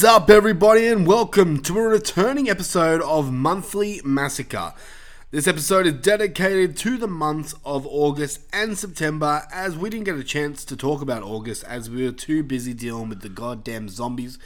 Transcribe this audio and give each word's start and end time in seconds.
is 0.00 0.04
up, 0.04 0.30
everybody, 0.30 0.86
and 0.86 1.06
welcome 1.06 1.60
to 1.60 1.78
a 1.78 1.82
returning 1.82 2.48
episode 2.48 3.02
of 3.02 3.30
Monthly 3.30 4.00
Massacre. 4.02 4.72
This 5.30 5.46
episode 5.46 5.86
is 5.86 5.92
dedicated 5.92 6.74
to 6.78 6.96
the 6.96 7.06
months 7.06 7.54
of 7.66 7.86
August 7.86 8.40
and 8.50 8.78
September, 8.78 9.46
as 9.52 9.76
we 9.76 9.90
didn't 9.90 10.06
get 10.06 10.16
a 10.16 10.24
chance 10.24 10.64
to 10.64 10.74
talk 10.74 11.02
about 11.02 11.22
August 11.22 11.64
as 11.64 11.90
we 11.90 12.02
were 12.02 12.12
too 12.12 12.42
busy 12.42 12.72
dealing 12.72 13.10
with 13.10 13.20
the 13.20 13.28
goddamn 13.28 13.90
zombies. 13.90 14.38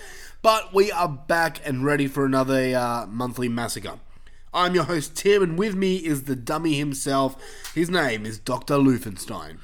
But 0.43 0.75
we 0.75 0.91
are 0.91 1.07
back 1.09 1.61
and 1.65 1.85
ready 1.85 2.09
for 2.09 2.25
another 2.25 2.75
uh, 2.77 3.07
monthly 3.07 3.49
massacre. 3.49 4.01
I'm 4.53 4.75
your 4.75 4.85
host, 4.85 5.15
Tim, 5.15 5.41
and 5.41 5.57
with 5.57 5.77
me 5.77 5.99
is 5.99 6.25
the 6.25 6.35
dummy 6.35 6.75
himself. 6.75 7.37
His 7.77 7.89
name 7.89 8.27
is 8.27 8.41
Dr. 8.41 8.75
Lufenstein. 8.75 9.59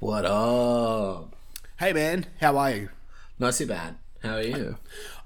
What 0.00 0.24
up? 0.24 1.36
Hey, 1.78 1.92
man, 1.92 2.26
how 2.40 2.58
are 2.58 2.72
you? 2.72 2.88
Not 3.38 3.54
too 3.54 3.66
bad. 3.66 3.98
How 4.22 4.36
are 4.36 4.42
you? 4.42 4.76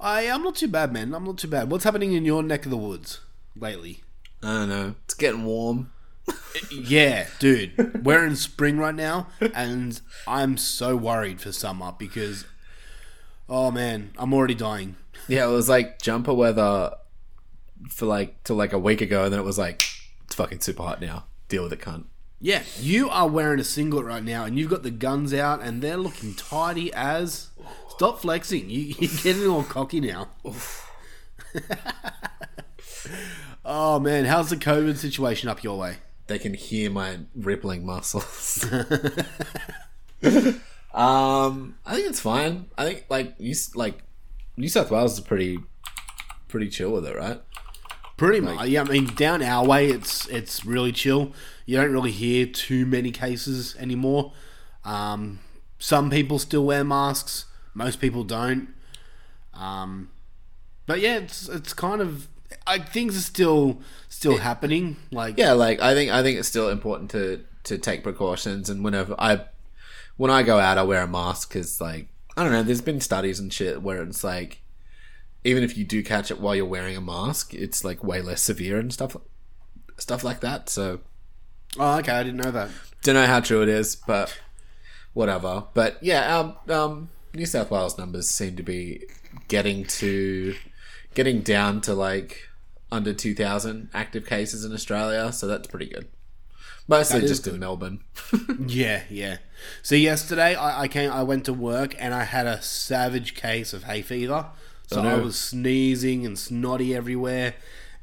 I, 0.00 0.28
I'm 0.28 0.42
not 0.42 0.56
too 0.56 0.68
bad, 0.68 0.92
man. 0.92 1.14
I'm 1.14 1.24
not 1.24 1.38
too 1.38 1.48
bad. 1.48 1.70
What's 1.70 1.84
happening 1.84 2.12
in 2.12 2.24
your 2.24 2.42
neck 2.42 2.64
of 2.64 2.70
the 2.70 2.76
woods 2.76 3.20
lately? 3.56 4.02
I 4.42 4.58
don't 4.58 4.68
know. 4.68 4.94
It's 5.04 5.14
getting 5.14 5.44
warm. 5.44 5.92
Yeah, 6.70 7.26
dude. 7.38 8.04
We're 8.04 8.26
in 8.26 8.36
spring 8.36 8.76
right 8.76 8.94
now, 8.94 9.28
and 9.54 9.98
I'm 10.26 10.58
so 10.58 10.94
worried 10.96 11.40
for 11.40 11.50
summer 11.50 11.92
because, 11.98 12.44
oh 13.48 13.70
man, 13.70 14.12
I'm 14.18 14.34
already 14.34 14.54
dying. 14.54 14.96
Yeah, 15.28 15.46
it 15.46 15.50
was 15.50 15.68
like 15.70 16.00
jumper 16.00 16.34
weather 16.34 16.94
for 17.88 18.04
like 18.06 18.44
till 18.44 18.56
like 18.56 18.74
a 18.74 18.78
week 18.78 19.00
ago, 19.00 19.24
and 19.24 19.32
then 19.32 19.40
it 19.40 19.44
was 19.44 19.58
like 19.58 19.82
it's 20.24 20.34
fucking 20.34 20.60
super 20.60 20.82
hot 20.82 21.00
now. 21.00 21.24
Deal 21.48 21.62
with 21.64 21.72
it, 21.72 21.80
cunt. 21.80 22.04
Yeah, 22.38 22.62
you 22.78 23.08
are 23.08 23.28
wearing 23.28 23.60
a 23.60 23.64
singlet 23.64 24.04
right 24.04 24.22
now, 24.24 24.44
and 24.44 24.58
you've 24.58 24.70
got 24.70 24.82
the 24.82 24.90
guns 24.90 25.32
out, 25.32 25.62
and 25.62 25.80
they're 25.80 25.96
looking 25.96 26.34
tidy 26.34 26.92
as. 26.92 27.48
Stop 28.02 28.18
flexing. 28.18 28.68
You, 28.68 28.96
you're 28.98 29.22
getting 29.22 29.46
all 29.46 29.62
cocky 29.62 30.00
now. 30.00 30.30
oh 33.64 34.00
man, 34.00 34.24
how's 34.24 34.50
the 34.50 34.56
COVID 34.56 34.96
situation 34.96 35.48
up 35.48 35.62
your 35.62 35.78
way? 35.78 35.98
They 36.26 36.40
can 36.40 36.54
hear 36.54 36.90
my 36.90 37.20
rippling 37.36 37.86
muscles. 37.86 38.64
um, 40.92 41.76
I 41.86 41.94
think 41.94 42.08
it's 42.08 42.18
fine. 42.18 42.66
I 42.76 42.86
think 42.86 43.04
like 43.08 43.36
you 43.38 43.54
like 43.76 44.00
New 44.56 44.68
South 44.68 44.90
Wales 44.90 45.12
is 45.12 45.20
pretty 45.20 45.60
pretty 46.48 46.70
chill 46.70 46.90
with 46.90 47.06
it, 47.06 47.14
right? 47.14 47.40
Pretty 48.16 48.40
much. 48.40 48.66
Yeah, 48.66 48.80
I 48.80 48.84
mean, 48.84 49.14
down 49.14 49.44
our 49.44 49.64
way, 49.64 49.90
it's 49.90 50.26
it's 50.26 50.64
really 50.66 50.90
chill. 50.90 51.34
You 51.66 51.76
don't 51.76 51.92
really 51.92 52.10
hear 52.10 52.46
too 52.46 52.84
many 52.84 53.12
cases 53.12 53.76
anymore. 53.76 54.32
Um, 54.84 55.38
some 55.78 56.10
people 56.10 56.40
still 56.40 56.64
wear 56.64 56.82
masks. 56.82 57.44
Most 57.74 58.00
people 58.00 58.24
don't. 58.24 58.68
Um, 59.54 60.10
but 60.86 61.00
yeah, 61.00 61.18
it's 61.18 61.48
it's 61.48 61.72
kind 61.72 62.00
of 62.00 62.28
I, 62.66 62.78
things 62.78 63.16
are 63.16 63.20
still 63.20 63.80
still 64.08 64.38
happening. 64.38 64.96
Like 65.10 65.38
Yeah, 65.38 65.52
like 65.52 65.80
I 65.80 65.94
think 65.94 66.10
I 66.10 66.22
think 66.22 66.38
it's 66.38 66.48
still 66.48 66.68
important 66.68 67.10
to 67.12 67.44
to 67.64 67.78
take 67.78 68.02
precautions, 68.02 68.68
and 68.68 68.84
whenever 68.84 69.14
I 69.18 69.44
when 70.16 70.30
I 70.30 70.42
go 70.42 70.58
out, 70.58 70.78
I 70.78 70.82
wear 70.82 71.02
a 71.02 71.08
mask 71.08 71.48
because 71.48 71.80
like 71.80 72.08
I 72.36 72.42
don't 72.42 72.52
know. 72.52 72.62
There's 72.62 72.80
been 72.80 73.00
studies 73.00 73.40
and 73.40 73.52
shit 73.52 73.82
where 73.82 74.02
it's 74.02 74.24
like 74.24 74.60
even 75.44 75.62
if 75.62 75.76
you 75.76 75.84
do 75.84 76.02
catch 76.02 76.30
it 76.30 76.40
while 76.40 76.54
you're 76.54 76.66
wearing 76.66 76.96
a 76.96 77.00
mask, 77.00 77.54
it's 77.54 77.84
like 77.84 78.04
way 78.04 78.22
less 78.22 78.42
severe 78.42 78.78
and 78.78 78.92
stuff 78.92 79.16
stuff 79.98 80.24
like 80.24 80.40
that. 80.40 80.68
So 80.68 81.00
oh, 81.78 81.98
okay, 81.98 82.12
I 82.12 82.22
didn't 82.22 82.42
know 82.42 82.50
that. 82.50 82.70
don't 83.02 83.14
know 83.14 83.26
how 83.26 83.40
true 83.40 83.62
it 83.62 83.68
is, 83.68 83.96
but 83.96 84.36
whatever. 85.12 85.64
But 85.74 85.98
yeah, 86.02 86.38
um, 86.38 86.56
um, 86.68 87.08
New 87.34 87.46
South 87.46 87.70
Wales 87.70 87.96
numbers 87.98 88.28
seem 88.28 88.56
to 88.56 88.62
be 88.62 89.04
getting 89.48 89.84
to 89.84 90.54
getting 91.14 91.40
down 91.42 91.80
to 91.82 91.94
like 91.94 92.48
under 92.90 93.12
two 93.14 93.34
thousand 93.34 93.88
active 93.94 94.26
cases 94.26 94.64
in 94.64 94.72
Australia, 94.72 95.32
so 95.32 95.46
that's 95.46 95.66
pretty 95.68 95.86
good. 95.86 96.08
Mostly 96.88 97.20
That 97.20 97.28
just 97.28 97.46
in. 97.46 97.58
Melbourne. 97.58 98.00
Yeah, 98.66 99.02
yeah. 99.08 99.38
So 99.82 99.94
yesterday 99.94 100.54
I, 100.56 100.82
I 100.82 100.88
came, 100.88 101.10
I 101.10 101.22
went 101.22 101.44
to 101.46 101.52
work 101.52 101.94
and 101.98 102.12
I 102.12 102.24
had 102.24 102.46
a 102.46 102.60
savage 102.60 103.34
case 103.34 103.72
of 103.72 103.84
hay 103.84 104.02
fever. 104.02 104.46
So 104.88 104.98
Oh, 105.00 105.02
no. 105.04 105.10
I 105.10 105.18
was 105.18 105.38
sneezing 105.38 106.26
and 106.26 106.38
snotty 106.38 106.94
everywhere, 106.94 107.54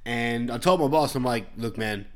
and 0.05 0.49
I 0.49 0.57
told 0.57 0.79
my 0.79 0.87
boss, 0.87 1.13
I'm 1.13 1.23
like, 1.25 1.45
look, 1.57 1.77
man, 1.77 2.07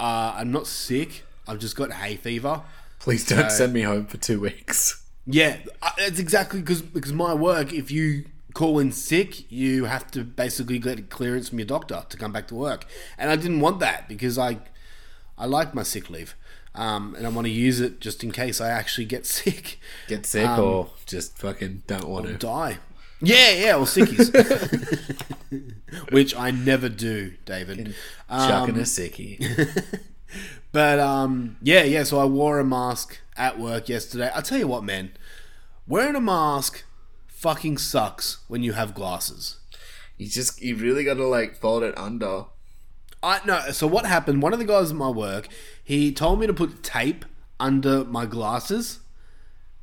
uh, 0.00 0.34
I'm 0.36 0.50
not 0.50 0.66
sick. 0.66 1.22
I've 1.46 1.58
just 1.60 1.76
got 1.76 1.92
hay 1.92 2.16
fever. 2.16 2.62
Please 2.98 3.24
don't 3.26 3.50
So- 3.50 3.56
send 3.58 3.72
me 3.74 3.82
home 3.82 4.06
for 4.06 4.16
two 4.16 4.40
weeks. 4.40 4.96
Yeah, 5.26 5.58
it's 5.98 6.18
exactly 6.18 6.60
because 6.60 6.82
because 6.82 7.12
my 7.12 7.34
work. 7.34 7.72
If 7.72 7.90
you 7.90 8.24
call 8.54 8.78
in 8.80 8.90
sick, 8.90 9.50
you 9.50 9.84
have 9.84 10.10
to 10.12 10.24
basically 10.24 10.78
get 10.78 11.08
clearance 11.10 11.48
from 11.50 11.58
your 11.60 11.66
doctor 11.66 12.04
to 12.08 12.16
come 12.16 12.32
back 12.32 12.48
to 12.48 12.54
work, 12.54 12.86
and 13.18 13.30
I 13.30 13.36
didn't 13.36 13.60
want 13.60 13.80
that 13.80 14.08
because 14.08 14.38
I 14.38 14.58
I 15.38 15.46
like 15.46 15.74
my 15.74 15.82
sick 15.84 16.10
leave, 16.10 16.34
um, 16.74 17.14
and 17.16 17.26
I 17.26 17.30
want 17.30 17.46
to 17.46 17.52
use 17.52 17.80
it 17.80 18.00
just 18.00 18.24
in 18.24 18.32
case 18.32 18.60
I 18.60 18.70
actually 18.70 19.04
get 19.04 19.24
sick, 19.38 19.78
Get 20.08 20.26
sick 20.26 20.48
Um, 20.48 20.60
or 20.60 20.90
just 21.06 21.38
fucking 21.38 21.82
don't 21.86 22.08
want 22.08 22.26
to. 22.26 22.34
die. 22.34 22.78
Yeah, 23.22 23.50
yeah, 23.50 23.74
or 23.76 23.84
sickies, 23.84 24.30
which 26.10 26.34
I 26.34 26.50
never 26.50 26.88
do, 26.88 27.34
David. 27.44 27.94
Chucking 28.30 28.74
Um, 28.76 28.80
a 28.80 28.84
sickie. 28.84 30.00
But 30.72 30.98
um, 31.00 31.56
yeah, 31.62 31.82
yeah. 31.82 32.04
So 32.04 32.18
I 32.20 32.24
wore 32.24 32.58
a 32.58 32.64
mask 32.64 33.18
at 33.36 33.58
work 33.58 33.88
yesterday. 33.88 34.30
I'll 34.34 34.42
tell 34.42 34.58
you 34.58 34.68
what, 34.68 34.84
man, 34.84 35.12
wearing 35.86 36.14
a 36.16 36.20
mask 36.20 36.84
fucking 37.26 37.78
sucks 37.78 38.38
when 38.48 38.62
you 38.62 38.72
have 38.72 38.94
glasses. 38.94 39.56
you 40.18 40.28
just 40.28 40.60
you 40.62 40.76
really 40.76 41.04
got 41.04 41.14
to 41.14 41.26
like 41.26 41.56
fold 41.56 41.82
it 41.82 41.96
under. 41.98 42.44
I 43.22 43.40
no. 43.44 43.70
So 43.72 43.86
what 43.86 44.06
happened? 44.06 44.42
One 44.42 44.52
of 44.52 44.58
the 44.58 44.64
guys 44.64 44.90
at 44.90 44.96
my 44.96 45.08
work, 45.10 45.48
he 45.82 46.12
told 46.12 46.38
me 46.40 46.46
to 46.46 46.54
put 46.54 46.82
tape 46.82 47.24
under 47.58 48.04
my 48.04 48.26
glasses, 48.26 49.00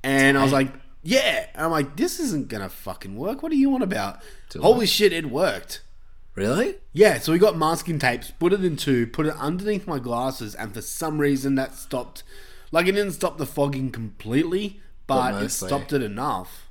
and 0.03 0.37
I 0.37 0.43
was 0.43 0.51
like, 0.53 0.73
"Yeah." 1.03 1.47
And 1.53 1.65
I'm 1.65 1.71
like, 1.71 1.97
"This 1.97 2.19
isn't 2.19 2.47
gonna 2.47 2.69
fucking 2.69 3.15
work. 3.15 3.43
What 3.43 3.51
are 3.51 3.55
you 3.55 3.73
on 3.75 3.81
about?" 3.81 4.21
Holy 4.61 4.85
shit, 4.87 5.13
it 5.13 5.29
worked. 5.29 5.81
Really? 6.37 6.75
Yeah, 6.93 7.17
so 7.17 7.31
we 7.31 7.39
got 7.39 7.57
masking 7.57 7.97
tapes, 7.97 8.29
put 8.29 8.53
it 8.53 8.63
in 8.63 8.77
two, 8.77 9.07
put 9.07 9.25
it 9.25 9.33
underneath 9.37 9.87
my 9.87 9.97
glasses, 9.97 10.53
and 10.53 10.71
for 10.71 10.81
some 10.81 11.17
reason 11.19 11.55
that 11.55 11.73
stopped. 11.73 12.21
Like 12.71 12.85
it 12.85 12.91
didn't 12.91 13.13
stop 13.13 13.39
the 13.39 13.45
fogging 13.47 13.89
completely, 13.89 14.79
but, 15.07 15.41
it 15.41 15.49
stopped 15.49 15.93
it 15.93 16.03
enough. 16.03 16.69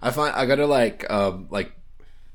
I 0.00 0.12
find 0.12 0.32
I 0.36 0.46
gotta 0.46 0.66
like 0.66 1.10
um 1.10 1.48
like 1.50 1.72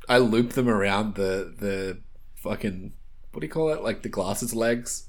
I 0.09 0.17
loop 0.17 0.51
them 0.51 0.67
around 0.67 1.15
the 1.15 1.53
the 1.57 1.99
fucking 2.35 2.91
what 3.31 3.39
do 3.39 3.47
you 3.47 3.51
call 3.51 3.69
it 3.69 3.81
like 3.81 4.01
the 4.01 4.09
glasses 4.09 4.53
legs 4.53 5.05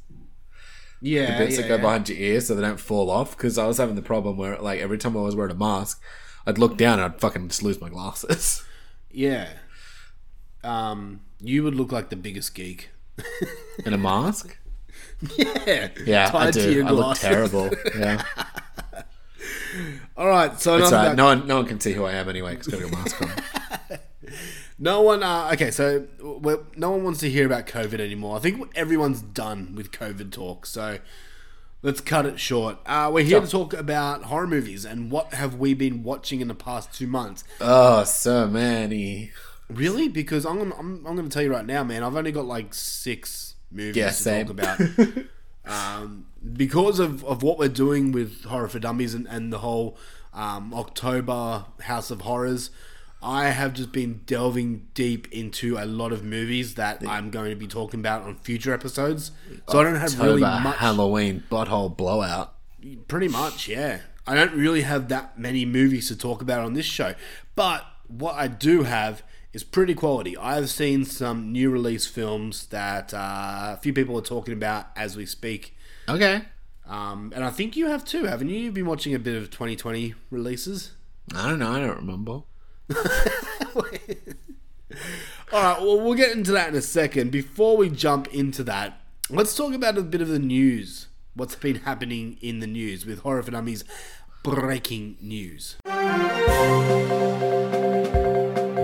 Yeah, 1.01 1.33
The 1.33 1.45
bits 1.45 1.57
yeah, 1.57 1.63
that 1.63 1.69
go 1.69 1.75
yeah. 1.77 1.81
behind 1.83 2.09
your 2.09 2.19
ears 2.19 2.47
so 2.47 2.55
they 2.55 2.63
don't 2.63 2.81
fall 2.81 3.11
off 3.11 3.37
because 3.37 3.59
I 3.59 3.67
was 3.67 3.79
having 3.79 3.95
the 3.97 4.03
problem 4.03 4.39
where 4.39 4.57
like 4.59 4.81
every 4.81 4.99
time 4.99 5.17
I 5.17 5.21
was 5.21 5.37
wearing 5.37 5.53
a 5.53 5.59
mask 5.59 6.01
I'd 6.47 6.59
look 6.59 6.79
down 6.79 7.01
and 7.01 7.13
I'd 7.13 7.21
fucking 7.21 7.49
just 7.49 7.63
lose 7.63 7.81
my 7.81 7.91
glasses 7.91 8.65
yeah. 9.11 9.49
Um, 10.65 11.21
you 11.41 11.63
would 11.63 11.75
look 11.75 11.93
like 11.93 12.11
the 12.11 12.17
biggest 12.17 12.55
geek. 12.55 12.91
in 13.85 13.93
a 13.93 13.99
mask 13.99 14.59
yeah, 15.39 15.89
yeah 16.05 16.31
I 16.35 16.51
do 16.51 16.71
your 16.71 16.87
I 16.87 16.91
look 16.91 17.17
terrible 17.17 17.71
yeah 17.99 18.23
All 20.17 20.29
right, 20.29 20.59
so 20.61 20.79
it's 20.79 20.91
no 20.91 21.25
one 21.25 21.47
no 21.47 21.57
one 21.57 21.67
can 21.67 21.81
see 21.81 21.93
who 21.93 22.05
I 22.05 22.13
am 22.13 22.29
anyway 22.29 22.57
because 22.57 22.73
I've 22.73 22.81
got 22.81 22.93
a 22.93 22.97
mask 22.97 23.23
on 23.23 23.99
No 24.79 25.01
one. 25.01 25.23
Uh, 25.23 25.51
okay, 25.55 25.71
so 25.71 26.07
no 26.77 26.91
one 26.91 27.05
wants 27.05 27.21
to 27.21 27.31
hear 27.31 27.47
about 27.47 27.67
COVID 27.67 27.99
anymore. 27.99 28.37
I 28.37 28.41
think 28.41 28.71
everyone's 28.75 29.23
done 29.23 29.75
with 29.75 29.91
COVID 29.91 30.33
talk. 30.33 30.67
So 30.67 30.99
let's 31.83 32.01
cut 32.01 32.27
it 32.27 32.39
short. 32.39 32.79
Uh, 32.85 33.11
we're 33.13 33.25
here 33.25 33.41
to 33.41 33.47
talk 33.47 33.73
about 33.73 34.25
horror 34.25 34.47
movies 34.47 34.85
and 34.85 35.11
what 35.11 35.33
have 35.35 35.55
we 35.55 35.73
been 35.73 36.03
watching 36.03 36.41
in 36.41 36.49
the 36.49 36.55
past 36.55 36.93
two 36.93 37.07
months. 37.07 37.45
oh 37.61 38.05
so 38.05 38.47
many 38.47 39.31
Really? 39.69 40.09
Because 40.09 40.47
I'm 40.47 40.59
gonna, 40.59 40.75
I'm, 40.77 41.07
I'm 41.07 41.17
going 41.17 41.29
to 41.29 41.33
tell 41.33 41.43
you 41.43 41.51
right 41.53 41.67
now, 41.67 41.83
man. 41.85 42.03
I've 42.03 42.17
only 42.17 42.33
got 42.33 42.47
like 42.47 42.73
six 42.75 43.55
movies 43.71 43.97
Yeah, 43.97 44.09
to 44.09 44.13
same. 44.15 44.47
talk 44.47 44.51
about. 44.59 44.81
um, 45.67 46.27
because 46.55 46.99
of, 47.01 47.25
of 47.25 47.43
what 47.43 47.59
we're 47.59 47.69
doing 47.69 48.13
with 48.13 48.45
Horror 48.45 48.69
for 48.69 48.79
Dummies 48.79 49.15
and, 49.15 49.27
and 49.29 49.53
the 49.53 49.59
whole 49.59 49.97
um, 50.33 50.73
October 50.73 51.67
House 51.83 52.11
of 52.11 52.21
Horrors, 52.23 52.71
I 53.23 53.47
have 53.49 53.73
just 53.73 53.91
been 53.91 54.21
delving 54.27 54.87
deep 54.95 55.27
into 55.33 55.79
a 55.79 55.85
lot 55.85 56.13
of 56.13 56.23
movies 56.23 56.75
that 56.77 57.03
I'm 57.09 57.31
going 57.31 57.51
to 57.51 57.57
be 57.57 57.67
talking 57.67 57.99
about 57.99 58.23
on 58.23 58.37
future 58.37 58.73
episodes. 58.73 59.33
So 59.69 59.81
I 59.81 59.83
don't 59.83 59.97
have 59.97 60.21
really 60.21 60.45
October 60.45 60.63
much. 60.69 60.77
Halloween 60.77 61.43
butthole 61.51 61.97
blowout 61.97 62.53
Pretty 63.09 63.27
much, 63.27 63.67
yeah. 63.67 64.01
I 64.29 64.35
don't 64.37 64.53
really 64.55 64.83
have 64.83 65.09
that 65.09 65.39
many 65.39 65.65
movies 65.65 66.07
to 66.09 66.17
talk 66.17 66.41
about 66.41 66.61
on 66.65 66.75
this 66.75 66.87
show. 66.87 67.15
But 67.57 67.85
what 68.07 68.35
I 68.37 68.47
do 68.47 68.85
have 68.85 69.25
is 69.57 69.65
pretty 69.65 69.95
quality. 69.95 70.37
I've 70.37 70.69
seen 70.69 71.07
some 71.07 71.51
new 71.51 71.71
release 71.71 72.07
films 72.07 72.67
that 72.67 73.15
uh, 73.15 73.73
a 73.73 73.79
few 73.81 73.95
people 73.95 74.19
are 74.19 74.23
talking 74.23 74.53
about 74.53 74.89
as 74.95 75.17
we 75.17 75.25
speak. 75.25 75.75
okay 76.11 76.43
Um, 76.87 77.33
and 77.35 77.43
I 77.43 77.49
think 77.49 77.75
you 77.75 77.87
have 77.87 78.05
too, 78.05 78.25
haven't 78.25 78.51
you? 78.51 78.59
You've 78.59 78.75
been 78.75 78.85
watching 78.85 79.15
a 79.15 79.19
bit 79.19 79.35
of 79.35 79.51
2020 79.51 80.13
releases. 80.31 80.93
I 81.35 81.49
don't 81.49 81.59
know. 81.59 81.73
I 81.73 81.81
don't 81.81 81.97
remember. 81.97 82.33
All 85.53 85.63
right, 85.63 85.81
well, 85.81 86.01
we'll 86.01 86.15
get 86.15 86.37
into 86.37 86.53
that 86.53 86.69
in 86.69 86.75
a 86.75 86.83
second. 86.83 87.31
Before 87.31 87.79
we 87.79 87.89
jump 87.89 88.29
into 88.35 88.63
that, 88.65 89.01
let's 89.31 89.57
talk 89.57 89.73
about 89.73 89.97
a 89.97 90.03
bit 90.03 90.21
of 90.21 90.29
the 90.29 90.39
news. 90.39 91.07
What's 91.33 91.55
been 91.55 91.77
happening 91.77 92.37
in 92.43 92.61
the 92.61 92.67
news 92.67 93.07
with 93.07 93.21
Horror 93.21 93.43
for 93.43 93.53
Dummies 93.53 93.85
breaking 94.43 95.17
news. 95.23 95.77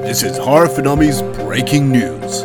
This 0.02 0.25
is 0.25 0.37
Horror 0.37 0.66
Dummies 0.82 1.22
breaking 1.22 1.93
news. 1.93 2.43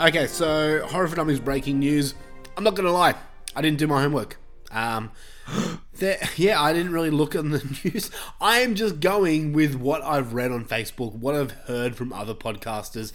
Okay, 0.00 0.26
so 0.26 0.86
Horror 0.86 1.08
Dummies 1.08 1.38
breaking 1.38 1.78
news. 1.78 2.14
I'm 2.56 2.64
not 2.64 2.74
gonna 2.74 2.90
lie, 2.90 3.14
I 3.54 3.60
didn't 3.60 3.78
do 3.78 3.86
my 3.86 4.00
homework. 4.00 4.38
Um, 4.70 5.10
there, 5.92 6.18
yeah, 6.36 6.60
I 6.60 6.72
didn't 6.72 6.92
really 6.92 7.10
look 7.10 7.34
at 7.34 7.44
the 7.44 7.78
news. 7.84 8.10
I 8.40 8.60
am 8.60 8.74
just 8.74 9.00
going 9.00 9.52
with 9.52 9.74
what 9.74 10.02
I've 10.02 10.32
read 10.32 10.50
on 10.50 10.64
Facebook, 10.64 11.14
what 11.14 11.34
I've 11.34 11.52
heard 11.52 11.96
from 11.96 12.14
other 12.14 12.34
podcasters, 12.34 13.12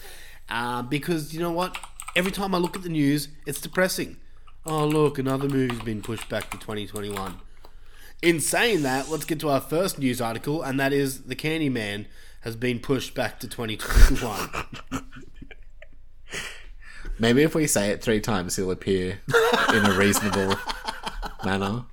uh, 0.47 0.83
because 0.83 1.33
you 1.33 1.39
know 1.39 1.51
what? 1.51 1.75
Every 2.15 2.31
time 2.31 2.53
I 2.53 2.59
look 2.59 2.75
at 2.75 2.83
the 2.83 2.89
news, 2.89 3.29
it's 3.47 3.59
depressing. 3.59 4.17
Oh, 4.63 4.85
look, 4.85 5.17
another 5.17 5.49
movie's 5.49 5.81
been 5.81 6.03
pushed 6.03 6.29
back 6.29 6.51
to 6.51 6.57
2021. 6.59 7.41
In 8.25 8.39
saying 8.39 8.81
that, 8.81 9.07
let's 9.07 9.24
get 9.24 9.39
to 9.42 9.50
our 9.50 9.62
first 9.62 10.00
news 10.00 10.19
article, 10.19 10.63
and 10.63 10.80
that 10.80 10.92
is 10.92 11.25
The 11.25 11.36
Candyman 11.36 12.07
has 12.42 12.56
been 12.56 12.80
pushed 12.80 13.13
back 13.13 13.39
to 13.42 13.48
2021. 13.48 14.50
Maybe 17.19 17.44
if 17.44 17.54
we 17.54 17.68
say 17.68 17.92
it 17.92 18.01
three 18.01 18.19
times, 18.19 18.56
he'll 18.56 18.72
appear 18.72 19.19
in 19.69 19.86
a 19.86 19.95
reasonable 19.95 20.56
manner. 21.45 21.83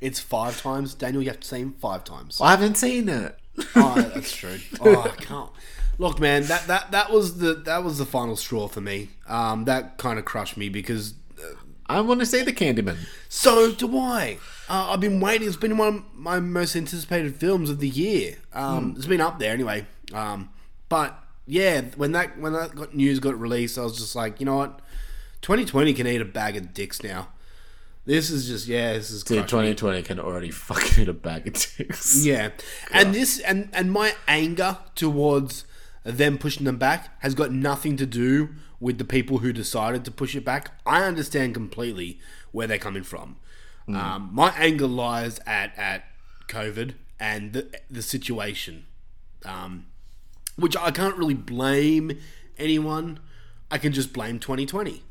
it's 0.00 0.18
five 0.18 0.60
times. 0.60 0.94
Daniel, 0.94 1.22
you 1.22 1.28
have 1.28 1.38
to 1.38 1.46
say 1.46 1.60
him 1.60 1.74
five 1.74 2.02
times. 2.02 2.40
I 2.40 2.50
haven't 2.50 2.74
seen 2.74 3.08
it. 3.08 3.38
Oh, 3.76 3.94
that's 3.94 4.34
true. 4.34 4.58
Oh, 4.80 5.00
I 5.00 5.10
can't. 5.10 5.50
Look, 5.96 6.18
man, 6.18 6.42
that, 6.46 6.66
that 6.66 6.90
that 6.90 7.12
was 7.12 7.38
the 7.38 7.54
that 7.54 7.84
was 7.84 7.98
the 7.98 8.04
final 8.04 8.34
straw 8.34 8.66
for 8.66 8.80
me. 8.80 9.10
Um, 9.28 9.64
that 9.66 9.96
kind 9.96 10.18
of 10.18 10.24
crushed 10.24 10.56
me 10.56 10.68
because 10.68 11.14
I 11.86 12.00
want 12.00 12.20
to 12.20 12.26
see 12.26 12.42
the 12.42 12.52
Candyman. 12.52 12.96
so 13.28 13.72
do 13.72 13.98
I. 13.98 14.38
Uh, 14.68 14.90
I've 14.92 15.00
been 15.00 15.20
waiting. 15.20 15.46
It's 15.46 15.56
been 15.56 15.76
one 15.76 15.88
of 15.96 16.14
my 16.14 16.40
most 16.40 16.74
anticipated 16.74 17.36
films 17.36 17.68
of 17.68 17.78
the 17.80 17.88
year. 17.88 18.36
Um, 18.54 18.94
It's 18.96 19.06
been 19.06 19.20
up 19.20 19.38
there 19.38 19.52
anyway. 19.52 19.86
Um, 20.12 20.48
but 20.88 21.18
yeah, 21.46 21.82
when 21.96 22.12
that 22.12 22.38
when 22.38 22.52
that 22.54 22.74
got, 22.74 22.94
news 22.94 23.18
got 23.20 23.38
released, 23.38 23.78
I 23.78 23.82
was 23.82 23.98
just 23.98 24.16
like, 24.16 24.40
you 24.40 24.46
know 24.46 24.56
what, 24.56 24.80
2020 25.42 25.92
can 25.92 26.06
eat 26.06 26.20
a 26.22 26.24
bag 26.24 26.56
of 26.56 26.72
dicks 26.72 27.02
now. 27.02 27.28
This 28.06 28.30
is 28.30 28.46
just 28.46 28.66
yeah, 28.66 28.92
this 28.94 29.10
is 29.10 29.22
Dude, 29.24 29.48
crushing 29.48 29.60
me. 29.70 29.74
2020 29.74 30.02
can 30.02 30.20
already 30.20 30.50
fucking 30.68 30.92
hit 30.94 31.08
a 31.08 31.12
bag 31.12 31.46
of 31.46 31.52
dicks. 31.54 32.24
Yeah, 32.24 32.50
and 32.92 33.14
this 33.14 33.40
and 33.40 33.68
and 33.72 33.92
my 33.92 34.14
anger 34.28 34.78
towards 34.94 35.64
them 36.02 36.36
pushing 36.38 36.64
them 36.64 36.76
back 36.76 37.20
has 37.22 37.34
got 37.34 37.50
nothing 37.50 37.96
to 37.96 38.04
do 38.06 38.50
with 38.80 38.98
the 38.98 39.04
people 39.04 39.38
who 39.38 39.52
decided 39.52 40.04
to 40.04 40.10
push 40.10 40.34
it 40.34 40.44
back. 40.44 40.72
I 40.84 41.02
understand 41.02 41.54
completely 41.54 42.18
where 42.52 42.66
they're 42.66 42.78
coming 42.78 43.02
from. 43.02 43.36
Um, 43.86 44.30
my 44.32 44.50
anger 44.56 44.86
lies 44.86 45.40
at 45.46 45.76
at 45.76 46.04
COVID 46.48 46.94
and 47.20 47.52
the 47.52 47.80
the 47.90 48.02
situation, 48.02 48.86
um, 49.44 49.86
which 50.56 50.76
I 50.76 50.90
can't 50.90 51.16
really 51.16 51.34
blame 51.34 52.18
anyone. 52.56 53.20
I 53.70 53.78
can 53.78 53.92
just 53.92 54.12
blame 54.12 54.38
2020. 54.38 55.02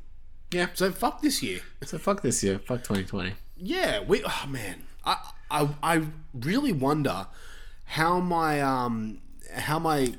Yeah. 0.51 0.67
So 0.73 0.91
fuck 0.91 1.21
this 1.21 1.43
year. 1.43 1.61
So 1.83 1.97
fuck 1.97 2.21
this 2.21 2.43
year. 2.43 2.59
Fuck 2.59 2.79
2020. 2.79 3.33
Yeah, 3.57 4.01
we. 4.01 4.23
Oh 4.23 4.45
man, 4.47 4.85
I 5.05 5.17
I 5.51 5.69
I 5.83 6.01
really 6.33 6.73
wonder 6.73 7.27
how 7.85 8.19
my 8.19 8.59
um 8.59 9.19
how 9.53 9.77
my 9.77 10.15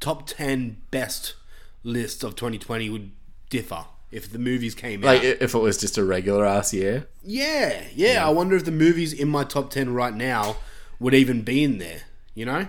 top 0.00 0.26
ten 0.26 0.78
best 0.90 1.34
list 1.84 2.22
of 2.24 2.36
2020 2.36 2.88
would 2.90 3.10
differ 3.50 3.84
if 4.10 4.30
the 4.30 4.38
movies 4.38 4.74
came 4.74 5.00
Like, 5.00 5.20
out. 5.20 5.24
i- 5.24 5.36
if 5.40 5.54
it 5.54 5.58
was 5.58 5.78
just 5.78 5.96
a 5.98 6.04
regular 6.04 6.44
ass 6.44 6.72
year. 6.74 7.08
yeah, 7.24 7.84
yeah, 7.94 8.26
I 8.26 8.30
wonder 8.30 8.56
if 8.56 8.64
the 8.64 8.70
movies 8.70 9.12
in 9.12 9.28
my 9.28 9.44
top 9.44 9.70
ten 9.70 9.92
right 9.94 10.14
now 10.14 10.56
would 11.00 11.14
even 11.14 11.42
be 11.42 11.62
in 11.64 11.78
there. 11.78 12.02
You 12.34 12.46
know? 12.46 12.68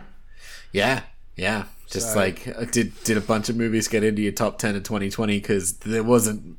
Yeah. 0.72 1.04
Yeah. 1.36 1.66
Just 1.90 2.14
So- 2.14 2.16
like, 2.18 2.48
uh, 2.48 2.66
did 2.66 3.02
did 3.04 3.18
a 3.18 3.22
bunch 3.22 3.50
of 3.50 3.56
movies 3.56 3.88
get 3.88 4.04
into 4.04 4.22
your 4.22 4.32
top 4.32 4.58
10 4.58 4.76
of 4.76 4.84
2020 4.84 5.38
because 5.40 5.74
there 5.80 6.04
wasn't 6.04 6.58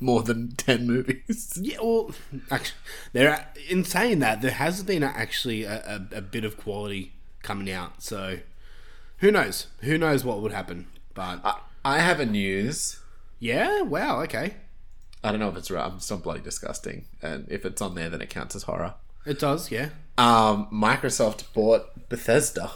more 0.00 0.22
than 0.22 0.52
10 0.56 0.86
movies? 0.86 1.58
Yeah. 1.60 1.78
Well, 1.82 2.12
actually, 2.50 2.76
there. 3.12 3.48
In 3.68 3.84
saying 3.84 4.18
that, 4.20 4.42
there 4.42 4.50
has 4.52 4.82
been 4.82 5.02
actually 5.02 5.64
a, 5.64 6.06
a, 6.12 6.18
a 6.18 6.20
bit 6.20 6.44
of 6.44 6.56
quality 6.56 7.14
coming 7.42 7.70
out. 7.70 8.02
So, 8.02 8.38
who 9.18 9.30
knows? 9.30 9.66
Who 9.80 9.96
knows 9.98 10.24
what 10.24 10.40
would 10.42 10.52
happen? 10.52 10.86
But 11.14 11.40
I, 11.44 11.58
I 11.86 12.00
have 12.00 12.18
a 12.18 12.26
news. 12.26 12.98
yeah, 13.38 13.82
wow, 13.82 14.20
okay. 14.22 14.54
I 15.22 15.30
don't 15.30 15.38
know 15.38 15.50
if 15.50 15.56
it's 15.56 15.70
right. 15.70 15.86
I'm 15.86 16.00
still 16.00 16.16
bloody 16.16 16.40
disgusting. 16.40 17.04
And 17.22 17.46
if 17.48 17.64
it's 17.64 17.80
on 17.80 17.94
there, 17.94 18.10
then 18.10 18.20
it 18.20 18.28
counts 18.28 18.56
as 18.56 18.64
horror. 18.64 18.94
It 19.24 19.38
does, 19.38 19.70
yeah. 19.70 19.90
Um, 20.18 20.66
Microsoft 20.72 21.44
bought 21.54 22.08
Bethesda. 22.08 22.72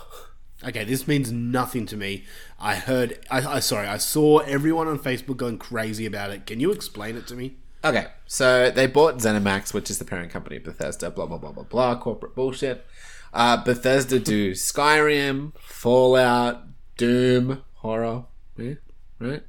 Okay, 0.63 0.85
this 0.85 1.09
means 1.09 1.33
nothing 1.33 1.87
to 1.87 1.97
me. 1.97 2.25
I 2.61 2.77
heard, 2.77 3.19
I, 3.29 3.57
I 3.57 3.59
sorry, 3.59 3.89
I 3.89 3.97
saw 3.97 4.39
everyone 4.41 4.87
on 4.87 4.99
Facebook 4.99 5.39
going 5.39 5.59
crazy 5.59 6.07
about 6.07 6.31
it. 6.31 6.47
Can 6.47 6.61
you 6.61 6.71
explain 6.71 7.17
it 7.17 7.27
to 7.29 7.35
me? 7.35 7.57
Okay, 7.83 8.07
so 8.27 8.71
they 8.71 8.87
bought 8.87 9.17
ZeniMax, 9.17 9.75
which 9.75 9.91
is 9.91 9.99
the 9.99 10.05
parent 10.05 10.31
company 10.31 10.59
of 10.59 10.63
Bethesda, 10.63 11.11
blah, 11.11 11.27
blah, 11.27 11.39
blah, 11.39 11.51
blah, 11.51 11.65
blah, 11.65 11.99
corporate 11.99 12.37
bullshit. 12.37 12.87
Uh, 13.35 13.57
Bethesda 13.57 14.21
do 14.21 14.53
Skyrim, 14.55 15.53
Fallout, 15.59 16.63
Doom, 16.97 17.65
horror, 17.77 18.27
yeah, 18.57 18.75
right? 19.21 19.43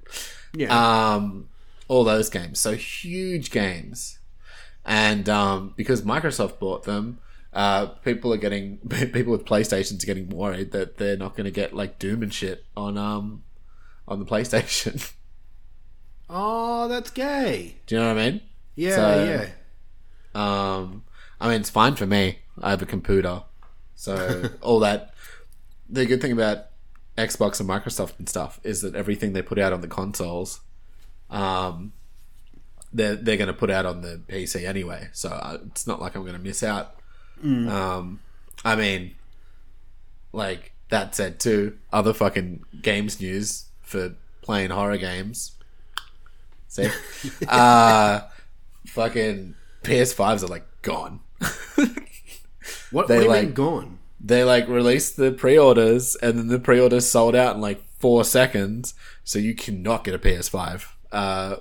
Yeah, 0.53 1.13
Um, 1.15 1.47
all 1.87 2.03
those 2.03 2.29
games. 2.29 2.59
So 2.59 2.73
huge 2.75 3.49
games. 3.51 4.19
And 4.85 5.27
um, 5.29 5.73
because 5.77 6.01
Microsoft 6.01 6.59
bought 6.59 6.83
them, 6.83 7.19
uh, 7.53 7.85
people 8.03 8.33
are 8.33 8.37
getting, 8.37 8.77
people 8.89 9.31
with 9.31 9.45
PlayStations 9.45 10.03
are 10.03 10.05
getting 10.05 10.29
worried 10.29 10.71
that 10.71 10.97
they're 10.97 11.17
not 11.17 11.35
going 11.35 11.45
to 11.45 11.51
get 11.51 11.73
like 11.73 11.99
Doom 11.99 12.21
and 12.23 12.33
shit 12.33 12.65
on, 12.75 12.97
um, 12.97 13.43
on 14.07 14.19
the 14.19 14.25
PlayStation. 14.25 15.11
oh, 16.29 16.87
that's 16.87 17.11
gay. 17.11 17.75
do 17.87 17.95
you 17.95 18.01
know 18.01 18.13
what 18.13 18.21
I 18.21 18.31
mean? 18.31 18.41
Yeah, 18.75 18.95
So- 18.95 19.23
yeah. 19.25 19.47
Um, 20.33 21.03
I 21.41 21.49
mean, 21.49 21.59
it's 21.61 21.69
fine 21.69 21.95
for 21.95 22.05
me. 22.05 22.39
I 22.61 22.69
have 22.69 22.81
a 22.81 22.85
computer, 22.85 23.43
so 23.95 24.49
all 24.61 24.79
that. 24.79 25.13
The 25.89 26.05
good 26.05 26.21
thing 26.21 26.31
about 26.31 26.67
Xbox 27.27 27.59
and 27.59 27.69
Microsoft 27.69 28.17
and 28.19 28.27
stuff 28.27 28.59
is 28.63 28.81
that 28.81 28.95
everything 28.95 29.33
they 29.33 29.41
put 29.41 29.57
out 29.59 29.73
on 29.73 29.81
the 29.81 29.87
consoles, 29.87 30.61
um, 31.29 31.93
they're 32.93 33.15
they're 33.15 33.37
going 33.37 33.47
to 33.47 33.53
put 33.53 33.69
out 33.69 33.85
on 33.85 34.01
the 34.01 34.21
PC 34.27 34.67
anyway. 34.67 35.09
So 35.13 35.29
uh, 35.29 35.57
it's 35.67 35.85
not 35.87 36.01
like 36.01 36.15
I'm 36.15 36.21
going 36.23 36.33
to 36.33 36.39
miss 36.41 36.63
out. 36.63 36.95
Um, 37.43 38.19
I 38.63 38.75
mean, 38.75 39.15
like 40.33 40.73
that 40.89 41.15
said, 41.15 41.39
too, 41.39 41.77
other 41.91 42.13
fucking 42.13 42.63
games 42.81 43.19
news 43.19 43.65
for 43.81 44.13
playing 44.41 44.69
horror 44.71 44.97
games. 44.97 45.53
See, 46.67 46.87
uh, 47.47 48.21
fucking 48.87 49.55
PS5s 49.83 50.43
are 50.43 50.47
like 50.47 50.65
gone. 50.81 51.21
What, 52.91 53.07
They 53.07 53.15
what 53.15 53.19
do 53.21 53.23
you 53.23 53.29
like- 53.29 53.43
mean 53.45 53.53
gone? 53.53 53.99
They 54.23 54.43
like 54.43 54.67
released 54.67 55.17
the 55.17 55.31
pre-orders 55.31 56.15
and 56.17 56.37
then 56.37 56.47
the 56.47 56.59
pre-orders 56.59 57.09
sold 57.09 57.35
out 57.35 57.55
in 57.55 57.61
like 57.61 57.83
four 57.99 58.23
seconds 58.23 58.93
so 59.23 59.39
you 59.39 59.53
cannot 59.55 60.03
get 60.03 60.13
a 60.13 60.19
ps5 60.19 60.85
uh, 61.11 61.55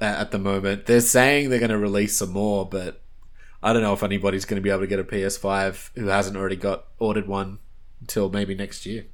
at 0.00 0.30
the 0.30 0.38
moment 0.38 0.86
they're 0.86 1.00
saying 1.00 1.48
they're 1.50 1.58
going 1.58 1.70
to 1.70 1.78
release 1.78 2.16
some 2.16 2.30
more 2.30 2.66
but 2.66 3.00
i 3.62 3.72
don't 3.72 3.82
know 3.82 3.92
if 3.92 4.02
anybody's 4.02 4.44
going 4.44 4.56
to 4.56 4.62
be 4.62 4.70
able 4.70 4.80
to 4.80 4.86
get 4.86 4.98
a 4.98 5.04
ps5 5.04 5.90
who 5.94 6.06
hasn't 6.06 6.36
already 6.36 6.56
got 6.56 6.84
ordered 6.98 7.26
one 7.26 7.58
until 8.00 8.30
maybe 8.30 8.54
next 8.54 8.86
year 8.86 9.04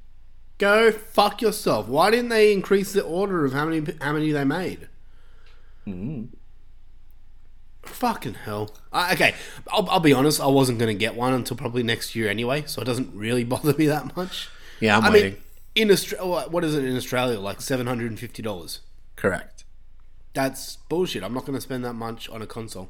Go 0.57 0.91
fuck 0.91 1.41
yourself. 1.41 1.87
Why 1.87 2.09
didn't 2.09 2.29
they 2.29 2.51
increase 2.51 2.91
the 2.91 3.03
order 3.03 3.45
of 3.45 3.53
how 3.53 3.65
many 3.65 3.93
how 4.01 4.13
many 4.13 4.31
they 4.31 4.43
made? 4.43 4.87
Fucking 7.87 8.35
hell. 8.35 8.75
Uh, 8.93 9.09
okay, 9.13 9.33
I'll, 9.71 9.89
I'll 9.89 9.99
be 9.99 10.13
honest. 10.13 10.39
I 10.41 10.47
wasn't 10.47 10.79
going 10.79 10.95
to 10.95 10.99
get 10.99 11.15
one 11.15 11.33
until 11.33 11.57
probably 11.57 11.83
next 11.83 12.15
year 12.15 12.29
anyway, 12.29 12.63
so 12.65 12.81
it 12.81 12.85
doesn't 12.85 13.15
really 13.15 13.43
bother 13.53 13.73
me 13.73 13.87
that 13.87 14.15
much. 14.15 14.49
yeah 14.79 14.97
i'm 14.97 15.05
I 15.05 15.09
waiting 15.11 15.31
mean, 15.33 15.41
in 15.75 15.91
Australia, 15.91 16.47
what 16.49 16.63
is 16.63 16.75
it 16.75 16.83
in 16.83 16.95
Australia? 16.95 17.39
Like 17.39 17.61
seven 17.61 17.87
hundred 17.87 18.11
and 18.11 18.19
fifty 18.19 18.41
dollars. 18.41 18.81
correct 19.15 19.63
That's 20.33 20.77
bullshit. 20.89 21.23
I'm 21.23 21.33
not 21.33 21.45
going 21.45 21.55
to 21.57 21.61
spend 21.61 21.83
that 21.85 21.93
much 21.93 22.29
on 22.29 22.41
a 22.41 22.47
console. 22.47 22.89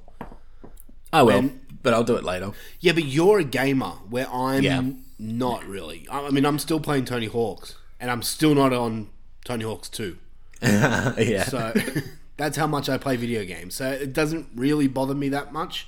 i 1.14 1.22
will 1.22 1.28
When- 1.42 1.62
but 1.84 1.94
i'll 1.94 2.04
do 2.04 2.16
it 2.16 2.24
later 2.24 2.52
Yeah, 2.82 2.92
but 2.94 3.06
you're 3.06 3.40
a 3.40 3.44
gamer 3.44 3.92
where 4.10 4.28
I'm 4.30 4.64
Yeah. 4.64 4.82
not 5.20 5.64
really. 5.66 6.06
I 6.10 6.28
I 6.28 6.30
mean, 6.32 6.46
I'm 6.46 6.60
still 6.60 6.80
playing 6.80 7.06
Tony 7.06 7.28
Hawk's, 7.28 7.76
and 8.00 8.10
I'm 8.12 8.22
still 8.24 8.54
not 8.56 8.74
on 8.74 9.10
Tony 9.46 9.64
Hawk's 9.64 9.88
2. 9.90 10.18
yeah. 10.62 11.44
So 11.46 11.74
that's 12.38 12.58
how 12.58 12.68
much 12.68 12.88
I 12.88 12.98
play 12.98 13.18
video 13.18 13.44
games. 13.44 13.76
So 13.76 13.90
it 13.90 14.14
doesn't 14.14 14.48
really 14.56 14.88
bother 14.88 15.16
me 15.16 15.30
that 15.30 15.52
much. 15.52 15.88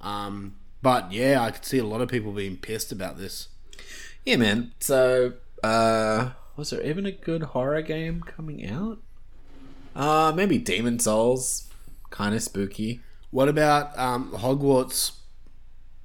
Um, 0.00 0.56
but 0.82 1.12
yeah, 1.12 1.42
I 1.42 1.50
could 1.50 1.64
see 1.64 1.78
a 1.78 1.84
lot 1.84 2.00
of 2.00 2.08
people 2.08 2.32
being 2.32 2.56
pissed 2.56 2.92
about 2.92 3.16
this. 3.18 3.48
Yeah, 4.24 4.36
man. 4.36 4.72
So, 4.80 5.34
uh, 5.62 6.30
was 6.56 6.70
there 6.70 6.82
even 6.82 7.06
a 7.06 7.12
good 7.12 7.42
horror 7.42 7.82
game 7.82 8.22
coming 8.22 8.68
out? 8.68 8.98
Uh, 9.94 10.32
maybe 10.34 10.58
Demon's 10.58 11.04
Souls. 11.04 11.68
Kind 12.10 12.34
of 12.34 12.42
spooky. 12.42 13.00
What 13.30 13.48
about 13.48 13.96
um, 13.98 14.32
Hogwarts? 14.32 15.12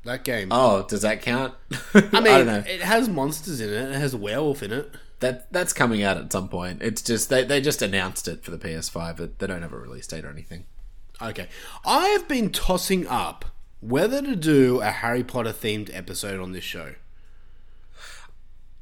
That 0.04 0.24
game. 0.24 0.50
Oh, 0.52 0.84
does 0.88 1.04
that 1.04 1.22
count? 1.22 1.54
I 1.94 2.02
mean, 2.14 2.24
don't 2.24 2.48
know. 2.48 2.64
it 2.66 2.82
has 2.82 3.08
monsters 3.08 3.62
in 3.62 3.70
it. 3.70 3.92
It 3.92 4.00
has 4.00 4.14
a 4.14 4.18
werewolf 4.18 4.64
in 4.64 4.72
it. 4.72 4.92
That 5.22 5.52
that's 5.54 5.72
coming 5.74 6.04
out 6.04 6.18
at 6.18 6.32
some 6.32 6.50
point. 6.50 6.82
It's 6.84 7.02
just 7.02 7.30
they 7.30 7.44
they 7.44 7.62
just 7.62 7.82
announced 7.82 8.28
it 8.28 8.44
for 8.44 8.52
the 8.52 8.58
PS5, 8.58 9.18
but 9.18 9.40
they 9.40 9.48
don't 9.48 9.62
have 9.62 9.74
a 9.74 9.78
release 9.80 10.06
date 10.08 10.26
or 10.26 10.30
anything. 10.30 10.66
Okay. 11.22 11.48
I 11.86 12.08
have 12.10 12.28
been 12.28 12.52
tossing 12.52 13.08
up 13.08 13.46
whether 13.80 14.22
to 14.22 14.36
do 14.36 14.82
a 14.82 14.90
Harry 14.92 15.24
Potter 15.24 15.52
themed 15.54 15.90
episode 15.96 16.40
on 16.40 16.52
this 16.52 16.64
show. 16.64 16.96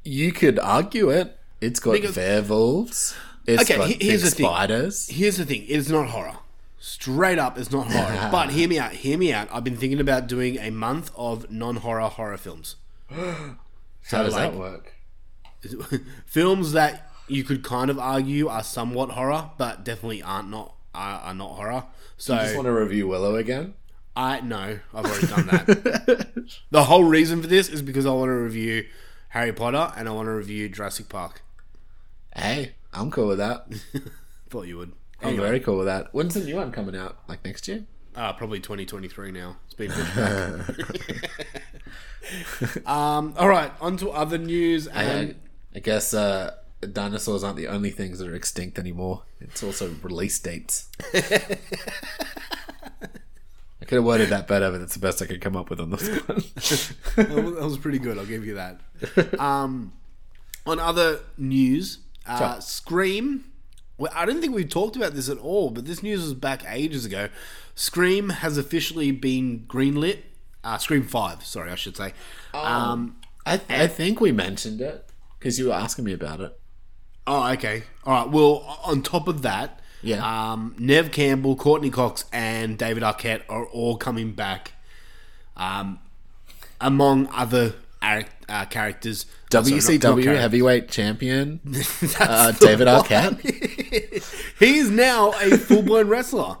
You 0.02 0.32
could 0.32 0.58
argue 0.58 1.10
it. 1.10 1.38
It's 1.60 1.78
got 1.80 1.92
Because- 1.92 2.16
werewolves. 2.16 3.14
It's 3.46 3.62
Okay, 3.62 3.76
got 3.76 4.02
here's 4.02 4.22
the 4.22 4.30
thing. 4.30 4.46
spiders. 4.46 5.08
Here's 5.08 5.36
the 5.38 5.44
thing: 5.44 5.64
it's 5.68 5.88
not 5.88 6.08
horror. 6.10 6.36
Straight 6.78 7.38
up, 7.38 7.58
it's 7.58 7.70
not 7.70 7.90
horror. 7.90 8.28
but 8.32 8.50
hear 8.50 8.68
me 8.68 8.78
out. 8.78 8.92
Hear 8.92 9.18
me 9.18 9.32
out. 9.32 9.48
I've 9.52 9.64
been 9.64 9.76
thinking 9.76 10.00
about 10.00 10.26
doing 10.26 10.56
a 10.58 10.70
month 10.70 11.10
of 11.16 11.50
non-horror 11.50 12.08
horror 12.08 12.36
films. 12.38 12.76
How 13.10 13.56
does 14.10 14.34
like- 14.34 14.52
that 14.52 14.54
work? 14.58 14.94
films 16.26 16.72
that 16.72 17.10
you 17.28 17.44
could 17.44 17.62
kind 17.62 17.90
of 17.90 17.98
argue 17.98 18.48
are 18.48 18.62
somewhat 18.62 19.10
horror, 19.10 19.50
but 19.58 19.84
definitely 19.84 20.22
aren't 20.22 20.50
not 20.50 20.74
are, 20.94 21.20
are 21.20 21.34
not 21.34 21.50
horror. 21.50 21.84
So 22.16 22.34
You 22.34 22.40
just 22.40 22.56
want 22.56 22.66
to 22.66 22.72
review 22.72 23.08
Willow 23.08 23.36
again? 23.36 23.74
I 24.16 24.40
no, 24.40 24.80
I've 24.92 25.04
already 25.04 25.26
done 25.26 25.46
that. 25.46 26.46
the 26.70 26.84
whole 26.84 27.04
reason 27.04 27.40
for 27.40 27.48
this 27.48 27.68
is 27.68 27.80
because 27.80 28.06
I 28.06 28.10
want 28.10 28.28
to 28.28 28.34
review 28.34 28.86
Harry 29.28 29.52
Potter 29.52 29.92
and 29.96 30.08
I 30.08 30.12
want 30.12 30.26
to 30.26 30.32
review 30.32 30.68
Jurassic 30.68 31.08
Park. 31.08 31.42
Hey, 32.34 32.72
I'm 32.92 33.10
cool 33.10 33.28
with 33.28 33.38
that. 33.38 33.66
Thought 34.50 34.66
you 34.66 34.78
would. 34.78 34.92
I'm 35.22 35.36
very 35.36 35.60
cool 35.60 35.78
with 35.78 35.86
that. 35.86 36.12
When's 36.12 36.34
the 36.34 36.40
new 36.40 36.56
one 36.56 36.72
coming 36.72 36.96
out? 36.96 37.18
Like 37.28 37.44
next 37.44 37.68
year? 37.68 37.84
uh, 38.16 38.32
probably 38.32 38.58
2023 38.60 39.30
now. 39.32 39.56
It's 39.66 39.74
been 39.74 39.90
pushed 39.90 40.16
back. 40.16 40.68
um, 42.86 43.34
all 43.38 43.48
right, 43.48 43.72
on 43.80 43.96
to 43.98 44.10
other 44.10 44.38
news. 44.38 44.86
And 44.88 45.36
I 45.74 45.78
guess 45.78 46.12
uh, 46.14 46.54
dinosaurs 46.92 47.44
aren't 47.44 47.56
the 47.56 47.68
only 47.68 47.90
things 47.90 48.18
that 48.18 48.28
are 48.28 48.34
extinct 48.34 48.78
anymore. 48.78 49.22
It's 49.40 49.62
also 49.62 49.94
release 50.02 50.38
dates. 50.38 50.88
I 53.82 53.86
could 53.86 53.96
have 53.96 54.04
worded 54.04 54.28
that 54.28 54.46
better, 54.46 54.70
but 54.70 54.78
that's 54.78 54.94
the 54.94 55.00
best 55.00 55.22
I 55.22 55.26
could 55.26 55.40
come 55.40 55.56
up 55.56 55.70
with 55.70 55.80
on 55.80 55.90
this 55.90 56.08
one. 56.08 56.42
that 57.16 57.62
was- 57.62 57.78
pretty 57.78 57.98
good. 57.98 58.18
I'll 58.18 58.26
give 58.26 58.44
you 58.44 58.54
that. 58.54 58.80
Um, 59.40 59.92
on 60.66 60.78
other 60.78 61.20
news, 61.38 61.98
uh, 62.26 62.38
Sure. 62.54 62.60
Scream. 62.60 63.44
Well, 63.96 64.12
I 64.14 64.26
don't 64.26 64.40
think 64.40 64.54
we've 64.54 64.68
talked 64.68 64.96
about 64.96 65.14
this 65.14 65.28
at 65.28 65.38
all, 65.38 65.70
but 65.70 65.86
this 65.86 66.02
news 66.02 66.22
was 66.22 66.34
back 66.34 66.62
ages 66.68 67.04
ago. 67.04 67.28
Scream 67.74 68.28
has 68.28 68.58
officially 68.58 69.10
been 69.12 69.64
greenlit. 69.66 70.18
Uh, 70.62 70.76
Scream 70.78 71.02
Five, 71.02 71.44
sorry, 71.44 71.70
I 71.70 71.74
should 71.74 71.96
say. 71.96 72.12
Um, 72.52 73.16
I, 73.46 73.60
I 73.70 73.86
think 73.86 74.20
we 74.20 74.30
mentioned 74.32 74.80
it 74.82 75.06
because 75.40 75.58
you 75.58 75.66
were 75.68 75.74
asking 75.74 76.04
me 76.04 76.12
about 76.12 76.40
it. 76.40 76.56
oh, 77.26 77.50
okay. 77.54 77.82
All 78.04 78.12
right. 78.24 78.30
Well, 78.30 78.78
on 78.84 79.02
top 79.02 79.26
of 79.26 79.42
that, 79.42 79.80
Yeah. 80.02 80.22
um, 80.52 80.74
Neve 80.78 81.10
Campbell, 81.10 81.56
Courteney 81.56 81.90
Cox, 81.90 82.24
and 82.32 82.78
David 82.78 83.02
Arquette 83.02 83.42
are 83.48 83.66
all 83.66 83.96
coming 83.96 84.32
back. 84.32 84.72
Um, 85.56 85.98
among 86.80 87.26
other 87.28 87.74
ar- 88.00 88.24
uh, 88.48 88.64
characters. 88.66 89.26
Uh, 89.54 89.62
sorry, 89.62 89.72
not- 89.98 90.02
not 90.02 90.18
WCW 90.18 90.36
heavyweight 90.36 90.88
champion 90.88 91.60
uh, 92.20 92.52
David 92.52 92.86
one. 92.86 93.02
Arquette. 93.02 93.40
he 94.58 94.78
is 94.78 94.90
now 94.90 95.32
a 95.40 95.56
full 95.58 95.82
blown 95.82 96.08
wrestler. 96.08 96.56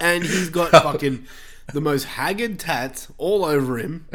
And 0.00 0.24
he's 0.24 0.48
got 0.50 0.70
fucking 0.72 1.26
the 1.72 1.80
most 1.80 2.04
haggard 2.04 2.58
tats 2.58 3.08
all 3.18 3.44
over 3.44 3.78
him. 3.78 4.08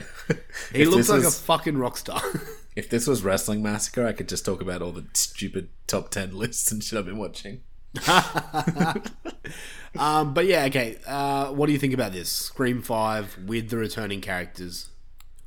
He 0.74 0.82
If 0.82 0.90
looks 0.90 1.10
like 1.10 1.24
was- 1.24 1.40
a 1.40 1.44
fucking 1.44 1.78
rock 1.78 1.98
star. 1.98 2.22
If 2.76 2.90
this 2.90 3.08
was 3.08 3.24
Wrestling 3.24 3.64
Massacre, 3.64 4.06
I 4.06 4.12
could 4.14 4.28
just 4.28 4.46
talk 4.46 4.62
about 4.62 4.82
all 4.82 4.92
the 4.92 5.06
stupid 5.14 5.70
top 5.88 6.10
10 6.10 6.36
lists 6.38 6.72
and 6.72 6.84
shit 6.84 7.00
I've 7.00 7.06
been 7.06 7.18
watching. 7.18 7.62
um, 9.98 10.34
but 10.34 10.46
yeah, 10.46 10.66
okay. 10.66 10.98
Uh, 11.08 11.48
what 11.52 11.68
do 11.68 11.74
you 11.74 11.80
think 11.80 11.94
about 11.94 12.12
this? 12.12 12.30
Scream 12.30 12.82
5 12.82 13.40
with 13.48 13.70
the 13.70 13.78
returning 13.78 14.22
characters. 14.22 14.90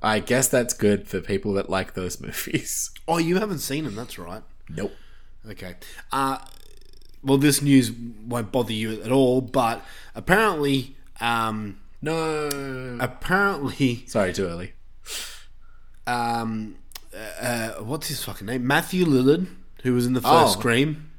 I 0.02 0.20
guess 0.20 0.48
that's 0.48 0.74
good 0.74 1.08
for 1.08 1.20
people 1.20 1.52
that 1.54 1.68
like 1.68 1.94
those 1.94 2.20
movies. 2.22 2.90
Oh, 3.06 3.18
you 3.18 3.36
haven't 3.38 3.58
seen 3.58 3.84
them, 3.84 3.94
that's 3.94 4.18
right. 4.18 4.42
Nope. 4.68 4.92
Okay. 5.48 5.74
Uh, 6.12 6.38
well, 7.22 7.38
this 7.38 7.60
news 7.60 7.90
won't 7.90 8.52
bother 8.52 8.72
you 8.72 9.02
at 9.02 9.10
all, 9.12 9.40
but 9.40 9.84
apparently, 10.14 10.96
um, 11.20 11.80
No. 12.00 12.96
apparently, 13.00 14.04
Sorry, 14.06 14.32
too 14.32 14.46
early. 14.46 14.72
um, 16.06 16.76
uh, 17.14 17.68
what's 17.82 18.08
his 18.08 18.22
fucking 18.24 18.46
name? 18.46 18.66
Matthew 18.66 19.04
Lillard, 19.04 19.46
who 19.82 19.94
was 19.94 20.06
in 20.06 20.12
the 20.14 20.20
first 20.20 20.56
Oh. 20.56 20.58
Scream. 20.58 21.10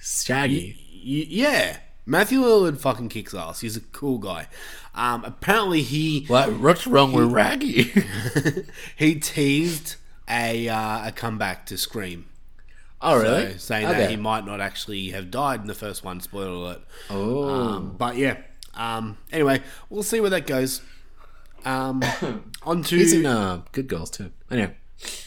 Shaggy. 0.00 0.76
Y- 0.92 1.26
yeah, 1.28 1.78
Matthew 2.06 2.40
Lillard 2.40 2.78
fucking 2.78 3.08
kicks 3.08 3.34
ass. 3.34 3.60
He's 3.60 3.76
a 3.76 3.80
cool 3.80 4.18
guy. 4.18 4.48
Um, 4.94 5.24
apparently, 5.24 5.82
he 5.82 6.24
What? 6.26 6.58
What's 6.60 6.86
wrong 6.86 7.12
with 7.12 7.30
Raggy? 7.32 7.92
he 8.96 9.14
teased 9.16 9.96
a 10.28 10.68
uh, 10.68 11.08
a 11.08 11.12
comeback 11.12 11.66
to 11.66 11.78
Scream. 11.78 12.26
oh, 13.00 13.18
really? 13.20 13.52
So, 13.52 13.58
saying 13.58 13.86
Okay. 13.86 13.98
that 14.00 14.10
he 14.10 14.16
might 14.16 14.44
not 14.44 14.60
actually 14.60 15.10
have 15.10 15.30
died 15.30 15.60
in 15.60 15.66
the 15.66 15.74
first 15.74 16.02
one. 16.04 16.20
Spoiler 16.20 16.48
alert. 16.48 16.80
Oh. 17.10 17.48
Um, 17.48 17.94
but 17.96 18.16
yeah. 18.16 18.38
Um, 18.74 19.18
anyway, 19.32 19.62
we'll 19.90 20.02
see 20.04 20.20
where 20.20 20.30
that 20.30 20.46
goes. 20.46 20.82
Um, 21.64 22.02
on 22.62 22.82
to 22.84 22.96
He's 22.96 23.12
in 23.12 23.26
uh, 23.26 23.62
Good 23.72 23.88
Girls, 23.88 24.10
too. 24.10 24.30
Anyway. 24.50 24.76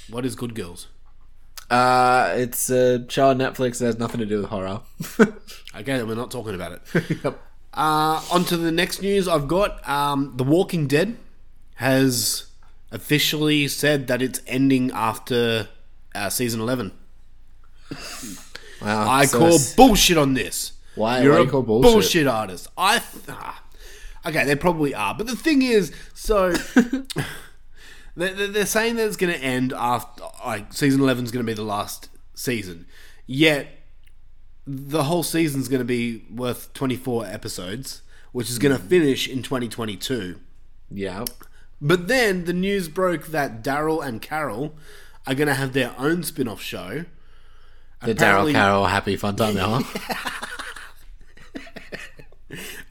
What 0.10 0.26
is 0.26 0.36
Good 0.36 0.56
Girls? 0.56 0.88
Uh, 1.70 2.34
it's 2.36 2.70
a 2.70 3.10
show 3.10 3.30
on 3.30 3.38
Netflix 3.38 3.80
that 3.80 3.86
has 3.86 3.98
nothing 3.98 4.20
to 4.20 4.26
do 4.26 4.42
with 4.42 4.50
horror. 4.50 4.82
Okay, 5.74 5.96
then 5.98 6.06
we're 6.06 6.16
not 6.16 6.30
talking 6.32 6.54
about 6.54 6.74
it. 6.74 6.82
yep. 7.24 7.40
Uh, 7.74 8.22
on 8.30 8.44
to 8.44 8.58
the 8.58 8.74
next 8.74 9.02
news 9.02 9.26
I've 9.26 9.48
got. 9.48 9.88
Um, 9.88 10.34
the 10.36 10.44
Walking 10.44 10.86
Dead 10.86 11.16
has 11.76 12.48
officially 12.92 13.70
said 13.70 14.08
that 14.08 14.22
it's 14.22 14.42
ending 14.48 14.92
after 14.92 15.70
uh, 16.14 16.30
season 16.30 16.60
11. 16.60 16.92
Wow. 18.82 19.10
I 19.10 19.26
so 19.26 19.38
call 19.40 19.48
it's- 19.48 19.76
bullshit 19.76 20.18
on 20.18 20.34
this. 20.34 20.74
Why- 20.96 21.22
You're 21.22 21.36
why 21.36 21.40
a 21.40 21.44
you 21.46 21.50
call 21.50 21.62
bullshit? 21.64 21.92
bullshit 21.94 22.28
artist. 22.28 22.68
I. 22.78 23.00
Th- 23.00 23.24
ah. 23.30 23.64
okay, 24.26 24.44
they 24.44 24.56
probably 24.58 24.94
are. 24.94 25.16
But 25.16 25.28
the 25.28 25.38
thing 25.38 25.62
is, 25.62 25.94
so. 26.14 26.54
they're, 28.16 28.66
saying 28.66 28.96
that 28.98 29.08
it's 29.08 29.18
going 29.18 29.34
to 29.34 29.40
end 29.40 29.74
after. 29.74 30.24
Like, 30.46 30.74
season 30.74 31.02
11 31.02 31.26
is 31.26 31.32
going 31.32 31.46
to 31.46 31.50
be 31.50 31.56
the 31.56 31.64
last 31.64 32.10
season. 32.34 32.86
Yet, 33.26 33.68
the 34.66 35.04
whole 35.04 35.24
season's 35.24 35.68
going 35.68 35.80
to 35.80 35.86
be 35.86 36.26
worth 36.30 36.74
24 36.74 37.26
episodes, 37.26 38.02
which 38.32 38.50
is 38.50 38.60
going 38.60 38.76
to 38.76 38.82
hmm. 38.82 38.88
finish 38.88 39.28
in 39.28 39.44
2022. 39.44 40.40
Yeah. 40.90 41.26
But 41.82 42.08
then 42.08 42.46
the 42.46 42.54
news 42.54 42.88
broke 42.90 43.28
that 43.28 43.64
Daryl 43.64 44.06
and 44.06 44.22
Carol 44.22 44.76
are 45.26 45.36
going 45.36 45.48
to 45.48 45.56
have 45.56 45.74
their 45.74 45.94
own 45.98 46.24
spin 46.24 46.48
off 46.48 46.62
show. 46.62 47.06
The 48.04 48.16
Daryl 48.16 48.52
Carol 48.52 48.86
Happy 48.86 49.16
Fun 49.16 49.36
Time 49.36 49.58
Hour. 49.58 49.82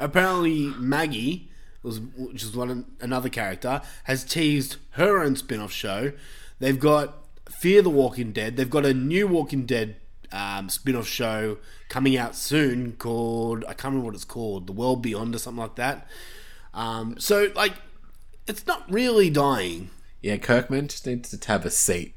apparently 0.00 0.72
Maggie, 0.78 1.50
was, 1.82 2.00
which 2.00 2.42
is 2.42 2.54
one 2.56 2.87
another 3.00 3.28
character, 3.28 3.80
has 4.04 4.25
teased 4.25 4.76
her 4.90 5.22
own 5.22 5.37
spin-off 5.37 5.72
show. 5.72 6.12
They've 6.58 6.78
got 6.78 7.16
Fear 7.50 7.82
the 7.82 7.90
Walking 7.90 8.32
Dead. 8.32 8.56
They've 8.56 8.68
got 8.70 8.84
a 8.87 8.92
new 8.94 9.26
Walking 9.26 9.66
Dead 9.66 9.96
um, 10.32 10.68
spin-off 10.68 11.06
show 11.08 11.58
coming 11.88 12.16
out 12.16 12.37
soon 12.37 12.92
called 12.92 13.64
I 13.64 13.72
can't 13.75 13.87
remember 13.87 14.06
what 14.06 14.14
it's 14.14 14.25
called, 14.25 14.66
The 14.66 14.72
World 14.72 15.02
Beyond 15.02 15.34
or 15.34 15.38
something 15.38 15.60
like 15.62 15.75
that. 15.76 16.06
Um, 16.72 17.16
so 17.18 17.50
like, 17.56 17.75
it's 18.46 18.66
not 18.66 18.90
really 18.90 19.28
dying. 19.30 19.90
yeah, 20.22 20.37
Kirkman 20.37 20.88
just 20.88 21.06
needs 21.06 21.37
to 21.37 21.49
have 21.49 21.64
a 21.66 21.70
seat 21.70 22.14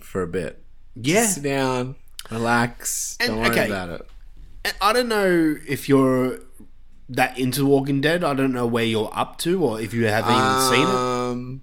for 0.00 0.22
a 0.22 0.26
bit. 0.26 0.62
Yeah, 0.96 1.26
Sit 1.26 1.44
down, 1.44 1.94
relax, 2.30 3.16
And- 3.20 3.28
don't 3.28 3.38
worry 3.40 3.50
okay. 3.50 3.66
about 3.66 3.88
it. 3.90 4.08
And 4.64 4.74
I 4.80 4.92
don't 4.92 5.08
know 5.08 5.56
if 5.66 5.88
you're 5.88 6.38
that 7.12 7.38
into 7.38 7.64
Walking 7.66 8.00
Dead. 8.00 8.24
I 8.24 8.34
don't 8.34 8.52
know 8.52 8.66
where 8.66 8.84
you're 8.84 9.10
up 9.12 9.38
to, 9.38 9.62
or 9.64 9.80
if 9.80 9.92
you 9.94 10.06
haven't 10.06 10.34
even 10.34 10.58
seen 10.70 10.88
it. 10.88 10.94
Um, 10.94 11.60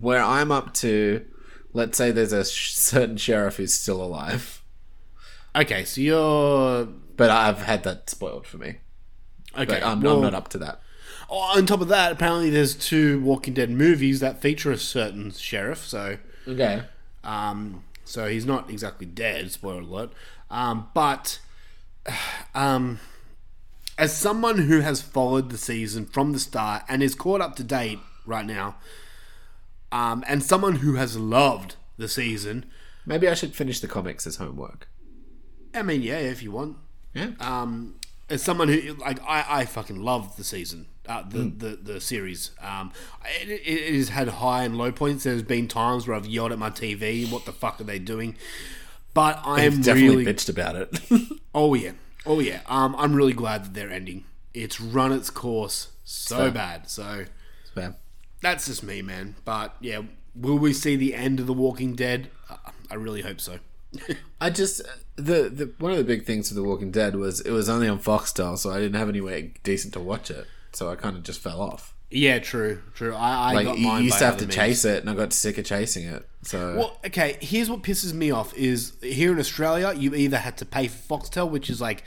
where 0.00 0.22
I'm 0.22 0.50
up 0.50 0.74
to, 0.74 1.24
let's 1.72 1.96
say 1.98 2.10
there's 2.10 2.32
a 2.32 2.44
sh- 2.44 2.72
certain 2.74 3.16
sheriff 3.16 3.56
who's 3.56 3.74
still 3.74 4.02
alive. 4.02 4.62
Okay, 5.56 5.84
so 5.84 6.00
you're 6.00 6.84
But 7.16 7.30
I've 7.30 7.58
had 7.62 7.84
that 7.84 8.10
spoiled 8.10 8.46
for 8.46 8.58
me. 8.58 8.76
okay. 9.56 9.66
But 9.66 9.82
I'm, 9.84 10.00
well, 10.00 10.16
I'm 10.16 10.22
not 10.22 10.34
up 10.34 10.48
to 10.48 10.58
that. 10.58 10.80
oh, 11.30 11.38
on 11.56 11.66
top 11.66 11.80
of 11.80 11.88
that, 11.88 12.10
apparently 12.12 12.50
there's 12.50 12.74
two 12.74 13.20
Walking 13.20 13.54
Dead 13.54 13.70
movies 13.70 14.20
that 14.20 14.40
feature 14.40 14.72
a 14.72 14.78
certain 14.78 15.30
sheriff. 15.30 15.78
So, 15.86 16.18
Okay. 16.48 16.82
um, 17.22 17.84
so 18.04 18.26
he's 18.28 18.46
not 18.46 18.68
exactly 18.70 19.06
dead. 19.06 19.52
Spoiler 19.52 19.80
alert. 19.82 20.10
Um, 20.50 20.88
but, 20.94 21.38
um, 22.54 22.98
as 23.96 24.16
someone 24.16 24.58
who 24.58 24.80
has 24.80 25.00
followed 25.00 25.50
the 25.50 25.58
season 25.58 26.06
from 26.06 26.32
the 26.32 26.38
start 26.38 26.82
and 26.88 27.02
is 27.02 27.14
caught 27.14 27.40
up 27.40 27.56
to 27.56 27.64
date 27.64 27.98
right 28.26 28.46
now, 28.46 28.76
um, 29.92 30.24
and 30.26 30.42
someone 30.42 30.76
who 30.76 30.94
has 30.94 31.16
loved 31.16 31.76
the 31.96 32.08
season, 32.08 32.66
Maybe 33.06 33.28
I 33.28 33.34
should 33.34 33.54
finish 33.54 33.80
the 33.80 33.88
comics 33.88 34.26
as 34.26 34.36
homework. 34.36 34.88
I 35.74 35.82
mean, 35.82 36.02
yeah, 36.02 36.18
if 36.18 36.42
you 36.42 36.50
want. 36.50 36.76
Yeah. 37.12 37.30
um, 37.40 37.96
as 38.30 38.42
someone 38.42 38.68
who 38.68 38.94
like 38.94 39.20
I, 39.22 39.44
I 39.60 39.64
fucking 39.66 40.00
love 40.00 40.36
the 40.36 40.44
season, 40.44 40.86
uh, 41.06 41.22
the, 41.28 41.44
the 41.44 41.78
the 41.80 42.00
series. 42.00 42.52
Um, 42.60 42.92
it, 43.42 43.60
it, 43.64 43.94
has 43.94 44.08
had 44.08 44.28
high 44.28 44.64
and 44.64 44.76
low 44.78 44.90
points. 44.90 45.24
There's 45.24 45.42
been 45.42 45.68
times 45.68 46.08
where 46.08 46.16
I've 46.16 46.26
yelled 46.26 46.52
at 46.52 46.58
my 46.58 46.70
TV, 46.70 47.30
"What 47.30 47.44
the 47.44 47.52
fuck 47.52 47.80
are 47.80 47.84
they 47.84 47.98
doing?" 47.98 48.36
But 49.12 49.40
I 49.44 49.62
am 49.62 49.74
I've 49.74 49.84
definitely 49.84 50.24
really, 50.24 50.32
bitched 50.32 50.48
about 50.48 50.74
it. 50.76 50.88
oh 51.54 51.74
yeah, 51.74 51.92
oh 52.26 52.40
yeah. 52.40 52.60
Um, 52.66 52.94
I'm 52.98 53.14
really 53.14 53.32
glad 53.32 53.64
that 53.64 53.74
they're 53.74 53.90
ending. 53.90 54.24
It's 54.52 54.80
run 54.80 55.12
its 55.12 55.30
course 55.30 55.88
so 56.04 56.36
fair. 56.36 56.50
bad. 56.50 56.88
So 56.88 57.24
Man. 57.74 57.96
that's 58.40 58.66
just 58.66 58.82
me, 58.82 59.02
man. 59.02 59.36
But 59.44 59.74
yeah, 59.80 60.02
will 60.34 60.58
we 60.58 60.72
see 60.72 60.96
the 60.96 61.14
end 61.14 61.40
of 61.40 61.46
The 61.46 61.52
Walking 61.52 61.94
Dead? 61.94 62.30
Uh, 62.48 62.56
I 62.90 62.94
really 62.94 63.22
hope 63.22 63.40
so. 63.40 63.58
I 64.40 64.50
just 64.50 64.82
the, 65.16 65.48
the 65.48 65.72
one 65.78 65.92
of 65.92 65.98
the 65.98 66.04
big 66.04 66.24
things 66.24 66.48
for 66.48 66.54
The 66.54 66.62
Walking 66.62 66.90
Dead 66.90 67.16
was 67.16 67.40
it 67.40 67.52
was 67.52 67.68
only 67.68 67.88
on 67.88 67.98
Foxtel, 67.98 68.58
so 68.58 68.70
I 68.70 68.78
didn't 68.80 68.98
have 68.98 69.08
any 69.08 69.20
way 69.20 69.54
decent 69.62 69.92
to 69.94 70.00
watch 70.00 70.30
it. 70.30 70.46
So 70.72 70.90
I 70.90 70.96
kind 70.96 71.16
of 71.16 71.22
just 71.22 71.40
fell 71.40 71.60
off. 71.60 71.93
Yeah, 72.14 72.38
true, 72.38 72.80
true. 72.94 73.14
I, 73.14 73.50
I 73.50 73.52
Like 73.54 73.66
got 73.66 73.78
you 73.78 73.92
used 73.98 74.18
to 74.18 74.24
have 74.24 74.36
to 74.38 74.44
means. 74.44 74.54
chase 74.54 74.84
it, 74.84 75.00
and 75.00 75.10
I 75.10 75.14
got 75.14 75.32
sick 75.32 75.58
of 75.58 75.64
chasing 75.64 76.04
it. 76.06 76.26
So 76.42 76.76
Well, 76.76 77.00
okay. 77.06 77.36
Here's 77.40 77.68
what 77.70 77.82
pisses 77.82 78.12
me 78.12 78.30
off: 78.30 78.54
is 78.54 78.92
here 79.02 79.32
in 79.32 79.38
Australia, 79.38 79.92
you 79.96 80.14
either 80.14 80.38
had 80.38 80.56
to 80.58 80.64
pay 80.64 80.88
for 80.88 81.18
Foxtel, 81.18 81.50
which 81.50 81.68
is 81.68 81.80
like 81.80 82.04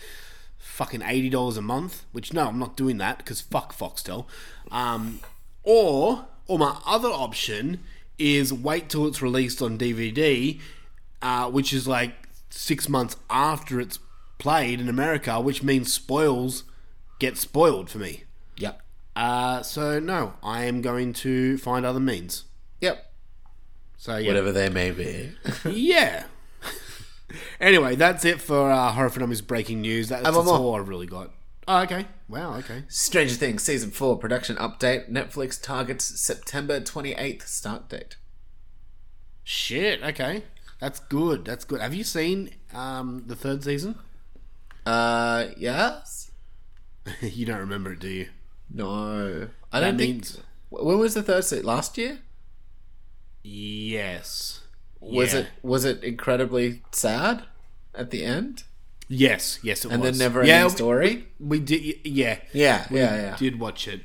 fucking 0.58 1.02
eighty 1.02 1.30
dollars 1.30 1.58
a 1.58 1.62
month. 1.62 2.06
Which 2.12 2.34
no, 2.34 2.48
I'm 2.48 2.60
not 2.60 2.78
doing 2.78 2.98
that 2.98 3.18
because 3.20 3.42
fuck 3.42 3.76
Foxtel. 3.78 4.26
Um, 4.72 5.20
or 5.64 6.26
or 6.48 6.58
my 6.58 6.80
other 6.86 7.10
option 7.10 7.82
is 8.18 8.52
wait 8.54 8.90
till 8.90 9.06
it's 9.08 9.22
released 9.22 9.62
on 9.62 9.78
DVD, 9.78 10.60
uh, 11.22 11.50
which 11.52 11.74
is 11.74 11.88
like 11.88 12.14
six 12.50 12.88
months 12.90 13.16
after 13.30 13.80
it's 13.80 14.00
played 14.38 14.80
in 14.80 14.88
America, 14.88 15.40
which 15.42 15.62
means 15.64 15.92
spoils 15.92 16.64
get 17.20 17.38
spoiled 17.38 17.90
for 17.90 17.98
me. 17.98 18.24
Yep, 19.18 19.26
Uh, 19.26 19.64
so 19.64 20.00
no, 20.00 20.34
I 20.44 20.64
am 20.66 20.82
going 20.82 21.14
to 21.14 21.58
find 21.58 21.86
other 21.86 22.00
means. 22.00 22.44
yep, 22.82 23.12
So 23.98 24.18
yeah, 24.18 24.28
whatever 24.28 24.52
they 24.52 24.70
may 24.70 24.92
be. 24.92 25.32
yeah. 25.70 26.26
anyway, 27.60 27.96
that's 27.96 28.24
it 28.26 28.40
for 28.40 28.70
uh, 28.72 28.92
Horror 28.92 29.10
for 29.10 29.20
Dummies 29.20 29.42
breaking 29.42 29.82
news. 29.82 30.10
That's, 30.10 30.24
that's 30.24 30.36
all 30.36 30.76
I've 30.76 30.88
really 30.88 31.08
got. 31.08 31.32
Oh, 31.68 31.82
okay. 31.82 32.06
Wow, 32.30 32.56
okay. 32.56 32.84
Stranger 32.88 33.36
Things 33.36 33.64
season 33.64 33.92
four 33.92 34.18
production 34.18 34.56
update. 34.56 35.10
Netflix 35.12 35.62
targets 35.62 36.06
September 36.06 36.80
twenty 36.80 37.14
eighth 37.14 37.48
start 37.48 37.90
date. 37.90 38.16
Shit, 39.44 40.02
okay. 40.04 40.44
That's 40.80 41.00
good. 41.00 41.44
That's 41.44 41.66
good. 41.66 41.82
Have 41.82 41.94
you 41.94 42.04
seen 42.04 42.52
um, 42.74 43.24
the 43.28 43.36
third 43.36 43.64
season? 43.64 43.96
Uh, 44.86 45.48
yes. 45.58 46.32
you 47.22 47.46
don't 47.46 47.60
remember 47.60 47.94
it, 47.94 48.00
do 48.00 48.08
you? 48.10 48.28
No, 48.70 49.50
I 49.72 49.80
That 49.80 49.92
don't 49.92 49.98
think. 49.98 50.26
When 50.70 50.98
was 51.00 51.14
the 51.14 51.24
third 51.24 51.44
season? 51.46 51.66
Last 51.66 51.98
year? 51.98 52.20
Yes. 53.44 54.62
Was 55.00 55.34
Yeah. 55.34 55.40
it 55.42 55.48
was 55.62 55.86
it 55.86 56.04
incredibly 56.04 56.82
sad 56.92 57.44
at 57.96 58.12
the 58.12 58.24
end? 58.26 58.64
Yes, 59.10 59.60
yes, 59.64 59.86
it 59.86 59.92
And 59.92 60.02
was. 60.02 60.12
then 60.12 60.28
never 60.28 60.42
ending 60.42 60.54
yeah, 60.56 60.68
story? 60.68 61.28
We, 61.40 61.60
did, 61.60 62.06
yeah. 62.06 62.40
Yeah, 62.52 62.88
We 62.92 63.00
yeah, 63.00 63.16
yeah. 63.16 63.36
did 63.38 63.58
watch 63.58 63.88
it. 63.88 64.02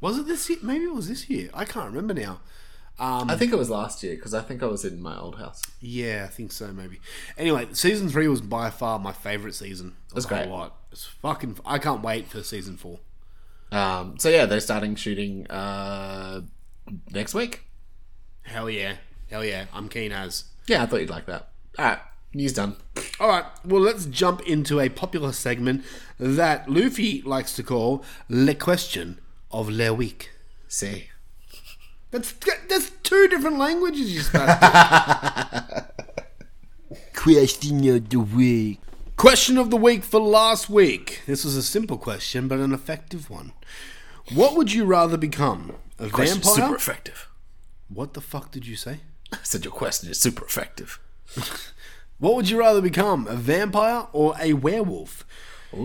Was 0.00 0.16
it 0.16 0.26
this 0.26 0.48
year? 0.48 0.58
Maybe 0.62 0.84
it 0.86 0.94
was 0.94 1.08
this 1.08 1.28
year. 1.28 1.50
I 1.52 1.66
can't 1.66 1.86
remember 1.92 2.14
now. 2.14 2.40
Um, 2.98 3.28
I 3.30 3.36
think 3.36 3.52
it 3.52 3.56
was 3.56 3.68
last 3.68 4.02
year 4.02 4.14
because 4.14 4.32
I 4.32 4.40
think 4.40 4.62
I 4.62 4.66
was 4.66 4.82
in 4.84 5.00
my 5.02 5.18
old 5.18 5.36
house. 5.36 5.60
Yeah, 5.80 6.24
I 6.26 6.28
think 6.32 6.52
so. 6.52 6.72
Maybe. 6.72 7.00
Anyway, 7.36 7.68
season 7.72 8.08
three 8.08 8.28
was 8.28 8.40
by 8.40 8.70
far 8.70 8.98
my 8.98 9.12
favorite 9.12 9.54
season. 9.54 9.96
That's 10.14 10.24
great. 10.26 10.48
lot. 10.48 10.76
It's 10.90 11.04
fucking. 11.04 11.58
I 11.66 11.78
can't 11.78 12.02
wait 12.02 12.28
for 12.28 12.42
season 12.42 12.78
four. 12.78 13.00
Um, 13.72 14.18
so 14.18 14.28
yeah, 14.28 14.46
they're 14.46 14.60
starting 14.60 14.94
shooting 14.96 15.46
uh, 15.50 16.42
next 17.12 17.34
week. 17.34 17.64
Hell 18.42 18.68
yeah, 18.68 18.94
hell 19.30 19.44
yeah. 19.44 19.66
I'm 19.72 19.88
keen 19.88 20.12
as. 20.12 20.44
Yeah, 20.66 20.82
I 20.82 20.86
thought 20.86 21.00
you'd 21.00 21.10
like 21.10 21.26
that. 21.26 21.50
All 21.78 21.84
right, 21.84 21.98
news 22.34 22.52
done. 22.52 22.76
All 23.20 23.28
right. 23.28 23.44
Well, 23.64 23.80
let's 23.80 24.06
jump 24.06 24.42
into 24.42 24.80
a 24.80 24.88
popular 24.88 25.32
segment 25.32 25.84
that 26.18 26.68
Luffy 26.68 27.22
likes 27.22 27.54
to 27.56 27.62
call 27.62 28.04
"Le 28.28 28.54
Question 28.54 29.18
of 29.50 29.68
Le 29.68 29.92
Week." 29.94 30.30
See, 30.68 31.08
That's 32.10 32.32
that's 32.68 32.90
two 33.02 33.28
different 33.28 33.58
languages 33.58 34.14
you 34.14 34.20
spoke. 34.20 34.48
Question 37.14 37.88
of 37.88 38.08
the 38.08 38.16
week. 38.20 38.80
Question 39.20 39.58
of 39.58 39.68
the 39.68 39.76
week 39.76 40.02
for 40.02 40.18
last 40.18 40.70
week. 40.70 41.20
This 41.26 41.44
was 41.44 41.54
a 41.54 41.62
simple 41.62 41.98
question, 41.98 42.48
but 42.48 42.58
an 42.58 42.72
effective 42.72 43.28
one. 43.28 43.52
What 44.32 44.56
would 44.56 44.72
you 44.72 44.86
rather 44.86 45.18
become? 45.18 45.74
A 45.98 46.08
question 46.08 46.40
vampire? 46.40 46.54
super 46.54 46.74
effective. 46.74 47.28
What 47.90 48.14
the 48.14 48.22
fuck 48.22 48.50
did 48.50 48.66
you 48.66 48.76
say? 48.76 49.00
I 49.32 49.36
said 49.42 49.66
your 49.66 49.74
question 49.74 50.10
is 50.10 50.18
super 50.18 50.44
effective. 50.44 50.98
What 52.18 52.36
would 52.36 52.50
you 52.50 52.58
rather 52.58 52.82
become, 52.82 53.26
a 53.28 53.34
vampire 53.34 54.06
or 54.12 54.34
a 54.38 54.52
werewolf? 54.52 55.24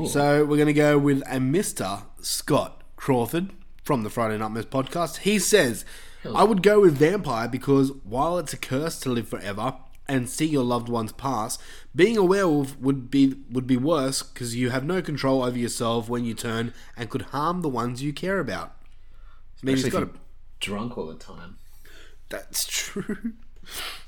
So 0.06 0.44
we're 0.44 0.58
going 0.58 0.66
to 0.68 0.74
go 0.74 0.98
with 0.98 1.22
a 1.22 1.38
Mr. 1.38 2.02
Scott 2.20 2.84
Crawford 2.98 3.52
from 3.86 4.04
the 4.04 4.10
Friday 4.10 4.38
Night 4.38 4.52
Mess 4.52 4.66
podcast. 4.66 5.20
He 5.20 5.40
says, 5.40 5.86
I 6.26 6.44
would 6.44 6.62
go 6.62 6.82
with 6.82 6.98
vampire 6.98 7.48
because 7.48 7.94
while 8.04 8.38
it's 8.38 8.52
a 8.52 8.58
curse 8.58 9.00
to 9.00 9.10
live 9.10 9.30
forever 9.30 9.76
and 10.08 10.30
see 10.30 10.46
your 10.46 10.64
loved 10.64 10.90
ones 10.90 11.12
pass, 11.12 11.58
being 11.96 12.18
a 12.18 12.24
werewolf 12.24 12.78
would 12.80 13.10
be 13.10 13.36
would 13.50 13.68
be 13.68 13.78
worse 13.78 14.22
because 14.22 14.56
you 14.56 14.70
have 14.70 14.86
no 14.86 15.02
control 15.02 15.44
over 15.44 15.58
yourself 15.58 16.10
when 16.10 16.26
you 16.26 16.34
turn 16.34 16.74
and 16.96 17.10
could 17.10 17.24
harm 17.24 17.62
the 17.62 17.70
ones 17.70 18.04
you 18.04 18.14
care 18.14 18.40
about. 18.40 18.76
I 19.62 19.66
mean, 19.66 19.76
he's 19.76 19.86
Especially 19.86 20.08
if 20.08 20.14
you're 20.14 20.20
drunk 20.60 20.98
all 20.98 21.08
the 21.08 21.16
time. 21.16 21.58
that's 22.30 22.66
true. 22.66 23.34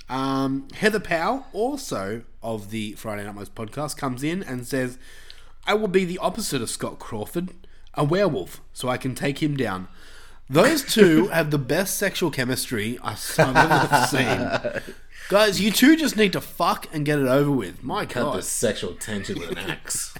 Um, 0.09 0.67
Heather 0.73 0.99
Powell, 0.99 1.47
also 1.51 2.23
of 2.41 2.69
the 2.69 2.93
Friday 2.93 3.25
Night 3.25 3.35
Most 3.35 3.55
podcast, 3.55 3.97
comes 3.97 4.23
in 4.23 4.41
and 4.43 4.65
says, 4.65 4.97
I 5.65 5.73
will 5.73 5.89
be 5.89 6.05
the 6.05 6.19
opposite 6.19 6.61
of 6.61 6.69
Scott 6.69 6.99
Crawford, 6.99 7.53
a 7.93 8.03
werewolf, 8.05 8.61
so 8.71 8.87
I 8.87 8.97
can 8.97 9.15
take 9.15 9.43
him 9.43 9.57
down. 9.57 9.87
Those 10.49 10.81
two 10.83 11.27
have 11.33 11.51
the 11.51 11.57
best 11.57 11.97
sexual 11.97 12.31
chemistry 12.31 12.97
I've 13.03 13.37
ever 13.37 14.07
seen. 14.07 14.93
Guys, 15.29 15.59
you 15.59 15.71
two 15.71 15.97
just 15.97 16.15
need 16.15 16.31
to 16.33 16.41
fuck 16.41 16.87
and 16.93 17.05
get 17.05 17.19
it 17.19 17.27
over 17.27 17.51
with. 17.51 17.83
My 17.83 18.05
Cut 18.05 18.23
God. 18.23 18.37
the 18.37 18.41
sexual 18.41 18.93
tension 18.93 19.37
with 19.39 19.51
an 19.51 19.57
axe. 19.57 20.13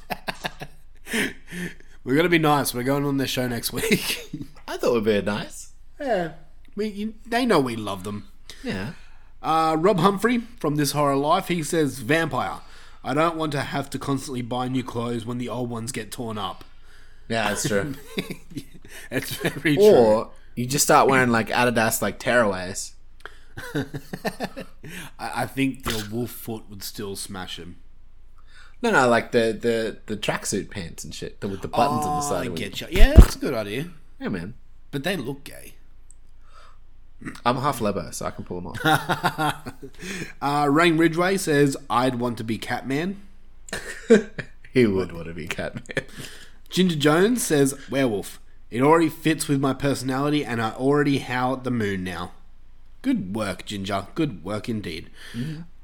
We're 2.03 2.15
going 2.15 2.23
to 2.25 2.29
be 2.29 2.37
nice. 2.39 2.73
We're 2.73 2.83
going 2.83 3.05
on 3.05 3.17
their 3.17 3.27
show 3.27 3.47
next 3.47 3.71
week. 3.71 4.29
I 4.67 4.75
thought 4.77 4.89
it 4.89 4.93
would 4.93 5.03
be 5.05 5.21
nice. 5.21 5.71
yeah. 5.99 6.33
We, 6.75 6.87
you, 6.87 7.13
they 7.25 7.45
know 7.45 7.59
we 7.59 7.75
love 7.75 8.03
them. 8.03 8.27
Yeah. 8.63 8.93
Uh, 9.41 9.75
Rob 9.79 9.99
Humphrey 9.99 10.39
from 10.59 10.75
This 10.75 10.91
Horror 10.91 11.15
Life, 11.15 11.47
he 11.47 11.63
says, 11.63 11.99
Vampire. 11.99 12.59
I 13.03 13.13
don't 13.13 13.37
want 13.37 13.53
to 13.53 13.61
have 13.61 13.89
to 13.91 13.99
constantly 13.99 14.41
buy 14.41 14.67
new 14.67 14.83
clothes 14.83 15.25
when 15.25 15.37
the 15.37 15.47
old 15.49 15.69
ones 15.69 15.91
get 15.93 16.11
torn 16.11 16.37
up. 16.37 16.65
Yeah, 17.29 17.49
that's 17.49 17.67
true. 17.67 17.95
it's 19.11 19.31
very 19.35 19.75
true. 19.75 19.83
or 19.85 20.31
you 20.55 20.65
just 20.65 20.83
start 20.85 21.07
wearing 21.09 21.29
like 21.29 21.47
Adidas 21.49 22.01
like 22.01 22.19
tearaways. 22.19 22.91
I, 25.19 25.45
think 25.45 25.83
the 25.83 26.07
wolf 26.11 26.31
foot 26.31 26.69
would 26.69 26.83
still 26.83 27.15
smash 27.15 27.57
him. 27.57 27.77
No, 28.81 28.91
no, 28.91 29.07
like 29.07 29.31
the 29.31 29.57
the 29.59 29.97
the 30.05 30.15
tracksuit 30.15 30.69
pants 30.69 31.03
and 31.03 31.13
shit 31.13 31.41
the, 31.41 31.47
with 31.47 31.61
the 31.61 31.67
buttons 31.67 32.05
on 32.05 32.19
the 32.19 32.25
Oh, 32.25 32.29
side. 32.29 32.45
I 32.45 32.49
get 32.53 32.79
you. 32.79 32.87
Yeah, 32.91 33.13
that's 33.13 33.35
a 33.35 33.39
good 33.39 33.55
idea. 33.55 33.89
Yeah, 34.19 34.29
man. 34.29 34.53
But 34.91 35.03
they 35.03 35.17
look 35.17 35.43
gay. 35.43 35.73
I'm 37.45 37.57
half 37.57 37.81
Lebo, 37.81 38.11
so 38.11 38.25
I 38.27 38.31
can 38.31 38.45
pull 38.45 38.61
them 38.61 38.67
off. 38.67 39.73
Uh, 40.41 40.67
Rain 40.69 40.97
Ridgway 40.97 41.37
says, 41.37 41.75
I'd 41.89 42.15
want 42.15 42.37
to 42.37 42.43
be 42.43 42.59
Catman. 42.59 43.19
he 44.73 44.85
would 44.85 45.11
want 45.11 45.25
to 45.25 45.33
be 45.33 45.47
Catman. 45.47 46.05
Ginger 46.69 46.95
Jones 46.95 47.43
says, 47.43 47.75
Werewolf. 47.89 48.39
It 48.69 48.81
already 48.81 49.09
fits 49.09 49.47
with 49.47 49.59
my 49.59 49.73
personality 49.73 50.45
and 50.45 50.61
I 50.61 50.71
already 50.71 51.17
howl 51.17 51.53
at 51.53 51.63
the 51.63 51.71
moon 51.71 52.03
now. 52.03 52.33
Good 53.01 53.35
work, 53.35 53.65
Ginger. 53.65 54.07
Good 54.15 54.43
work 54.43 54.67
indeed. 54.69 55.09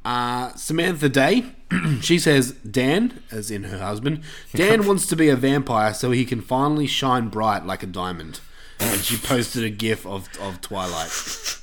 Uh, 0.03 0.53
Samantha 0.55 1.07
Day, 1.07 1.45
she 2.01 2.19
says, 2.19 2.51
Dan, 2.51 3.23
as 3.31 3.49
in 3.49 3.65
her 3.65 3.79
husband, 3.79 4.21
Dan 4.53 4.85
wants 4.85 5.07
to 5.07 5.15
be 5.15 5.29
a 5.29 5.35
vampire 5.35 5.93
so 5.93 6.11
he 6.11 6.25
can 6.25 6.41
finally 6.41 6.87
shine 6.87 7.29
bright 7.29 7.65
like 7.65 7.83
a 7.83 7.87
diamond. 7.87 8.39
And 8.79 8.99
she 9.01 9.15
posted 9.17 9.63
a 9.63 9.69
gif 9.69 10.05
of, 10.05 10.27
of 10.39 10.61
Twilight. 10.61 11.11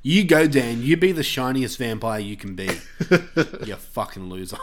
You 0.00 0.24
go, 0.24 0.46
Dan. 0.46 0.82
You 0.82 0.96
be 0.96 1.10
the 1.12 1.24
shiniest 1.24 1.76
vampire 1.76 2.20
you 2.20 2.36
can 2.36 2.54
be. 2.54 2.70
you 3.66 3.74
fucking 3.74 4.30
loser. 4.30 4.56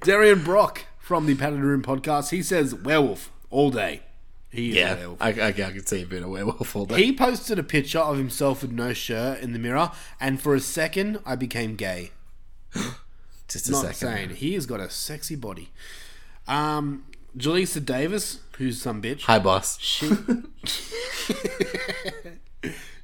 Darian 0.00 0.42
Brock 0.42 0.86
from 0.98 1.26
the 1.26 1.34
Padded 1.34 1.60
Room 1.60 1.82
podcast, 1.82 2.30
he 2.30 2.42
says 2.42 2.74
werewolf 2.74 3.30
all 3.50 3.70
day. 3.70 4.02
He 4.50 4.70
is 4.70 4.76
a 4.76 4.78
Yeah. 4.78 5.14
I, 5.20 5.28
I, 5.32 5.48
I 5.48 5.52
can 5.52 5.84
see 5.86 6.02
a 6.02 6.06
bit 6.06 6.22
of 6.22 6.30
werewolf 6.30 6.74
all 6.76 6.86
day. 6.86 7.02
He 7.02 7.12
posted 7.12 7.58
a 7.58 7.62
picture 7.62 7.98
of 7.98 8.16
himself 8.16 8.62
with 8.62 8.72
no 8.72 8.92
shirt 8.92 9.40
in 9.40 9.52
the 9.52 9.58
mirror, 9.58 9.90
and 10.20 10.40
for 10.40 10.54
a 10.54 10.60
second, 10.60 11.18
I 11.26 11.36
became 11.36 11.76
gay. 11.76 12.12
Just 13.48 13.68
a 13.68 13.72
Not 13.72 13.80
second. 13.82 13.94
saying 13.94 14.30
he 14.30 14.54
has 14.54 14.66
got 14.66 14.80
a 14.80 14.90
sexy 14.90 15.36
body. 15.36 15.70
Um, 16.48 17.04
Jaleesa 17.36 17.84
Davis, 17.84 18.40
who's 18.58 18.80
some 18.80 19.02
bitch. 19.02 19.22
Hi, 19.22 19.38
boss. 19.38 19.78
She, 19.80 20.08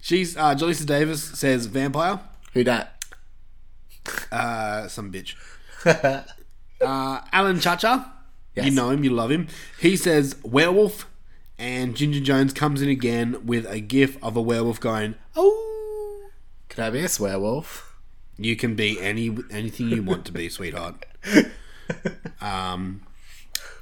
she's 0.01 0.37
uh, 0.37 0.55
Jaleesa 0.55 0.87
Davis 0.87 1.23
says 1.23 1.67
vampire. 1.67 2.21
Who 2.55 2.65
dat? 2.65 3.05
Uh, 4.31 4.89
some 4.89 5.13
bitch. 5.13 5.35
uh, 6.81 7.21
Alan 7.33 7.61
Chacha, 7.61 8.13
you 8.57 8.71
know 8.71 8.91
him, 8.91 9.05
you 9.05 9.11
love 9.11 9.31
him. 9.31 9.49
He 9.81 9.97
says 9.97 10.37
werewolf, 10.43 11.07
and 11.63 11.95
Ginger 11.95 12.19
Jones 12.21 12.53
comes 12.53 12.83
in 12.83 12.89
again 12.89 13.47
with 13.47 13.65
a 13.71 13.79
gif 13.81 14.23
of 14.23 14.37
a 14.37 14.43
werewolf 14.43 14.81
going, 14.81 15.15
"Oh." 15.37 16.31
Could 16.69 16.81
I 16.81 16.91
be 16.91 17.01
a 17.05 17.09
werewolf?" 17.21 17.95
You 18.37 18.57
can 18.57 18.75
be 18.75 19.01
any 19.01 19.37
anything 19.51 19.89
you 19.91 20.03
want 20.03 20.25
to 20.27 20.33
be, 20.33 20.49
sweetheart. 20.59 21.05
Um, 22.41 23.03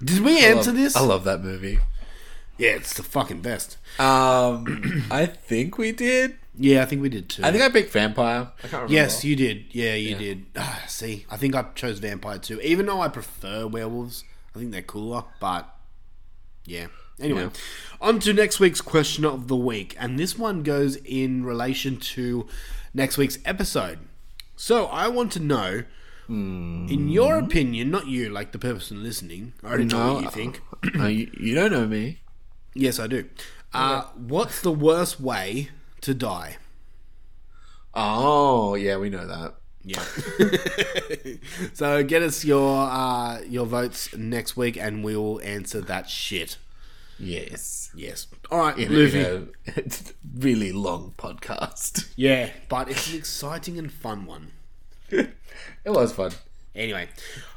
did 0.02 0.20
we 0.20 0.44
answer 0.44 0.70
love- 0.70 0.76
this? 0.80 0.96
I 0.96 1.00
love 1.00 1.24
that 1.24 1.42
movie. 1.42 1.78
yeah, 2.58 2.70
it's 2.70 2.92
the 2.94 3.02
fucking 3.02 3.40
best. 3.40 3.78
Um, 3.98 5.06
I 5.10 5.26
think 5.26 5.78
we 5.78 5.92
did. 5.92 6.36
Yeah, 6.58 6.82
I 6.82 6.84
think 6.84 7.00
we 7.00 7.08
did 7.08 7.30
too. 7.30 7.42
I 7.44 7.52
think 7.52 7.62
I 7.62 7.70
picked 7.70 7.92
vampire. 7.92 8.48
I 8.58 8.60
can't 8.62 8.72
remember. 8.72 8.92
yes, 8.92 9.24
you 9.24 9.36
did. 9.36 9.66
Yeah, 9.70 9.94
you 9.94 10.14
did. 10.16 10.46
Ah, 10.56 10.82
see, 10.86 11.24
I 11.30 11.36
think 11.38 11.54
I 11.54 11.62
chose 11.74 11.98
vampire 12.00 12.38
too, 12.38 12.60
even 12.60 12.86
though 12.86 13.00
I 13.00 13.08
prefer 13.08 13.66
werewolves. 13.66 14.24
I 14.54 14.58
think 14.58 14.72
they're 14.72 14.82
cooler, 14.82 15.24
but 15.38 15.72
yeah. 16.66 16.88
Anyway, 17.20 17.42
Yeah. 17.42 17.50
on 18.00 18.18
to 18.20 18.32
next 18.32 18.60
week's 18.60 18.80
question 18.80 19.24
of 19.24 19.48
the 19.48 19.56
week, 19.56 19.94
and 19.98 20.18
this 20.18 20.38
one 20.38 20.62
goes 20.62 20.96
in 21.04 21.44
relation 21.44 21.96
to 21.98 22.46
next 22.94 23.16
week's 23.18 23.38
episode. 23.44 23.98
So 24.56 24.86
I 24.86 25.08
want 25.08 25.32
to 25.32 25.40
know, 25.40 25.84
in 26.28 27.08
your 27.08 27.38
opinion, 27.38 27.90
not 27.90 28.06
you, 28.06 28.28
like 28.30 28.52
the 28.52 28.58
person 28.58 29.02
listening. 29.02 29.52
I 29.64 29.68
already 29.68 29.84
know 29.86 30.14
what 30.14 30.22
you 30.24 30.30
think. 30.30 30.60
Uh, 30.98 31.06
you, 31.06 31.30
you 31.38 31.54
don't 31.54 31.72
know 31.72 31.86
me. 31.86 32.20
Yes, 32.74 32.98
I 32.98 33.06
do. 33.06 33.24
Uh, 33.72 34.02
what's 34.16 34.60
the 34.60 34.70
worst 34.72 35.20
way 35.20 35.70
to 36.02 36.14
die? 36.14 36.56
Oh, 37.94 38.74
yeah, 38.76 38.96
we 38.96 39.10
know 39.10 39.26
that. 39.26 39.54
Yeah. 39.82 40.02
so 41.72 42.02
get 42.04 42.22
us 42.22 42.44
your 42.44 42.86
uh, 42.86 43.40
your 43.48 43.66
votes 43.66 44.14
next 44.16 44.56
week, 44.56 44.76
and 44.76 45.02
we 45.02 45.16
will 45.16 45.40
answer 45.42 45.80
that 45.80 46.08
shit. 46.08 46.58
Yes. 47.20 47.90
Yes. 47.94 48.26
All 48.50 48.58
right, 48.58 48.78
In, 48.78 48.92
in 48.92 49.16
a 49.66 49.70
it's 49.76 50.10
a 50.10 50.14
really 50.38 50.72
long 50.72 51.14
podcast. 51.18 52.10
Yeah, 52.16 52.50
but 52.68 52.88
it's 52.90 53.10
an 53.10 53.18
exciting 53.18 53.78
and 53.78 53.92
fun 53.92 54.26
one. 54.26 54.52
It 55.84 55.90
was 55.90 56.12
fun. 56.12 56.30
Anyway, 56.74 57.08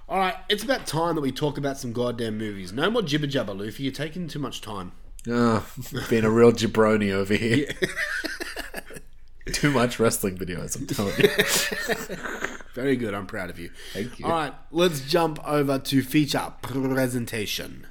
all 0.09 0.17
right, 0.17 0.35
it's 0.49 0.63
about 0.63 0.85
time 0.87 1.15
that 1.15 1.21
we 1.21 1.31
talk 1.31 1.57
about 1.57 1.77
some 1.77 1.93
goddamn 1.93 2.37
movies. 2.37 2.73
No 2.73 2.89
more 2.89 3.01
jibber 3.01 3.27
jabber, 3.27 3.53
Luffy. 3.53 3.83
You're 3.83 3.93
taking 3.93 4.27
too 4.27 4.39
much 4.39 4.59
time. 4.59 4.91
Oh, 5.27 5.65
being 6.09 6.25
a 6.25 6.29
real 6.29 6.51
jabroni 6.51 7.11
over 7.11 7.35
here. 7.35 7.69
Too 9.53 9.71
much 9.71 9.99
wrestling 9.99 10.37
videos, 10.37 10.75
I'm 10.77 10.87
telling 10.87 11.13
you. 11.17 12.57
Very 12.73 12.95
good. 12.95 13.13
I'm 13.13 13.27
proud 13.27 13.49
of 13.49 13.59
you. 13.59 13.71
Thank 13.91 14.19
you. 14.19 14.25
All 14.25 14.31
right, 14.31 14.53
let's 14.71 15.01
jump 15.01 15.45
over 15.47 15.79
to 15.79 16.01
feature 16.01 16.53
presentation. 16.61 17.87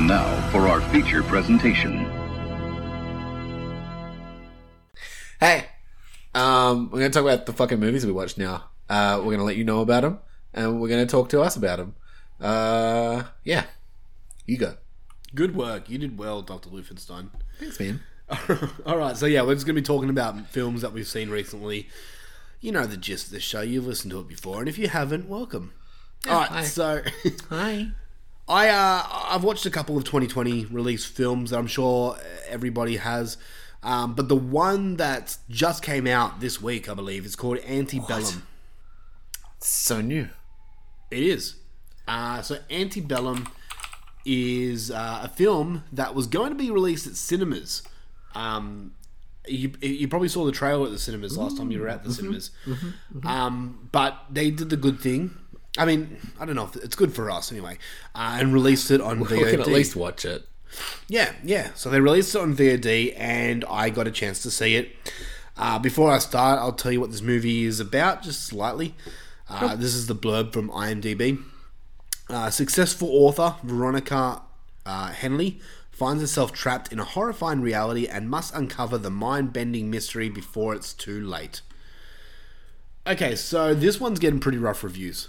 And 0.00 0.08
now 0.08 0.50
for 0.50 0.66
our 0.66 0.80
feature 0.88 1.22
presentation. 1.22 2.06
Hey, 5.38 5.66
um, 6.34 6.90
we're 6.90 7.00
gonna 7.00 7.10
talk 7.10 7.24
about 7.24 7.44
the 7.44 7.52
fucking 7.52 7.78
movies 7.78 8.06
we 8.06 8.12
watched 8.12 8.38
now. 8.38 8.64
Uh, 8.88 9.20
we're 9.22 9.32
gonna 9.32 9.44
let 9.44 9.56
you 9.56 9.64
know 9.64 9.82
about 9.82 10.00
them, 10.00 10.18
and 10.54 10.80
we're 10.80 10.88
gonna 10.88 11.04
talk 11.04 11.28
to 11.28 11.42
us 11.42 11.54
about 11.54 11.76
them. 11.76 11.96
Uh, 12.40 13.24
yeah, 13.44 13.64
you 14.46 14.56
go. 14.56 14.76
Good 15.34 15.54
work. 15.54 15.90
You 15.90 15.98
did 15.98 16.16
well, 16.16 16.40
Dr. 16.40 16.70
Lufenstein. 16.70 17.28
Thanks, 17.58 17.78
man. 17.78 18.00
All 18.86 18.96
right, 18.96 19.18
so 19.18 19.26
yeah, 19.26 19.42
we're 19.42 19.52
just 19.52 19.66
going 19.66 19.76
to 19.76 19.82
be 19.82 19.84
talking 19.84 20.08
about 20.08 20.46
films 20.46 20.80
that 20.80 20.94
we've 20.94 21.06
seen 21.06 21.28
recently. 21.28 21.90
You 22.62 22.72
know 22.72 22.86
the 22.86 22.96
gist 22.96 23.26
of 23.26 23.32
the 23.32 23.40
show. 23.40 23.60
You've 23.60 23.86
listened 23.86 24.12
to 24.12 24.20
it 24.20 24.28
before, 24.28 24.60
and 24.60 24.68
if 24.68 24.78
you 24.78 24.88
haven't, 24.88 25.28
welcome. 25.28 25.74
All 26.26 26.40
right, 26.40 26.48
hi. 26.48 26.64
so 26.64 27.02
Hi. 27.50 27.88
I 28.50 28.68
uh, 28.68 29.06
I've 29.34 29.44
watched 29.44 29.64
a 29.64 29.70
couple 29.70 29.96
of 29.96 30.02
2020 30.02 30.66
release 30.66 31.04
films 31.04 31.50
that 31.50 31.58
I'm 31.58 31.68
sure 31.68 32.16
everybody 32.48 32.96
has, 32.96 33.36
um, 33.84 34.14
but 34.14 34.28
the 34.28 34.36
one 34.36 34.96
that 34.96 35.36
just 35.48 35.84
came 35.84 36.08
out 36.08 36.40
this 36.40 36.60
week, 36.60 36.88
I 36.88 36.94
believe, 36.94 37.24
is 37.24 37.36
called 37.36 37.58
Antebellum. 37.58 38.42
So 39.60 40.00
new. 40.00 40.28
It 41.12 41.22
is. 41.22 41.56
Uh, 42.08 42.42
so 42.42 42.58
Antebellum 42.70 43.48
is 44.24 44.90
uh, 44.90 45.20
a 45.22 45.28
film 45.28 45.84
that 45.92 46.14
was 46.16 46.26
going 46.26 46.48
to 46.50 46.56
be 46.56 46.72
released 46.72 47.06
at 47.06 47.14
cinemas. 47.14 47.82
Um, 48.34 48.94
you, 49.46 49.72
you 49.80 50.08
probably 50.08 50.28
saw 50.28 50.44
the 50.44 50.52
trailer 50.52 50.86
at 50.86 50.92
the 50.92 50.98
cinemas 50.98 51.38
last 51.38 51.56
time 51.56 51.70
you 51.70 51.80
were 51.80 51.88
at 51.88 52.02
the 52.02 52.12
cinemas. 52.12 52.50
Um, 53.24 53.88
but 53.92 54.18
they 54.30 54.50
did 54.50 54.70
the 54.70 54.76
good 54.76 55.00
thing. 55.00 55.36
I 55.78 55.84
mean, 55.84 56.16
I 56.38 56.44
don't 56.44 56.56
know 56.56 56.64
if 56.64 56.76
it's 56.76 56.96
good 56.96 57.14
for 57.14 57.30
us 57.30 57.52
anyway, 57.52 57.78
uh, 58.14 58.38
and 58.40 58.52
released 58.52 58.90
it 58.90 59.00
on 59.00 59.20
We 59.20 59.26
VOD. 59.26 59.50
can 59.50 59.60
at 59.60 59.66
least 59.68 59.94
watch 59.96 60.24
it. 60.24 60.46
Yeah, 61.08 61.32
yeah. 61.44 61.70
So 61.74 61.90
they 61.90 62.00
released 62.00 62.34
it 62.34 62.40
on 62.40 62.54
VOD, 62.56 63.14
and 63.16 63.64
I 63.68 63.90
got 63.90 64.06
a 64.06 64.10
chance 64.10 64.42
to 64.42 64.50
see 64.50 64.76
it. 64.76 64.96
Uh, 65.56 65.78
before 65.78 66.10
I 66.10 66.18
start, 66.18 66.58
I'll 66.58 66.72
tell 66.72 66.90
you 66.92 67.00
what 67.00 67.10
this 67.10 67.22
movie 67.22 67.64
is 67.64 67.80
about, 67.80 68.22
just 68.22 68.44
slightly. 68.44 68.94
Uh, 69.48 69.76
this 69.76 69.94
is 69.94 70.06
the 70.06 70.14
blurb 70.14 70.52
from 70.52 70.70
IMDb. 70.70 71.42
Uh, 72.28 72.50
successful 72.50 73.08
author 73.10 73.56
Veronica 73.64 74.42
uh, 74.86 75.08
Henley 75.08 75.60
finds 75.90 76.22
herself 76.22 76.52
trapped 76.52 76.92
in 76.92 76.98
a 77.00 77.04
horrifying 77.04 77.60
reality 77.60 78.06
and 78.06 78.30
must 78.30 78.54
uncover 78.54 78.96
the 78.96 79.10
mind-bending 79.10 79.90
mystery 79.90 80.28
before 80.28 80.74
it's 80.74 80.94
too 80.94 81.20
late. 81.20 81.60
Okay, 83.06 83.34
so 83.34 83.74
this 83.74 84.00
one's 84.00 84.18
getting 84.18 84.40
pretty 84.40 84.58
rough 84.58 84.84
reviews. 84.84 85.28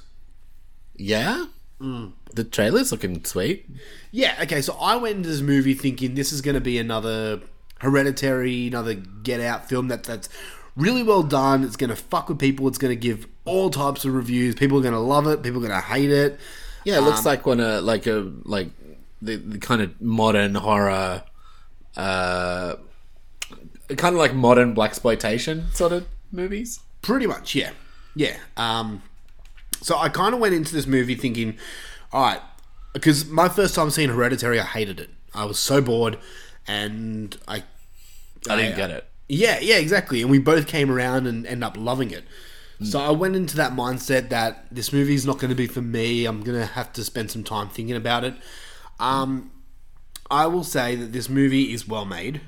Yeah. 1.02 1.46
The 1.80 2.44
trailer's 2.44 2.92
looking 2.92 3.26
sweet. 3.26 3.68
Yeah, 4.12 4.36
okay, 4.44 4.62
so 4.62 4.78
I 4.80 4.98
went 4.98 5.18
into 5.18 5.30
this 5.30 5.42
movie 5.42 5.74
thinking 5.74 6.14
this 6.16 6.32
is 6.32 6.42
going 6.42 6.56
to 6.56 6.62
be 6.62 6.78
another 6.78 7.42
hereditary, 7.80 8.68
another 8.68 8.94
Get 8.94 9.42
Out 9.42 9.68
film 9.68 9.88
that 9.88 10.04
that's 10.04 10.30
really 10.76 11.02
well 11.02 11.24
done. 11.24 11.64
It's 11.64 11.76
going 11.76 11.90
to 11.90 11.96
fuck 11.96 12.30
with 12.30 12.38
people. 12.40 12.68
It's 12.68 12.78
going 12.78 12.92
to 12.92 12.96
give 12.96 13.28
all 13.46 13.72
types 13.72 14.06
of 14.06 14.14
reviews. 14.14 14.54
People 14.56 14.78
are 14.78 14.82
going 14.82 14.94
to 14.94 15.00
love 15.00 15.26
it. 15.28 15.42
People 15.42 15.64
are 15.64 15.68
going 15.68 15.82
to 15.82 15.88
hate 15.88 16.12
it. 16.12 16.40
Yeah, 16.84 16.98
it 16.98 17.02
looks 17.02 17.26
like 17.26 17.46
one 17.46 17.60
of 17.60 17.84
like 17.84 18.08
a 18.08 18.32
like 18.44 18.70
the, 19.22 19.36
the 19.36 19.60
kind 19.60 19.82
of 19.82 20.00
modern 20.02 20.56
horror, 20.56 21.24
uh, 21.96 22.76
kind 23.90 24.16
of 24.16 24.20
like 24.20 24.34
modern 24.34 24.74
black 24.74 24.92
exploitation 24.92 25.66
sort 25.74 25.92
of 25.92 26.08
movies. 26.32 26.80
Pretty 27.02 27.28
much, 27.28 27.56
yeah. 27.56 27.72
Yeah. 28.16 28.38
Um, 28.58 29.04
so 29.82 29.98
I 29.98 30.10
kind 30.10 30.34
of 30.34 30.40
went 30.40 30.54
into 30.56 30.74
this 30.74 30.88
movie 30.88 31.16
thinking, 31.16 31.58
all 32.12 32.24
right, 32.24 32.42
because 32.94 33.26
my 33.26 33.50
first 33.50 33.76
time 33.76 33.90
seeing 33.90 34.10
Hereditary, 34.10 34.60
I 34.60 34.66
hated 34.66 35.00
it. 35.00 35.10
I 35.34 35.46
was 35.46 35.60
so 35.60 35.82
bored, 35.82 36.18
and 36.68 37.38
I 37.48 37.64
I 38.50 38.56
didn't 38.56 38.76
get 38.76 38.92
it. 38.92 39.08
Yeah, 39.28 39.60
yeah, 39.60 39.78
exactly. 39.78 40.22
And 40.22 40.30
we 40.30 40.40
both 40.40 40.68
came 40.68 40.92
around 40.92 41.26
and 41.26 41.46
end 41.48 41.64
up 41.64 41.78
loving 41.78 42.12
it. 42.12 42.24
So 42.84 43.00
I 43.00 43.12
went 43.12 43.36
into 43.36 43.56
that 43.58 43.74
mindset 43.74 44.30
that 44.30 44.66
this 44.72 44.92
movie 44.92 45.14
is 45.14 45.24
not 45.24 45.38
going 45.38 45.50
to 45.50 45.56
be 45.56 45.68
for 45.68 45.84
me. 45.84 46.26
I'm 46.26 46.42
going 46.42 46.60
to 46.60 46.66
have 46.66 46.92
to 46.94 47.04
spend 47.04 47.30
some 47.30 47.44
time 47.44 47.70
thinking 47.70 47.96
about 47.96 48.24
it. 48.24 48.34
Um, 49.00 49.52
I 50.32 50.48
will 50.48 50.64
say 50.64 50.96
that 50.96 51.14
this 51.14 51.30
movie 51.30 51.74
is 51.74 51.88
well 51.88 52.06
made. 52.06 52.42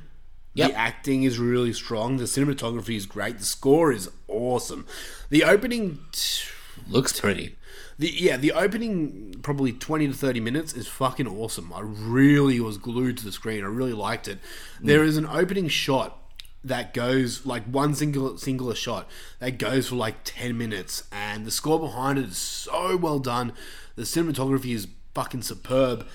Yep. 0.55 0.71
The 0.71 0.75
acting 0.75 1.23
is 1.23 1.37
really 1.37 1.71
strong. 1.71 2.17
The 2.17 2.23
cinematography 2.23 2.95
is 2.95 3.05
great. 3.05 3.39
The 3.39 3.45
score 3.45 3.91
is 3.91 4.09
awesome. 4.27 4.87
The 5.29 5.43
opening 5.43 5.99
t- 6.11 6.47
looks 6.89 7.19
pretty. 7.19 7.55
The 7.99 8.09
yeah, 8.09 8.37
the 8.37 8.51
opening 8.51 9.35
probably 9.41 9.71
twenty 9.71 10.07
to 10.07 10.13
thirty 10.13 10.39
minutes 10.39 10.73
is 10.73 10.87
fucking 10.87 11.27
awesome. 11.27 11.71
I 11.73 11.81
really 11.81 12.59
was 12.59 12.77
glued 12.77 13.17
to 13.19 13.25
the 13.25 13.31
screen. 13.31 13.63
I 13.63 13.67
really 13.67 13.93
liked 13.93 14.27
it. 14.27 14.39
Mm. 14.81 14.87
There 14.87 15.03
is 15.03 15.17
an 15.17 15.25
opening 15.25 15.67
shot 15.67 16.19
that 16.63 16.93
goes 16.93 17.45
like 17.45 17.63
one 17.65 17.93
single 17.93 18.37
singular 18.37 18.75
shot 18.75 19.07
that 19.39 19.57
goes 19.57 19.89
for 19.89 19.95
like 19.95 20.23
ten 20.23 20.57
minutes, 20.57 21.03
and 21.11 21.45
the 21.45 21.51
score 21.51 21.79
behind 21.79 22.17
it 22.17 22.25
is 22.25 22.37
so 22.37 22.97
well 22.97 23.19
done. 23.19 23.53
The 23.95 24.03
cinematography 24.03 24.73
is 24.73 24.87
fucking 25.13 25.43
superb, 25.43 26.07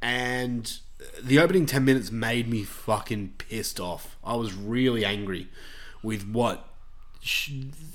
and 0.00 0.78
the 1.20 1.38
opening 1.38 1.66
ten 1.66 1.84
minutes 1.84 2.10
made 2.10 2.48
me 2.48 2.62
fucking 2.62 3.34
pissed 3.38 3.80
off. 3.80 4.16
I 4.22 4.36
was 4.36 4.54
really 4.54 5.04
angry 5.04 5.48
with 6.02 6.28
what 6.28 6.68
sh- 7.24 7.50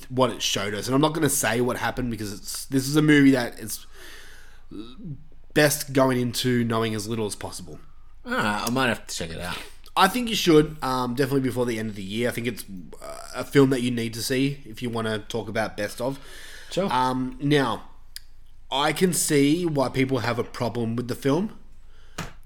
what 0.10 0.32
it 0.32 0.42
showed 0.42 0.74
us, 0.74 0.88
and 0.88 0.96
I'm 0.96 1.02
not 1.02 1.14
going 1.14 1.24
to 1.24 1.30
say 1.30 1.62
what 1.62 1.78
happened 1.78 2.12
because 2.12 2.34
it's 2.34 2.66
this 2.66 2.88
is 2.88 2.96
a 2.96 3.02
movie 3.02 3.32
that 3.32 3.60
it's 3.60 3.86
best 5.54 5.94
going 5.94 6.20
into 6.20 6.64
knowing 6.64 6.96
as 6.96 7.08
little 7.08 7.26
as 7.26 7.36
possible. 7.36 7.80
Alright, 8.26 8.68
I 8.68 8.70
might 8.70 8.88
have 8.88 9.06
to 9.08 9.16
check 9.16 9.30
it 9.30 9.40
out. 9.40 9.58
I 9.96 10.08
think 10.08 10.30
you 10.30 10.36
should 10.36 10.78
um, 10.84 11.16
definitely 11.16 11.42
before 11.42 11.66
the 11.66 11.80
end 11.80 11.90
of 11.90 11.96
the 11.96 12.04
year. 12.04 12.30
I 12.30 12.32
think 12.32 12.48
it's 12.48 12.64
uh, 13.02 13.18
a 13.36 13.44
film 13.44 13.70
that 13.72 13.82
you 13.82 13.92
need 13.92 14.14
to 14.14 14.24
see 14.24 14.60
if 14.66 14.82
you 14.82 14.90
want 14.90 15.08
to 15.08 15.20
talk 15.20 15.50
about 15.50 15.76
best 15.76 16.00
of. 16.00 16.20
Sure. 16.72 16.92
Um, 16.92 17.38
now, 17.42 17.84
I 18.72 18.94
can 18.94 19.14
see 19.14 19.66
why 19.66 19.90
people 19.90 20.20
have 20.20 20.38
a 20.38 20.44
problem 20.44 20.96
with 20.96 21.08
the 21.08 21.16
film, 21.16 21.58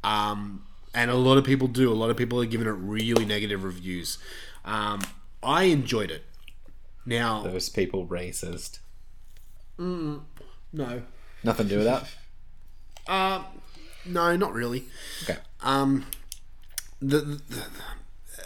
um, 0.04 0.66
and 0.94 1.12
a 1.12 1.16
lot 1.16 1.38
of 1.38 1.44
people 1.44 1.68
do. 1.68 1.92
A 1.92 1.94
lot 1.94 2.10
of 2.10 2.18
people 2.18 2.42
are 2.42 2.46
giving 2.46 2.68
it 2.68 2.72
really 2.72 3.26
negative 3.26 3.64
reviews. 3.64 4.18
Um, 4.64 5.02
I 5.44 5.64
enjoyed 5.64 6.10
it. 6.10 6.24
Now, 7.06 7.44
Those 7.44 7.70
people 7.70 8.08
racist. 8.08 8.80
no, 9.78 11.02
Nothing 11.44 11.68
to 11.68 11.74
do 11.74 11.78
with 11.78 11.86
that. 11.88 12.08
Uh, 13.08 13.44
no, 14.06 14.36
not 14.36 14.54
really. 14.54 14.86
Okay. 15.24 15.38
Um, 15.62 16.06
the, 17.02 17.20
the, 17.50 17.64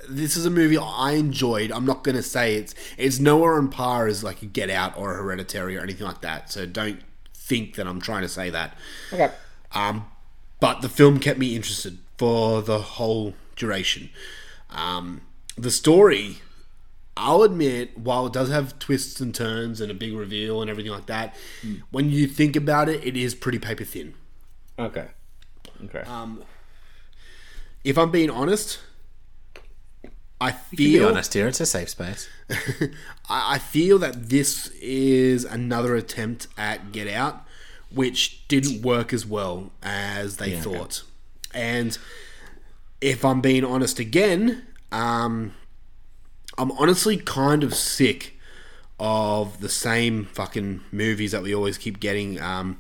this 0.09 0.35
is 0.35 0.45
a 0.45 0.49
movie 0.49 0.77
I 0.77 1.11
enjoyed. 1.11 1.71
I'm 1.71 1.85
not 1.85 2.03
going 2.03 2.15
to 2.15 2.23
say 2.23 2.55
it's 2.55 2.73
it's 2.97 3.19
nowhere 3.19 3.55
on 3.55 3.69
par 3.69 4.07
as 4.07 4.23
like 4.23 4.41
a 4.41 4.45
Get 4.47 4.69
Out 4.69 4.97
or 4.97 5.13
a 5.13 5.17
Hereditary 5.17 5.77
or 5.77 5.81
anything 5.81 6.07
like 6.07 6.21
that. 6.21 6.51
So 6.51 6.65
don't 6.65 7.01
think 7.35 7.75
that 7.75 7.87
I'm 7.87 8.01
trying 8.01 8.23
to 8.23 8.29
say 8.29 8.49
that. 8.49 8.75
Okay. 9.13 9.31
Um, 9.73 10.07
but 10.59 10.81
the 10.81 10.89
film 10.89 11.19
kept 11.19 11.37
me 11.37 11.55
interested 11.55 11.99
for 12.17 12.61
the 12.63 12.79
whole 12.79 13.35
duration. 13.55 14.09
Um, 14.71 15.21
the 15.55 15.71
story, 15.71 16.39
I'll 17.17 17.43
admit, 17.43 17.97
while 17.97 18.27
it 18.27 18.33
does 18.33 18.49
have 18.49 18.77
twists 18.79 19.19
and 19.21 19.33
turns 19.33 19.81
and 19.81 19.89
a 19.91 19.93
big 19.93 20.13
reveal 20.13 20.61
and 20.61 20.69
everything 20.69 20.91
like 20.91 21.07
that, 21.07 21.35
when 21.91 22.09
you 22.09 22.27
think 22.27 22.55
about 22.55 22.89
it, 22.89 23.03
it 23.05 23.17
is 23.17 23.35
pretty 23.35 23.59
paper 23.59 23.83
thin. 23.83 24.13
Okay. 24.79 25.07
Okay. 25.85 25.99
Um, 26.01 26.43
If 27.83 27.97
I'm 27.97 28.11
being 28.11 28.29
honest, 28.29 28.79
I 30.39 30.55
Be 30.75 30.93
feel 30.93 31.07
honest 31.07 31.33
here. 31.33 31.47
It's 31.47 31.59
a 31.59 31.65
safe 31.65 31.89
space. 31.89 32.27
I 33.29 33.55
I 33.55 33.59
feel 33.59 33.97
that 33.99 34.29
this 34.29 34.67
is 34.81 35.43
another 35.45 35.95
attempt 35.95 36.47
at 36.57 36.91
Get 36.91 37.07
Out, 37.07 37.43
which 37.91 38.47
didn't 38.47 38.81
work 38.83 39.13
as 39.13 39.25
well 39.25 39.71
as 39.81 40.37
they 40.37 40.51
Yeah, 40.51 40.61
okay. 40.61 40.77
thought. 40.77 41.03
And 41.53 41.97
if 43.01 43.25
I'm 43.25 43.41
being 43.41 43.63
honest 43.65 43.99
again, 43.99 44.67
um, 44.91 45.53
I'm 46.57 46.71
honestly 46.73 47.17
kind 47.17 47.63
of 47.63 47.73
sick 47.73 48.33
of 48.99 49.59
the 49.59 49.69
same 49.69 50.25
fucking 50.25 50.81
movies 50.91 51.31
that 51.31 51.43
we 51.43 51.53
always 51.53 51.77
keep 51.77 51.99
getting, 51.99 52.41
um, 52.41 52.79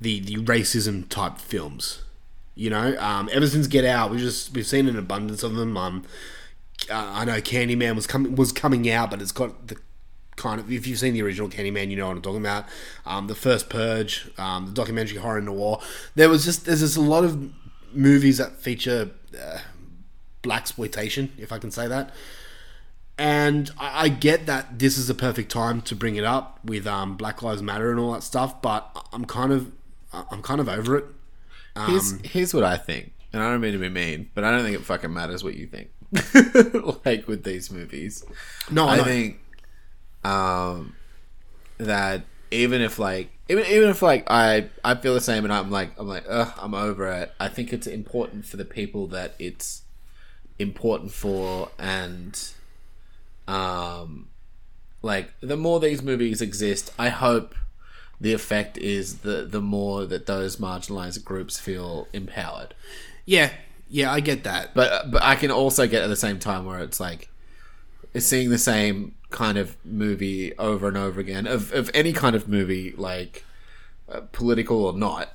the 0.00 0.20
the 0.20 0.36
racism 0.36 1.08
type 1.08 1.38
films. 1.38 2.02
You 2.54 2.70
know, 2.70 2.96
um, 2.98 3.28
ever 3.32 3.46
since 3.46 3.66
Get 3.66 3.84
Out, 3.84 4.10
we 4.10 4.18
just 4.18 4.54
we've 4.54 4.66
seen 4.66 4.88
an 4.88 4.98
abundance 4.98 5.42
of 5.42 5.54
them. 5.54 5.76
Um, 5.76 6.04
uh, 6.90 6.94
I 7.14 7.24
know 7.24 7.40
Candyman 7.40 7.96
was 7.96 8.06
coming 8.06 8.36
was 8.36 8.52
coming 8.52 8.88
out, 8.90 9.10
but 9.10 9.22
it's 9.22 9.32
got 9.32 9.68
the 9.68 9.76
kind 10.36 10.60
of 10.60 10.70
if 10.70 10.86
you've 10.86 10.98
seen 10.98 11.14
the 11.14 11.22
original 11.22 11.48
Candyman, 11.48 11.90
you 11.90 11.96
know 11.96 12.08
what 12.08 12.16
I'm 12.16 12.22
talking 12.22 12.40
about. 12.40 12.66
Um, 13.06 13.26
the 13.26 13.34
first 13.34 13.68
Purge, 13.68 14.28
um, 14.38 14.66
the 14.66 14.72
documentary 14.72 15.18
Horror 15.18 15.40
Noire. 15.40 15.80
There 16.14 16.28
was 16.28 16.44
just 16.44 16.66
there's 16.66 16.80
just 16.80 16.96
a 16.96 17.00
lot 17.00 17.24
of 17.24 17.52
movies 17.92 18.38
that 18.38 18.56
feature 18.60 19.10
uh, 19.40 19.58
black 20.42 20.62
exploitation, 20.62 21.32
if 21.38 21.52
I 21.52 21.58
can 21.58 21.70
say 21.70 21.88
that. 21.88 22.12
And 23.16 23.70
I, 23.78 24.04
I 24.04 24.08
get 24.08 24.46
that 24.46 24.78
this 24.78 24.98
is 24.98 25.08
a 25.08 25.14
perfect 25.14 25.50
time 25.50 25.80
to 25.82 25.94
bring 25.94 26.16
it 26.16 26.24
up 26.24 26.58
with 26.64 26.86
um, 26.86 27.16
Black 27.16 27.42
Lives 27.42 27.62
Matter 27.62 27.90
and 27.90 28.00
all 28.00 28.12
that 28.12 28.22
stuff, 28.22 28.60
but 28.60 29.06
I'm 29.12 29.24
kind 29.24 29.52
of 29.52 29.70
I'm 30.12 30.42
kind 30.42 30.60
of 30.60 30.68
over 30.68 30.96
it. 30.96 31.04
Here's 31.86 32.20
here's 32.20 32.54
what 32.54 32.62
I 32.62 32.76
think, 32.76 33.12
and 33.32 33.42
I 33.42 33.50
don't 33.50 33.60
mean 33.60 33.72
to 33.72 33.78
be 33.78 33.88
mean, 33.88 34.30
but 34.34 34.44
I 34.44 34.52
don't 34.52 34.62
think 34.62 34.76
it 34.76 34.84
fucking 34.84 35.12
matters 35.12 35.42
what 35.42 35.54
you 35.54 35.66
think. 35.66 35.90
like 37.04 37.26
with 37.26 37.42
these 37.42 37.70
movies, 37.70 38.24
No, 38.70 38.86
I 38.86 39.02
think 39.02 39.40
um, 40.22 40.94
that 41.78 42.22
even 42.52 42.80
if 42.80 43.00
like 43.00 43.30
even 43.48 43.66
even 43.66 43.88
if 43.88 44.02
like 44.02 44.24
I 44.30 44.68
I 44.84 44.94
feel 44.94 45.14
the 45.14 45.20
same, 45.20 45.44
and 45.44 45.52
I'm 45.52 45.70
like 45.70 45.98
I'm 45.98 46.06
like 46.06 46.24
Ugh, 46.28 46.52
I'm 46.58 46.74
over 46.74 47.08
it. 47.08 47.32
I 47.40 47.48
think 47.48 47.72
it's 47.72 47.88
important 47.88 48.46
for 48.46 48.56
the 48.56 48.64
people 48.64 49.08
that 49.08 49.34
it's 49.40 49.82
important 50.58 51.10
for, 51.10 51.70
and 51.76 52.40
um, 53.46 54.28
like 55.02 55.32
the 55.40 55.56
more 55.56 55.80
these 55.80 56.02
movies 56.02 56.40
exist, 56.40 56.92
I 56.98 57.08
hope 57.10 57.54
the 58.20 58.32
effect 58.32 58.78
is 58.78 59.18
the 59.18 59.44
the 59.44 59.60
more 59.60 60.06
that 60.06 60.26
those 60.26 60.56
marginalized 60.56 61.24
groups 61.24 61.58
feel 61.58 62.08
empowered. 62.12 62.74
yeah, 63.26 63.50
yeah, 63.88 64.10
I 64.12 64.20
get 64.20 64.44
that. 64.44 64.74
But 64.74 65.10
but 65.10 65.22
I 65.22 65.34
can 65.36 65.50
also 65.50 65.86
get 65.86 66.02
at 66.02 66.08
the 66.08 66.16
same 66.16 66.38
time 66.38 66.64
where 66.64 66.80
it's 66.80 67.00
like 67.00 67.28
it's 68.12 68.26
seeing 68.26 68.50
the 68.50 68.58
same 68.58 69.14
kind 69.30 69.58
of 69.58 69.76
movie 69.84 70.56
over 70.58 70.88
and 70.88 70.96
over 70.96 71.20
again 71.20 71.46
of 71.46 71.72
of 71.72 71.90
any 71.92 72.12
kind 72.12 72.36
of 72.36 72.48
movie 72.48 72.92
like 72.96 73.44
uh, 74.08 74.20
political 74.30 74.84
or 74.84 74.92
not 74.92 75.30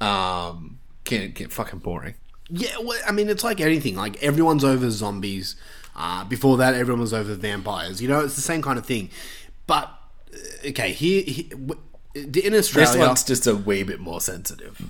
um 0.00 0.78
can 1.04 1.30
get 1.30 1.52
fucking 1.52 1.78
boring. 1.78 2.14
Yeah, 2.50 2.76
well, 2.82 2.98
I 3.06 3.12
mean, 3.12 3.28
it's 3.28 3.44
like 3.44 3.60
anything. 3.60 3.94
Like 3.94 4.22
everyone's 4.22 4.64
over 4.64 4.90
zombies. 4.90 5.54
Uh, 6.00 6.22
before 6.24 6.56
that, 6.58 6.74
everyone 6.74 7.00
was 7.00 7.12
over 7.12 7.28
the 7.30 7.34
vampires. 7.36 8.00
You 8.00 8.06
know, 8.08 8.20
it's 8.20 8.36
the 8.36 8.40
same 8.40 8.62
kind 8.62 8.78
of 8.78 8.86
thing. 8.86 9.10
But 9.66 9.90
uh, 10.32 10.68
okay, 10.68 10.92
here, 10.92 11.22
here 11.24 11.44
in 12.14 12.54
Australia, 12.54 12.92
This 12.92 12.96
one's 12.96 13.24
just 13.24 13.46
a 13.48 13.56
wee 13.56 13.82
bit 13.82 13.98
more 13.98 14.20
sensitive. 14.20 14.80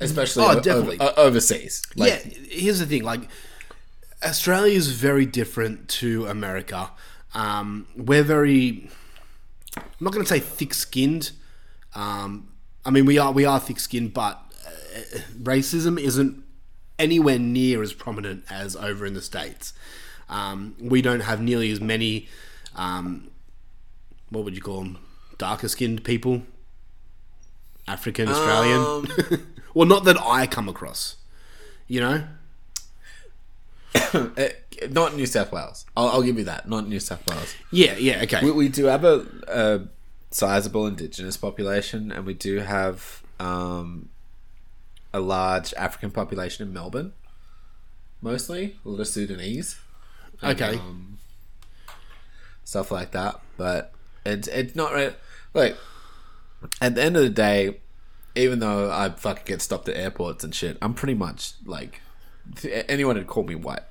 Especially 0.00 0.44
Oh, 0.44 0.58
definitely. 0.58 0.98
over- 0.98 1.14
overseas. 1.18 1.82
Like, 1.94 2.08
yeah. 2.24 2.32
Here's 2.48 2.78
the 2.78 2.86
thing: 2.86 3.02
like 3.04 3.28
Australia 4.24 4.74
is 4.74 4.88
very 4.92 5.26
different 5.26 5.88
to 6.00 6.26
America. 6.26 6.90
Um, 7.34 7.86
we're 7.94 8.22
very. 8.24 8.88
I'm 9.76 9.84
not 10.00 10.12
going 10.14 10.24
to 10.24 10.28
say 10.28 10.40
thick-skinned. 10.40 11.32
Um, 11.94 12.48
I 12.84 12.90
mean, 12.90 13.04
we 13.04 13.18
are 13.18 13.30
we 13.30 13.44
are 13.44 13.60
thick-skinned, 13.60 14.14
but 14.14 14.40
uh, 14.66 15.18
racism 15.42 16.00
isn't 16.00 16.42
anywhere 16.98 17.38
near 17.38 17.82
as 17.82 17.92
prominent 17.92 18.44
as 18.48 18.74
over 18.74 19.04
in 19.04 19.12
the 19.12 19.20
states. 19.20 19.74
Um, 20.28 20.76
we 20.80 21.02
don't 21.02 21.20
have 21.20 21.40
nearly 21.40 21.70
as 21.70 21.80
many. 21.80 22.28
Um, 22.74 23.30
what 24.30 24.44
would 24.44 24.54
you 24.54 24.60
call 24.62 24.80
them? 24.80 24.98
Darker-skinned 25.38 26.04
people. 26.04 26.42
African, 27.88 28.28
Australian. 28.28 29.46
well, 29.74 29.86
not 29.86 30.04
that 30.04 30.20
I 30.20 30.46
come 30.46 30.68
across. 30.68 31.16
You 31.86 32.00
know. 32.00 32.24
uh, 33.94 34.28
not 34.90 35.14
New 35.14 35.26
South 35.26 35.52
Wales. 35.52 35.86
I'll, 35.96 36.08
I'll 36.08 36.22
give 36.22 36.38
you 36.38 36.44
that. 36.44 36.68
Not 36.68 36.88
New 36.88 37.00
South 37.00 37.24
Wales. 37.28 37.54
Yeah. 37.70 37.96
Yeah. 37.96 38.22
Okay. 38.22 38.44
We, 38.44 38.50
we 38.50 38.68
do 38.68 38.86
have 38.86 39.04
a, 39.04 39.26
a 39.46 39.80
sizable 40.30 40.86
indigenous 40.86 41.36
population, 41.36 42.10
and 42.10 42.26
we 42.26 42.34
do 42.34 42.58
have 42.58 43.22
um, 43.38 44.08
a 45.12 45.20
large 45.20 45.72
African 45.74 46.10
population 46.10 46.66
in 46.66 46.72
Melbourne. 46.72 47.12
Mostly 48.20 48.76
a 48.84 48.88
lot 48.88 49.00
of 49.00 49.06
Sudanese, 49.08 49.78
and, 50.42 50.60
Okay. 50.60 50.76
um, 50.78 51.18
stuff 52.64 52.90
like 52.90 53.12
that. 53.12 53.40
But 53.56 53.92
it's 54.24 54.48
it's 54.48 54.74
not 54.74 54.92
right. 54.92 55.14
Like 55.54 55.76
at 56.80 56.94
the 56.94 57.02
end 57.02 57.16
of 57.16 57.22
the 57.22 57.30
day, 57.30 57.78
even 58.34 58.58
though 58.58 58.90
I 58.90 59.10
fucking 59.10 59.44
get 59.46 59.62
stopped 59.62 59.88
at 59.88 59.96
airports 59.96 60.44
and 60.44 60.54
shit, 60.54 60.76
I'm 60.82 60.94
pretty 60.94 61.14
much 61.14 61.52
like 61.64 62.00
anyone 62.88 63.16
would 63.16 63.26
call 63.26 63.44
me 63.44 63.54
white. 63.54 63.82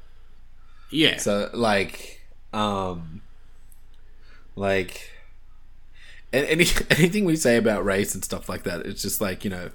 yeah. 0.91 1.17
So 1.17 1.49
like, 1.53 2.21
um, 2.53 3.21
like, 4.55 5.11
any 6.31 6.65
anything 6.89 7.25
we 7.25 7.35
say 7.35 7.57
about 7.57 7.83
race 7.85 8.13
and 8.13 8.23
stuff 8.23 8.47
like 8.49 8.63
that, 8.63 8.85
it's 8.85 9.01
just 9.01 9.19
like 9.21 9.43
you 9.43 9.49
know, 9.49 9.69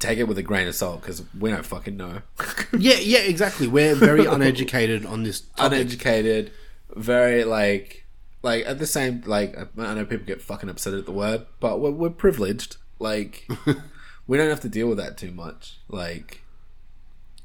take 0.00 0.18
it 0.18 0.24
with 0.24 0.38
a 0.38 0.42
grain 0.42 0.66
of 0.66 0.74
salt 0.74 1.02
because 1.02 1.22
we 1.38 1.50
don't 1.50 1.64
fucking 1.64 1.96
know. 1.96 2.22
yeah. 2.78 2.96
Yeah. 2.96 3.20
Exactly. 3.20 3.68
We're 3.68 3.94
very 3.94 4.26
uneducated 4.26 5.06
on 5.06 5.22
this 5.22 5.40
topic. 5.40 5.80
Uneducated, 5.80 6.52
very 6.94 7.44
like, 7.44 8.06
like 8.42 8.64
at 8.66 8.78
the 8.78 8.86
same 8.86 9.22
like 9.26 9.56
I 9.78 9.94
know 9.94 10.04
people 10.04 10.26
get 10.26 10.40
fucking 10.42 10.68
upset 10.68 10.94
at 10.94 11.06
the 11.06 11.12
word, 11.12 11.46
but 11.60 11.80
we're, 11.80 11.90
we're 11.90 12.10
privileged. 12.10 12.76
Like 12.98 13.48
we 14.26 14.36
don't 14.36 14.48
have 14.50 14.60
to 14.60 14.68
deal 14.68 14.88
with 14.88 14.98
that 14.98 15.16
too 15.16 15.30
much. 15.30 15.78
Like 15.88 16.42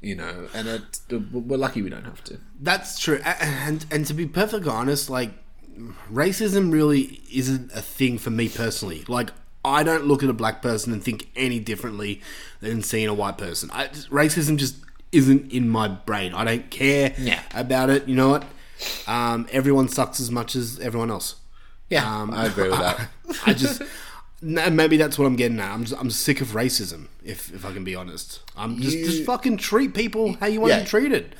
you 0.00 0.14
know, 0.14 0.48
and 0.54 0.68
it, 0.68 1.00
we're 1.10 1.56
lucky 1.56 1.82
we 1.82 1.90
don't 1.90 2.04
have 2.04 2.22
to. 2.24 2.38
That's 2.60 2.98
true, 2.98 3.20
and 3.24 3.84
and 3.90 4.06
to 4.06 4.14
be 4.14 4.26
perfectly 4.26 4.70
honest, 4.70 5.10
like 5.10 5.30
racism 6.12 6.72
really 6.72 7.22
isn't 7.32 7.72
a 7.72 7.82
thing 7.82 8.18
for 8.18 8.30
me 8.30 8.48
personally. 8.48 9.04
Like 9.08 9.30
I 9.66 9.82
don't 9.82 10.06
look 10.06 10.22
at 10.22 10.28
a 10.30 10.32
black 10.32 10.62
person 10.62 10.92
and 10.92 11.02
think 11.02 11.28
any 11.34 11.58
differently 11.58 12.20
than 12.60 12.82
seeing 12.82 13.08
a 13.08 13.14
white 13.14 13.36
person. 13.36 13.68
I, 13.72 13.88
racism 13.88 14.56
just 14.56 14.76
isn't 15.12 15.52
in 15.52 15.68
my 15.68 15.88
brain. 15.88 16.32
I 16.34 16.44
don't 16.44 16.70
care 16.70 17.14
Yeah. 17.18 17.42
about 17.54 17.90
it. 17.90 18.06
You 18.08 18.14
know 18.14 18.28
what? 18.30 18.44
Um, 19.06 19.46
everyone 19.50 19.88
sucks 19.88 20.20
as 20.20 20.30
much 20.30 20.54
as 20.54 20.78
everyone 20.80 21.10
else. 21.10 21.36
Yeah, 21.90 22.04
Um, 22.20 22.32
I 22.32 22.46
agree 22.46 22.68
with 22.68 22.78
that. 22.78 23.08
I 23.46 23.52
just 23.54 23.82
maybe 24.42 24.96
that's 24.96 25.18
what 25.18 25.24
I'm 25.26 25.36
getting 25.36 25.58
at. 25.60 25.70
I'm 25.72 25.84
just, 25.84 26.00
I'm 26.00 26.10
sick 26.10 26.40
of 26.40 26.48
racism. 26.48 27.06
If 27.24 27.52
if 27.54 27.64
I 27.64 27.72
can 27.72 27.84
be 27.84 27.94
honest, 27.94 28.40
I'm 28.56 28.80
just 28.80 28.96
You- 28.96 29.04
just 29.06 29.24
fucking 29.24 29.56
treat 29.58 29.94
people 29.94 30.34
how 30.40 30.46
you 30.46 30.60
want 30.60 30.72
to 30.72 30.76
Yeah. 30.78 30.82
be 30.84 30.88
treated. 30.88 31.34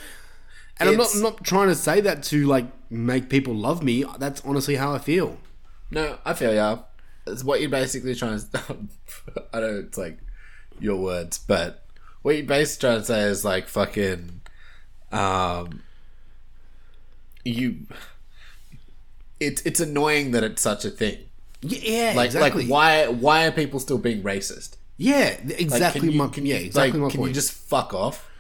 And 0.79 0.89
I'm 0.91 0.97
not 0.97 1.15
I'm 1.15 1.23
not 1.23 1.45
trying 1.45 1.69
to 1.69 1.75
say 1.75 2.01
that 2.03 2.23
to 2.25 2.47
like 2.47 2.67
make 2.91 3.29
people 3.29 3.55
love 3.55 3.83
me. 3.83 4.05
That's 4.19 4.41
honestly 4.45 4.77
how 4.77 4.93
I 4.95 4.99
feel. 4.99 5.39
No, 5.91 6.19
I 6.25 6.33
feel 6.35 6.55
ya. 6.55 6.79
It's 7.27 7.43
what 7.45 7.61
you're 7.61 7.71
basically 7.71 8.15
trying 8.15 8.39
to. 8.41 8.47
I 9.53 9.61
don't 9.61 9.73
know 9.75 9.79
it's 9.81 9.99
like 9.99 10.19
your 10.81 10.97
words, 10.97 11.39
but 11.39 11.85
what 12.23 12.37
you're 12.37 12.47
basically 12.47 12.89
trying 12.89 13.01
to 13.01 13.05
say 13.07 13.21
is 13.23 13.45
like 13.45 13.69
fucking. 13.69 14.41
Um. 15.13 15.83
You. 17.45 17.87
It's 19.39 19.63
it's 19.63 19.81
annoying 19.81 20.31
that 20.33 20.43
it's 20.43 20.63
such 20.63 20.85
a 20.85 20.91
thing. 20.91 21.19
Yeah, 21.63 22.13
Like 22.17 22.27
exactly. 22.27 22.63
like 22.65 22.71
why 22.71 23.07
why 23.09 23.47
are 23.47 23.51
people 23.53 23.81
still 23.81 23.99
being 23.99 24.23
racist? 24.23 24.77
Yeah, 24.99 25.37
Like, 25.45 25.61
exactly. 25.61 26.01
can 26.01 26.11
you- 26.13 26.19
my, 26.19 26.29
can 26.29 26.47
yeah, 26.47 26.57
exactly 26.57 26.99
like, 27.01 27.11
can 27.13 27.19
point. 27.21 27.29
you 27.31 27.35
just 27.35 27.53
fuck 27.53 27.93
off? 27.93 28.31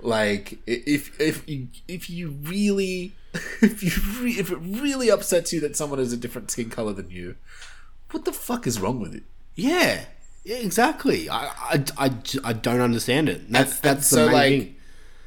Like, 0.00 0.58
if 0.66 1.18
if 1.20 1.48
you 1.48 1.68
if 1.88 2.08
you 2.10 2.30
really 2.42 3.12
if 3.62 3.82
you 3.82 3.90
re- 4.22 4.32
if 4.38 4.50
it 4.50 4.58
really 4.60 5.10
upsets 5.10 5.52
you 5.52 5.60
that 5.60 5.76
someone 5.76 5.98
is 5.98 6.12
a 6.12 6.16
different 6.16 6.50
skin 6.50 6.70
color 6.70 6.92
than 6.92 7.10
you, 7.10 7.36
what 8.14 8.24
the 8.24 8.32
fuck 8.32 8.66
is 8.66 8.80
wrong 8.80 9.00
with 9.00 9.14
it? 9.14 9.22
yeah, 9.54 10.04
yeah, 10.44 10.56
exactly. 10.56 11.28
I 11.30 12.52
don't 12.60 12.80
understand 12.80 13.28
it. 13.28 13.50
That's 13.50 13.72
And- 13.74 13.82
that's 13.82 14.12
and 14.12 14.26
so, 14.28 14.32
like, 14.32 14.48
thing. 14.50 14.76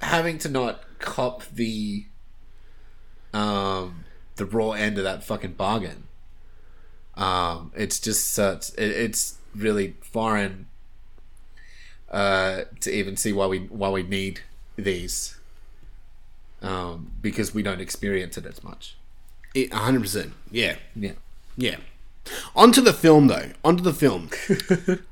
Having 0.01 0.37
to 0.39 0.49
not 0.49 0.83
cop 0.99 1.43
the 1.53 2.05
um 3.33 4.03
the 4.35 4.45
raw 4.45 4.71
end 4.71 4.97
of 4.97 5.03
that 5.03 5.23
fucking 5.23 5.53
bargain. 5.53 6.03
Um, 7.15 7.71
it's 7.75 7.99
just 7.99 8.31
such 8.31 8.69
it, 8.77 8.91
it's 8.91 9.37
really 9.55 9.95
foreign 10.01 10.67
uh, 12.11 12.61
to 12.81 12.91
even 12.91 13.17
see 13.17 13.33
why 13.33 13.47
we 13.47 13.59
why 13.59 13.89
we 13.89 14.03
need 14.03 14.41
these 14.75 15.35
um, 16.61 17.11
because 17.21 17.53
we 17.55 17.63
don't 17.63 17.81
experience 17.81 18.37
it 18.37 18.45
as 18.45 18.63
much. 18.63 18.95
It- 19.55 19.71
100%. 19.71 20.31
Yeah. 20.51 20.75
Yeah. 20.95 21.13
Yeah. 21.57 21.77
Onto 22.55 22.81
the 22.81 22.93
film, 22.93 23.27
though. 23.27 23.51
Onto 23.63 23.83
the 23.83 23.93
film. 23.93 24.29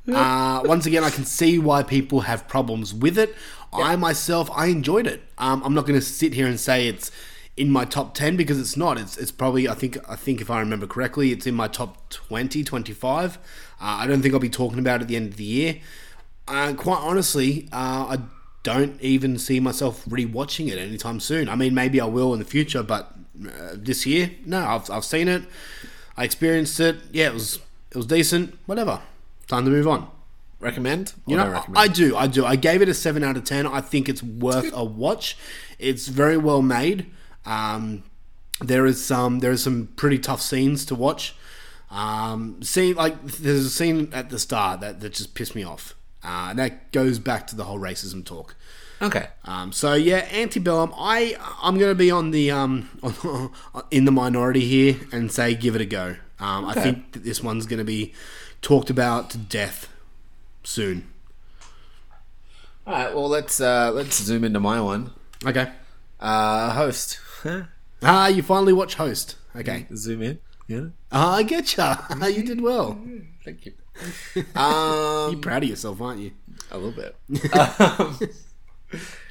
uh, 0.13 0.61
once 0.65 0.85
again, 0.85 1.03
I 1.03 1.09
can 1.09 1.25
see 1.25 1.59
why 1.59 1.83
people 1.83 2.21
have 2.21 2.47
problems 2.47 2.93
with 2.93 3.17
it. 3.17 3.35
I 3.73 3.95
myself, 3.95 4.49
I 4.53 4.67
enjoyed 4.67 5.07
it. 5.07 5.21
Um, 5.37 5.61
I'm 5.63 5.73
not 5.73 5.85
going 5.85 5.99
to 5.99 6.05
sit 6.05 6.33
here 6.33 6.47
and 6.47 6.59
say 6.59 6.87
it's 6.87 7.11
in 7.57 7.69
my 7.69 7.85
top 7.85 8.13
10 8.13 8.35
because 8.35 8.59
it's 8.59 8.77
not. 8.77 8.97
It's, 8.97 9.17
it's 9.17 9.31
probably, 9.31 9.67
I 9.67 9.73
think, 9.73 9.97
I 10.09 10.15
think 10.15 10.41
if 10.41 10.49
I 10.49 10.59
remember 10.59 10.87
correctly, 10.87 11.31
it's 11.31 11.47
in 11.47 11.55
my 11.55 11.67
top 11.67 12.09
20, 12.09 12.63
25. 12.63 13.35
Uh, 13.35 13.39
I 13.79 14.07
don't 14.07 14.21
think 14.21 14.33
I'll 14.33 14.39
be 14.39 14.49
talking 14.49 14.79
about 14.79 15.01
it 15.01 15.03
at 15.03 15.07
the 15.07 15.15
end 15.15 15.31
of 15.31 15.37
the 15.37 15.43
year. 15.43 15.79
Uh, 16.47 16.73
quite 16.73 16.99
honestly, 16.99 17.67
uh, 17.71 18.15
I 18.15 18.17
don't 18.63 18.99
even 19.01 19.37
see 19.37 19.59
myself 19.59 20.05
rewatching 20.05 20.69
it 20.69 20.77
anytime 20.77 21.19
soon. 21.19 21.49
I 21.49 21.55
mean, 21.55 21.73
maybe 21.73 21.99
I 21.99 22.05
will 22.05 22.33
in 22.33 22.39
the 22.39 22.45
future, 22.45 22.83
but 22.83 23.13
uh, 23.45 23.73
this 23.73 24.05
year, 24.05 24.31
no. 24.45 24.65
I've, 24.65 24.89
I've 24.89 25.05
seen 25.05 25.27
it. 25.27 25.43
I 26.17 26.23
experienced 26.23 26.79
it. 26.79 26.97
Yeah, 27.11 27.27
it 27.27 27.33
was 27.33 27.59
it 27.91 27.97
was 27.97 28.05
decent. 28.05 28.57
Whatever. 28.65 29.01
Time 29.47 29.65
to 29.65 29.71
move 29.71 29.87
on. 29.87 30.09
Recommend? 30.59 31.13
You 31.27 31.37
know, 31.37 31.43
I, 31.43 31.49
recommend? 31.49 31.77
I 31.77 31.87
do. 31.87 32.17
I 32.17 32.27
do. 32.27 32.45
I 32.45 32.55
gave 32.55 32.81
it 32.81 32.89
a 32.89 32.93
seven 32.93 33.23
out 33.23 33.37
of 33.37 33.43
ten. 33.43 33.67
I 33.67 33.81
think 33.81 34.09
it's 34.09 34.23
worth 34.23 34.71
a 34.73 34.83
watch. 34.83 35.37
It's 35.77 36.07
very 36.07 36.37
well 36.37 36.61
made. 36.61 37.11
Um, 37.45 38.03
there 38.59 38.85
is 38.85 39.03
some 39.03 39.39
there 39.39 39.51
is 39.51 39.63
some 39.63 39.89
pretty 39.95 40.17
tough 40.17 40.41
scenes 40.41 40.85
to 40.85 40.95
watch. 40.95 41.35
Um, 41.91 42.61
scene 42.63 42.95
like 42.95 43.21
there's 43.23 43.65
a 43.65 43.69
scene 43.69 44.09
at 44.13 44.29
the 44.29 44.39
start 44.39 44.81
that, 44.81 45.01
that 45.01 45.13
just 45.13 45.35
pissed 45.35 45.55
me 45.55 45.63
off, 45.63 45.93
uh, 46.23 46.47
and 46.49 46.59
that 46.59 46.91
goes 46.91 47.19
back 47.19 47.47
to 47.47 47.55
the 47.55 47.65
whole 47.65 47.79
racism 47.79 48.25
talk. 48.25 48.55
Okay. 49.01 49.27
Um, 49.43 49.71
so 49.71 49.93
yeah, 49.93 50.27
Antebellum. 50.31 50.93
I 50.97 51.35
I'm 51.61 51.77
going 51.77 51.91
to 51.91 51.95
be 51.95 52.11
on 52.11 52.31
the 52.31 52.51
um 52.51 52.89
in 53.91 54.05
the 54.05 54.11
minority 54.11 54.61
here 54.61 54.97
and 55.11 55.31
say 55.31 55.55
give 55.55 55.75
it 55.75 55.81
a 55.81 55.85
go. 55.85 56.15
Um, 56.39 56.65
I 56.65 56.73
think 56.73 57.13
that 57.13 57.23
this 57.23 57.41
one's 57.41 57.65
going 57.65 57.79
to 57.79 57.85
be 57.85 58.13
talked 58.61 58.89
about 58.89 59.29
to 59.31 59.37
death 59.37 59.87
soon. 60.63 61.07
All 62.85 62.93
right. 62.93 63.13
Well, 63.15 63.29
let's 63.29 63.59
uh, 63.61 63.91
let's 63.91 64.21
zoom 64.21 64.43
into 64.43 64.59
my 64.59 64.81
one. 64.81 65.11
Okay. 65.45 65.71
Uh, 66.19 66.71
host. 66.73 67.19
Ah, 68.03 68.27
you 68.27 68.43
finally 68.43 68.73
watch 68.73 68.95
Host. 68.95 69.35
Okay. 69.55 69.87
zoom 69.95 70.21
in. 70.21 70.37
Yeah. 70.67 70.87
Ah, 71.11 71.35
I 71.35 71.43
get 71.43 71.75
ya. 71.75 71.97
you 72.27 72.43
did 72.43 72.61
well. 72.61 72.99
Thank 73.43 73.65
you. 73.65 73.73
Um, 74.53 75.31
You're 75.31 75.41
proud 75.41 75.63
of 75.63 75.69
yourself, 75.69 76.01
aren't 76.01 76.19
you? 76.19 76.31
A 76.71 76.77
little 76.77 76.91
bit. 76.91 77.15
um, 77.89 78.19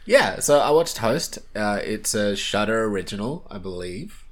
yeah, 0.06 0.40
so 0.40 0.58
I 0.58 0.70
watched 0.70 0.98
Host. 0.98 1.38
Uh, 1.54 1.80
it's 1.82 2.14
a 2.14 2.36
Shudder 2.36 2.84
original, 2.84 3.46
I 3.50 3.58
believe. 3.58 4.24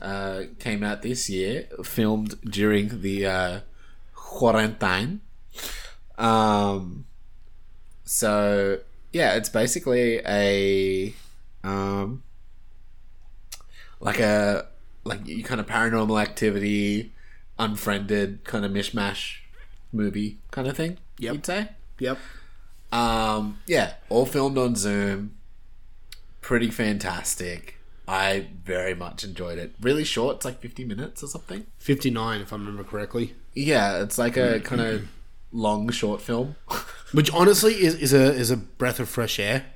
Uh, 0.00 0.44
came 0.58 0.82
out 0.82 1.02
this 1.02 1.30
year, 1.30 1.66
filmed 1.82 2.40
during 2.42 3.00
the 3.00 3.26
uh, 3.26 3.60
quarantine. 4.14 5.20
Um, 6.18 7.06
so 8.04 8.80
yeah, 9.12 9.34
it's 9.34 9.48
basically 9.48 10.20
a 10.26 11.14
um, 11.62 12.22
like 14.00 14.20
a 14.20 14.66
like 15.04 15.26
you 15.26 15.42
kind 15.42 15.60
of 15.60 15.66
paranormal 15.66 16.20
activity, 16.20 17.12
unfriended 17.58 18.44
kind 18.44 18.64
of 18.64 18.72
mishmash 18.72 19.38
movie 19.92 20.38
kind 20.50 20.68
of 20.68 20.76
thing. 20.76 20.98
Yep. 21.18 21.34
You'd 21.34 21.46
say. 21.46 21.68
Yep. 21.98 22.18
Um, 22.94 23.58
yeah, 23.66 23.94
all 24.08 24.26
filmed 24.26 24.56
on 24.58 24.76
Zoom. 24.76 25.34
Pretty 26.40 26.70
fantastic. 26.70 27.78
I 28.06 28.48
very 28.64 28.94
much 28.94 29.24
enjoyed 29.24 29.58
it. 29.58 29.74
Really 29.80 30.04
short, 30.04 30.36
it's 30.36 30.44
like 30.44 30.60
50 30.60 30.84
minutes 30.84 31.22
or 31.22 31.26
something. 31.26 31.66
59, 31.78 32.40
if 32.42 32.52
I 32.52 32.56
remember 32.56 32.84
correctly. 32.84 33.34
Yeah, 33.54 34.02
it's 34.02 34.18
like 34.18 34.36
a 34.36 34.60
kind 34.60 34.80
of 34.80 35.08
long 35.52 35.88
short 35.90 36.20
film. 36.20 36.56
Which 37.12 37.32
honestly 37.32 37.74
is, 37.74 37.94
is 37.94 38.12
a 38.12 38.32
is 38.34 38.50
a 38.50 38.56
breath 38.56 39.00
of 39.00 39.08
fresh 39.08 39.38
air. 39.38 39.66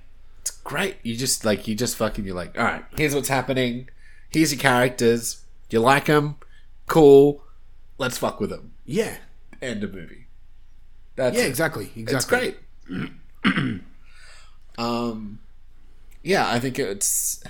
It's 0.40 0.50
great. 0.50 0.96
You 1.02 1.16
just 1.16 1.44
like 1.44 1.66
you 1.68 1.74
just 1.74 1.96
fucking 1.96 2.24
you're 2.24 2.34
like, 2.34 2.58
all 2.58 2.64
right, 2.64 2.84
here's 2.96 3.14
what's 3.14 3.28
happening. 3.28 3.88
Here's 4.30 4.52
your 4.52 4.60
characters. 4.60 5.42
You 5.70 5.80
like 5.80 6.06
them? 6.06 6.36
Cool. 6.86 7.42
Let's 7.96 8.18
fuck 8.18 8.40
with 8.40 8.50
them. 8.50 8.72
Yeah. 8.84 9.16
End 9.62 9.82
of 9.84 9.94
movie. 9.94 10.26
That's 11.16 11.36
Yeah, 11.36 11.44
it. 11.44 11.48
exactly. 11.48 11.90
Exactly. 11.96 12.14
It's 12.16 12.24
great. 12.24 12.56
um, 14.78 15.38
yeah, 16.22 16.50
I 16.50 16.58
think 16.60 16.78
it's 16.78 17.42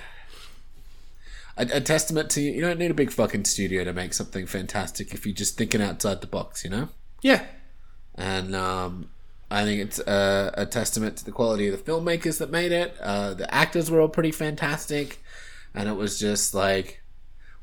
a, 1.57 1.69
a 1.73 1.81
testament 1.81 2.31
to 2.31 2.41
you 2.41 2.53
You 2.53 2.61
don't 2.61 2.79
need 2.79 2.91
a 2.91 2.95
big 2.95 3.11
fucking 3.11 3.45
studio 3.45 3.85
to 3.85 3.93
make 3.93 4.15
something 4.15 4.47
fantastic 4.47 5.15
if 5.15 5.27
you're 5.27 5.35
just 5.35 5.57
thinking 5.57 5.83
outside 5.83 6.21
the 6.21 6.27
box, 6.27 6.65
you 6.65 6.71
know. 6.71 6.89
Yeah. 7.23 7.45
And 8.15 8.55
um, 8.55 9.11
I 9.51 9.65
think 9.65 9.81
it's 9.81 9.99
a, 10.01 10.53
a 10.55 10.67
testament 10.67 11.17
to 11.19 11.25
the 11.25 11.33
quality 11.33 11.69
of 11.69 11.85
the 11.85 11.91
filmmakers 11.91 12.39
that 12.39 12.51
made 12.51 12.73
it. 12.73 12.97
Uh, 13.01 13.35
the 13.35 13.53
actors 13.55 13.91
were 13.91 14.01
all 14.01 14.09
pretty 14.09 14.33
fantastic, 14.33 15.23
and 15.75 15.89
it 15.89 15.97
was 15.97 16.19
just 16.19 16.55
like, 16.55 17.03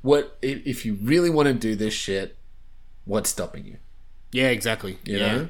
what 0.02 0.38
if, 0.42 0.66
if 0.66 0.86
you 0.86 0.98
really 1.02 1.30
want 1.30 1.48
to 1.48 1.54
do 1.54 1.76
this 1.76 1.94
shit? 1.94 2.38
What's 3.06 3.30
stopping 3.30 3.66
you? 3.66 3.78
Yeah, 4.32 4.50
exactly. 4.50 4.98
you 5.06 5.18
yeah. 5.18 5.32
know 5.32 5.48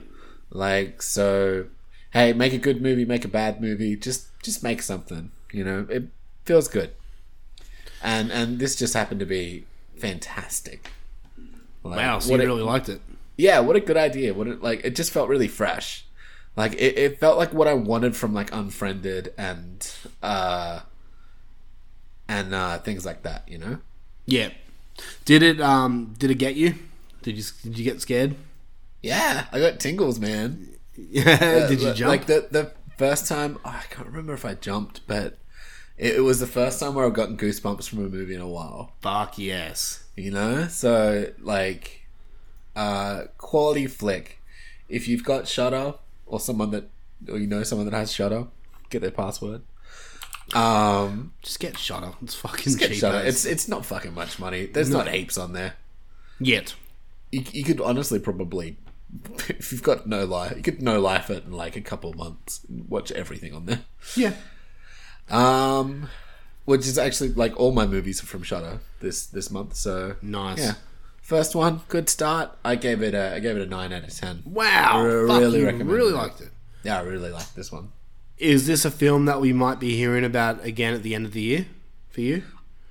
like 0.56 1.02
so 1.02 1.66
hey 2.16 2.34
make 2.34 2.54
a 2.54 2.58
good 2.58 2.82
movie 2.82 3.06
make 3.06 3.24
a 3.26 3.28
bad 3.28 3.62
movie 3.62 3.96
just 3.96 4.28
just 4.42 4.64
make 4.64 4.82
something 4.82 5.30
you 5.52 5.64
know 5.64 5.86
it 5.90 6.04
feels 6.46 6.68
good 6.68 6.90
and 8.02 8.32
and 8.32 8.58
this 8.60 8.76
just 8.76 8.94
happened 8.94 9.20
to 9.20 9.26
be 9.26 9.66
fantastic 9.98 10.90
Like, 11.84 11.98
Wow, 11.98 12.20
so 12.20 12.32
you 12.34 12.40
really 12.40 12.64
liked 12.64 12.90
it. 12.90 13.02
yeah 13.38 13.60
what 13.60 13.76
a 13.76 13.80
good 13.80 13.98
idea 13.98 14.34
what 14.34 14.48
it 14.48 14.64
like 14.64 14.84
it 14.84 14.96
just 14.96 15.12
felt 15.12 15.30
really 15.30 15.48
fresh 15.48 16.06
like 16.56 16.74
it, 16.74 16.98
it 16.98 17.20
felt 17.20 17.38
like 17.38 17.54
what 17.54 17.68
i 17.68 17.74
wanted 17.74 18.16
from 18.16 18.34
like 18.34 18.50
unfriended 18.54 19.34
and 19.38 19.94
uh 20.24 20.80
and 22.28 22.54
uh 22.54 22.78
things 22.80 23.06
like 23.06 23.24
that 23.24 23.44
you 23.48 23.58
know 23.58 23.78
Yeah. 24.26 24.50
Did 25.26 25.44
it? 25.44 25.60
Um, 25.60 26.16
did 26.18 26.32
it 26.32 26.36
get 26.40 26.56
you? 26.56 26.76
Did 27.22 27.36
you 27.38 27.44
did 27.64 27.78
you 27.78 27.84
get 27.84 28.00
scared? 28.00 28.34
Yeah, 29.04 29.46
I 29.52 29.60
got 29.60 29.78
tingles, 29.80 30.20
man. 30.22 30.70
Yeah. 31.12 31.68
did 31.68 31.82
you 31.82 31.94
jump? 31.94 32.10
Like 32.10 32.26
the 32.26 32.48
the 32.50 32.72
first 32.98 33.28
time, 33.28 33.58
oh, 33.66 33.70
I 33.84 33.84
can't 33.94 34.08
remember 34.08 34.34
if 34.34 34.46
I 34.46 34.54
jumped, 34.54 35.02
but 35.08 35.38
it, 35.98 36.16
it 36.16 36.22
was 36.22 36.40
the 36.40 36.48
first 36.48 36.80
time 36.80 36.96
where 36.96 37.06
I've 37.06 37.14
gotten 37.14 37.38
goosebumps 37.38 37.90
from 37.90 38.00
a 38.06 38.10
movie 38.10 38.36
in 38.36 38.42
a 38.42 38.48
while. 38.48 38.94
Fuck 39.02 39.38
yes. 39.38 40.04
You 40.16 40.32
know, 40.32 40.68
so 40.68 41.32
like, 41.42 42.06
uh, 42.76 43.24
quality 43.38 43.88
flick. 43.88 44.42
If 44.88 45.08
you've 45.08 45.24
got 45.26 45.48
Shudder 45.48 45.96
or 46.26 46.40
someone 46.40 46.72
that, 46.72 46.90
or 47.30 47.38
you 47.38 47.48
know 47.48 47.64
someone 47.64 47.90
that 47.90 47.96
has 47.98 48.14
Shudder, 48.14 48.48
get 48.90 49.02
their 49.02 49.12
password. 49.12 49.64
Um, 50.54 51.34
Just 51.42 51.60
get 51.60 51.78
Shudder. 51.78 52.14
It's 52.22 52.36
fucking 52.36 52.76
get 52.76 52.90
cheap. 52.92 53.00
Shudder. 53.00 53.26
It's 53.26 53.46
it's 53.46 53.68
not 53.68 53.86
fucking 53.86 54.14
much 54.14 54.40
money. 54.40 54.68
There's 54.68 54.90
not 54.90 55.08
heaps 55.10 55.38
on 55.38 55.54
there. 55.54 55.74
yet. 56.40 56.76
You, 57.32 57.44
you 57.52 57.64
could 57.64 57.82
honestly 57.82 58.20
probably, 58.20 58.78
if 59.50 59.72
you've 59.72 59.84
got 59.84 60.08
no 60.08 60.26
life, 60.26 60.56
you 60.58 60.62
could 60.64 60.82
no 60.82 61.00
life 61.00 61.30
it 61.30 61.46
in 61.46 61.52
like 61.52 61.76
a 61.76 61.82
couple 61.82 62.10
of 62.12 62.18
months 62.18 62.62
and 62.70 62.90
watch 62.90 63.12
everything 63.12 63.54
on 63.54 63.66
there. 63.66 63.82
Yeah. 64.16 64.34
Um, 65.30 66.10
which 66.66 66.82
is 66.82 66.98
actually 66.98 67.30
like 67.34 67.58
all 67.60 67.72
my 67.72 67.86
movies 67.88 68.22
are 68.24 68.26
from 68.28 68.44
Shudder 68.44 68.80
this 69.00 69.26
this 69.28 69.50
month. 69.52 69.76
So 69.76 70.16
Nice. 70.22 70.60
yeah. 70.60 70.74
First 71.22 71.56
one, 71.56 71.82
good 71.88 72.08
start. 72.10 72.52
I 72.64 72.76
gave 72.76 73.02
it 73.02 73.16
a 73.16 73.34
I 73.36 73.40
gave 73.40 73.56
it 73.58 73.62
a 73.64 73.66
nine 73.66 73.92
out 73.94 74.04
of 74.04 74.14
ten. 74.14 74.44
Wow. 74.46 75.26
Fuck, 75.28 75.40
really 75.40 75.64
recommend 75.64 75.90
really 75.90 76.14
it. 76.14 76.18
liked 76.18 76.42
it. 76.42 76.50
Yeah, 76.84 77.00
I 77.00 77.02
really 77.02 77.32
like 77.32 77.54
this 77.56 77.72
one. 77.72 77.92
Is 78.38 78.68
this 78.68 78.86
a 78.86 78.92
film 78.92 79.26
that 79.26 79.42
we 79.42 79.54
might 79.54 79.80
be 79.80 79.96
hearing 79.96 80.24
about 80.26 80.64
again 80.64 80.94
at 80.94 81.02
the 81.04 81.16
end 81.16 81.26
of 81.26 81.32
the 81.34 81.42
year 81.42 81.66
for 82.10 82.22
you? 82.22 82.44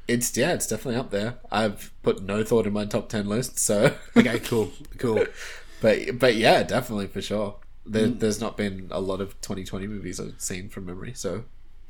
It's 0.09 0.37
yeah, 0.37 0.53
it's 0.53 0.67
definitely 0.67 0.97
up 0.99 1.11
there. 1.11 1.37
I've 1.51 1.93
put 2.03 2.23
no 2.25 2.43
thought 2.43 2.67
in 2.67 2.73
my 2.73 2.87
top 2.87 3.09
ten 3.09 3.29
list, 3.29 3.59
so 3.59 3.95
Okay, 4.17 4.39
cool, 4.41 4.73
cool. 4.99 5.25
but 5.81 6.18
but 6.18 6.37
yeah, 6.37 6.62
definitely 6.62 7.07
for 7.09 7.22
sure. 7.22 7.57
There, 7.87 8.07
Mm. 8.09 8.18
There's 8.18 8.41
not 8.41 8.57
been 8.57 8.89
a 8.91 9.01
lot 9.01 9.20
of 9.20 9.39
2020 9.43 9.87
movies 9.87 10.18
I've 10.18 10.41
seen 10.41 10.68
from 10.70 10.87
memory, 10.87 11.12
so 11.14 11.45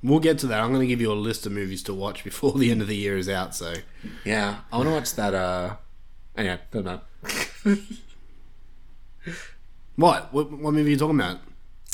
We'll 0.04 0.20
get 0.20 0.38
to 0.40 0.46
that. 0.48 0.60
I'm 0.60 0.68
going 0.68 0.82
to 0.82 0.86
give 0.86 1.00
you 1.00 1.10
a 1.10 1.14
list 1.14 1.46
of 1.46 1.52
movies 1.52 1.82
to 1.84 1.94
watch 1.94 2.24
before 2.24 2.52
the 2.58 2.70
end 2.70 2.82
of 2.82 2.88
the 2.88 2.96
year 2.96 3.16
is 3.16 3.26
out. 3.26 3.54
So 3.54 3.72
yeah, 4.24 4.58
I 4.70 4.76
want 4.76 4.88
to 4.88 4.92
watch 4.94 5.14
that. 5.14 5.34
Uh, 5.34 5.76
anyway, 6.36 6.60
don't 6.70 6.84
know. 6.84 7.00
what? 9.96 10.32
What, 10.32 10.50
what 10.52 10.74
movie 10.74 10.88
are 10.88 10.92
you 10.92 10.98
talking 10.98 11.18
about? 11.18 11.40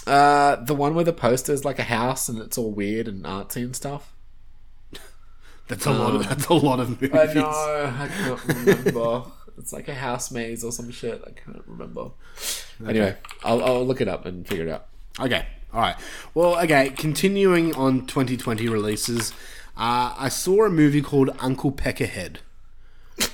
Uh, 0.08 0.56
the 0.64 0.74
one 0.74 0.96
where 0.96 1.04
the 1.04 1.12
poster 1.12 1.52
is 1.52 1.64
like 1.64 1.78
a 1.78 1.84
house 1.84 2.28
and 2.28 2.40
it's 2.40 2.58
all 2.58 2.72
weird 2.72 3.06
and 3.06 3.24
artsy 3.24 3.62
and 3.62 3.76
stuff. 3.76 4.12
That's 5.68 5.86
a 5.86 5.92
lot. 5.92 6.16
Of, 6.16 6.28
that's 6.28 6.46
a 6.46 6.54
lot 6.54 6.80
of 6.80 7.00
movies. 7.00 7.10
I 7.12 7.32
know, 7.32 7.46
I 7.48 8.08
can't 8.08 8.44
remember. 8.44 9.22
It's 9.60 9.72
like 9.72 9.88
a 9.88 9.94
house 9.94 10.30
maze 10.30 10.64
or 10.64 10.72
some 10.72 10.90
shit. 10.90 11.22
I 11.26 11.30
can't 11.30 11.62
remember. 11.66 12.10
Anyway, 12.86 13.16
I'll, 13.44 13.62
I'll 13.62 13.86
look 13.86 14.00
it 14.00 14.08
up 14.08 14.24
and 14.26 14.46
figure 14.46 14.66
it 14.66 14.70
out. 14.70 14.86
Okay. 15.20 15.46
All 15.72 15.80
right. 15.80 15.96
Well, 16.34 16.58
okay. 16.64 16.90
Continuing 16.90 17.74
on 17.76 18.06
2020 18.06 18.68
releases, 18.68 19.32
uh, 19.76 20.14
I 20.16 20.28
saw 20.30 20.64
a 20.64 20.70
movie 20.70 21.02
called 21.02 21.30
Uncle 21.38 21.72
Peckerhead. 21.72 22.38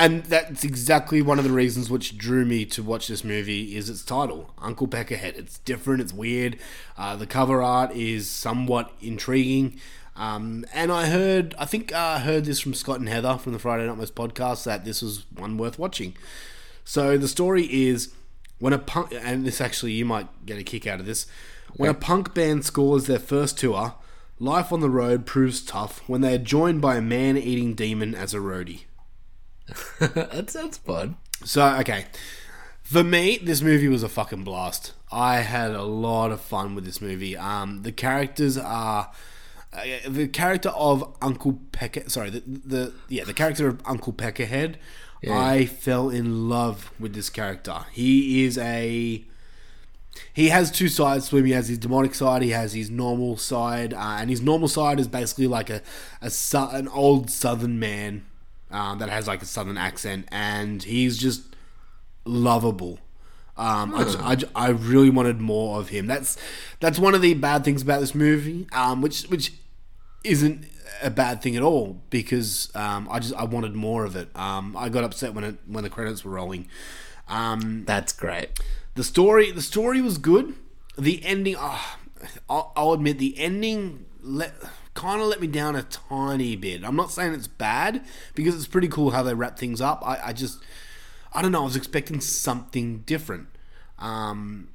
And 0.00 0.24
that's 0.24 0.64
exactly 0.64 1.20
one 1.20 1.36
of 1.36 1.44
the 1.44 1.52
reasons 1.52 1.90
which 1.90 2.16
drew 2.16 2.46
me 2.46 2.64
to 2.64 2.82
watch 2.82 3.06
this 3.06 3.22
movie 3.22 3.76
is 3.76 3.90
its 3.90 4.02
title, 4.02 4.54
Uncle 4.56 4.88
Peckerhead. 4.88 5.36
It's 5.36 5.58
different, 5.58 6.00
it's 6.00 6.14
weird. 6.14 6.56
Uh, 6.96 7.16
the 7.16 7.26
cover 7.26 7.62
art 7.62 7.94
is 7.94 8.30
somewhat 8.30 8.94
intriguing. 9.02 9.78
Um, 10.20 10.66
and 10.74 10.92
I 10.92 11.06
heard, 11.06 11.54
I 11.58 11.64
think 11.64 11.94
uh, 11.94 11.96
I 11.96 12.18
heard 12.18 12.44
this 12.44 12.60
from 12.60 12.74
Scott 12.74 13.00
and 13.00 13.08
Heather 13.08 13.38
from 13.38 13.54
the 13.54 13.58
Friday 13.58 13.86
Nightmares 13.86 14.10
podcast 14.10 14.64
that 14.64 14.84
this 14.84 15.00
was 15.00 15.24
one 15.34 15.56
worth 15.56 15.78
watching. 15.78 16.14
So 16.84 17.16
the 17.16 17.26
story 17.26 17.64
is 17.64 18.12
when 18.58 18.74
a 18.74 18.78
punk, 18.78 19.14
and 19.18 19.46
this 19.46 19.62
actually 19.62 19.92
you 19.92 20.04
might 20.04 20.28
get 20.44 20.58
a 20.58 20.62
kick 20.62 20.86
out 20.86 21.00
of 21.00 21.06
this. 21.06 21.26
When 21.74 21.88
a 21.88 21.94
punk 21.94 22.34
band 22.34 22.66
scores 22.66 23.06
their 23.06 23.18
first 23.18 23.56
tour, 23.58 23.94
life 24.38 24.74
on 24.74 24.80
the 24.80 24.90
road 24.90 25.24
proves 25.24 25.62
tough 25.62 26.06
when 26.06 26.20
they 26.20 26.34
are 26.34 26.38
joined 26.38 26.82
by 26.82 26.96
a 26.96 27.00
man-eating 27.00 27.74
demon 27.74 28.14
as 28.14 28.34
a 28.34 28.38
roadie. 28.40 28.82
that 30.00 30.50
sounds 30.50 30.76
fun. 30.76 31.16
So 31.46 31.66
okay, 31.76 32.04
for 32.82 33.02
me, 33.02 33.38
this 33.38 33.62
movie 33.62 33.88
was 33.88 34.02
a 34.02 34.08
fucking 34.10 34.44
blast. 34.44 34.92
I 35.10 35.36
had 35.36 35.70
a 35.70 35.84
lot 35.84 36.30
of 36.30 36.42
fun 36.42 36.74
with 36.74 36.84
this 36.84 37.00
movie. 37.00 37.38
Um, 37.38 37.84
the 37.84 37.92
characters 37.92 38.58
are. 38.58 39.12
Uh, 39.72 39.84
the 40.08 40.26
character 40.26 40.70
of 40.70 41.16
Uncle 41.22 41.60
Pecker, 41.70 42.08
sorry, 42.08 42.30
the, 42.30 42.42
the 42.46 42.92
yeah, 43.08 43.24
the 43.24 43.34
character 43.34 43.68
of 43.68 43.80
Uncle 43.86 44.12
Peckerhead, 44.12 44.76
I 45.28 45.66
fell 45.66 46.08
in 46.08 46.48
love 46.48 46.90
with 46.98 47.14
this 47.14 47.30
character. 47.30 47.84
He 47.92 48.44
is 48.44 48.58
a 48.58 49.24
he 50.32 50.48
has 50.48 50.70
two 50.70 50.88
sides 50.88 51.28
to 51.28 51.36
him. 51.36 51.44
He 51.44 51.52
has 51.52 51.68
his 51.68 51.78
demonic 51.78 52.14
side. 52.14 52.42
He 52.42 52.50
has 52.50 52.72
his 52.72 52.90
normal 52.90 53.36
side, 53.36 53.94
uh, 53.94 54.16
and 54.18 54.30
his 54.30 54.40
normal 54.40 54.68
side 54.68 54.98
is 54.98 55.08
basically 55.08 55.46
like 55.46 55.70
a, 55.70 55.82
a 56.20 56.30
su- 56.30 56.68
an 56.72 56.88
old 56.88 57.30
Southern 57.30 57.78
man 57.78 58.24
um, 58.70 58.98
that 58.98 59.08
has 59.08 59.26
like 59.26 59.42
a 59.42 59.46
Southern 59.46 59.76
accent, 59.76 60.26
and 60.32 60.82
he's 60.82 61.16
just 61.18 61.42
lovable. 62.24 62.98
Um, 63.56 63.94
I, 63.94 64.36
I, 64.54 64.66
I 64.66 64.70
really 64.70 65.10
wanted 65.10 65.38
more 65.38 65.78
of 65.78 65.90
him. 65.90 66.06
That's 66.06 66.38
that's 66.80 66.98
one 66.98 67.14
of 67.14 67.20
the 67.20 67.34
bad 67.34 67.62
things 67.62 67.82
about 67.82 68.00
this 68.00 68.14
movie, 68.14 68.66
um, 68.72 69.02
which 69.02 69.24
which 69.24 69.52
isn't 70.24 70.64
a 71.02 71.10
bad 71.10 71.42
thing 71.42 71.56
at 71.56 71.62
all 71.62 72.00
because 72.10 72.74
um, 72.74 73.08
I 73.10 73.18
just 73.18 73.34
I 73.34 73.44
wanted 73.44 73.74
more 73.74 74.04
of 74.04 74.16
it. 74.16 74.28
Um, 74.36 74.76
I 74.76 74.88
got 74.88 75.04
upset 75.04 75.34
when 75.34 75.44
it 75.44 75.56
when 75.66 75.84
the 75.84 75.90
credits 75.90 76.24
were 76.24 76.32
rolling. 76.32 76.68
Um, 77.28 77.84
That's 77.86 78.12
great. 78.12 78.48
the 78.94 79.04
story 79.04 79.50
the 79.50 79.62
story 79.62 80.00
was 80.00 80.18
good. 80.18 80.54
The 80.98 81.24
ending, 81.24 81.54
ah, 81.58 81.98
I'll, 82.48 82.72
I'll 82.76 82.92
admit, 82.92 83.18
the 83.18 83.38
ending 83.38 84.04
let 84.22 84.52
kind 84.94 85.22
of 85.22 85.28
let 85.28 85.40
me 85.40 85.46
down 85.46 85.76
a 85.76 85.82
tiny 85.84 86.56
bit. 86.56 86.84
I'm 86.84 86.96
not 86.96 87.10
saying 87.10 87.32
it's 87.32 87.46
bad 87.46 88.04
because 88.34 88.54
it's 88.54 88.66
pretty 88.66 88.88
cool 88.88 89.10
how 89.10 89.22
they 89.22 89.32
wrap 89.32 89.58
things 89.58 89.80
up. 89.80 90.02
I, 90.04 90.20
I 90.26 90.32
just 90.32 90.62
I 91.32 91.42
don't 91.42 91.52
know. 91.52 91.62
I 91.62 91.64
was 91.64 91.76
expecting 91.76 92.20
something 92.20 92.98
different. 93.00 93.48
Um, 93.98 94.68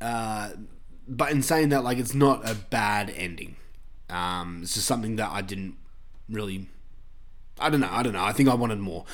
uh, 0.00 0.50
but 1.06 1.30
in 1.30 1.42
saying 1.42 1.68
that, 1.68 1.84
like, 1.84 1.98
it's 1.98 2.14
not 2.14 2.48
a 2.48 2.54
bad 2.54 3.10
ending. 3.10 3.56
Um, 4.10 4.60
it's 4.62 4.74
just 4.74 4.86
something 4.86 5.16
that 5.16 5.30
I 5.30 5.42
didn't 5.42 5.76
really. 6.28 6.68
I 7.58 7.70
don't 7.70 7.80
know. 7.80 7.88
I 7.90 8.02
don't 8.02 8.12
know. 8.12 8.24
I 8.24 8.32
think 8.32 8.48
I 8.48 8.54
wanted 8.54 8.78
more. 8.78 9.04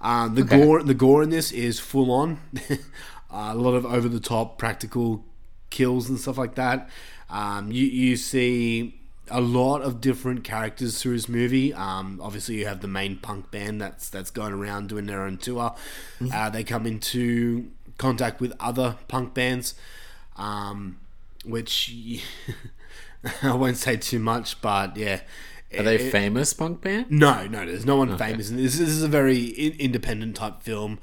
Um, 0.00 0.34
the 0.34 0.42
gore, 0.42 0.82
the 0.82 0.94
gore 0.94 1.22
in 1.22 1.30
this 1.30 1.52
is 1.52 1.78
full 1.78 2.10
on. 2.10 2.40
a 3.30 3.54
lot 3.54 3.74
of 3.74 3.84
over 3.84 4.08
the 4.08 4.20
top 4.20 4.58
practical 4.58 5.24
kills 5.68 6.08
and 6.08 6.18
stuff 6.18 6.38
like 6.38 6.54
that. 6.54 6.88
Um, 7.28 7.70
you 7.70 7.84
you 7.86 8.16
see 8.16 9.00
a 9.30 9.40
lot 9.40 9.82
of 9.82 10.00
different 10.00 10.42
characters 10.42 11.00
through 11.00 11.14
this 11.14 11.28
movie. 11.28 11.72
Um, 11.72 12.20
obviously, 12.22 12.56
you 12.56 12.66
have 12.66 12.80
the 12.80 12.88
main 12.88 13.16
punk 13.16 13.50
band 13.50 13.80
that's 13.80 14.08
that's 14.08 14.30
going 14.30 14.52
around 14.52 14.88
doing 14.88 15.06
their 15.06 15.22
own 15.22 15.38
tour. 15.38 15.74
Uh, 16.32 16.50
they 16.50 16.64
come 16.64 16.86
into 16.86 17.70
contact 17.98 18.40
with 18.40 18.52
other 18.58 18.96
punk 19.08 19.34
bands, 19.34 19.74
um, 20.36 20.98
which 21.44 22.22
I 23.42 23.54
won't 23.54 23.76
say 23.76 23.96
too 23.96 24.18
much, 24.18 24.60
but 24.60 24.96
yeah. 24.96 25.20
Are 25.78 25.82
they 25.84 25.96
It- 25.96 26.10
famous 26.10 26.52
punk 26.52 26.80
band? 26.80 27.10
no, 27.10 27.46
no, 27.46 27.64
there's 27.64 27.86
no 27.86 27.96
one 27.96 28.16
famous 28.18 28.50
in 28.50 28.56
this. 28.56 28.78
This 28.78 28.88
is 28.88 29.02
a 29.04 29.08
very 29.08 29.44
in- 29.44 29.78
independent 29.78 30.34
type 30.36 30.62
film, 30.62 30.98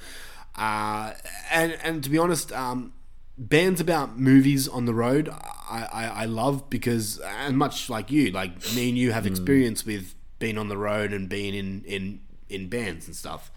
uh, 0.55 1.13
and 1.51 1.77
and 1.83 2.03
to 2.03 2.09
be 2.09 2.17
honest, 2.17 2.51
um, 2.51 2.91
bands 3.37 3.79
about 3.79 4.19
movies 4.19 4.67
on 4.67 4.85
the 4.85 4.93
road, 4.93 5.29
I, 5.29 5.87
I, 5.91 6.05
I 6.23 6.25
love 6.25 6.69
because 6.69 7.19
and 7.19 7.57
much 7.57 7.89
like 7.89 8.11
you, 8.11 8.31
like 8.31 8.51
me 8.75 8.89
and 8.89 8.97
you 8.97 9.11
have 9.13 9.25
experience 9.25 9.85
with 9.85 10.15
being 10.39 10.57
on 10.57 10.67
the 10.67 10.77
road 10.77 11.13
and 11.13 11.29
being 11.29 11.53
in 11.53 11.83
in 11.85 12.19
in 12.49 12.67
bands 12.67 13.07
and 13.07 13.15
stuff. 13.15 13.49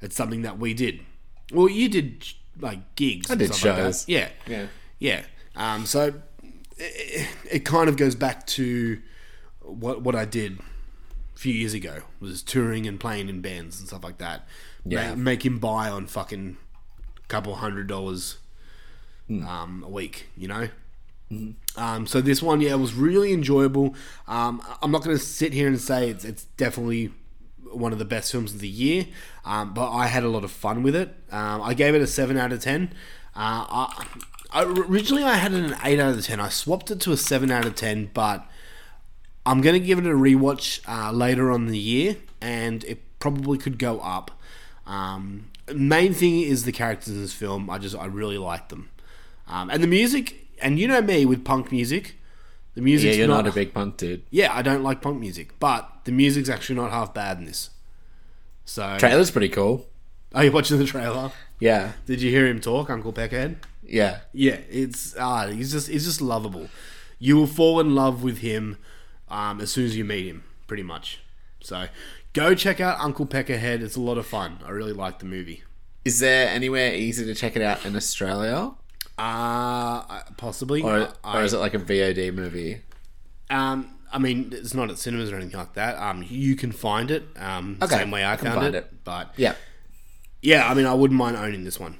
It's 0.00 0.16
something 0.16 0.42
that 0.42 0.58
we 0.58 0.72
did. 0.72 1.00
Well, 1.52 1.68
you 1.68 1.88
did 1.88 2.26
like 2.58 2.94
gigs. 2.94 3.30
I 3.30 3.34
did 3.34 3.54
shows. 3.54 4.08
yeah, 4.08 4.28
Yeah. 4.46 4.66
yeah. 4.98 5.24
Um, 5.54 5.84
so 5.86 6.14
it, 6.78 7.28
it 7.50 7.64
kind 7.64 7.88
of 7.88 7.96
goes 7.96 8.14
back 8.14 8.46
to 8.48 9.00
what 9.60 10.02
what 10.02 10.14
I 10.14 10.24
did 10.24 10.58
a 11.34 11.38
few 11.38 11.52
years 11.52 11.74
ago 11.74 12.02
was 12.20 12.42
touring 12.42 12.86
and 12.86 12.98
playing 13.00 13.28
in 13.28 13.40
bands 13.40 13.78
and 13.78 13.88
stuff 13.88 14.04
like 14.04 14.18
that. 14.18 14.46
Yeah. 14.84 15.10
Ma- 15.10 15.16
make 15.16 15.44
him 15.44 15.58
buy 15.58 15.88
on 15.90 16.06
fucking 16.06 16.56
couple 17.28 17.56
hundred 17.56 17.86
dollars 17.86 18.38
Hmm. 19.28 19.44
um, 19.44 19.82
a 19.84 19.88
week, 19.88 20.26
you 20.36 20.46
know. 20.46 20.68
Um, 21.76 22.06
so 22.06 22.20
this 22.20 22.40
one, 22.40 22.60
yeah, 22.60 22.76
was 22.76 22.94
really 22.94 23.32
enjoyable. 23.32 23.96
Um, 24.28 24.62
I'm 24.80 24.92
not 24.92 25.02
going 25.02 25.16
to 25.16 25.22
sit 25.22 25.52
here 25.52 25.66
and 25.66 25.80
say 25.80 26.08
it's 26.08 26.24
it's 26.24 26.44
definitely 26.56 27.10
one 27.72 27.92
of 27.92 27.98
the 27.98 28.04
best 28.04 28.30
films 28.30 28.54
of 28.54 28.60
the 28.60 28.68
year, 28.68 29.06
um, 29.44 29.74
but 29.74 29.90
I 29.90 30.06
had 30.06 30.22
a 30.22 30.28
lot 30.28 30.44
of 30.44 30.52
fun 30.52 30.84
with 30.84 30.94
it. 30.94 31.12
Um, 31.32 31.60
I 31.62 31.74
gave 31.74 31.96
it 31.96 32.00
a 32.00 32.06
seven 32.06 32.36
out 32.36 32.52
of 32.52 32.60
ten. 32.62 32.92
Uh, 33.34 33.66
I, 33.68 34.06
I, 34.56 34.62
originally, 34.64 35.22
I 35.22 35.34
had 35.34 35.52
it 35.52 35.62
an 35.62 35.76
eight 35.84 36.00
out 36.00 36.14
of 36.14 36.24
ten. 36.24 36.40
I 36.40 36.48
swapped 36.48 36.90
it 36.90 36.98
to 37.00 37.12
a 37.12 37.16
seven 37.18 37.50
out 37.50 37.66
of 37.66 37.74
ten, 37.74 38.10
but 38.14 38.46
I'm 39.44 39.60
going 39.60 39.78
to 39.78 39.86
give 39.86 39.98
it 39.98 40.06
a 40.06 40.14
rewatch 40.14 40.80
uh, 40.88 41.12
later 41.12 41.50
on 41.50 41.66
the 41.66 41.78
year, 41.78 42.16
and 42.40 42.82
it 42.84 43.02
probably 43.18 43.58
could 43.58 43.78
go 43.78 44.00
up. 44.00 44.30
Um, 44.86 45.50
main 45.74 46.14
thing 46.14 46.40
is 46.40 46.64
the 46.64 46.72
characters 46.72 47.08
in 47.08 47.20
this 47.20 47.34
film. 47.34 47.68
I 47.68 47.76
just 47.76 47.94
I 47.94 48.06
really 48.06 48.38
like 48.38 48.70
them, 48.70 48.88
um, 49.46 49.68
and 49.68 49.82
the 49.82 49.88
music. 49.88 50.42
And 50.62 50.78
you 50.78 50.88
know 50.88 51.02
me 51.02 51.26
with 51.26 51.44
punk 51.44 51.70
music, 51.70 52.16
the 52.74 52.80
music. 52.80 53.10
Yeah, 53.10 53.18
you're 53.18 53.28
not, 53.28 53.46
a 53.46 53.52
big 53.52 53.74
punk 53.74 53.98
dude. 53.98 54.22
yeah. 54.30 54.54
I 54.54 54.62
don't 54.62 54.82
like 54.82 55.02
punk 55.02 55.20
music, 55.20 55.52
but 55.60 55.86
the 56.04 56.12
music's 56.12 56.48
actually 56.48 56.76
not 56.76 56.92
half 56.92 57.12
bad 57.12 57.36
in 57.36 57.44
this. 57.44 57.68
So, 58.64 58.96
Trailer's 58.98 59.30
pretty 59.30 59.50
cool. 59.50 59.86
are 60.34 60.44
you 60.44 60.50
watching 60.50 60.78
the 60.78 60.86
trailer? 60.86 61.30
Yeah, 61.60 61.92
Did 62.06 62.22
you 62.22 62.30
hear 62.30 62.46
him 62.46 62.60
talk, 62.60 62.88
Uncle 62.88 63.12
Peckerhead? 63.12 63.56
Yeah. 63.88 64.20
Yeah, 64.32 64.58
it's 64.70 65.14
ah, 65.18 65.46
he's 65.48 65.72
just 65.72 65.88
he's 65.88 66.04
just 66.04 66.20
lovable. 66.20 66.68
You 67.18 67.36
will 67.36 67.46
fall 67.46 67.80
in 67.80 67.94
love 67.94 68.22
with 68.22 68.38
him 68.38 68.76
um, 69.28 69.60
as 69.60 69.70
soon 69.72 69.86
as 69.86 69.96
you 69.96 70.04
meet 70.04 70.26
him, 70.26 70.44
pretty 70.66 70.82
much. 70.82 71.20
So 71.60 71.86
go 72.32 72.54
check 72.54 72.80
out 72.80 73.00
Uncle 73.00 73.26
Peckerhead. 73.26 73.80
It's 73.82 73.96
a 73.96 74.00
lot 74.00 74.18
of 74.18 74.26
fun. 74.26 74.58
I 74.64 74.70
really 74.70 74.92
like 74.92 75.18
the 75.18 75.24
movie. 75.26 75.62
Is 76.04 76.20
there 76.20 76.48
anywhere 76.48 76.94
easy 76.94 77.24
to 77.24 77.34
check 77.34 77.56
it 77.56 77.62
out 77.62 77.84
in 77.84 77.96
Australia, 77.96 78.72
Uh 79.18 80.20
possibly. 80.36 80.82
or, 80.82 81.08
I, 81.24 81.42
is 81.42 81.52
it 81.52 81.58
like 81.58 81.74
a 81.74 81.78
VOD 81.78 82.32
movie? 82.34 82.82
um, 83.50 83.90
I 84.12 84.18
mean, 84.18 84.50
it's 84.52 84.72
not 84.72 84.88
at 84.90 84.98
cinemas 84.98 85.32
or 85.32 85.36
anything 85.36 85.58
like 85.58 85.74
that. 85.74 85.98
Um, 85.98 86.24
you 86.28 86.54
can 86.54 86.70
find 86.72 87.10
it. 87.10 87.24
Um, 87.36 87.78
Okay, 87.82 87.96
same 87.96 88.10
way 88.12 88.24
I 88.24 88.36
can 88.36 88.46
found 88.46 88.60
find 88.60 88.74
it. 88.74 88.84
it. 88.84 89.04
But 89.04 89.32
Yeah, 89.36 89.54
yeah, 90.42 90.68
I 90.70 90.74
mean, 90.74 90.86
I 90.86 90.94
wouldn't 90.94 91.18
mind 91.18 91.36
owning 91.36 91.64
this 91.64 91.80
one. 91.80 91.98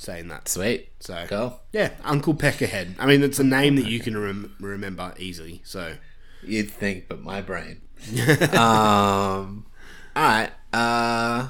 Saying 0.00 0.28
that. 0.28 0.48
sweet. 0.48 0.90
So 1.00 1.26
Cool. 1.28 1.60
yeah, 1.72 1.90
Uncle 2.04 2.32
Peckerhead. 2.34 2.94
I 3.00 3.06
mean, 3.06 3.20
it's 3.24 3.40
a 3.40 3.44
name 3.44 3.74
that 3.76 3.86
you 3.86 3.98
can 3.98 4.16
rem- 4.16 4.54
remember 4.60 5.12
easily. 5.18 5.60
So 5.64 5.96
You'd 6.42 6.70
think, 6.70 7.08
but 7.08 7.20
my 7.20 7.40
brain. 7.42 7.80
um. 8.52 9.66
All 10.14 10.22
right. 10.22 10.50
Uh. 10.72 11.48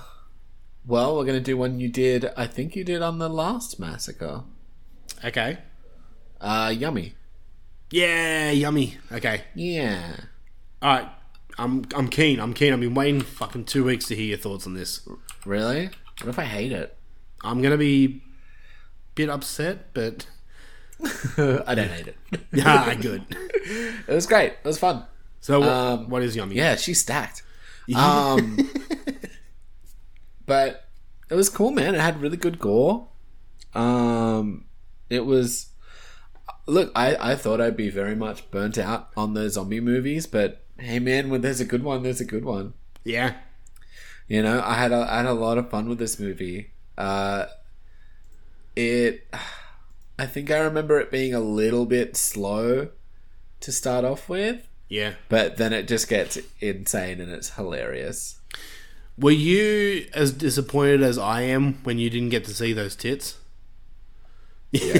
Well, 0.86 1.16
we're 1.16 1.26
gonna 1.26 1.40
do 1.40 1.58
one 1.58 1.78
you 1.78 1.88
did. 1.90 2.30
I 2.38 2.46
think 2.46 2.74
you 2.74 2.84
did 2.84 3.02
on 3.02 3.18
the 3.18 3.28
last 3.28 3.78
massacre. 3.78 4.44
okay. 5.22 5.58
Uh, 6.40 6.72
yummy. 6.74 7.14
Yeah, 7.90 8.50
yummy. 8.50 8.96
Okay. 9.12 9.42
Yeah. 9.54 10.16
All 10.80 10.88
right. 10.96 11.08
I'm 11.58 11.84
I'm 11.94 12.08
keen. 12.08 12.40
I'm 12.40 12.54
keen. 12.54 12.72
I've 12.72 12.80
been 12.80 12.94
waiting 12.94 13.20
fucking 13.20 13.64
two 13.66 13.84
weeks 13.84 14.06
to 14.06 14.16
hear 14.16 14.24
your 14.26 14.38
thoughts 14.38 14.66
on 14.66 14.72
this. 14.72 15.06
Really? 15.44 15.90
What 16.22 16.28
if 16.30 16.38
I 16.38 16.44
hate 16.44 16.72
it? 16.72 16.96
I'm 17.42 17.60
gonna 17.60 17.76
be 17.76 18.22
bit 19.18 19.28
upset, 19.28 19.92
but 19.94 20.26
I 21.66 21.74
don't 21.74 21.90
hate 21.90 22.06
it. 22.06 22.16
yeah, 22.52 22.94
good. 22.94 23.24
It 24.08 24.14
was 24.14 24.26
great. 24.26 24.52
It 24.52 24.64
was 24.64 24.78
fun. 24.78 25.04
So 25.40 25.58
what, 25.60 25.68
Um, 25.68 26.08
what 26.08 26.22
is 26.22 26.36
yummy? 26.36 26.54
Yeah, 26.54 26.76
she's 26.76 27.00
stacked. 27.00 27.42
Um, 27.96 28.58
but 30.44 30.84
it 31.30 31.34
was 31.34 31.48
cool, 31.48 31.70
man. 31.70 31.94
It 31.94 32.00
had 32.02 32.20
really 32.20 32.36
good 32.36 32.58
gore. 32.58 33.08
Um, 33.74 34.66
it 35.08 35.24
was. 35.24 35.70
Look, 36.66 36.92
I, 36.94 37.16
I 37.32 37.34
thought 37.34 37.62
I'd 37.62 37.78
be 37.78 37.88
very 37.88 38.14
much 38.14 38.50
burnt 38.50 38.76
out 38.76 39.08
on 39.16 39.32
the 39.32 39.48
zombie 39.48 39.80
movies, 39.80 40.26
but 40.26 40.62
hey, 40.78 40.98
man, 40.98 41.30
when 41.30 41.40
there's 41.40 41.60
a 41.60 41.64
good 41.64 41.82
one, 41.82 42.02
there's 42.02 42.20
a 42.20 42.26
good 42.26 42.44
one. 42.44 42.74
Yeah. 43.04 43.36
You 44.28 44.42
know, 44.42 44.60
I 44.62 44.74
had 44.74 44.92
a, 44.92 45.06
I 45.10 45.16
had 45.18 45.26
a 45.26 45.32
lot 45.32 45.56
of 45.56 45.70
fun 45.70 45.88
with 45.88 45.98
this 45.98 46.20
movie. 46.20 46.72
Uh, 46.98 47.46
it, 48.78 49.26
I 50.18 50.26
think 50.26 50.50
I 50.50 50.58
remember 50.58 50.98
it 51.00 51.10
being 51.10 51.34
a 51.34 51.40
little 51.40 51.84
bit 51.86 52.16
slow 52.16 52.88
to 53.60 53.72
start 53.72 54.04
off 54.04 54.28
with, 54.28 54.68
Yeah. 54.88 55.14
but 55.28 55.56
then 55.56 55.72
it 55.72 55.88
just 55.88 56.08
gets 56.08 56.38
insane 56.60 57.20
and 57.20 57.30
it's 57.32 57.50
hilarious. 57.50 58.38
Were 59.18 59.32
you 59.32 60.06
as 60.14 60.30
disappointed 60.32 61.02
as 61.02 61.18
I 61.18 61.42
am 61.42 61.74
when 61.82 61.98
you 61.98 62.08
didn't 62.08 62.28
get 62.28 62.44
to 62.44 62.54
see 62.54 62.72
those 62.72 62.94
tits? 62.94 63.38
Yeah, 64.70 64.92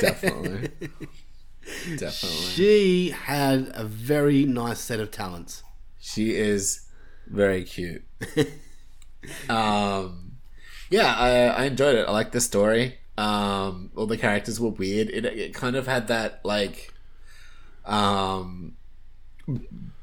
definitely, 0.00 0.68
definitely. 1.96 2.10
She 2.54 3.10
had 3.10 3.70
a 3.74 3.84
very 3.84 4.44
nice 4.46 4.78
set 4.80 4.98
of 5.00 5.10
talents. 5.10 5.62
She 6.00 6.34
is 6.36 6.86
very 7.26 7.64
cute. 7.64 8.04
um, 9.50 10.23
yeah, 10.94 11.12
I, 11.12 11.30
I 11.46 11.64
enjoyed 11.64 11.96
it. 11.96 12.06
I 12.06 12.12
like 12.12 12.30
the 12.30 12.40
story. 12.40 12.98
Um, 13.18 13.90
all 13.96 14.06
the 14.06 14.16
characters 14.16 14.60
were 14.60 14.70
weird. 14.70 15.10
It, 15.10 15.24
it 15.24 15.54
kind 15.54 15.74
of 15.74 15.88
had 15.88 16.06
that 16.06 16.40
like, 16.44 16.94
um, 17.84 18.76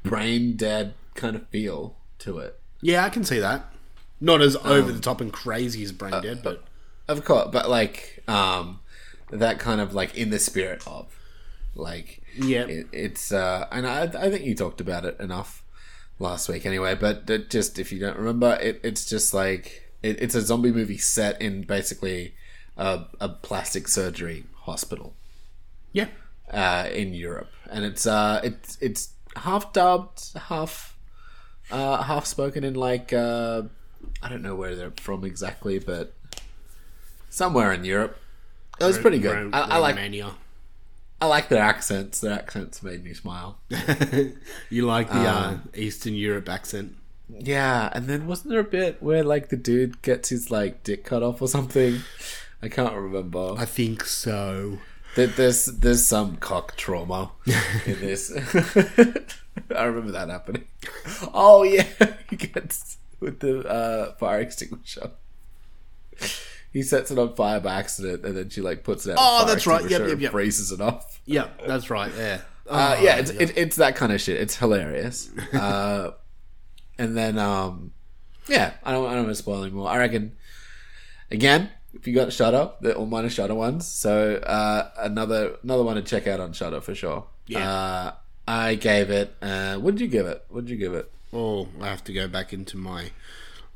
brain 0.02 0.56
dead 0.56 0.92
kind 1.14 1.34
of 1.34 1.48
feel 1.48 1.96
to 2.20 2.38
it. 2.38 2.60
Yeah, 2.82 3.04
I 3.06 3.08
can 3.08 3.24
see 3.24 3.38
that. 3.38 3.72
Not 4.20 4.42
as 4.42 4.54
over 4.56 4.92
the 4.92 5.00
top 5.00 5.20
and 5.22 5.32
crazy 5.32 5.82
as 5.82 5.92
Brain 5.92 6.20
Dead, 6.22 6.42
but 6.44 6.62
Of 7.08 7.24
course, 7.24 7.48
but 7.50 7.70
like, 7.70 8.22
um, 8.28 8.80
that 9.30 9.58
kind 9.58 9.80
of 9.80 9.94
like 9.94 10.14
in 10.14 10.28
the 10.28 10.38
spirit 10.38 10.86
of, 10.86 11.06
like, 11.74 12.22
yeah, 12.36 12.64
it, 12.66 12.86
it's 12.92 13.32
uh 13.32 13.66
and 13.72 13.86
I, 13.86 14.02
I 14.02 14.30
think 14.30 14.44
you 14.44 14.54
talked 14.54 14.80
about 14.80 15.04
it 15.04 15.18
enough 15.18 15.64
last 16.18 16.48
week 16.48 16.64
anyway 16.64 16.94
but 16.94 17.26
just 17.50 17.78
if 17.78 17.92
you 17.92 17.98
don't 17.98 18.16
remember 18.16 18.58
it, 18.60 18.80
it's 18.84 19.04
just 19.04 19.34
like 19.34 19.91
it, 20.02 20.20
it's 20.20 20.34
a 20.34 20.40
zombie 20.42 20.72
movie 20.72 20.98
set 20.98 21.40
in 21.40 21.62
basically 21.62 22.34
a, 22.76 23.04
a 23.20 23.28
plastic 23.28 23.88
surgery 23.88 24.44
hospital. 24.62 25.14
Yeah, 25.92 26.08
uh, 26.50 26.88
in 26.92 27.12
Europe. 27.14 27.50
And 27.70 27.84
it's 27.84 28.06
uh 28.06 28.40
it's 28.44 28.78
it's 28.80 29.10
half 29.36 29.72
dubbed 29.72 30.32
half 30.36 30.96
uh 31.70 32.02
half 32.02 32.26
spoken 32.26 32.64
in 32.64 32.74
like 32.74 33.12
uh 33.12 33.62
I 34.22 34.28
don't 34.28 34.42
know 34.42 34.54
where 34.54 34.74
they're 34.76 34.92
from 35.00 35.24
exactly 35.24 35.78
but 35.78 36.12
somewhere 37.30 37.72
in 37.72 37.84
Europe. 37.84 38.18
It 38.80 38.84
was 38.84 38.98
pretty 38.98 39.18
good. 39.18 39.34
Ro- 39.34 39.50
I, 39.52 39.76
I 39.76 39.78
like 39.78 39.96
Romania. 39.96 40.32
I 41.20 41.26
like 41.26 41.48
their 41.48 41.62
accents. 41.62 42.20
Their 42.20 42.32
accents 42.32 42.82
made 42.82 43.04
me 43.04 43.14
smile. 43.14 43.58
You 44.70 44.86
like 44.86 45.08
the 45.08 45.14
uh, 45.28 45.48
Um, 45.50 45.68
Eastern 45.74 46.14
Europe 46.14 46.48
accent? 46.48 46.96
Yeah, 47.38 47.90
and 47.92 48.06
then 48.06 48.26
wasn't 48.26 48.50
there 48.50 48.60
a 48.60 48.64
bit 48.64 49.02
where 49.02 49.22
like 49.24 49.48
the 49.48 49.56
dude 49.56 50.02
gets 50.02 50.28
his 50.28 50.50
like 50.50 50.82
dick 50.84 51.04
cut 51.04 51.22
off 51.22 51.40
or 51.42 51.48
something? 51.48 52.00
I 52.62 52.68
can't 52.68 52.94
remember. 52.94 53.54
I 53.56 53.64
think 53.64 54.04
so. 54.04 54.78
There- 55.14 55.26
There's 55.26 55.66
there's 55.66 56.06
some 56.06 56.36
cock 56.36 56.76
trauma 56.76 57.32
in 57.86 58.00
this. 58.00 58.30
I 59.76 59.84
remember 59.84 60.12
that 60.12 60.28
happening. 60.30 60.64
Oh 61.34 61.62
yeah, 61.64 61.86
he 62.30 62.36
gets 62.36 62.96
with 63.20 63.40
the 63.40 63.60
uh, 63.68 64.14
fire 64.14 64.40
extinguisher. 64.40 65.10
He 66.72 66.82
sets 66.82 67.10
it 67.10 67.18
on 67.18 67.34
fire 67.34 67.60
by 67.60 67.74
accident, 67.74 68.24
and 68.24 68.34
then 68.36 68.48
she 68.48 68.62
like 68.62 68.82
puts 68.84 69.06
it 69.06 69.12
out. 69.12 69.18
Oh, 69.20 69.44
that's 69.46 69.66
right. 69.66 69.88
Yep, 69.88 70.08
yep, 70.08 70.20
yep. 70.20 70.32
Freezes 70.32 70.72
it 70.72 70.80
off. 70.80 71.20
Yeah, 71.26 71.48
that's 71.66 71.90
right. 71.90 72.10
Yeah. 72.16 72.40
Uh, 72.66 72.96
Oh, 72.98 73.02
yeah, 73.02 73.16
it's 73.16 73.30
It, 73.30 73.52
it's 73.56 73.76
that 73.76 73.96
kind 73.96 74.12
of 74.12 74.20
shit. 74.20 74.40
It's 74.40 74.56
hilarious. 74.56 75.28
Uh, 75.52 76.12
and 76.98 77.16
then, 77.16 77.38
um, 77.38 77.92
yeah, 78.48 78.74
I 78.82 78.92
don't, 78.92 79.06
I 79.06 79.14
don't 79.14 79.24
want 79.24 79.36
to 79.36 79.42
spoil 79.42 79.62
anymore. 79.62 79.88
I 79.88 79.98
reckon, 79.98 80.36
again, 81.30 81.70
if 81.94 82.06
you 82.06 82.14
got 82.14 82.32
Shudder, 82.32 82.72
they're 82.80 82.94
all 82.94 83.14
are 83.14 83.28
Shudder 83.28 83.54
ones. 83.54 83.86
So 83.86 84.36
uh, 84.36 84.90
another 84.98 85.56
another 85.62 85.82
one 85.82 85.96
to 85.96 86.02
check 86.02 86.26
out 86.26 86.40
on 86.40 86.52
Shudder 86.52 86.80
for 86.80 86.94
sure. 86.94 87.26
Yeah. 87.46 87.70
Uh, 87.70 88.12
I 88.48 88.74
gave 88.74 89.10
it. 89.10 89.34
Uh, 89.40 89.76
what 89.76 89.94
did 89.94 90.00
you 90.00 90.08
give 90.08 90.26
it? 90.26 90.44
What 90.48 90.64
did 90.64 90.70
you 90.70 90.76
give 90.78 90.94
it? 90.94 91.10
Oh, 91.32 91.68
I 91.80 91.88
have 91.88 92.04
to 92.04 92.12
go 92.12 92.28
back 92.28 92.52
into 92.52 92.76
my 92.76 93.10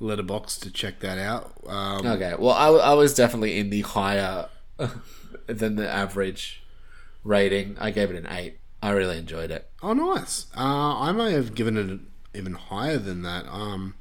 Letterboxd 0.00 0.60
to 0.62 0.70
check 0.70 1.00
that 1.00 1.18
out. 1.18 1.52
Um, 1.66 2.06
Okay. 2.06 2.34
Well, 2.38 2.52
I, 2.52 2.68
I 2.68 2.94
was 2.94 3.14
definitely 3.14 3.58
in 3.58 3.70
the 3.70 3.82
higher 3.82 4.48
than 5.46 5.76
the 5.76 5.88
average 5.88 6.62
rating. 7.24 7.76
I 7.80 7.90
gave 7.90 8.10
it 8.10 8.16
an 8.16 8.26
eight. 8.30 8.58
I 8.82 8.90
really 8.90 9.18
enjoyed 9.18 9.50
it. 9.50 9.68
Oh, 9.82 9.94
nice. 9.94 10.46
Uh, 10.56 10.98
I 11.00 11.12
may 11.12 11.32
have 11.32 11.54
given 11.54 11.76
it 11.76 12.00
even 12.36 12.54
higher 12.54 12.98
than 12.98 13.22
that. 13.22 13.46
Um, 13.48 13.94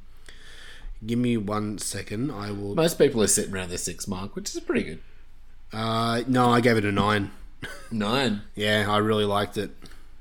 give 1.06 1.20
me 1.20 1.38
one 1.38 1.78
second. 1.78 2.32
I 2.32 2.52
will. 2.52 2.76
Most 2.76 2.98
people 2.98 3.22
are 3.24 3.28
sitting 3.28 3.54
around 3.54 3.70
the 3.70 3.78
six 3.78 4.08
mark, 4.08 4.36
which 4.36 4.54
is 4.56 4.62
pretty 4.62 4.84
good. 4.84 5.02
Uh, 5.74 6.24
no, 6.28 6.50
I 6.50 6.62
gave 6.62 6.78
it 6.78 6.86
a 6.86 6.92
nine. 6.92 7.32
Nine. 7.92 8.42
Yeah, 8.54 8.86
I 8.88 8.98
really 8.98 9.26
liked 9.26 9.58
it. 9.58 9.72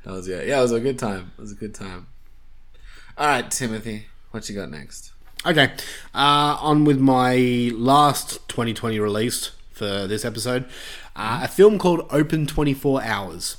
That 0.04 0.12
was 0.12 0.26
yeah, 0.26 0.42
yeah. 0.42 0.58
It 0.58 0.62
was 0.62 0.72
a 0.72 0.80
good 0.80 0.98
time. 0.98 1.32
It 1.36 1.40
was 1.40 1.52
a 1.52 1.56
good 1.56 1.74
time. 1.74 2.06
All 3.18 3.26
right, 3.26 3.50
Timothy, 3.50 4.06
what 4.30 4.48
you 4.48 4.54
got 4.54 4.70
next? 4.70 5.12
Okay, 5.46 5.72
uh, 6.14 6.56
on 6.60 6.84
with 6.84 6.98
my 6.98 7.70
last 7.74 8.48
2020 8.48 8.98
release 8.98 9.50
for 9.72 10.06
this 10.06 10.24
episode, 10.24 10.64
uh, 11.14 11.40
a 11.44 11.48
film 11.48 11.78
called 11.78 12.06
Open 12.10 12.46
24 12.46 13.02
Hours. 13.02 13.58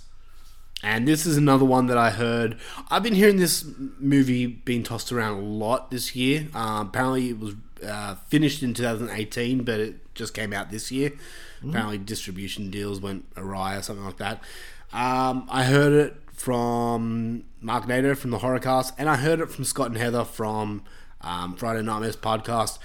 And 0.85 1.07
this 1.07 1.25
is 1.25 1.35
another 1.35 1.65
one 1.65 1.87
that 1.87 1.97
I 1.97 2.11
heard. 2.11 2.57
I've 2.91 3.01
been 3.01 3.15
hearing 3.15 3.37
this 3.37 3.65
movie 3.99 4.45
being 4.45 4.83
tossed 4.83 5.11
around 5.11 5.39
a 5.39 5.41
lot 5.41 5.89
this 5.89 6.15
year. 6.15 6.47
Uh, 6.53 6.83
apparently, 6.87 7.29
it 7.29 7.39
was 7.39 7.55
uh, 7.83 8.15
finished 8.27 8.61
in 8.61 8.75
2018, 8.75 9.63
but 9.63 9.79
it 9.79 10.13
just 10.13 10.35
came 10.35 10.53
out 10.53 10.69
this 10.69 10.91
year. 10.91 11.13
Apparently, 11.67 11.97
distribution 11.97 12.69
deals 12.69 12.99
went 12.99 13.25
awry 13.35 13.75
or 13.75 13.81
something 13.81 14.05
like 14.05 14.17
that. 14.17 14.43
Um, 14.93 15.47
I 15.49 15.63
heard 15.63 15.91
it 15.91 16.17
from 16.33 17.45
Mark 17.61 17.85
Nader 17.85 18.15
from 18.15 18.29
the 18.29 18.37
Horrorcast, 18.37 18.93
and 18.99 19.09
I 19.09 19.15
heard 19.15 19.39
it 19.39 19.49
from 19.49 19.65
Scott 19.65 19.87
and 19.87 19.97
Heather 19.97 20.23
from 20.23 20.83
um, 21.21 21.55
Friday 21.55 21.81
Nightmares 21.81 22.15
podcast, 22.15 22.77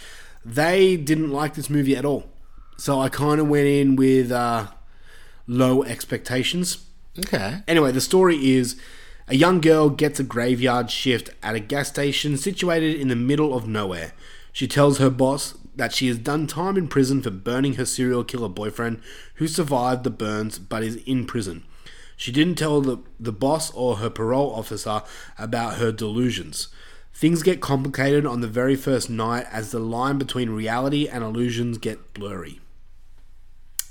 they 0.42 0.96
didn't 0.96 1.30
like 1.30 1.54
this 1.54 1.68
movie 1.68 1.96
at 1.96 2.06
all. 2.06 2.30
So 2.78 3.00
I 3.00 3.10
kind 3.10 3.40
of 3.40 3.48
went 3.48 3.66
in 3.66 3.96
with 3.96 4.32
uh, 4.32 4.68
low 5.46 5.82
expectations. 5.82 6.86
Okay. 7.26 7.62
Anyway, 7.68 7.92
the 7.92 8.00
story 8.00 8.52
is 8.52 8.80
a 9.28 9.36
young 9.36 9.60
girl 9.60 9.90
gets 9.90 10.18
a 10.18 10.24
graveyard 10.24 10.90
shift 10.90 11.30
at 11.42 11.54
a 11.54 11.60
gas 11.60 11.88
station 11.88 12.36
situated 12.36 12.98
in 12.98 13.08
the 13.08 13.16
middle 13.16 13.54
of 13.54 13.68
nowhere. 13.68 14.12
She 14.52 14.66
tells 14.66 14.98
her 14.98 15.10
boss 15.10 15.54
that 15.76 15.92
she 15.92 16.08
has 16.08 16.18
done 16.18 16.46
time 16.46 16.76
in 16.76 16.88
prison 16.88 17.22
for 17.22 17.30
burning 17.30 17.74
her 17.74 17.84
serial 17.84 18.24
killer 18.24 18.48
boyfriend 18.48 19.00
who 19.34 19.46
survived 19.46 20.04
the 20.04 20.10
burns 20.10 20.58
but 20.58 20.82
is 20.82 20.96
in 21.06 21.26
prison. 21.26 21.64
She 22.16 22.32
didn't 22.32 22.56
tell 22.56 22.80
the, 22.80 22.98
the 23.18 23.32
boss 23.32 23.70
or 23.72 23.96
her 23.96 24.10
parole 24.10 24.54
officer 24.54 25.02
about 25.38 25.76
her 25.76 25.92
delusions. 25.92 26.68
Things 27.14 27.42
get 27.42 27.60
complicated 27.60 28.26
on 28.26 28.40
the 28.40 28.48
very 28.48 28.76
first 28.76 29.08
night 29.08 29.46
as 29.50 29.70
the 29.70 29.78
line 29.78 30.18
between 30.18 30.50
reality 30.50 31.08
and 31.08 31.22
illusions 31.22 31.78
get 31.78 32.14
blurry. 32.14 32.60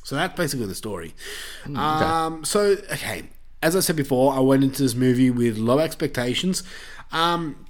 So 0.09 0.15
that's 0.15 0.35
basically 0.35 0.65
the 0.65 0.73
story. 0.73 1.13
Um, 1.75 2.43
so, 2.43 2.77
okay, 2.91 3.29
as 3.61 3.75
I 3.75 3.79
said 3.79 3.95
before, 3.95 4.33
I 4.33 4.39
went 4.39 4.63
into 4.63 4.81
this 4.81 4.95
movie 4.95 5.29
with 5.29 5.59
low 5.59 5.77
expectations. 5.77 6.63
Um, 7.11 7.67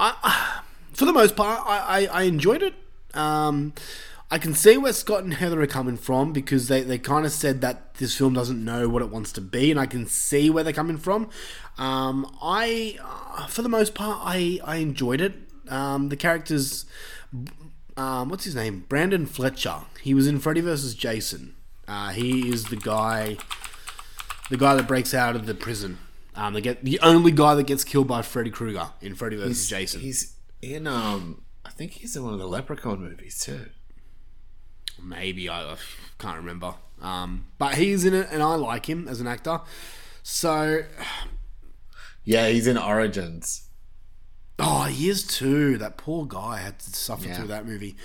I, 0.00 0.62
for 0.94 1.04
the 1.04 1.12
most 1.12 1.36
part, 1.36 1.60
I, 1.66 2.06
I, 2.06 2.20
I 2.20 2.22
enjoyed 2.22 2.62
it. 2.62 2.72
Um, 3.12 3.74
I 4.30 4.38
can 4.38 4.54
see 4.54 4.78
where 4.78 4.94
Scott 4.94 5.22
and 5.22 5.34
Heather 5.34 5.60
are 5.60 5.66
coming 5.66 5.98
from 5.98 6.32
because 6.32 6.68
they, 6.68 6.80
they 6.80 6.96
kind 6.96 7.26
of 7.26 7.32
said 7.32 7.60
that 7.60 7.96
this 7.96 8.16
film 8.16 8.32
doesn't 8.32 8.64
know 8.64 8.88
what 8.88 9.02
it 9.02 9.10
wants 9.10 9.30
to 9.32 9.42
be, 9.42 9.70
and 9.70 9.78
I 9.78 9.84
can 9.84 10.06
see 10.06 10.48
where 10.48 10.64
they're 10.64 10.72
coming 10.72 10.96
from. 10.96 11.28
Um, 11.76 12.34
I, 12.40 12.96
uh, 13.04 13.48
for 13.48 13.60
the 13.60 13.68
most 13.68 13.94
part, 13.94 14.18
I, 14.22 14.60
I 14.64 14.76
enjoyed 14.76 15.20
it. 15.20 15.34
Um, 15.68 16.08
the 16.08 16.16
characters, 16.16 16.86
um, 17.98 18.28
what's 18.28 18.44
his 18.44 18.54
name? 18.54 18.84
Brendan 18.88 19.26
Fletcher. 19.26 19.80
He 20.00 20.14
was 20.14 20.26
in 20.26 20.38
Freddy 20.38 20.60
vs. 20.60 20.94
Jason. 20.94 21.54
Uh, 21.86 22.10
he 22.10 22.48
is 22.48 22.64
the 22.66 22.76
guy, 22.76 23.36
the 24.50 24.56
guy 24.56 24.74
that 24.74 24.86
breaks 24.86 25.12
out 25.14 25.34
of 25.36 25.46
the 25.46 25.54
prison. 25.54 25.98
Um, 26.34 26.54
they 26.54 26.60
get 26.60 26.84
the 26.84 27.00
only 27.00 27.32
guy 27.32 27.54
that 27.56 27.66
gets 27.66 27.82
killed 27.84 28.06
by 28.06 28.22
Freddy 28.22 28.50
Krueger 28.50 28.90
in 29.00 29.14
Freddy 29.14 29.36
vs. 29.36 29.68
Jason. 29.68 30.00
He's 30.00 30.34
in 30.62 30.86
um 30.86 31.42
I 31.64 31.70
think 31.70 31.92
he's 31.92 32.16
in 32.16 32.24
one 32.24 32.32
of 32.32 32.38
the 32.38 32.46
Leprechaun 32.46 33.00
movies 33.00 33.40
too. 33.40 33.66
Maybe 35.02 35.48
I, 35.48 35.72
I 35.72 35.76
can't 36.18 36.36
remember. 36.36 36.74
Um, 37.00 37.46
but 37.58 37.74
he's 37.76 38.04
in 38.04 38.14
it, 38.14 38.28
and 38.32 38.42
I 38.42 38.54
like 38.56 38.86
him 38.88 39.06
as 39.06 39.20
an 39.20 39.26
actor. 39.28 39.60
So, 40.22 40.82
Yeah, 42.24 42.48
he's 42.48 42.66
in 42.66 42.76
Origins. 42.76 43.67
Oh, 44.58 44.84
he 44.84 45.08
is 45.08 45.24
too. 45.26 45.78
That 45.78 45.96
poor 45.96 46.26
guy 46.26 46.58
had 46.58 46.78
to 46.80 46.90
suffer 46.90 47.28
Yeah. 47.28 47.36
through 47.36 47.48
that 47.48 47.66
movie. 47.66 47.96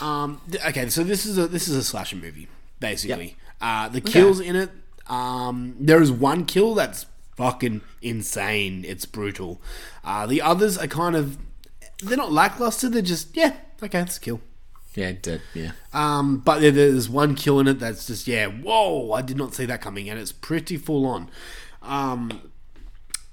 Um, 0.00 0.40
th- 0.50 0.64
okay, 0.66 0.88
so 0.88 1.04
this 1.04 1.24
is 1.26 1.38
a 1.38 1.46
this 1.46 1.68
is 1.68 1.76
a 1.76 1.84
slasher 1.84 2.16
movie, 2.16 2.48
basically. 2.80 3.36
Uh, 3.60 3.88
the 3.88 4.00
kills 4.00 4.40
in 4.40 4.56
it. 4.56 4.70
Um, 5.06 5.76
there 5.78 6.00
is 6.02 6.10
one 6.10 6.44
kill 6.44 6.74
that's 6.74 7.06
fucking 7.36 7.80
insane. 8.00 8.84
It's 8.84 9.04
brutal. 9.06 9.60
Uh, 10.04 10.26
the 10.26 10.40
others 10.42 10.76
are 10.78 10.86
kind 10.86 11.16
of 11.16 11.38
they're 12.02 12.16
not 12.16 12.32
lackluster. 12.32 12.88
They're 12.88 13.02
just 13.02 13.36
yeah, 13.36 13.54
okay, 13.82 14.00
it's 14.00 14.16
a 14.16 14.20
kill. 14.20 14.40
Yeah, 14.94 15.12
dead. 15.12 15.40
Yeah. 15.54 15.72
Um, 15.94 16.38
but 16.38 16.60
there, 16.60 16.70
there's 16.70 17.08
one 17.08 17.34
kill 17.34 17.58
in 17.60 17.66
it 17.68 17.78
that's 17.78 18.06
just 18.08 18.26
yeah, 18.26 18.46
whoa! 18.46 19.12
I 19.12 19.22
did 19.22 19.36
not 19.36 19.54
see 19.54 19.64
that 19.66 19.80
coming, 19.80 20.08
and 20.10 20.18
it's 20.18 20.32
pretty 20.32 20.76
full 20.76 21.06
on. 21.06 21.30
Um, 21.80 22.51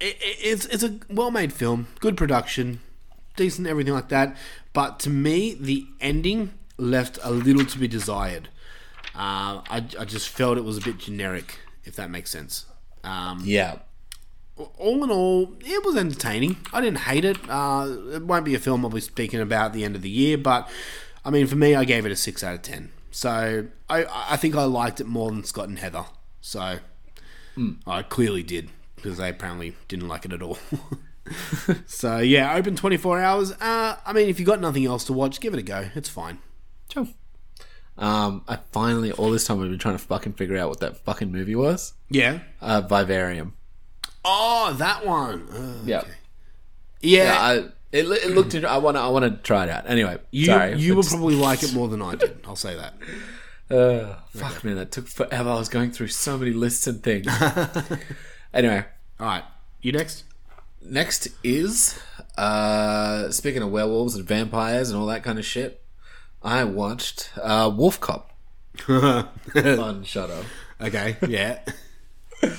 it, 0.00 0.16
it- 0.20 0.38
it's 0.42 0.66
it's 0.66 0.82
a 0.82 0.98
well 1.08 1.30
made 1.30 1.52
film, 1.52 1.86
good 2.00 2.16
production, 2.16 2.80
decent 3.36 3.66
everything 3.66 3.94
like 3.94 4.08
that. 4.08 4.36
But 4.72 4.98
to 5.00 5.10
me, 5.10 5.54
the 5.54 5.86
ending 6.00 6.52
left 6.76 7.18
a 7.22 7.30
little 7.30 7.64
to 7.66 7.78
be 7.78 7.88
desired. 7.88 8.48
Uh, 9.14 9.60
I 9.68 9.84
I 9.98 10.04
just 10.04 10.28
felt 10.28 10.56
it 10.58 10.64
was 10.64 10.78
a 10.78 10.80
bit 10.80 10.98
generic, 10.98 11.58
if 11.84 11.96
that 11.96 12.10
makes 12.10 12.30
sense. 12.30 12.66
Um, 13.04 13.42
Yeah. 13.44 13.78
all 14.78 15.02
in 15.04 15.10
all, 15.10 15.56
it 15.60 15.84
was 15.84 15.96
entertaining. 15.96 16.56
I 16.72 16.80
didn't 16.80 16.98
hate 17.00 17.24
it. 17.24 17.38
Uh, 17.48 17.88
it 18.12 18.22
won't 18.24 18.44
be 18.44 18.54
a 18.54 18.58
film 18.58 18.84
I'll 18.84 18.90
be 18.90 19.00
speaking 19.00 19.40
about 19.40 19.66
at 19.66 19.72
the 19.72 19.84
end 19.84 19.96
of 19.96 20.02
the 20.02 20.10
year, 20.10 20.36
but 20.38 20.68
I 21.24 21.30
mean, 21.30 21.46
for 21.46 21.56
me, 21.56 21.74
I 21.74 21.84
gave 21.84 22.04
it 22.06 22.12
a 22.12 22.16
six 22.16 22.44
out 22.44 22.54
of 22.54 22.62
ten. 22.62 22.92
So 23.10 23.66
I, 23.88 24.06
I 24.34 24.36
think 24.36 24.54
I 24.54 24.64
liked 24.64 25.00
it 25.00 25.06
more 25.06 25.30
than 25.30 25.44
Scott 25.44 25.68
and 25.68 25.78
Heather. 25.78 26.04
So 26.40 26.78
I 27.86 28.02
clearly 28.02 28.42
did 28.42 28.70
because 29.02 29.18
they 29.18 29.28
apparently 29.28 29.74
didn't 29.88 30.08
like 30.08 30.24
it 30.24 30.32
at 30.32 30.42
all. 30.42 30.58
so 31.86 32.18
yeah, 32.18 32.54
open 32.54 32.76
twenty 32.76 32.96
four 32.96 33.20
hours. 33.20 33.52
Uh, 33.52 33.96
I 34.04 34.12
mean, 34.12 34.28
if 34.28 34.38
you've 34.38 34.46
got 34.46 34.60
nothing 34.60 34.84
else 34.86 35.04
to 35.04 35.12
watch, 35.12 35.40
give 35.40 35.54
it 35.54 35.58
a 35.60 35.62
go. 35.62 35.88
It's 35.94 36.08
fine. 36.08 36.38
Sure. 36.92 37.06
Um, 37.98 38.44
I 38.48 38.56
finally 38.72 39.12
all 39.12 39.30
this 39.30 39.44
time 39.46 39.62
I've 39.62 39.68
been 39.68 39.78
trying 39.78 39.96
to 39.98 40.02
fucking 40.02 40.32
figure 40.34 40.56
out 40.56 40.70
what 40.70 40.80
that 40.80 40.96
fucking 40.98 41.30
movie 41.30 41.54
was. 41.54 41.92
Yeah. 42.08 42.40
Uh, 42.60 42.80
Vivarium. 42.80 43.54
Oh, 44.24 44.74
that 44.78 45.04
one. 45.06 45.48
Uh, 45.50 45.82
Yeah. 45.84 46.04
yeah. 47.00 47.24
Yeah. 47.24 47.38
I, 47.40 47.54
it, 47.92 48.06
it 48.06 48.30
looked. 48.34 48.54
I 48.54 48.78
want 48.78 48.96
to. 48.96 49.00
I 49.00 49.08
want 49.08 49.24
to 49.24 49.42
try 49.42 49.64
it 49.64 49.70
out. 49.70 49.88
Anyway, 49.90 50.18
you 50.30 50.46
sorry. 50.46 50.78
you 50.78 50.94
will 50.94 51.02
probably 51.02 51.34
like 51.48 51.62
it 51.62 51.74
more 51.74 51.88
than 51.88 52.00
I 52.00 52.14
did. 52.14 52.38
I'll 52.46 52.56
say 52.56 52.76
that. 52.76 52.94
Uh, 53.74 54.16
fuck 54.34 54.64
man, 54.64 54.76
that 54.76 54.90
took 54.92 55.06
forever. 55.08 55.50
I 55.50 55.54
was 55.54 55.68
going 55.68 55.90
through 55.92 56.08
so 56.08 56.36
many 56.38 56.52
lists 56.52 56.86
and 56.86 57.02
things. 57.02 57.26
anyway, 58.52 58.84
All 59.18 59.26
right, 59.26 59.44
you 59.82 59.92
next. 59.92 60.24
next 60.82 61.28
is 61.42 61.98
uh 62.38 63.30
speaking 63.30 63.62
of 63.62 63.70
werewolves 63.70 64.14
and 64.14 64.24
vampires 64.26 64.90
and 64.90 64.98
all 64.98 65.06
that 65.06 65.22
kind 65.22 65.38
of 65.38 65.44
shit. 65.44 65.82
I 66.42 66.64
watched 66.64 67.30
uh 67.40 67.70
Wolf 67.74 68.00
Cop 68.00 68.32
on 68.88 70.04
Shudder. 70.04 70.44
Okay, 70.80 71.16
yeah. 71.28 71.60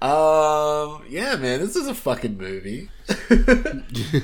Um, 0.00 1.04
yeah, 1.08 1.36
man, 1.36 1.60
this 1.60 1.74
is 1.74 1.86
a 1.86 1.94
fucking 1.94 2.36
movie. 2.36 2.90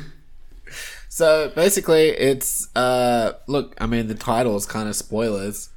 so 1.09 1.51
basically, 1.55 2.09
it's 2.09 2.69
uh, 2.77 3.33
look, 3.47 3.75
I 3.81 3.87
mean, 3.87 4.07
the 4.07 4.15
title 4.15 4.55
is 4.57 4.67
kind 4.67 4.87
of 4.87 4.95
spoilers. 4.95 5.71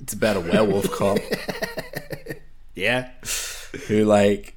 It's 0.00 0.12
about 0.14 0.36
a 0.36 0.40
werewolf 0.40 0.90
cop 0.90 1.18
yeah. 2.74 3.10
who 3.86 4.04
like 4.04 4.55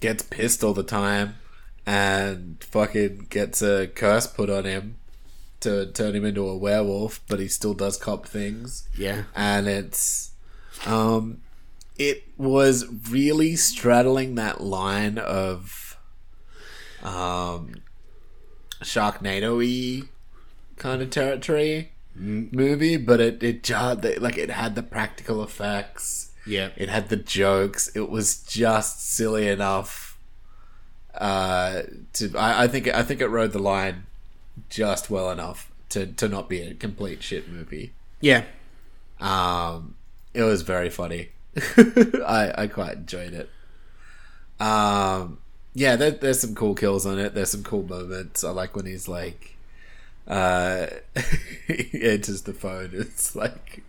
gets 0.00 0.22
pissed 0.22 0.62
all 0.62 0.74
the 0.74 0.82
time 0.82 1.36
and 1.86 2.56
fucking 2.62 3.26
gets 3.30 3.62
a 3.62 3.86
curse 3.86 4.26
put 4.26 4.50
on 4.50 4.64
him 4.64 4.96
to 5.60 5.86
turn 5.92 6.14
him 6.14 6.24
into 6.24 6.46
a 6.48 6.56
werewolf, 6.56 7.20
but 7.28 7.40
he 7.40 7.48
still 7.48 7.74
does 7.74 7.96
cop 7.96 8.26
things. 8.26 8.88
Yeah. 8.96 9.24
and 9.34 9.66
it's 9.66 10.32
um 10.84 11.40
it 11.98 12.24
was 12.36 12.84
really 13.10 13.56
straddling 13.56 14.34
that 14.34 14.60
line 14.60 15.18
of 15.18 15.96
um 17.02 17.76
Sharknado-y 18.82 20.02
kind 20.76 21.00
of 21.00 21.10
territory 21.10 21.92
movie, 22.14 22.96
but 22.96 23.20
it 23.20 23.42
it 23.42 23.62
just 23.62 24.04
like 24.20 24.36
it 24.38 24.50
had 24.50 24.74
the 24.74 24.82
practical 24.82 25.42
effects. 25.42 26.25
Yeah. 26.46 26.70
It 26.76 26.88
had 26.88 27.08
the 27.08 27.16
jokes. 27.16 27.88
It 27.94 28.08
was 28.08 28.42
just 28.42 29.08
silly 29.08 29.48
enough. 29.48 30.18
Uh, 31.14 31.82
to 32.12 32.36
I, 32.36 32.64
I 32.64 32.68
think 32.68 32.88
I 32.88 33.02
think 33.02 33.20
it 33.20 33.28
rode 33.28 33.52
the 33.52 33.58
line 33.58 34.04
just 34.68 35.08
well 35.10 35.30
enough 35.30 35.70
to 35.90 36.06
to 36.06 36.28
not 36.28 36.48
be 36.48 36.60
a 36.60 36.74
complete 36.74 37.22
shit 37.22 37.48
movie. 37.48 37.92
Yeah. 38.20 38.44
Um, 39.18 39.94
it 40.34 40.42
was 40.42 40.62
very 40.62 40.90
funny. 40.90 41.30
I 41.76 42.52
I 42.56 42.66
quite 42.66 42.96
enjoyed 42.96 43.32
it. 43.32 43.50
Um, 44.60 45.38
yeah, 45.74 45.96
there, 45.96 46.10
there's 46.10 46.40
some 46.40 46.54
cool 46.54 46.74
kills 46.74 47.04
on 47.06 47.18
it. 47.18 47.34
There's 47.34 47.50
some 47.50 47.62
cool 47.62 47.82
moments. 47.82 48.44
I 48.44 48.50
like 48.50 48.74
when 48.74 48.86
he's 48.86 49.08
like, 49.08 49.56
uh, 50.26 50.86
he 51.66 52.02
enters 52.02 52.42
the 52.42 52.54
phone. 52.54 52.90
It's 52.92 53.36
like 53.36 53.82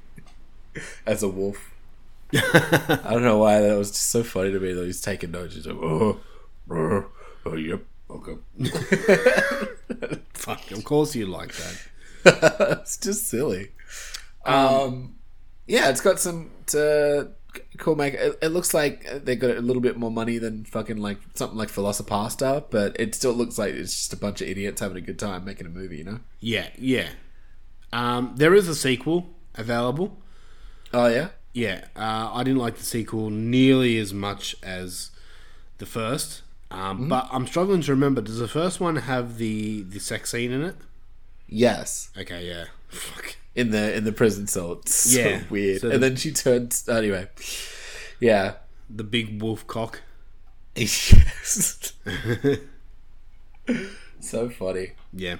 as 1.05 1.23
a 1.23 1.29
wolf. 1.29 1.71
I 2.33 3.09
don't 3.11 3.23
know 3.23 3.37
why 3.37 3.61
that 3.61 3.77
was 3.77 3.91
just 3.91 4.09
so 4.09 4.23
funny 4.23 4.51
to 4.51 4.59
me. 4.59 4.73
That 4.73 4.85
he's 4.85 5.01
taking 5.01 5.31
notes. 5.31 5.55
He's 5.55 5.65
like, 5.65 5.77
oh, 5.77 6.19
oh, 6.69 7.05
oh 7.45 7.55
yep, 7.55 7.81
okay. 8.09 8.37
Fuck, 10.33 10.71
of 10.71 10.83
course 10.83 11.15
you 11.15 11.25
like 11.25 11.53
that. 11.53 11.87
it's 12.81 12.97
just 12.97 13.27
silly. 13.27 13.71
Um, 14.45 15.15
yeah, 15.67 15.89
it's 15.89 16.01
got 16.01 16.19
some 16.19 16.51
uh, 16.75 17.25
cool 17.77 17.95
make. 17.95 18.13
It, 18.13 18.37
it 18.41 18.49
looks 18.49 18.73
like 18.73 19.23
they 19.23 19.35
got 19.35 19.57
a 19.57 19.61
little 19.61 19.81
bit 19.81 19.97
more 19.97 20.11
money 20.11 20.37
than 20.37 20.65
fucking 20.65 20.97
like 20.97 21.19
something 21.35 21.57
like 21.57 21.69
VelociPastor, 21.69 22.65
but 22.69 22.99
it 22.99 23.15
still 23.15 23.33
looks 23.33 23.57
like 23.57 23.73
it's 23.73 23.95
just 23.95 24.13
a 24.13 24.17
bunch 24.17 24.41
of 24.41 24.47
idiots 24.47 24.81
having 24.81 24.97
a 24.97 25.01
good 25.01 25.19
time 25.19 25.45
making 25.45 25.67
a 25.67 25.69
movie. 25.69 25.97
You 25.97 26.03
know? 26.03 26.19
Yeah, 26.39 26.69
yeah. 26.77 27.09
Um, 27.93 28.33
there 28.35 28.53
is 28.53 28.67
a 28.67 28.75
sequel 28.75 29.29
available. 29.55 30.17
Oh 30.93 31.07
yeah. 31.07 31.29
Yeah, 31.57 31.85
uh, 31.95 32.29
I 32.33 32.43
didn't 32.43 32.59
like 32.59 32.75
the 32.77 32.83
sequel 32.83 33.29
nearly 33.31 33.97
as 33.97 34.13
much 34.13 34.55
as 34.61 35.09
the 35.79 35.85
first. 35.87 36.43
Um, 36.69 37.09
But 37.09 37.27
I'm 37.31 37.47
struggling 37.47 37.81
to 37.81 37.91
remember. 37.91 38.21
Does 38.21 38.37
the 38.39 38.47
first 38.47 38.79
one 38.79 38.95
have 38.97 39.37
the 39.37 39.81
the 39.81 39.99
sex 39.99 40.29
scene 40.31 40.51
in 40.51 40.61
it? 40.63 40.75
Yes, 41.47 42.09
Okay, 42.17 42.45
yeah. 42.47 42.65
Fuck. 42.89 43.37
in 43.55 43.71
the 43.71 43.95
in 43.97 44.03
the 44.03 44.11
prison 44.11 44.45
cell. 44.47 44.73
It's 44.73 44.93
so 44.93 45.19
Yeah. 45.19 45.43
weird. 45.49 45.81
So 45.81 45.89
and 45.89 45.95
the- 46.03 46.09
then 46.09 46.15
she 46.17 46.31
turns. 46.31 46.87
Anyway, 46.87 47.27
yeah. 48.19 48.55
The 48.89 49.03
big 49.03 49.41
wolf 49.41 49.65
cock. 49.65 50.01
Yes. 50.75 51.93
so 54.19 54.49
funny. 54.49 54.91
Yeah. 55.13 55.37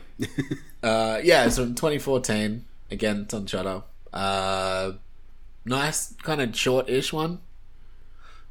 Uh, 0.82 1.20
yeah, 1.24 1.46
it's 1.46 1.58
from 1.58 1.76
2014. 1.76 2.66
Again, 2.90 3.22
it's 3.22 3.34
on 3.36 3.46
Shudder. 3.46 3.84
Uh, 4.12 4.94
nice, 5.68 6.14
kind 6.24 6.42
of 6.42 6.56
short-ish 6.56 7.14
one, 7.14 7.40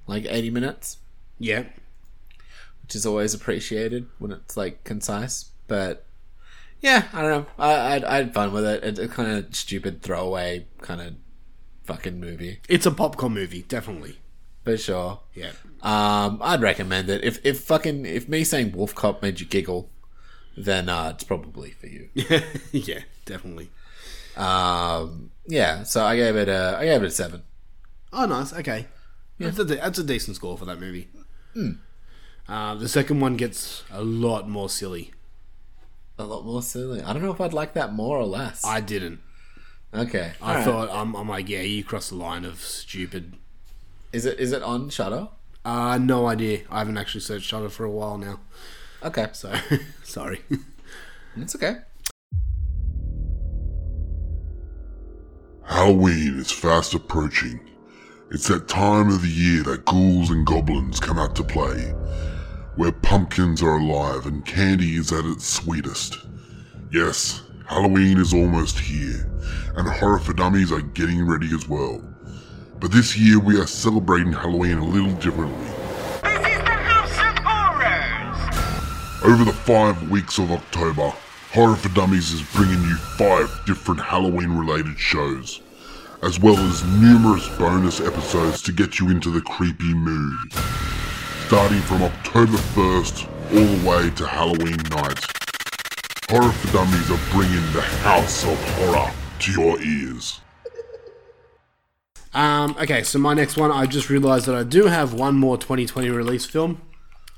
like 0.07 0.27
80 0.29 0.51
minutes, 0.51 0.99
yeah. 1.39 1.65
which 2.83 2.95
is 2.95 3.05
always 3.07 3.35
appreciated 3.35 4.07
when 4.19 4.33
it's 4.33 4.57
like 4.57 4.85
concise. 4.85 5.47
But 5.67 6.05
yeah, 6.81 7.05
I 7.13 7.23
don't 7.23 7.31
know. 7.31 7.47
I, 7.59 7.73
I, 7.73 8.13
I 8.13 8.17
had 8.19 8.35
fun 8.35 8.53
with 8.53 8.65
it. 8.65 8.85
It's 8.85 8.99
a 9.01 9.09
kind 9.09 9.33
of 9.33 9.55
stupid 9.55 10.03
throwaway 10.03 10.67
kind 10.81 11.01
of 11.01 11.15
fucking 11.85 12.19
movie, 12.21 12.61
It's 12.69 12.85
a 12.87 12.91
popcorn 12.91 13.33
movie, 13.35 13.63
definitely. 13.63 14.19
for 14.65 14.77
sure. 14.77 15.21
Yeah. 15.35 15.53
Um, 15.83 16.41
I'd 16.43 16.61
recommend 16.61 17.09
it. 17.09 17.23
If 17.23 17.45
if 17.45 17.61
fucking 17.61 18.05
if 18.07 18.29
me 18.29 18.43
saying 18.43 18.73
Wolf 18.73 18.95
Cop 18.95 19.23
made 19.23 19.39
you 19.39 19.47
giggle, 19.47 19.89
then 20.57 20.89
uh, 20.89 21.13
it's 21.15 21.23
probably 21.23 21.71
for 21.71 21.87
you. 21.87 22.09
yeah, 22.73 23.01
definitely. 23.25 23.71
Um, 24.37 25.31
yeah. 25.47 25.83
So 25.85 26.05
I 26.05 26.17
gave 26.17 26.37
it 26.37 26.49
a 26.49 26.77
I 26.79 26.85
gave 26.85 27.03
it 27.03 27.07
a 27.07 27.11
seven. 27.11 27.43
Oh, 28.13 28.27
nice. 28.27 28.53
Okay. 28.53 28.87
That's, 29.39 29.59
a, 29.59 29.65
that's 29.65 29.99
a 29.99 30.05
decent 30.05 30.37
score 30.37 30.57
for 30.57 30.65
that 30.65 30.81
movie. 30.81 31.09
Uh, 32.49 32.75
the 32.77 32.89
second 32.89 33.21
one 33.21 33.37
gets 33.37 33.83
a 33.91 34.03
lot 34.03 34.49
more 34.49 34.69
silly. 34.71 35.13
A 36.19 36.25
lot 36.25 36.45
more 36.47 36.63
silly. 36.63 37.03
I 37.03 37.13
don't 37.13 37.23
know 37.23 37.33
if 37.33 37.41
I'd 37.41 37.53
like 37.53 37.75
that 37.75 37.93
more 37.93 38.17
or 38.17 38.25
less. 38.25 38.65
I 38.65 38.81
didn't. 38.81 39.21
okay. 39.93 40.33
I 40.41 40.63
thought 40.65 40.89
I'm, 40.91 41.15
I'm 41.15 41.29
like, 41.29 41.49
yeah, 41.49 41.61
you 41.61 41.85
crossed 41.85 42.11
the 42.11 42.17
line 42.17 42.45
of 42.47 42.61
stupid. 42.61 43.35
Is 44.13 44.25
it 44.25 44.39
is 44.41 44.53
it 44.53 44.63
on 44.63 44.89
Shudder? 44.89 45.29
Uh, 45.65 45.99
no 45.99 46.27
idea. 46.27 46.61
I 46.71 46.79
haven't 46.79 46.97
actually 46.97 47.21
searched 47.21 47.45
Shudder 47.47 47.69
for 47.69 47.85
a 47.85 47.91
while 47.91 48.17
now, 48.17 48.41
Okay. 49.03 49.27
so 49.33 49.53
sorry. 50.05 50.41
It's 51.37 51.55
okay. 51.57 51.79
Halloween 55.67 56.39
is 56.39 56.53
fast 56.53 56.95
approaching. 56.95 57.59
It's 58.31 58.47
that 58.47 58.69
time 58.69 59.09
of 59.09 59.23
the 59.23 59.29
year 59.29 59.65
that 59.65 59.85
ghouls 59.85 60.31
and 60.31 60.47
goblins 60.47 61.01
come 61.01 61.19
out 61.19 61.35
to 61.37 61.43
play, 61.43 61.93
where 62.77 62.93
pumpkins 62.93 63.65
are 63.65 63.77
alive 63.77 64.27
and 64.27 64.47
candy 64.47 64.95
is 64.95 65.13
at 65.13 65.25
its 65.25 65.45
sweetest. 65.45 66.19
Yes, 66.93 67.43
Halloween 67.67 68.19
is 68.19 68.33
almost 68.33 68.79
here, 68.79 69.29
and 69.75 69.89
Horror 69.89 70.21
for 70.21 70.35
Dummies 70.35 70.71
are 70.71 70.83
getting 70.83 71.27
ready 71.27 71.53
as 71.53 71.69
well. 71.69 72.01
But 72.79 72.93
this 72.93 73.19
year 73.19 73.41
we 73.41 73.59
are 73.59 73.67
celebrating 73.67 74.33
Halloween 74.33 74.79
a 74.79 74.87
little 74.87 75.15
differently. 75.15 75.67
This 76.23 76.47
is 76.47 76.59
the 76.59 76.71
House 76.71 77.11
of 77.11 77.43
Horrors! 77.45 79.25
Over 79.25 79.45
the 79.45 79.53
five 79.53 80.11
weeks 80.11 80.39
of 80.39 80.53
October, 80.53 81.13
Horror 81.57 81.77
for 81.77 81.89
Dummies 81.95 82.33
is 82.33 82.43
bringing 82.53 82.83
you 82.83 82.97
five 83.17 83.63
different 83.65 83.99
Halloween 83.99 84.51
related 84.59 84.99
shows, 84.99 85.63
as 86.23 86.39
well 86.39 86.59
as 86.59 86.85
numerous 86.85 87.49
bonus 87.57 87.99
episodes 87.99 88.61
to 88.61 88.73
get 88.73 89.01
you 89.01 89.09
into 89.09 89.31
the 89.31 89.41
creepy 89.41 89.95
mood. 89.95 90.53
Starting 91.47 91.81
from 91.81 92.03
October 92.03 92.59
1st 92.59 93.27
all 93.55 93.75
the 93.75 93.89
way 93.89 94.11
to 94.17 94.27
Halloween 94.27 94.77
night, 94.91 95.25
Horror 96.29 96.53
for 96.53 96.73
Dummies 96.75 97.11
are 97.11 97.31
bringing 97.31 97.73
the 97.73 97.81
House 98.03 98.45
of 98.45 98.63
Horror 98.75 99.11
to 99.39 99.53
your 99.53 99.81
ears. 99.81 100.43
Um, 102.35 102.77
okay, 102.79 103.03
so 103.03 103.19
my 103.19 103.33
next 103.33 103.57
one, 103.57 103.73
I 103.73 103.87
just 103.87 104.11
realised 104.11 104.45
that 104.45 104.55
I 104.55 104.63
do 104.63 104.89
have 104.89 105.15
one 105.15 105.37
more 105.37 105.57
2020 105.57 106.11
release 106.11 106.45
film, 106.45 106.83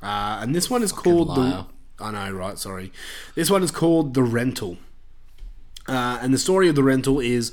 uh, 0.03 0.41
and 0.43 0.57
this 0.57 0.69
one 0.69 0.83
is 0.83 0.91
called 0.91 1.29
liar. 1.29 1.66
the. 1.69 1.78
I 2.01 2.13
know, 2.13 2.33
right? 2.33 2.59
Sorry, 2.59 2.93
this 3.35 3.51
one 3.51 3.63
is 3.63 3.71
called 3.71 4.15
The 4.15 4.23
Rental, 4.23 4.79
uh, 5.89 6.19
and 6.23 6.33
the 6.33 6.39
story 6.39 6.69
of 6.69 6.77
The 6.77 6.83
Rental 6.83 7.19
is 7.19 7.53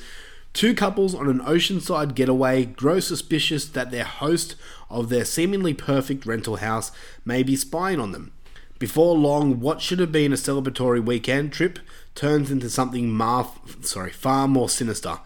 two 0.53 0.73
couples 0.73 1.15
on 1.15 1.27
an 1.27 1.39
oceanside 1.39 2.15
getaway 2.15 2.65
grow 2.65 2.99
suspicious 2.99 3.65
that 3.65 3.91
their 3.91 4.03
host 4.03 4.55
of 4.89 5.09
their 5.09 5.25
seemingly 5.25 5.73
perfect 5.73 6.25
rental 6.25 6.57
house 6.57 6.91
may 7.25 7.43
be 7.43 7.55
spying 7.55 7.99
on 7.99 8.11
them. 8.11 8.31
Before 8.77 9.15
long, 9.15 9.59
what 9.59 9.81
should 9.81 9.99
have 9.99 10.11
been 10.11 10.33
a 10.33 10.37
celebratory 10.37 11.03
weekend 11.03 11.53
trip 11.53 11.79
turns 12.13 12.51
into 12.51 12.69
something 12.69 13.09
mar- 13.09 13.51
sorry, 13.81 14.11
far 14.11 14.47
more 14.47 14.69
sinister, 14.69 15.19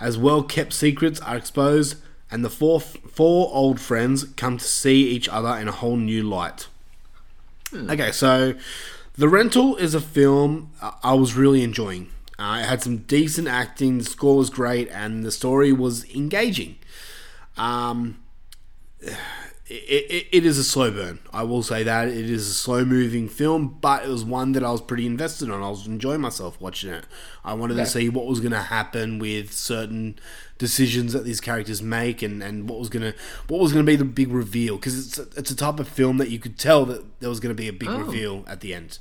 as 0.00 0.18
well 0.18 0.42
kept 0.42 0.72
secrets 0.72 1.20
are 1.20 1.36
exposed, 1.36 1.96
and 2.30 2.44
the 2.44 2.50
four, 2.50 2.80
four 2.80 3.50
old 3.52 3.80
friends 3.80 4.24
come 4.36 4.58
to 4.58 4.64
see 4.64 5.08
each 5.08 5.28
other 5.28 5.56
in 5.58 5.68
a 5.68 5.72
whole 5.72 5.96
new 5.96 6.22
light. 6.22 6.68
Okay, 7.74 8.12
so 8.12 8.54
The 9.16 9.28
Rental 9.28 9.76
is 9.76 9.94
a 9.94 10.00
film 10.00 10.70
I- 10.80 10.94
I 11.02 11.14
was 11.14 11.34
really 11.34 11.62
enjoying. 11.62 12.08
Uh, 12.38 12.60
it 12.62 12.66
had 12.66 12.82
some 12.82 12.98
decent 12.98 13.48
acting, 13.48 13.98
the 13.98 14.04
score 14.04 14.36
was 14.36 14.48
great, 14.48 14.88
and 14.92 15.24
the 15.24 15.32
story 15.32 15.72
was 15.72 16.04
engaging. 16.14 16.76
Um, 17.56 18.18
it, 19.68 20.10
it, 20.10 20.26
it 20.32 20.46
is 20.46 20.56
a 20.56 20.64
slow 20.64 20.90
burn. 20.90 21.18
I 21.32 21.42
will 21.42 21.62
say 21.62 21.82
that 21.82 22.08
it 22.08 22.30
is 22.30 22.48
a 22.48 22.54
slow 22.54 22.84
moving 22.84 23.28
film, 23.28 23.78
but 23.80 24.04
it 24.04 24.08
was 24.08 24.24
one 24.24 24.52
that 24.52 24.64
I 24.64 24.70
was 24.70 24.80
pretty 24.80 25.04
invested 25.04 25.50
on. 25.50 25.62
I 25.62 25.68
was 25.68 25.86
enjoying 25.86 26.22
myself 26.22 26.58
watching 26.60 26.90
it. 26.90 27.04
I 27.44 27.52
wanted 27.52 27.74
to 27.74 27.86
see 27.86 28.08
what 28.08 28.26
was 28.26 28.40
going 28.40 28.52
to 28.52 28.62
happen 28.62 29.18
with 29.18 29.52
certain 29.52 30.18
decisions 30.56 31.12
that 31.12 31.24
these 31.24 31.40
characters 31.40 31.82
make, 31.82 32.22
and, 32.22 32.42
and 32.42 32.68
what 32.68 32.78
was 32.78 32.88
going 32.88 33.12
to 33.12 33.18
what 33.48 33.60
was 33.60 33.72
going 33.72 33.84
to 33.84 33.90
be 33.90 33.96
the 33.96 34.04
big 34.04 34.32
reveal. 34.32 34.76
Because 34.76 35.06
it's 35.06 35.18
a, 35.18 35.38
it's 35.38 35.50
a 35.50 35.56
type 35.56 35.78
of 35.78 35.86
film 35.86 36.16
that 36.16 36.30
you 36.30 36.38
could 36.38 36.58
tell 36.58 36.86
that 36.86 37.20
there 37.20 37.28
was 37.28 37.40
going 37.40 37.54
to 37.54 37.60
be 37.60 37.68
a 37.68 37.72
big 37.72 37.90
reveal 37.90 38.44
at 38.48 38.60
the 38.60 38.72
end. 38.72 38.98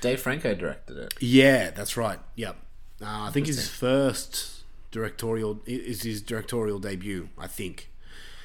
Dave 0.00 0.20
Franco 0.20 0.54
directed 0.54 0.96
it. 0.96 1.14
Yeah, 1.20 1.70
that's 1.70 1.96
right. 1.96 2.18
Yep. 2.36 2.56
Uh, 3.02 3.04
I 3.06 3.30
think 3.30 3.46
his 3.46 3.68
first 3.68 4.62
directorial 4.90 5.60
is 5.66 6.02
his 6.02 6.22
directorial 6.22 6.78
debut. 6.78 7.28
I 7.36 7.46
think. 7.46 7.90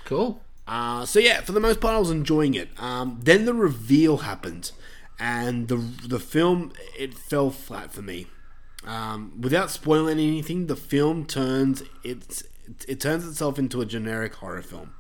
Cool. 0.04 0.42
Uh, 0.72 1.06
so 1.06 1.20
yeah, 1.20 1.42
for 1.42 1.52
the 1.52 1.60
most 1.60 1.82
part, 1.82 1.96
I 1.96 2.00
was 2.00 2.12
enjoying 2.12 2.54
it. 2.54 2.70
Um, 2.82 3.20
then 3.22 3.44
the 3.44 3.54
reveal 3.54 4.18
happened, 4.18 4.72
and 5.20 5.68
the 5.68 5.76
the 5.76 6.18
film 6.20 6.72
it 6.98 7.14
fell 7.14 7.50
flat 7.50 7.92
for 7.92 8.02
me. 8.02 8.28
Um, 8.86 9.34
without 9.42 9.70
spoiling 9.70 10.18
anything, 10.18 10.68
the 10.68 10.78
film 10.78 11.26
turns 11.26 11.84
it 12.06 12.44
it 12.88 13.02
turns 13.02 13.28
itself 13.28 13.60
into 13.60 13.82
a 13.82 13.86
generic 13.86 14.36
horror 14.36 14.62
film 14.62 14.94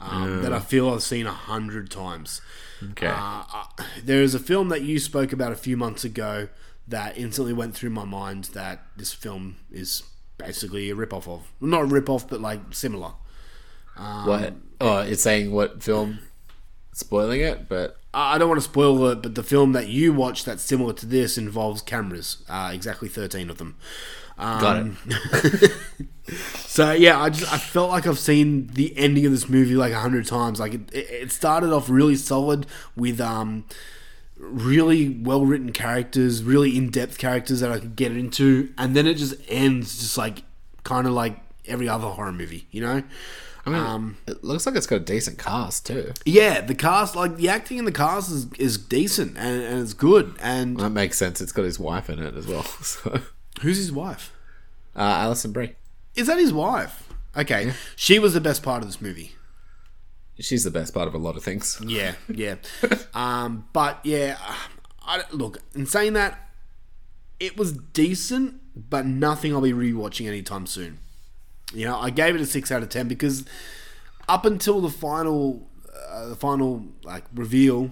um, 0.00 0.42
that 0.42 0.52
I 0.52 0.58
feel 0.58 0.90
I've 0.90 1.04
seen 1.04 1.28
a 1.28 1.32
hundred 1.32 1.92
times. 1.92 2.40
Okay. 2.82 3.06
Uh, 3.06 3.44
uh, 3.54 3.66
there 4.02 4.20
is 4.20 4.34
a 4.34 4.40
film 4.40 4.68
that 4.70 4.82
you 4.82 4.98
spoke 4.98 5.32
about 5.32 5.52
a 5.52 5.56
few 5.56 5.76
months 5.76 6.02
ago 6.02 6.48
that 6.88 7.16
instantly 7.16 7.52
went 7.52 7.76
through 7.76 7.90
my 7.90 8.04
mind 8.04 8.44
that 8.54 8.82
this 8.96 9.12
film 9.12 9.58
is 9.70 10.02
basically 10.38 10.90
a 10.90 10.96
rip 10.96 11.12
off 11.12 11.28
of. 11.28 11.52
Not 11.60 11.82
a 11.82 11.86
rip 11.86 12.10
off, 12.10 12.28
but 12.28 12.40
like 12.40 12.60
similar. 12.72 13.12
What? 13.96 14.54
Oh, 14.80 14.98
it's 14.98 15.22
saying 15.22 15.52
what 15.52 15.82
film? 15.82 16.18
Spoiling 16.92 17.40
it, 17.40 17.68
but 17.68 17.96
I 18.12 18.38
don't 18.38 18.48
want 18.48 18.60
to 18.60 18.68
spoil 18.68 19.04
it, 19.08 19.22
but 19.22 19.34
the 19.34 19.42
film 19.42 19.72
that 19.72 19.88
you 19.88 20.12
watched 20.12 20.46
that's 20.46 20.62
similar 20.62 20.92
to 20.94 21.06
this 21.06 21.36
involves 21.36 21.82
cameras, 21.82 22.44
uh, 22.48 22.70
exactly 22.72 23.08
13 23.08 23.50
of 23.50 23.58
them. 23.58 23.76
Um, 24.38 24.60
got 24.60 24.86
it. 25.26 25.72
So 26.74 26.90
yeah, 26.92 27.20
I 27.20 27.30
just 27.30 27.52
I 27.52 27.58
felt 27.58 27.90
like 27.90 28.06
I've 28.06 28.18
seen 28.18 28.68
the 28.68 28.96
ending 28.96 29.26
of 29.26 29.32
this 29.32 29.48
movie 29.48 29.76
like 29.76 29.92
a 29.92 30.00
hundred 30.00 30.26
times. 30.26 30.58
Like 30.58 30.74
it, 30.74 30.92
it 30.92 31.10
it 31.10 31.32
started 31.32 31.70
off 31.72 31.88
really 31.88 32.16
solid 32.16 32.66
with 32.96 33.20
um 33.20 33.64
really 34.36 35.08
well 35.10 35.44
written 35.44 35.70
characters, 35.70 36.42
really 36.42 36.76
in 36.76 36.90
depth 36.90 37.18
characters 37.18 37.60
that 37.60 37.70
I 37.70 37.78
could 37.78 37.94
get 37.94 38.12
into, 38.12 38.72
and 38.78 38.96
then 38.96 39.06
it 39.06 39.14
just 39.14 39.34
ends 39.48 39.98
just 40.00 40.18
like 40.18 40.42
kind 40.82 41.06
of 41.06 41.12
like 41.12 41.38
every 41.66 41.88
other 41.88 42.08
horror 42.08 42.32
movie, 42.32 42.66
you 42.70 42.80
know? 42.80 43.02
Um, 43.66 44.16
It 44.26 44.44
looks 44.44 44.66
like 44.66 44.74
it's 44.76 44.86
got 44.86 44.96
a 44.96 45.00
decent 45.00 45.38
cast 45.38 45.86
too. 45.86 46.12
yeah, 46.24 46.60
the 46.60 46.74
cast, 46.74 47.16
like 47.16 47.36
the 47.36 47.48
acting 47.48 47.78
in 47.78 47.84
the 47.84 47.92
cast 47.92 48.30
is, 48.30 48.46
is 48.58 48.76
decent 48.78 49.36
and, 49.38 49.62
and 49.62 49.80
it's 49.82 49.94
good. 49.94 50.34
And 50.42 50.78
That 50.78 50.90
makes 50.90 51.16
sense. 51.16 51.40
It's 51.40 51.52
got 51.52 51.64
his 51.64 51.78
wife 51.78 52.10
in 52.10 52.18
it 52.18 52.34
as 52.34 52.46
well. 52.46 52.62
So, 52.82 53.20
who's 53.62 53.76
his 53.78 53.92
wife? 53.92 54.32
uh, 54.96 55.00
Alison 55.00 55.52
Brie. 55.52 55.74
Is 56.14 56.26
that 56.26 56.38
his 56.38 56.52
wife? 56.52 57.08
Okay, 57.36 57.72
she 57.96 58.18
was 58.18 58.34
the 58.34 58.40
best 58.40 58.62
part 58.62 58.82
of 58.82 58.88
this 58.88 59.00
movie. 59.00 59.32
She's 60.38 60.62
the 60.64 60.70
best 60.70 60.92
part 60.94 61.06
of 61.08 61.14
a 61.14 61.18
lot 61.18 61.36
of 61.36 61.42
things. 61.44 61.80
Yeah, 61.84 62.14
yeah. 62.28 62.56
um, 63.14 63.66
but 63.72 64.00
yeah, 64.04 64.36
I, 65.02 65.22
look, 65.32 65.58
in 65.74 65.86
saying 65.86 66.12
that, 66.14 66.50
it 67.40 67.56
was 67.56 67.72
decent, 67.72 68.60
but 68.90 69.06
nothing 69.06 69.52
I'll 69.54 69.60
be 69.60 69.72
rewatching 69.72 70.26
anytime 70.28 70.66
soon. 70.66 70.98
You 71.74 71.84
know, 71.86 71.98
I 71.98 72.10
gave 72.10 72.34
it 72.34 72.40
a 72.40 72.46
six 72.46 72.70
out 72.72 72.82
of 72.82 72.88
ten 72.88 73.08
because 73.08 73.44
up 74.28 74.44
until 74.44 74.80
the 74.80 74.90
final, 74.90 75.68
uh, 76.08 76.28
the 76.28 76.36
final 76.36 76.84
like 77.02 77.24
reveal, 77.34 77.90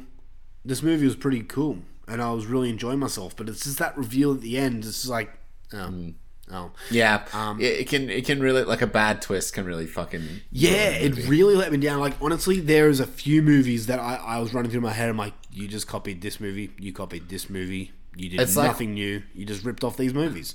this 0.64 0.82
movie 0.82 1.04
was 1.04 1.16
pretty 1.16 1.42
cool. 1.42 1.78
and 2.08 2.20
I 2.22 2.30
was 2.32 2.46
really 2.46 2.70
enjoying 2.70 2.98
myself. 2.98 3.36
But 3.36 3.48
it's 3.48 3.64
just 3.64 3.78
that 3.78 3.96
reveal 3.96 4.32
at 4.34 4.40
the 4.40 4.56
end. 4.58 4.78
It's 4.84 5.00
just 5.02 5.08
like, 5.08 5.30
oh, 5.72 6.12
oh, 6.50 6.70
Yeah, 6.90 7.24
Um, 7.32 7.60
it, 7.60 7.80
it 7.80 7.88
can 7.88 8.08
it 8.10 8.24
can 8.26 8.40
really 8.40 8.64
like 8.64 8.82
a 8.82 8.86
bad 8.86 9.20
twist 9.22 9.54
can 9.54 9.64
really 9.64 9.86
fucking 9.86 10.22
yeah. 10.50 10.90
It 10.90 11.26
really 11.28 11.54
let 11.56 11.72
me 11.72 11.78
down. 11.78 12.00
Like 12.00 12.14
honestly, 12.20 12.60
there 12.60 12.88
is 12.88 13.00
a 13.00 13.06
few 13.06 13.42
movies 13.42 13.86
that 13.86 13.98
I, 13.98 14.16
I 14.16 14.38
was 14.38 14.52
running 14.54 14.70
through 14.70 14.80
my 14.82 14.92
head. 14.92 15.08
I'm 15.08 15.16
like, 15.16 15.34
you 15.52 15.66
just 15.68 15.86
copied 15.86 16.20
this 16.22 16.38
movie. 16.40 16.70
You 16.78 16.92
copied 16.92 17.28
this 17.28 17.50
movie. 17.50 17.92
You 18.16 18.28
did 18.28 18.40
It's 18.40 18.56
like- 18.56 18.66
nothing 18.68 18.94
new. 18.94 19.22
You 19.34 19.44
just 19.46 19.64
ripped 19.64 19.82
off 19.84 19.96
these 19.96 20.12
movies. 20.14 20.54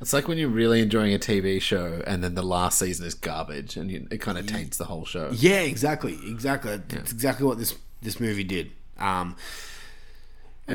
It's 0.00 0.12
like 0.12 0.26
when 0.26 0.36
you're 0.38 0.48
really 0.48 0.80
enjoying 0.80 1.14
a 1.14 1.18
TV 1.18 1.60
show 1.62 2.02
and 2.06 2.24
then 2.24 2.34
the 2.34 2.42
last 2.42 2.78
season 2.78 3.06
is 3.06 3.14
garbage 3.14 3.76
and 3.76 3.88
you, 3.90 4.08
it 4.10 4.20
kind 4.20 4.36
of 4.36 4.46
taints 4.46 4.76
the 4.76 4.86
whole 4.86 5.04
show. 5.04 5.30
Yeah, 5.32 5.60
exactly, 5.60 6.18
exactly. 6.26 6.76
That's 6.88 7.12
exactly 7.12 7.46
what 7.46 7.58
this 7.58 7.76
this 8.00 8.18
movie 8.18 8.42
did. 8.44 8.72
Um, 8.98 9.36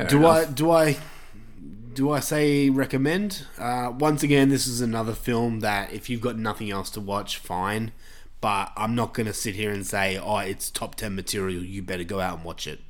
do 0.08 0.26
I 0.26 0.44
do 0.46 0.70
I 0.70 0.96
do 1.92 2.10
I 2.10 2.20
say 2.20 2.70
recommend? 2.70 3.44
Uh, 3.58 3.92
once 3.98 4.22
again, 4.22 4.48
this 4.48 4.66
is 4.66 4.80
another 4.80 5.12
film 5.12 5.60
that 5.60 5.92
if 5.92 6.08
you've 6.08 6.20
got 6.20 6.38
nothing 6.38 6.70
else 6.70 6.88
to 6.90 7.00
watch, 7.00 7.36
fine. 7.38 7.92
But 8.40 8.72
I'm 8.76 8.94
not 8.94 9.14
going 9.14 9.26
to 9.26 9.32
sit 9.34 9.56
here 9.56 9.72
and 9.72 9.84
say, 9.84 10.16
"Oh, 10.16 10.38
it's 10.38 10.70
top 10.70 10.94
ten 10.94 11.16
material. 11.16 11.62
You 11.62 11.82
better 11.82 12.04
go 12.04 12.20
out 12.20 12.36
and 12.36 12.44
watch 12.44 12.66
it." 12.68 12.80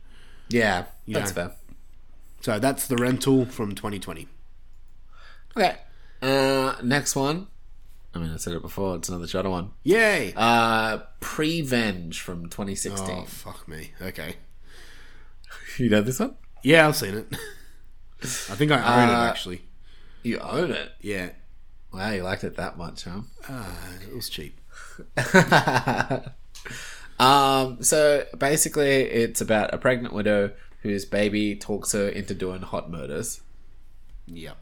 Yeah, 0.51 0.85
that's 1.07 1.31
Yeah. 1.31 1.33
fair. 1.33 1.53
So 2.43 2.59
that's 2.59 2.87
the 2.87 2.97
rental 2.97 3.47
from 3.47 3.75
2020. 3.75 4.29
Okay, 5.57 5.79
uh, 6.23 6.75
next 6.83 7.15
one. 7.17 7.47
I 8.15 8.19
mean, 8.19 8.33
I 8.33 8.37
said 8.37 8.55
it 8.55 8.63
before. 8.63 8.97
It's 8.97 9.09
another 9.09 9.27
shorter 9.27 9.51
one. 9.51 9.71
Yay! 9.85 10.33
Uh, 10.37 10.99
Prevenge 11.21 12.21
from 12.21 12.45
2016. 12.49 13.11
oh 13.11 13.25
fuck 13.25 13.67
me. 13.69 13.93
Okay. 14.01 14.37
You 15.79 15.89
know 15.89 16.01
this 16.03 16.19
one? 16.19 16.35
Yeah, 16.65 16.89
I've 16.89 16.97
seen 16.97 17.15
it. 17.15 17.29
I 18.21 18.57
think 18.57 18.73
I 18.73 18.79
own 18.79 19.09
Uh, 19.11 19.13
it 19.13 19.29
actually. 19.29 19.63
You 20.25 20.39
own 20.41 20.73
it. 20.73 20.91
Yeah, 21.01 21.31
Wow, 21.93 22.11
you 22.11 22.23
liked 22.25 22.43
it 22.43 22.57
that 22.57 22.77
much, 22.77 23.05
huh? 23.05 23.21
it 24.03 24.13
was 24.15 24.29
cheap. 24.29 24.61
Um, 27.21 27.83
so 27.83 28.25
basically, 28.39 28.89
it's 29.03 29.41
about 29.41 29.75
a 29.75 29.79
pregnant 29.79 30.15
widow 30.15 30.53
whose 30.83 31.05
baby 31.05 31.57
talks 31.57 31.91
her 31.93 32.09
into 32.09 32.33
doing 32.35 32.63
hot 32.63 32.91
murders. 32.91 33.41
Yep. 34.27 34.57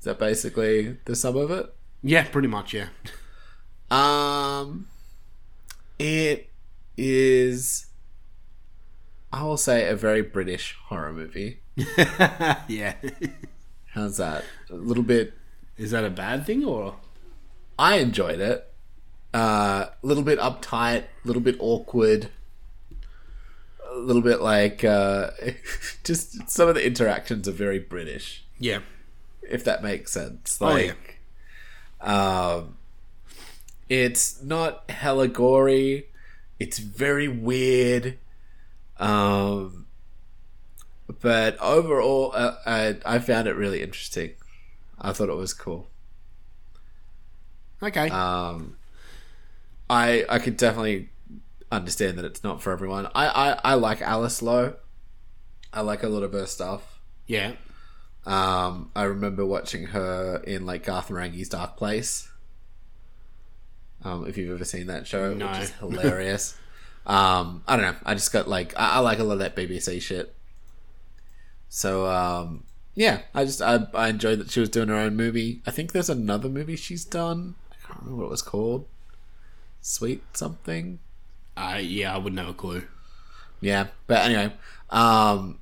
Is 0.00 0.04
that 0.04 0.18
basically 0.18 0.96
the 1.04 1.14
sum 1.14 1.36
of 1.36 1.50
it? 1.50 1.74
Yeah, 2.02 2.24
pretty 2.24 2.48
much. 2.48 2.72
Yeah. 2.72 2.86
Um, 3.90 4.88
it 5.98 6.48
is, 6.96 7.86
I 9.30 9.42
will 9.42 9.58
say, 9.58 9.86
a 9.86 9.94
very 9.94 10.22
British 10.22 10.74
horror 10.86 11.12
movie. 11.12 11.60
yeah. 11.76 12.94
How's 13.92 14.16
that? 14.16 14.44
A 14.70 14.74
little 14.74 15.02
bit. 15.02 15.34
Is 15.76 15.90
that 15.90 16.04
a 16.04 16.10
bad 16.10 16.46
thing 16.46 16.64
or? 16.64 16.96
I 17.78 17.96
enjoyed 17.96 18.40
it. 18.40 18.72
Uh, 19.34 19.88
a 20.02 20.06
little 20.06 20.22
bit 20.22 20.38
uptight, 20.38 21.02
a 21.02 21.26
little 21.26 21.42
bit 21.42 21.56
awkward, 21.60 22.30
a 23.86 23.96
little 23.98 24.22
bit 24.22 24.40
like 24.40 24.82
uh, 24.82 25.30
just 26.04 26.48
some 26.48 26.70
of 26.70 26.74
the 26.74 26.86
interactions 26.86 27.46
are 27.46 27.52
very 27.52 27.78
British. 27.78 28.46
Yeah. 28.58 28.80
If 29.50 29.64
that 29.64 29.82
makes 29.82 30.12
sense. 30.12 30.58
Oh, 30.60 30.74
yeah. 30.76 30.92
Like, 30.92 31.20
um, 32.00 32.76
it's 33.88 34.42
not 34.42 34.88
hella 34.90 35.28
gory. 35.28 36.06
It's 36.58 36.78
very 36.78 37.28
weird. 37.28 38.18
Um, 38.98 39.86
but 41.20 41.58
overall, 41.60 42.32
uh, 42.34 42.54
I 42.66 42.96
I 43.04 43.18
found 43.18 43.48
it 43.48 43.56
really 43.56 43.82
interesting. 43.82 44.32
I 45.00 45.12
thought 45.12 45.28
it 45.28 45.36
was 45.36 45.52
cool. 45.54 45.88
Okay. 47.82 48.08
Um, 48.10 48.76
I 49.88 50.24
I 50.28 50.38
could 50.38 50.56
definitely 50.56 51.08
understand 51.72 52.18
that 52.18 52.24
it's 52.24 52.44
not 52.44 52.62
for 52.62 52.72
everyone. 52.72 53.06
I 53.14 53.26
I, 53.26 53.60
I 53.72 53.74
like 53.74 54.02
Alice 54.02 54.42
Lowe. 54.42 54.74
I 55.72 55.80
like 55.80 56.02
a 56.02 56.08
lot 56.08 56.22
of 56.22 56.32
her 56.32 56.46
stuff. 56.46 57.00
yeah. 57.26 57.52
Um, 58.26 58.90
I 58.94 59.04
remember 59.04 59.44
watching 59.46 59.86
her 59.88 60.42
in 60.46 60.66
like 60.66 60.84
Garth 60.84 61.08
Marenghi's 61.08 61.48
Dark 61.48 61.76
Place. 61.76 62.28
Um, 64.04 64.26
if 64.26 64.36
you've 64.38 64.54
ever 64.54 64.64
seen 64.64 64.86
that 64.86 65.06
show, 65.06 65.34
No. 65.34 65.48
which 65.50 65.58
is 65.60 65.70
hilarious. 65.78 66.56
um, 67.06 67.62
I 67.66 67.76
don't 67.76 67.84
know. 67.84 67.96
I 68.04 68.14
just 68.14 68.32
got 68.32 68.48
like 68.48 68.78
I, 68.78 68.94
I 68.94 68.98
like 69.00 69.18
a 69.18 69.24
lot 69.24 69.34
of 69.34 69.38
that 69.40 69.56
BBC 69.56 70.00
shit. 70.02 70.34
So 71.68 72.06
um, 72.06 72.64
yeah, 72.94 73.22
I 73.34 73.44
just 73.44 73.62
I, 73.62 73.86
I 73.94 74.08
enjoyed 74.08 74.38
that 74.40 74.50
she 74.50 74.60
was 74.60 74.68
doing 74.68 74.88
her 74.88 74.96
own 74.96 75.16
movie. 75.16 75.62
I 75.66 75.70
think 75.70 75.92
there's 75.92 76.10
another 76.10 76.48
movie 76.48 76.76
she's 76.76 77.04
done. 77.04 77.54
I 77.72 77.74
can't 77.86 78.00
remember 78.00 78.22
what 78.22 78.26
it 78.28 78.30
was 78.30 78.42
called. 78.42 78.86
Sweet 79.80 80.22
something. 80.36 80.98
Uh, 81.56 81.78
yeah, 81.82 82.14
I 82.14 82.18
wouldn't 82.18 82.38
have 82.40 82.48
a 82.48 82.54
clue. 82.54 82.84
Yeah, 83.60 83.88
but 84.06 84.24
anyway, 84.24 84.52
um, 84.90 85.58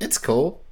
it's 0.00 0.18
cool. 0.18 0.62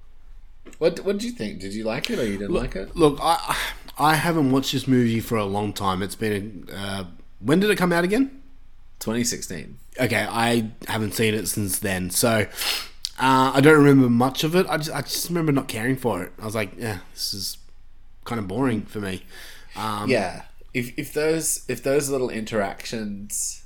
What 0.78 1.00
what 1.00 1.18
did 1.18 1.24
you 1.24 1.32
think? 1.32 1.60
Did 1.60 1.74
you 1.74 1.84
like 1.84 2.10
it 2.10 2.18
or 2.18 2.24
you 2.24 2.38
didn't 2.38 2.54
like 2.54 2.76
it? 2.76 2.96
Look, 2.96 3.18
I 3.22 3.56
I 3.98 4.14
haven't 4.14 4.50
watched 4.50 4.72
this 4.72 4.88
movie 4.88 5.20
for 5.20 5.36
a 5.36 5.44
long 5.44 5.72
time. 5.72 6.02
It's 6.02 6.14
been 6.14 6.68
a, 6.72 6.76
uh, 6.76 7.04
when 7.40 7.60
did 7.60 7.70
it 7.70 7.76
come 7.76 7.92
out 7.92 8.04
again? 8.04 8.42
2016. 9.00 9.78
Okay, 10.00 10.26
I 10.28 10.70
haven't 10.88 11.14
seen 11.14 11.34
it 11.34 11.46
since 11.48 11.78
then, 11.78 12.10
so 12.10 12.46
uh, 13.18 13.52
I 13.54 13.60
don't 13.60 13.78
remember 13.78 14.08
much 14.08 14.44
of 14.44 14.54
it. 14.54 14.66
I 14.68 14.76
just 14.78 14.90
I 14.90 15.02
just 15.02 15.28
remember 15.28 15.52
not 15.52 15.68
caring 15.68 15.96
for 15.96 16.22
it. 16.22 16.32
I 16.40 16.44
was 16.44 16.54
like, 16.54 16.72
yeah, 16.78 16.98
this 17.12 17.34
is 17.34 17.58
kind 18.24 18.38
of 18.38 18.48
boring 18.48 18.82
for 18.82 19.00
me. 19.00 19.24
Um, 19.76 20.08
yeah, 20.08 20.44
if 20.72 20.96
if 20.98 21.12
those 21.12 21.64
if 21.68 21.82
those 21.82 22.08
little 22.08 22.30
interactions 22.30 23.61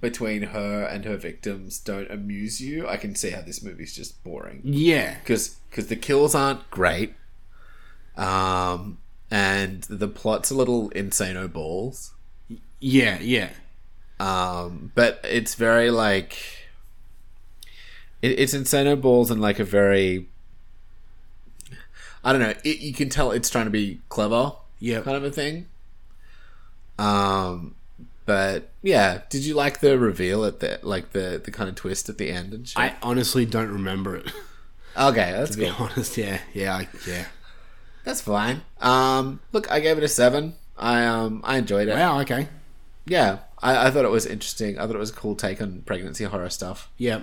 between 0.00 0.42
her 0.42 0.84
and 0.84 1.04
her 1.04 1.16
victims 1.16 1.78
don't 1.78 2.10
amuse 2.10 2.60
you, 2.60 2.86
I 2.88 2.96
can 2.96 3.14
see 3.14 3.30
how 3.30 3.40
this 3.42 3.62
movie's 3.62 3.94
just 3.94 4.22
boring. 4.24 4.60
yeah, 4.64 5.18
Because 5.20 5.56
because 5.70 5.86
the 5.88 5.96
kills 5.96 6.34
aren't 6.34 6.68
great, 6.70 7.14
um, 8.16 8.98
and 9.30 9.82
the 9.84 10.08
plot's 10.08 10.50
a 10.50 10.54
little 10.54 10.90
insano 10.90 11.52
balls. 11.52 12.12
yeah, 12.80 13.18
yeah. 13.20 13.50
um, 14.18 14.90
but 14.94 15.20
it's 15.24 15.54
very 15.54 15.90
like 15.90 16.36
it, 18.22 18.38
it's 18.38 18.54
Insano 18.54 19.00
Balls 19.00 19.30
and 19.30 19.40
like 19.40 19.58
a 19.58 19.64
very 19.64 20.26
I 22.24 22.32
don't 22.32 22.40
know. 22.40 22.54
It, 22.64 22.78
you 22.78 22.92
can 22.92 23.08
tell 23.08 23.30
it's 23.30 23.50
trying 23.50 23.66
to 23.66 23.70
be 23.70 24.00
clever, 24.08 24.52
Yeah. 24.80 25.00
kind 25.02 25.16
of 25.16 25.22
a 25.24 25.30
thing. 25.30 25.66
Um, 26.98 27.74
but 28.26 28.68
yeah, 28.82 29.22
did 29.30 29.44
you 29.44 29.54
like 29.54 29.80
the 29.80 29.98
reveal 29.98 30.44
at 30.44 30.60
the 30.60 30.78
like 30.82 31.12
the 31.12 31.40
the 31.42 31.50
kind 31.50 31.68
of 31.68 31.74
twist 31.76 32.08
at 32.08 32.18
the 32.18 32.30
end 32.30 32.52
and 32.52 32.68
shit? 32.68 32.78
I 32.78 32.96
honestly 33.02 33.46
don't 33.46 33.70
remember 33.70 34.16
it. 34.16 34.26
okay, 34.96 35.32
that's 35.36 35.52
to 35.52 35.58
be 35.58 35.70
cool. 35.70 35.86
honest, 35.86 36.16
yeah, 36.18 36.40
yeah, 36.52 36.74
I, 36.76 36.88
yeah. 37.08 37.26
That's 38.04 38.20
fine. 38.20 38.62
Um, 38.80 39.40
look, 39.52 39.70
I 39.70 39.80
gave 39.80 39.96
it 39.98 40.04
a 40.04 40.08
seven. 40.08 40.54
I 40.76 41.04
um 41.06 41.40
I 41.44 41.56
enjoyed 41.58 41.88
it. 41.88 41.94
Wow, 41.94 42.20
okay, 42.20 42.48
Yeah, 43.06 43.38
I, 43.62 43.86
I 43.86 43.90
thought 43.90 44.04
it 44.04 44.10
was 44.10 44.26
interesting. 44.26 44.78
I 44.78 44.86
thought 44.86 44.94
it 44.96 44.98
was 44.98 45.10
a 45.10 45.14
cool 45.14 45.34
take 45.34 45.62
on 45.62 45.82
pregnancy 45.86 46.24
horror 46.24 46.50
stuff. 46.50 46.90
yeah. 46.98 47.22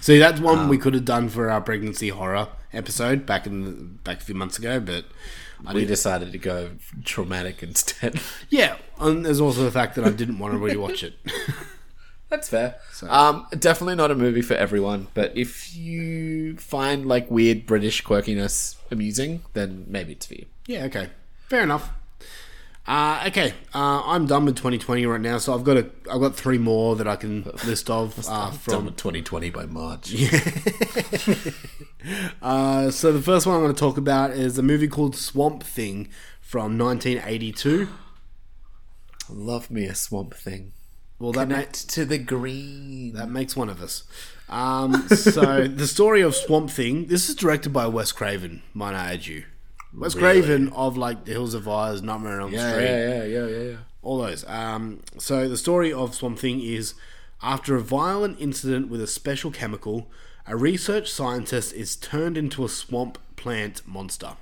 See, 0.00 0.18
that's 0.18 0.38
one 0.40 0.68
we 0.68 0.76
could 0.78 0.92
have 0.94 1.06
done 1.06 1.28
for 1.30 1.50
our 1.50 1.60
pregnancy 1.60 2.10
horror 2.10 2.48
episode 2.72 3.24
back 3.26 3.46
in 3.46 3.64
the, 3.64 3.70
back 3.72 4.20
a 4.20 4.24
few 4.24 4.34
months 4.34 4.58
ago, 4.58 4.78
but 4.78 5.06
I 5.64 5.72
We 5.72 5.84
decided 5.84 6.32
to 6.32 6.38
go 6.38 6.70
traumatic 7.04 7.62
instead. 7.62 8.20
yeah. 8.50 8.76
And 8.98 9.24
there's 9.24 9.40
also 9.40 9.62
the 9.64 9.70
fact 9.70 9.94
that 9.96 10.04
I 10.04 10.10
didn't 10.10 10.38
want 10.38 10.54
to 10.54 10.58
rewatch 10.58 11.02
it. 11.02 11.14
That's 12.28 12.48
fair. 12.48 12.76
Um, 13.08 13.46
definitely 13.56 13.94
not 13.94 14.10
a 14.10 14.14
movie 14.16 14.42
for 14.42 14.54
everyone, 14.54 15.06
but 15.14 15.36
if 15.36 15.76
you 15.76 16.56
find 16.56 17.06
like 17.06 17.30
weird 17.30 17.66
British 17.66 18.02
quirkiness 18.02 18.76
amusing, 18.90 19.42
then 19.52 19.84
maybe 19.86 20.12
it's 20.12 20.26
for 20.26 20.34
you. 20.34 20.46
Yeah, 20.66 20.84
okay. 20.86 21.10
Fair 21.48 21.62
enough. 21.62 21.92
Uh, 22.86 23.24
okay, 23.26 23.52
uh, 23.74 24.02
I'm 24.04 24.26
done 24.26 24.44
with 24.44 24.56
2020 24.56 25.06
right 25.06 25.20
now, 25.20 25.38
so 25.38 25.54
I've 25.54 25.64
got 25.64 25.76
a, 25.76 25.90
I've 26.10 26.20
got 26.20 26.36
three 26.36 26.58
more 26.58 26.94
that 26.96 27.08
I 27.08 27.16
can 27.16 27.42
list 27.64 27.90
of 27.90 28.16
uh, 28.28 28.52
from. 28.52 28.86
2020 28.94 29.50
by 29.50 29.66
March. 29.66 30.14
Uh, 32.42 32.90
so 32.90 33.12
the 33.12 33.22
first 33.22 33.46
one 33.46 33.56
I'm 33.56 33.62
going 33.62 33.74
to 33.74 33.78
talk 33.78 33.96
about 33.96 34.30
is 34.30 34.58
a 34.58 34.62
movie 34.62 34.88
called 34.88 35.16
Swamp 35.16 35.62
Thing 35.62 36.08
from 36.40 36.78
1982. 36.78 37.88
Love 39.28 39.70
me 39.70 39.86
a 39.86 39.94
swamp 39.94 40.34
thing. 40.34 40.72
Well, 41.18 41.32
that 41.32 41.48
ma- 41.48 41.64
to 41.72 42.04
the 42.04 42.18
green. 42.18 43.14
that 43.14 43.28
makes 43.30 43.56
one 43.56 43.68
of 43.68 43.82
us. 43.82 44.04
Um, 44.48 45.08
so 45.08 45.66
the 45.68 45.86
story 45.86 46.20
of 46.20 46.34
Swamp 46.34 46.70
Thing. 46.70 47.06
This 47.06 47.28
is 47.28 47.34
directed 47.34 47.72
by 47.72 47.86
Wes 47.86 48.12
Craven. 48.12 48.62
Might 48.74 48.94
I 48.94 49.14
add 49.14 49.26
you? 49.26 49.44
Wes 49.94 50.14
Craven 50.14 50.68
of 50.70 50.96
like 50.96 51.24
The 51.24 51.32
Hills 51.32 51.54
Have 51.54 51.66
Eyes, 51.66 52.02
Nightmare 52.02 52.40
on 52.40 52.42
Elm 52.42 52.52
yeah, 52.52 52.70
Street. 52.70 52.84
yeah, 52.84 53.08
yeah, 53.08 53.24
yeah, 53.24 53.46
yeah, 53.46 53.62
yeah. 53.70 53.76
all 54.02 54.18
those. 54.18 54.44
Um, 54.46 55.00
so 55.18 55.48
the 55.48 55.56
story 55.56 55.92
of 55.92 56.14
Swamp 56.14 56.38
Thing 56.38 56.60
is 56.60 56.94
after 57.42 57.76
a 57.76 57.80
violent 57.80 58.38
incident 58.40 58.88
with 58.90 59.00
a 59.00 59.06
special 59.06 59.50
chemical, 59.50 60.10
A 60.48 60.56
research 60.56 61.10
scientist 61.10 61.72
is 61.74 61.96
turned 61.96 62.36
into 62.38 62.64
a 62.64 62.68
swamp 62.68 63.18
plant 63.36 63.82
monster. 63.86 64.36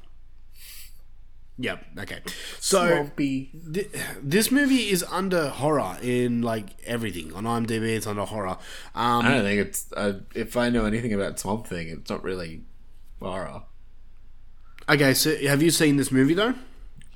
Yep. 1.57 1.85
Okay. 2.01 2.19
So 2.59 2.87
Swampy. 2.89 3.51
thi- 3.73 3.89
this 4.21 4.51
movie 4.51 4.91
is 4.91 5.05
under 5.05 5.49
horror 5.51 5.97
in 6.03 6.43
like 6.43 6.71
everything 6.85 7.33
on 7.33 7.45
IMDb. 7.45 7.97
It's 7.97 8.07
under 8.09 8.25
horror. 8.25 8.59
Um, 8.95 9.25
I 9.25 9.31
don't 9.31 9.45
think 9.45 9.61
it's. 9.61 9.93
Uh, 9.97 10.21
if 10.35 10.57
I 10.57 10.69
know 10.69 10.85
anything 10.85 11.13
about 11.13 11.39
Swamp 11.39 11.67
Thing, 11.69 11.89
it's 11.89 12.11
not 12.11 12.25
really 12.25 12.63
horror. 13.21 13.63
okay. 14.89 15.15
So 15.15 15.37
have 15.47 15.63
you 15.63 15.71
seen 15.71 15.97
this 15.97 16.11
movie 16.11 16.35
though? 16.35 16.55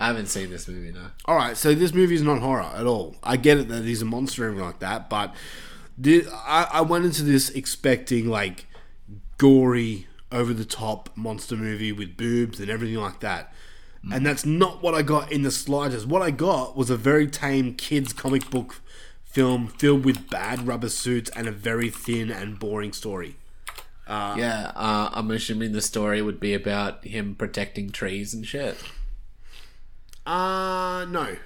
I 0.00 0.06
haven't 0.06 0.26
seen 0.26 0.50
this 0.50 0.68
movie 0.68 0.92
no. 0.92 1.06
All 1.24 1.34
right, 1.34 1.56
so 1.56 1.74
this 1.74 1.92
movie 1.92 2.14
is 2.14 2.22
not 2.22 2.38
horror 2.38 2.62
at 2.62 2.86
all. 2.86 3.16
I 3.24 3.36
get 3.36 3.58
it 3.58 3.66
that 3.68 3.82
he's 3.84 4.00
a 4.00 4.04
monster 4.04 4.44
and 4.44 4.52
everything 4.52 4.66
like 4.68 4.78
that, 4.78 5.10
but 5.10 5.34
thi- 6.00 6.22
I, 6.32 6.68
I 6.74 6.80
went 6.82 7.04
into 7.04 7.24
this 7.24 7.50
expecting 7.50 8.28
like 8.28 8.66
gory, 9.38 10.06
over 10.30 10.52
the 10.52 10.64
top 10.64 11.10
monster 11.16 11.56
movie 11.56 11.92
with 11.92 12.16
boobs 12.16 12.60
and 12.60 12.68
everything 12.68 12.96
like 12.96 13.20
that. 13.20 13.52
And 14.10 14.24
that's 14.24 14.46
not 14.46 14.82
what 14.82 14.94
I 14.94 15.02
got 15.02 15.32
in 15.32 15.42
the 15.42 15.50
slightest. 15.50 16.06
What 16.06 16.22
I 16.22 16.30
got 16.30 16.76
was 16.76 16.88
a 16.88 16.96
very 16.96 17.26
tame 17.26 17.74
kids 17.74 18.12
comic 18.12 18.48
book 18.48 18.80
film 19.24 19.68
filled 19.68 20.04
with 20.04 20.30
bad 20.30 20.66
rubber 20.66 20.88
suits 20.88 21.30
and 21.36 21.46
a 21.46 21.52
very 21.52 21.90
thin 21.90 22.30
and 22.30 22.58
boring 22.58 22.92
story. 22.92 23.36
yeah, 24.38 24.72
uh, 24.74 25.10
I'm 25.12 25.30
assuming 25.30 25.72
the 25.72 25.82
story 25.82 26.22
would 26.22 26.40
be 26.40 26.54
about 26.54 27.04
him 27.04 27.34
protecting 27.34 27.90
trees 27.90 28.32
and 28.32 28.46
shit. 28.46 28.76
Uh 30.24 31.06
no, 31.08 31.36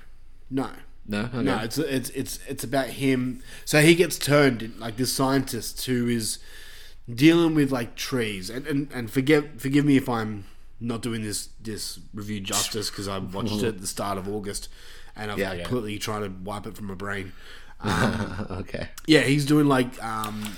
no. 0.50 0.70
No, 1.06 1.22
okay. 1.22 1.42
No, 1.42 1.58
it's 1.58 1.78
it's 1.78 2.10
it's 2.10 2.38
it's 2.46 2.62
about 2.62 2.86
him. 2.86 3.42
So 3.64 3.80
he 3.80 3.96
gets 3.96 4.18
turned 4.18 4.74
like 4.78 4.96
this 4.96 5.12
scientist 5.12 5.84
who 5.86 6.06
is 6.06 6.38
dealing 7.12 7.54
with 7.54 7.70
like 7.72 7.94
trees. 7.96 8.50
And 8.50 8.66
and, 8.66 8.90
and 8.92 9.10
forgive 9.10 9.60
forgive 9.60 9.84
me 9.84 9.96
if 9.96 10.08
I'm 10.08 10.44
not 10.80 11.02
doing 11.02 11.22
this 11.22 11.48
this 11.60 11.98
review 12.12 12.40
justice 12.40 12.90
because 12.90 13.08
I 13.08 13.18
watched 13.18 13.54
it 13.62 13.64
at 13.64 13.80
the 13.80 13.86
start 13.86 14.18
of 14.18 14.28
August, 14.28 14.68
and 15.16 15.30
I'm 15.30 15.38
Yeah, 15.38 15.52
yeah. 15.52 15.62
completely 15.62 15.98
trying 15.98 16.22
to 16.22 16.28
wipe 16.44 16.66
it 16.66 16.76
from 16.76 16.86
my 16.86 16.94
brain. 16.94 17.32
okay. 18.50 18.88
Yeah, 19.06 19.22
he's 19.22 19.44
doing 19.44 19.66
like 19.66 20.02
um, 20.02 20.56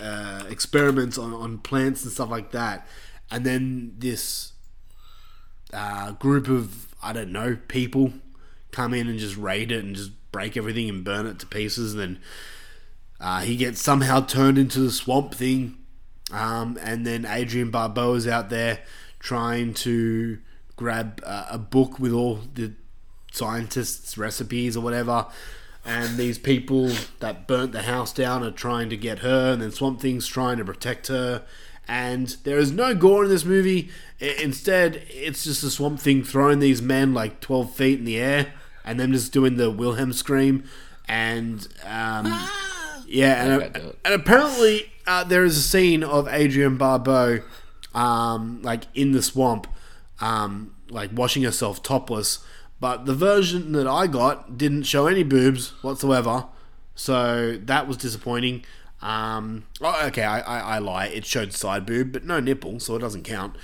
uh, 0.00 0.44
experiments 0.48 1.18
on, 1.18 1.32
on 1.32 1.58
plants 1.58 2.02
and 2.04 2.12
stuff 2.12 2.30
like 2.30 2.50
that, 2.52 2.86
and 3.30 3.44
then 3.44 3.94
this 3.98 4.52
uh, 5.72 6.12
group 6.12 6.48
of 6.48 6.94
I 7.02 7.12
don't 7.12 7.32
know 7.32 7.58
people 7.68 8.12
come 8.70 8.92
in 8.92 9.08
and 9.08 9.18
just 9.18 9.36
raid 9.36 9.70
it 9.72 9.84
and 9.84 9.94
just 9.96 10.10
break 10.32 10.56
everything 10.56 10.88
and 10.88 11.04
burn 11.04 11.26
it 11.26 11.38
to 11.38 11.46
pieces. 11.46 11.92
And 11.94 12.00
then 12.02 12.18
uh, 13.20 13.40
he 13.40 13.56
gets 13.56 13.80
somehow 13.80 14.20
turned 14.20 14.58
into 14.58 14.80
the 14.80 14.90
swamp 14.90 15.34
thing, 15.34 15.78
um, 16.32 16.78
and 16.82 17.06
then 17.06 17.24
Adrienne 17.24 17.70
Barbeau 17.70 18.14
is 18.14 18.26
out 18.26 18.50
there 18.50 18.80
trying 19.18 19.72
to 19.72 20.38
grab 20.76 21.20
uh, 21.24 21.46
a 21.50 21.58
book 21.58 21.98
with 21.98 22.12
all 22.12 22.40
the 22.54 22.72
scientists' 23.32 24.16
recipes 24.18 24.76
or 24.76 24.80
whatever. 24.80 25.26
And 25.86 26.16
these 26.16 26.38
people 26.38 26.92
that 27.20 27.46
burnt 27.46 27.72
the 27.72 27.82
house 27.82 28.12
down 28.12 28.42
are 28.42 28.50
trying 28.50 28.88
to 28.88 28.96
get 28.96 29.18
her, 29.18 29.52
and 29.52 29.60
then 29.60 29.70
Swamp 29.70 30.00
Thing's 30.00 30.26
trying 30.26 30.56
to 30.56 30.64
protect 30.64 31.08
her. 31.08 31.44
And 31.86 32.28
there 32.44 32.58
is 32.58 32.72
no 32.72 32.94
gore 32.94 33.24
in 33.24 33.30
this 33.30 33.44
movie. 33.44 33.90
Instead, 34.18 35.02
it's 35.10 35.44
just 35.44 35.62
a 35.62 35.70
Swamp 35.70 36.00
Thing 36.00 36.24
throwing 36.24 36.58
these 36.58 36.80
men 36.80 37.12
like 37.12 37.40
12 37.40 37.74
feet 37.74 37.98
in 37.98 38.06
the 38.06 38.18
air, 38.18 38.54
and 38.82 38.98
them 38.98 39.12
just 39.12 39.32
doing 39.32 39.56
the 39.56 39.70
Wilhelm 39.70 40.14
scream. 40.14 40.64
And 41.06 41.68
um, 41.84 42.32
yeah, 43.14 43.44
and, 43.44 43.62
it. 43.62 43.98
and 44.04 44.14
apparently 44.14 44.92
uh, 45.06 45.24
there 45.24 45.44
is 45.44 45.56
a 45.56 45.62
scene 45.62 46.02
of 46.02 46.26
Adrienne 46.28 46.76
Barbeau, 46.76 47.40
um, 47.94 48.60
like 48.62 48.84
in 48.94 49.12
the 49.12 49.22
swamp, 49.22 49.66
um, 50.20 50.74
like 50.88 51.10
washing 51.12 51.42
herself 51.42 51.82
topless. 51.82 52.44
But 52.80 53.06
the 53.06 53.14
version 53.14 53.72
that 53.72 53.86
I 53.86 54.06
got 54.06 54.58
didn't 54.58 54.82
show 54.82 55.06
any 55.06 55.22
boobs 55.22 55.70
whatsoever, 55.82 56.46
so 56.94 57.56
that 57.62 57.86
was 57.86 57.96
disappointing. 57.96 58.64
Um, 59.00 59.64
oh, 59.80 60.06
okay, 60.06 60.24
I, 60.24 60.40
I, 60.40 60.76
I 60.76 60.78
lie. 60.78 61.06
It 61.06 61.24
showed 61.24 61.52
side 61.52 61.86
boob, 61.86 62.12
but 62.12 62.24
no 62.24 62.40
nipple, 62.40 62.80
so 62.80 62.96
it 62.96 63.00
doesn't 63.00 63.22
count. 63.22 63.56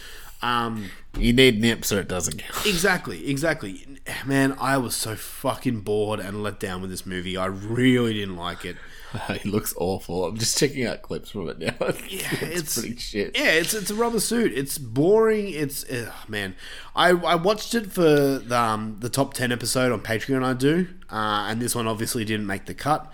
Um, 0.42 0.90
You 1.18 1.32
need 1.32 1.60
nips 1.60 1.92
or 1.92 2.00
it 2.00 2.08
doesn't 2.08 2.38
count. 2.38 2.66
Exactly, 2.66 3.28
exactly. 3.28 3.86
Man, 4.24 4.56
I 4.60 4.76
was 4.78 4.94
so 4.94 5.16
fucking 5.16 5.80
bored 5.80 6.20
and 6.20 6.42
let 6.42 6.60
down 6.60 6.80
with 6.80 6.90
this 6.90 7.04
movie. 7.04 7.36
I 7.36 7.46
really 7.46 8.14
didn't 8.14 8.36
like 8.36 8.64
it. 8.64 8.76
it 9.28 9.44
looks 9.44 9.74
awful. 9.76 10.24
I'm 10.24 10.36
just 10.38 10.56
checking 10.58 10.86
out 10.86 11.02
clips 11.02 11.30
from 11.30 11.48
it 11.48 11.58
now. 11.58 11.74
Yeah, 12.08 12.28
it's, 12.42 12.78
pretty 12.78 12.96
shit. 12.96 13.36
Yeah, 13.36 13.50
it's 13.52 13.74
it's 13.74 13.90
a 13.90 13.94
rubber 13.94 14.20
suit. 14.20 14.52
It's 14.56 14.78
boring. 14.78 15.48
It's 15.50 15.84
ugh, 15.90 16.12
man. 16.28 16.54
I, 16.94 17.10
I 17.10 17.34
watched 17.36 17.74
it 17.74 17.90
for 17.92 18.02
the, 18.38 18.56
um, 18.58 18.96
the 19.00 19.08
top 19.08 19.34
ten 19.34 19.50
episode 19.52 19.92
on 19.92 20.00
Patreon. 20.00 20.44
I 20.44 20.52
do, 20.54 20.88
uh, 21.10 21.46
and 21.48 21.60
this 21.60 21.74
one 21.74 21.86
obviously 21.88 22.24
didn't 22.24 22.46
make 22.46 22.66
the 22.66 22.74
cut. 22.74 23.10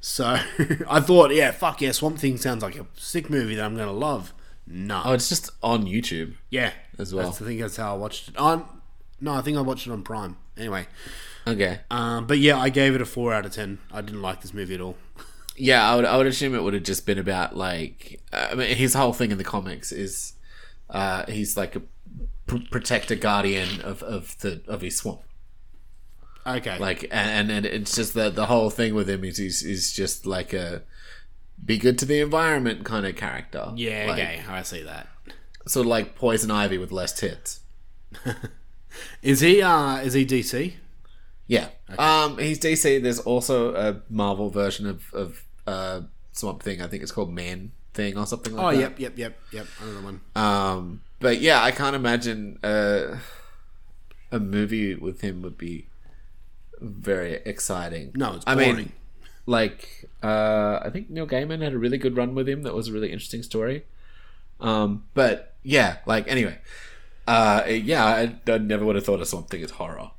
So 0.00 0.24
I 0.88 1.00
thought, 1.00 1.34
yeah, 1.34 1.50
fuck 1.50 1.80
yeah, 1.80 1.92
Swamp 1.92 2.18
Thing 2.18 2.36
sounds 2.36 2.62
like 2.62 2.76
a 2.76 2.86
sick 2.96 3.28
movie 3.30 3.54
that 3.56 3.64
I'm 3.64 3.76
gonna 3.76 3.92
love. 3.92 4.32
No, 4.66 5.02
Oh, 5.04 5.12
it's 5.12 5.28
just 5.28 5.50
on 5.62 5.86
YouTube. 5.86 6.34
yeah, 6.50 6.72
as 6.98 7.14
well. 7.14 7.26
That's, 7.26 7.40
I 7.42 7.44
think 7.46 7.60
that's 7.60 7.76
how 7.76 7.94
I 7.94 7.96
watched 7.96 8.28
it. 8.28 8.36
On 8.36 8.64
no, 9.20 9.32
I 9.34 9.40
think 9.40 9.56
I 9.56 9.60
watched 9.62 9.86
it 9.86 9.90
on 9.92 10.02
Prime. 10.02 10.36
Anyway, 10.56 10.86
Okay. 11.46 11.80
um, 11.90 12.26
but 12.26 12.38
yeah, 12.38 12.58
I 12.58 12.68
gave 12.68 12.94
it 12.94 13.00
a 13.00 13.06
four 13.06 13.32
out 13.32 13.46
of 13.46 13.52
ten. 13.52 13.78
I 13.92 14.00
didn't 14.02 14.22
like 14.22 14.42
this 14.42 14.52
movie 14.54 14.74
at 14.74 14.80
all. 14.80 14.96
Yeah, 15.58 15.90
I 15.90 15.96
would. 15.96 16.04
I 16.04 16.16
would 16.16 16.26
assume 16.26 16.54
it 16.54 16.62
would 16.62 16.74
have 16.74 16.82
just 16.82 17.06
been 17.06 17.18
about 17.18 17.56
like. 17.56 18.20
I 18.32 18.54
mean, 18.54 18.74
his 18.76 18.94
whole 18.94 19.12
thing 19.12 19.30
in 19.30 19.38
the 19.38 19.44
comics 19.44 19.92
is, 19.92 20.34
uh, 20.90 21.24
he's 21.26 21.56
like 21.56 21.76
a 21.76 21.82
pr- 22.46 22.56
protector 22.70 23.14
guardian 23.14 23.80
of, 23.82 24.02
of 24.02 24.38
the 24.40 24.62
of 24.68 24.80
his 24.80 24.96
swamp. 24.96 25.20
Okay, 26.46 26.78
Like, 26.78 27.06
and 27.10 27.50
and 27.50 27.66
it's 27.66 27.94
just 27.94 28.14
that 28.14 28.34
the 28.34 28.46
whole 28.46 28.70
thing 28.70 28.94
with 28.94 29.08
him 29.10 29.22
is 29.24 29.36
he's 29.36 29.62
is 29.62 29.92
just 29.92 30.24
like 30.24 30.52
a 30.54 30.82
be 31.62 31.76
good 31.76 31.98
to 31.98 32.06
the 32.06 32.20
environment 32.20 32.84
kind 32.84 33.04
of 33.04 33.16
character. 33.16 33.72
yeah, 33.76 34.06
Like, 34.08 34.18
okay, 34.18 34.42
I 34.48 34.62
see 34.62 34.82
that. 34.82 35.08
Sort 35.66 35.84
of 35.84 35.90
like 35.90 36.14
Poison 36.14 36.50
Ivy 36.50 36.78
with 36.78 36.92
less 36.92 37.12
tits. 37.12 37.60
Is 39.22 39.40
he 39.40 39.60
uh 39.62 39.98
is 39.98 40.14
he 40.14 40.24
DC? 40.24 40.74
Yeah. 41.46 41.68
Um, 41.98 42.38
he's 42.38 42.58
DC. 42.58 43.02
There's 43.02 43.20
also 43.20 43.74
a 43.74 44.02
Marvel 44.08 44.50
version 44.50 44.86
of 44.86 45.12
of 45.12 45.44
uh, 45.68 46.00
Swamp 46.32 46.62
Thing. 46.62 46.80
I 46.82 46.86
think 46.88 47.02
it's 47.02 47.12
called 47.12 47.32
Man 47.32 47.72
Thing 47.94 48.16
or 48.18 48.26
something 48.26 48.54
like 48.54 48.64
Oh, 48.64 48.70
that. 48.70 48.76
Oh, 48.76 48.80
yep, 48.80 48.98
yep, 48.98 49.18
yep, 49.18 49.38
yep. 49.52 49.66
Another 49.82 50.00
one. 50.02 50.20
Um, 50.34 51.02
but 51.20 51.40
yeah, 51.40 51.62
I 51.62 51.70
can't 51.72 51.96
imagine 51.96 52.58
uh, 52.62 53.18
a 54.30 54.38
movie 54.38 54.94
with 54.94 55.20
him 55.20 55.42
would 55.42 55.58
be 55.58 55.86
very 56.80 57.34
exciting. 57.44 58.12
No, 58.14 58.34
it's 58.34 58.44
I 58.46 58.54
boring. 58.54 58.76
mean, 58.76 58.92
like 59.46 60.08
uh, 60.22 60.78
I 60.84 60.90
think 60.92 61.10
Neil 61.10 61.26
Gaiman 61.26 61.62
had 61.62 61.72
a 61.72 61.78
really 61.78 61.98
good 61.98 62.16
run 62.16 62.34
with 62.34 62.48
him. 62.48 62.62
That 62.62 62.74
was 62.74 62.88
a 62.88 62.92
really 62.92 63.10
interesting 63.12 63.42
story. 63.42 63.84
Um, 64.60 65.04
but 65.14 65.54
yeah, 65.62 65.98
like 66.06 66.28
anyway, 66.28 66.58
uh, 67.26 67.62
yeah, 67.68 68.04
I, 68.04 68.36
I 68.52 68.58
never 68.58 68.84
would 68.84 68.96
have 68.96 69.04
thought 69.04 69.20
of 69.20 69.28
something 69.28 69.62
as 69.62 69.72
horror. 69.72 70.10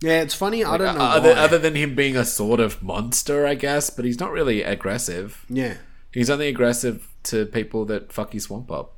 Yeah, 0.00 0.20
it's 0.20 0.34
funny. 0.34 0.62
I 0.64 0.76
don't 0.76 0.96
know 0.98 1.04
other, 1.04 1.32
other 1.32 1.58
than 1.58 1.74
him 1.74 1.94
being 1.94 2.16
a 2.16 2.24
sort 2.24 2.60
of 2.60 2.82
monster, 2.82 3.46
I 3.46 3.54
guess. 3.54 3.88
But 3.90 4.04
he's 4.04 4.20
not 4.20 4.30
really 4.30 4.62
aggressive. 4.62 5.44
yeah, 5.48 5.74
He's 6.12 6.28
only 6.30 6.48
aggressive 6.48 7.08
to 7.24 7.46
people 7.46 7.84
that 7.86 8.12
fuck 8.12 8.32
his 8.32 8.44
swamp 8.44 8.70
up. 8.70 8.92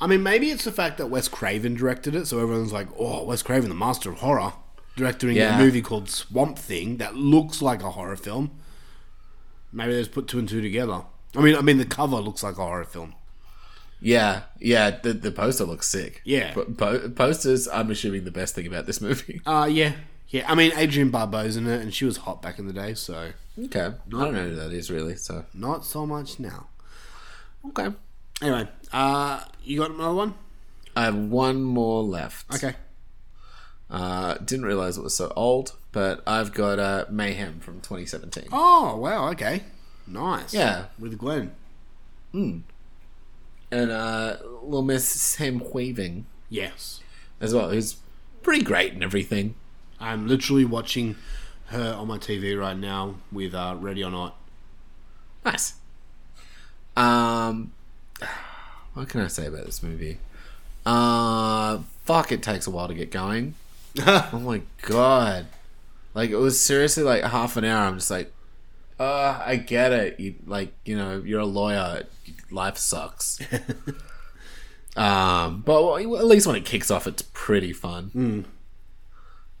I 0.00 0.06
mean, 0.06 0.22
maybe 0.22 0.50
it's 0.50 0.64
the 0.64 0.72
fact 0.72 0.96
that 0.98 1.08
Wes 1.08 1.28
Craven 1.28 1.74
directed 1.74 2.14
it, 2.14 2.26
so 2.26 2.38
everyone's 2.40 2.72
like, 2.72 2.88
"Oh, 2.98 3.24
Wes 3.24 3.42
Craven, 3.42 3.68
the 3.68 3.74
master 3.74 4.10
of 4.10 4.18
horror, 4.18 4.52
directing 4.96 5.30
Yeah. 5.32 5.56
a 5.58 5.62
movie 5.62 5.82
called 5.82 6.08
Swamp 6.08 6.58
Thing 6.58 6.96
that 6.98 7.16
looks 7.16 7.60
like 7.60 7.82
a 7.82 7.90
horror 7.90 8.16
film." 8.16 8.50
Maybe 9.72 9.92
they 9.92 10.00
just 10.00 10.12
put 10.12 10.26
two 10.26 10.38
and 10.38 10.48
two 10.48 10.60
together. 10.62 11.02
I 11.36 11.40
mean, 11.42 11.54
I 11.54 11.60
mean, 11.60 11.78
the 11.78 11.84
cover 11.84 12.16
looks 12.16 12.42
like 12.42 12.54
a 12.58 12.64
horror 12.64 12.84
film. 12.84 13.14
Yeah, 14.00 14.42
yeah. 14.58 14.90
The 15.02 15.12
the 15.12 15.30
poster 15.30 15.64
looks 15.64 15.86
sick. 15.88 16.22
Yeah. 16.24 16.54
Po- 16.54 16.64
po- 16.64 17.08
posters. 17.10 17.68
I'm 17.68 17.90
assuming 17.90 18.24
the 18.24 18.30
best 18.30 18.54
thing 18.54 18.66
about 18.66 18.86
this 18.86 19.00
movie. 19.06 19.40
Uh 19.44 19.68
yeah, 19.70 19.92
yeah. 20.28 20.50
I 20.50 20.54
mean, 20.54 20.72
Adrienne 20.72 21.10
Barbeau's 21.10 21.56
in 21.56 21.66
it, 21.66 21.82
and 21.82 21.92
she 21.92 22.04
was 22.04 22.18
hot 22.18 22.40
back 22.42 22.58
in 22.58 22.66
the 22.66 22.72
day, 22.72 22.94
so 22.94 23.32
Okay, 23.62 23.80
I 23.86 23.92
don't 24.08 24.32
know 24.34 24.48
who 24.48 24.54
that 24.56 24.72
is 24.72 24.90
really. 24.90 25.16
So 25.16 25.44
not 25.52 25.84
so 25.84 26.06
much 26.06 26.38
now. 26.40 26.68
okay, 27.68 27.88
Anyway, 28.40 28.68
uh, 28.92 29.44
you 29.62 29.78
got 29.78 29.90
another 29.90 30.14
one? 30.14 30.34
I 30.96 31.04
have 31.04 31.16
one 31.16 31.62
more 31.62 32.02
left. 32.02 32.54
Okay. 32.54 32.74
Uh, 33.90 34.34
didn't 34.38 34.64
realize 34.64 34.96
it 34.96 35.02
was 35.02 35.14
so 35.16 35.32
old, 35.36 35.74
but 35.92 36.22
I've 36.26 36.54
got 36.54 36.78
uh, 36.78 37.04
Mayhem 37.10 37.60
from 37.60 37.80
2017. 37.80 38.48
Oh 38.52 38.96
wow, 38.96 39.28
okay, 39.32 39.64
nice. 40.06 40.54
Yeah. 40.54 40.86
with 40.98 41.18
Glenn. 41.18 41.52
And 43.70 43.90
uh, 43.90 44.36
Little 44.62 44.82
Miss 44.82 45.08
Sam 45.08 45.62
Weaving 45.72 46.26
Yes, 46.48 47.00
as 47.40 47.54
well, 47.54 47.70
who's 47.70 47.96
pretty 48.42 48.64
great 48.64 48.92
and 48.92 49.04
everything. 49.04 49.54
I'm 50.00 50.26
literally 50.26 50.64
watching 50.64 51.14
her 51.66 51.94
on 51.96 52.08
my 52.08 52.18
TV 52.18 52.58
right 52.58 52.76
now 52.76 53.16
with 53.30 53.54
uh, 53.54 53.76
Ready 53.78 54.02
or 54.02 54.10
Not. 54.10 54.36
Nice. 55.44 55.74
Um, 56.96 57.72
what 58.94 59.08
can 59.08 59.20
I 59.20 59.28
say 59.28 59.46
about 59.46 59.64
this 59.64 59.82
movie? 59.82 60.18
Uh, 60.84 61.78
fuck, 62.04 62.32
it 62.32 62.42
takes 62.42 62.66
a 62.66 62.70
while 62.70 62.88
to 62.88 62.94
get 62.94 63.12
going. 63.12 63.54
oh 64.06 64.40
my 64.42 64.62
god. 64.82 65.46
Like, 66.14 66.30
it 66.30 66.36
was 66.36 66.60
seriously 66.60 67.04
like 67.04 67.22
half 67.22 67.56
an 67.56 67.64
hour. 67.64 67.86
I'm 67.86 67.98
just 67.98 68.10
like, 68.10 68.32
uh, 68.98 69.40
I 69.44 69.56
get 69.56 69.92
it. 69.92 70.18
You, 70.18 70.34
like, 70.46 70.72
you 70.84 70.96
know, 70.96 71.22
you're 71.24 71.40
a 71.40 71.46
lawyer. 71.46 72.02
Life 72.50 72.76
sucks. 72.78 73.38
um, 74.96 75.62
but 75.62 75.96
at 76.02 76.26
least 76.26 76.46
when 76.46 76.56
it 76.56 76.64
kicks 76.64 76.90
off, 76.90 77.06
it's 77.06 77.22
pretty 77.32 77.72
fun. 77.72 78.46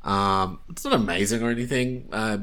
Um, 0.02 0.58
it's 0.70 0.84
not 0.84 0.94
amazing 0.94 1.42
or 1.42 1.50
anything. 1.50 2.08
Uh, 2.12 2.38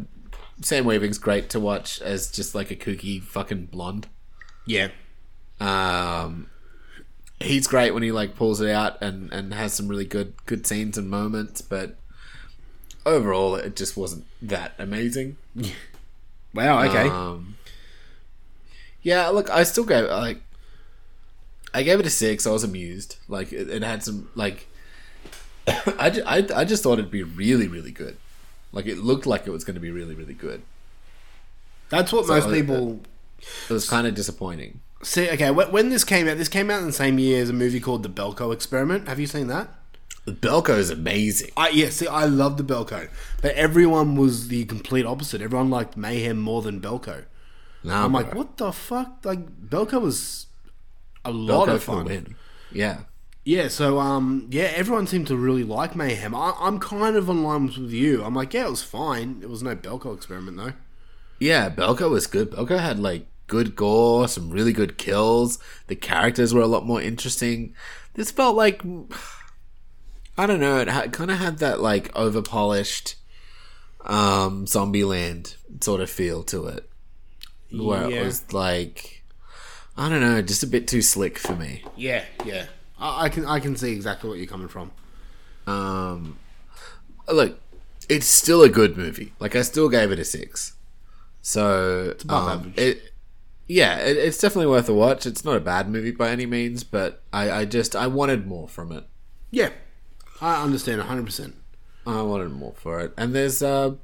Sam 0.61 0.85
Weaving's 0.85 1.17
great 1.17 1.49
to 1.51 1.59
watch 1.59 2.01
as 2.01 2.31
just 2.31 2.55
like 2.55 2.71
a 2.71 2.75
kooky 2.75 3.21
fucking 3.21 3.67
blonde. 3.67 4.07
Yeah. 4.65 4.89
Um, 5.59 6.49
he's 7.39 7.67
great 7.67 7.93
when 7.93 8.03
he 8.03 8.11
like 8.11 8.35
pulls 8.35 8.61
it 8.61 8.69
out 8.69 9.01
and 9.01 9.31
and 9.31 9.53
has 9.53 9.73
some 9.73 9.87
really 9.87 10.05
good 10.05 10.33
good 10.45 10.65
scenes 10.67 10.97
and 10.97 11.09
moments, 11.09 11.61
but 11.61 11.95
overall 13.05 13.55
it 13.55 13.75
just 13.75 13.95
wasn't 13.97 14.25
that 14.41 14.73
amazing. 14.77 15.37
Wow. 16.53 16.81
Okay. 16.85 17.09
Um, 17.09 17.57
yeah, 19.08 19.30
look, 19.30 19.49
I 19.49 19.64
still 19.64 19.86
gave 19.86 20.03
it 20.03 20.12
like 20.12 20.39
I 21.74 21.84
gave 21.84 21.99
it 22.01 22.05
a 22.05 22.10
six. 22.10 22.45
I 22.45 22.51
was 22.51 22.64
amused. 22.66 23.16
Like 23.30 23.53
it, 23.53 23.70
it 23.70 23.82
had 23.84 24.03
some 24.03 24.30
like 24.36 24.68
I, 25.97 26.10
ju- 26.10 26.24
I 26.26 26.45
I 26.53 26.66
just 26.66 26.84
thought 26.84 26.99
it'd 26.99 27.10
be 27.10 27.24
really 27.24 27.68
really 27.70 27.91
good. 27.91 28.18
Like 28.74 28.86
it 28.86 28.97
looked 28.97 29.26
like 29.26 29.47
it 29.47 29.51
was 29.51 29.64
going 29.64 29.76
to 29.76 29.80
be 29.80 29.91
really 29.91 30.14
really 30.14 30.34
good. 30.34 30.62
That's 31.89 32.12
what 32.12 32.26
so, 32.26 32.34
most 32.34 32.47
uh, 32.47 32.51
people 32.51 32.99
It 33.70 33.74
was 33.74 33.89
kind 33.89 34.05
of 34.08 34.14
disappointing. 34.14 34.82
see. 35.03 35.30
Okay, 35.30 35.47
wh- 35.53 35.72
when 35.72 35.89
this 35.89 36.03
came 36.03 36.28
out, 36.28 36.38
this 36.38 36.49
came 36.49 36.70
out 36.70 36.82
in 36.82 36.88
the 36.88 36.99
same 37.03 37.18
year 37.18 37.41
as 37.41 37.49
a 37.49 37.53
movie 37.53 37.80
called 37.80 38.03
The 38.03 38.10
Belko 38.10 38.53
Experiment. 38.53 39.08
Have 39.08 39.20
you 39.22 39.28
seen 39.28 39.47
that? 39.47 39.70
The 40.26 40.34
Belko 40.34 40.78
is 40.78 40.89
amazing. 40.89 41.51
I 41.55 41.70
yeah, 41.70 41.89
see, 41.89 42.08
I 42.08 42.26
love 42.26 42.58
the 42.58 42.64
Belko, 42.64 43.08
but 43.41 43.55
everyone 43.55 44.18
was 44.18 44.49
the 44.49 44.66
complete 44.66 45.05
opposite. 45.05 45.41
Everyone 45.41 45.70
liked 45.70 45.95
Mayhem 45.95 46.38
more 46.38 46.62
than 46.62 46.82
Belko. 46.82 47.24
Nah, 47.88 48.03
I'm 48.03 48.11
like, 48.11 48.35
what 48.35 48.57
the 48.57 48.71
fuck? 48.71 49.19
Like 49.23 49.69
Belko 49.69 50.01
was 50.01 50.47
a 51.23 51.31
lot 51.31 51.69
Belko 51.69 51.75
of 51.75 51.83
fun. 51.83 52.35
Yeah. 52.71 52.99
Yeah, 53.45 53.69
so 53.69 53.97
um, 53.99 54.49
yeah, 54.51 54.73
everyone 54.75 55.07
seemed 55.07 55.27
to 55.27 55.38
really 55.38 55.63
like 55.63 55.95
Mayhem. 55.95 56.35
I, 56.35 56.53
I'm 56.59 56.79
kind 56.79 57.15
of 57.15 57.29
on 57.29 57.43
line 57.43 57.67
with 57.67 57.91
you. 57.91 58.21
I'm 58.21 58.35
like, 58.35 58.53
yeah, 58.53 58.67
it 58.67 58.71
was 58.71 58.83
fine. 58.83 59.39
It 59.41 59.49
was 59.49 59.63
no 59.63 59.73
Belko 59.73 60.13
experiment 60.13 60.57
though. 60.57 60.73
Yeah, 61.39 61.69
Belko 61.69 62.09
was 62.09 62.27
good. 62.27 62.51
Belko 62.51 62.77
had 62.77 62.99
like 62.99 63.25
good 63.47 63.73
gore, 63.77 64.27
some 64.27 64.49
really 64.49 64.73
good 64.73 64.97
kills. 64.97 65.59
The 65.88 65.95
characters 65.95 66.53
were 66.53 66.61
a 66.61 66.67
lot 66.67 66.85
more 66.85 67.01
interesting. 67.01 67.73
This 68.15 68.31
felt 68.31 68.57
like 68.57 68.81
I 70.38 70.45
don't 70.45 70.59
know. 70.59 70.79
It 70.79 70.89
had, 70.89 71.13
kind 71.13 71.31
of 71.31 71.38
had 71.38 71.59
that 71.59 71.79
like 71.79 72.13
over 72.17 72.41
polished 72.41 73.15
um, 74.01 74.65
Zombieland 74.65 75.55
sort 75.81 76.01
of 76.01 76.09
feel 76.09 76.43
to 76.43 76.67
it, 76.67 76.86
where 77.72 78.09
Yeah. 78.09 78.22
it 78.22 78.26
was 78.26 78.51
like 78.53 79.24
I 79.97 80.09
don't 80.09 80.22
know, 80.22 80.41
just 80.43 80.61
a 80.63 80.68
bit 80.68 80.88
too 80.88 81.01
slick 81.01 81.39
for 81.39 81.55
me. 81.55 81.84
Yeah, 81.95 82.24
yeah. 82.45 82.68
I, 82.99 83.26
I 83.26 83.30
can 83.30 83.45
I 83.45 83.59
can 83.59 83.76
see 83.76 83.91
exactly 83.93 84.30
what 84.30 84.38
you're 84.38 84.47
coming 84.47 84.68
from. 84.68 84.91
Um, 85.65 86.38
look, 87.28 87.59
it's 88.09 88.28
still 88.28 88.61
a 88.63 88.70
good 88.70 88.97
movie. 88.97 89.34
Like 89.39 89.55
I 89.55 89.61
still 89.63 89.89
gave 89.89 90.11
it 90.11 90.20
a 90.20 90.26
six. 90.26 90.74
So 91.41 92.09
it's 92.11 92.24
above 92.24 92.49
average. 92.59 92.78
It, 92.78 93.13
yeah, 93.68 93.97
it, 93.97 94.18
it's 94.18 94.38
definitely 94.38 94.68
worth 94.68 94.88
a 94.89 94.93
watch. 94.93 95.26
It's 95.26 95.43
not 95.43 95.55
a 95.57 95.59
bad 95.59 95.89
movie 95.89 96.11
by 96.11 96.30
any 96.30 96.45
means, 96.45 96.84
but 96.84 97.24
I, 97.34 97.51
I 97.51 97.65
just 97.65 97.95
I 97.95 98.07
wanted 98.07 98.47
more 98.47 98.68
from 98.68 98.91
it. 98.91 99.03
Yeah, 99.51 99.70
I 100.41 100.63
understand 100.63 100.99
100. 100.99 101.26
percent 101.26 101.55
I 102.05 102.22
wanted 102.22 102.51
more 102.51 102.74
for 102.76 102.99
it, 103.01 103.13
and 103.18 103.34
there's 103.36 103.61
uh, 103.61 103.95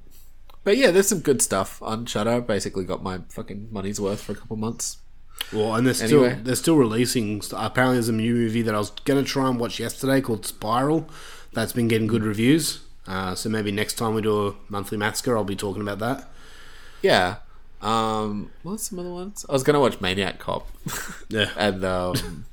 but 0.63 0.77
yeah, 0.77 0.91
there's 0.91 1.07
some 1.07 1.19
good 1.19 1.41
stuff 1.41 1.81
on 1.81 2.05
Shudder. 2.05 2.41
Basically, 2.41 2.83
got 2.85 3.03
my 3.03 3.19
fucking 3.29 3.69
money's 3.71 3.99
worth 3.99 4.21
for 4.21 4.31
a 4.33 4.35
couple 4.35 4.55
months. 4.57 4.97
Well, 5.51 5.75
and 5.75 5.85
they're 5.85 5.93
still 5.93 6.23
Anyway. 6.25 6.41
they're 6.43 6.55
still 6.55 6.77
releasing. 6.77 7.41
Apparently, 7.53 7.95
there's 7.97 8.09
a 8.09 8.13
new 8.13 8.33
movie 8.35 8.61
that 8.61 8.75
I 8.75 8.77
was 8.77 8.91
gonna 9.05 9.23
try 9.23 9.49
and 9.49 9.59
watch 9.59 9.79
yesterday 9.79 10.21
called 10.21 10.45
Spiral. 10.45 11.09
That's 11.53 11.73
been 11.73 11.87
getting 11.87 12.07
good 12.07 12.23
reviews. 12.23 12.79
Uh, 13.07 13.35
so 13.35 13.49
maybe 13.49 13.71
next 13.71 13.95
time 13.95 14.13
we 14.15 14.21
do 14.21 14.47
a 14.47 14.53
monthly 14.69 14.97
massacre, 14.97 15.35
I'll 15.37 15.43
be 15.43 15.55
talking 15.55 15.81
about 15.81 15.99
that. 15.99 16.29
Yeah. 17.01 17.37
Um, 17.81 18.51
what's 18.61 18.89
some 18.89 18.99
other 18.99 19.11
ones? 19.11 19.45
I 19.49 19.51
was 19.51 19.63
gonna 19.63 19.81
watch 19.81 19.99
Maniac 19.99 20.39
Cop. 20.39 20.69
Yeah. 21.29 21.49
and 21.57 21.83
um, 21.83 22.45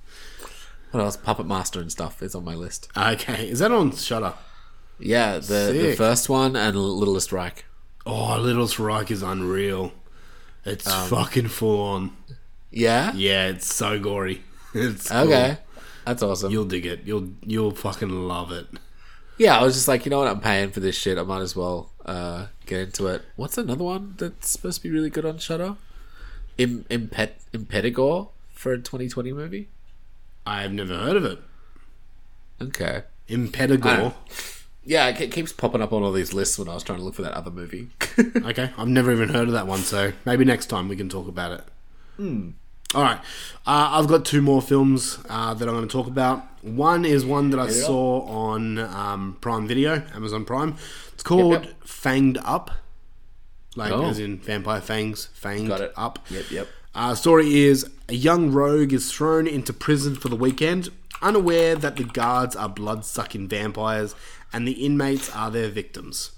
what 0.90 1.00
else? 1.00 1.16
Puppet 1.16 1.46
Master 1.46 1.80
and 1.80 1.92
stuff 1.92 2.22
is 2.22 2.34
on 2.34 2.44
my 2.44 2.54
list. 2.54 2.88
Okay, 2.96 3.48
is 3.48 3.60
that 3.60 3.70
on 3.70 3.92
Shudder? 3.94 4.34
Yeah, 4.98 5.38
the 5.38 5.70
the 5.72 5.94
first 5.96 6.28
one 6.28 6.56
and 6.56 6.76
Littlest 6.76 7.30
Reich. 7.30 7.64
Oh, 8.06 8.38
Littlest 8.40 8.78
Reich 8.78 9.10
is 9.10 9.22
unreal. 9.22 9.92
It's 10.64 10.86
Um, 10.86 11.08
fucking 11.08 11.48
full 11.48 11.80
on. 11.80 12.16
Yeah. 12.70 13.12
Yeah, 13.14 13.48
it's 13.48 13.72
so 13.74 13.98
gory. 13.98 14.42
It's 14.74 15.08
cool. 15.08 15.18
Okay. 15.22 15.58
That's 16.04 16.22
awesome. 16.22 16.52
You'll 16.52 16.64
dig 16.64 16.86
it. 16.86 17.00
You'll 17.04 17.30
you'll 17.44 17.72
fucking 17.72 18.08
love 18.08 18.52
it. 18.52 18.66
yeah, 19.36 19.58
I 19.58 19.62
was 19.64 19.74
just 19.74 19.88
like, 19.88 20.04
you 20.06 20.10
know 20.10 20.18
what? 20.20 20.28
I'm 20.28 20.40
paying 20.40 20.70
for 20.70 20.80
this 20.80 20.96
shit. 20.96 21.18
I 21.18 21.22
might 21.24 21.40
as 21.42 21.56
well 21.56 21.90
uh, 22.06 22.46
get 22.66 22.80
into 22.80 23.06
it. 23.08 23.22
What's 23.36 23.58
another 23.58 23.82
one 23.84 24.14
that's 24.16 24.48
supposed 24.48 24.78
to 24.78 24.82
be 24.88 24.90
really 24.94 25.10
good 25.10 25.24
on 25.26 25.38
Shudder? 25.38 25.76
Im 26.58 26.84
Impet 26.88 27.30
Impetigore 27.52 28.28
for 28.52 28.72
a 28.72 28.76
2020 28.78 29.32
movie. 29.32 29.68
I've 30.46 30.72
never 30.72 30.96
heard 30.96 31.16
of 31.16 31.24
it. 31.24 31.38
Okay. 32.62 33.02
Impetigore. 33.28 34.14
Yeah, 34.90 35.06
it 35.06 35.30
keeps 35.30 35.52
popping 35.52 35.80
up 35.82 35.92
on 35.92 36.02
all 36.02 36.10
these 36.10 36.34
lists 36.34 36.58
when 36.58 36.68
I 36.68 36.74
was 36.74 36.82
trying 36.82 36.98
to 36.98 37.04
look 37.04 37.14
for 37.14 37.22
that 37.22 37.34
other 37.34 37.52
movie. 37.52 37.88
Okay, 38.44 38.70
I've 38.76 38.88
never 38.88 39.12
even 39.12 39.28
heard 39.28 39.46
of 39.46 39.52
that 39.52 39.66
one, 39.68 39.78
so 39.80 40.12
maybe 40.26 40.44
next 40.44 40.66
time 40.66 40.88
we 40.88 40.96
can 40.96 41.08
talk 41.08 41.28
about 41.28 41.52
it. 41.52 41.64
Hmm. 42.16 42.50
All 42.92 43.02
right, 43.02 43.18
uh, 43.66 43.90
I've 43.92 44.08
got 44.08 44.24
two 44.24 44.42
more 44.42 44.60
films 44.60 45.18
uh, 45.28 45.54
that 45.54 45.68
I'm 45.68 45.74
going 45.76 45.86
to 45.86 45.92
talk 45.92 46.08
about. 46.08 46.44
One 46.62 47.04
is 47.04 47.24
one 47.24 47.50
that 47.50 47.60
I 47.60 47.70
saw 47.70 48.22
on 48.22 48.78
um, 48.78 49.38
Prime 49.40 49.68
Video, 49.68 50.02
Amazon 50.12 50.44
Prime. 50.44 50.74
It's 51.14 51.22
called 51.22 51.64
yep. 51.64 51.80
Fanged 51.84 52.38
Up, 52.44 52.72
like 53.76 53.92
Oh. 53.92 54.06
as 54.08 54.18
in 54.18 54.38
vampire 54.38 54.80
fangs, 54.80 55.28
fanged 55.40 55.68
Got 55.68 55.80
it. 55.82 55.92
up. 55.96 56.18
Yep, 56.30 56.50
yep. 56.50 56.68
Uh, 56.96 57.14
story 57.14 57.60
is 57.60 57.88
a 58.08 58.14
young 58.14 58.50
rogue 58.50 58.92
is 58.92 59.10
thrown 59.12 59.46
into 59.46 59.72
prison 59.72 60.16
for 60.16 60.28
the 60.28 60.36
weekend, 60.36 60.88
unaware 61.22 61.76
that 61.76 61.96
the 61.96 62.04
guards 62.04 62.56
are 62.56 62.68
blood 62.68 63.04
sucking 63.04 63.46
vampires 63.48 64.14
and 64.52 64.66
the 64.66 64.84
inmates 64.84 65.34
are 65.34 65.50
their 65.50 65.68
victims. 65.68 66.32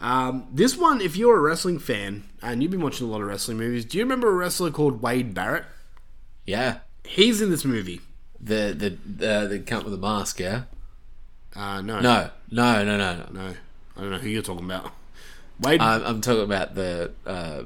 Um, 0.00 0.48
this 0.52 0.76
one, 0.76 1.00
if 1.00 1.16
you're 1.16 1.36
a 1.36 1.40
wrestling 1.40 1.78
fan 1.78 2.24
and 2.42 2.62
you've 2.62 2.70
been 2.72 2.82
watching 2.82 3.06
a 3.06 3.10
lot 3.10 3.20
of 3.22 3.26
wrestling 3.28 3.56
movies, 3.58 3.84
do 3.84 3.96
you 3.96 4.04
remember 4.04 4.28
a 4.28 4.34
wrestler 4.34 4.70
called 4.70 5.00
Wade 5.00 5.32
Barrett? 5.34 5.64
Yeah. 6.46 6.78
He's 7.04 7.40
in 7.40 7.50
this 7.50 7.64
movie. 7.64 8.00
The 8.40 8.74
the 8.76 8.90
the, 9.06 9.46
the 9.48 9.58
count 9.60 9.84
with 9.84 9.92
the 9.92 9.98
mask. 9.98 10.40
Yeah. 10.40 10.62
Uh, 11.56 11.80
no, 11.80 12.00
No. 12.00 12.30
No. 12.50 12.84
No. 12.84 12.96
No. 12.96 13.14
No. 13.16 13.26
no, 13.32 13.54
I 13.96 14.00
don't 14.00 14.10
know 14.10 14.18
who 14.18 14.28
you're 14.28 14.42
talking 14.42 14.64
about. 14.64 14.92
Wade, 15.60 15.80
I'm, 15.80 16.02
I'm 16.04 16.20
talking 16.20 16.42
about 16.42 16.74
the 16.74 17.12
uh, 17.24 17.62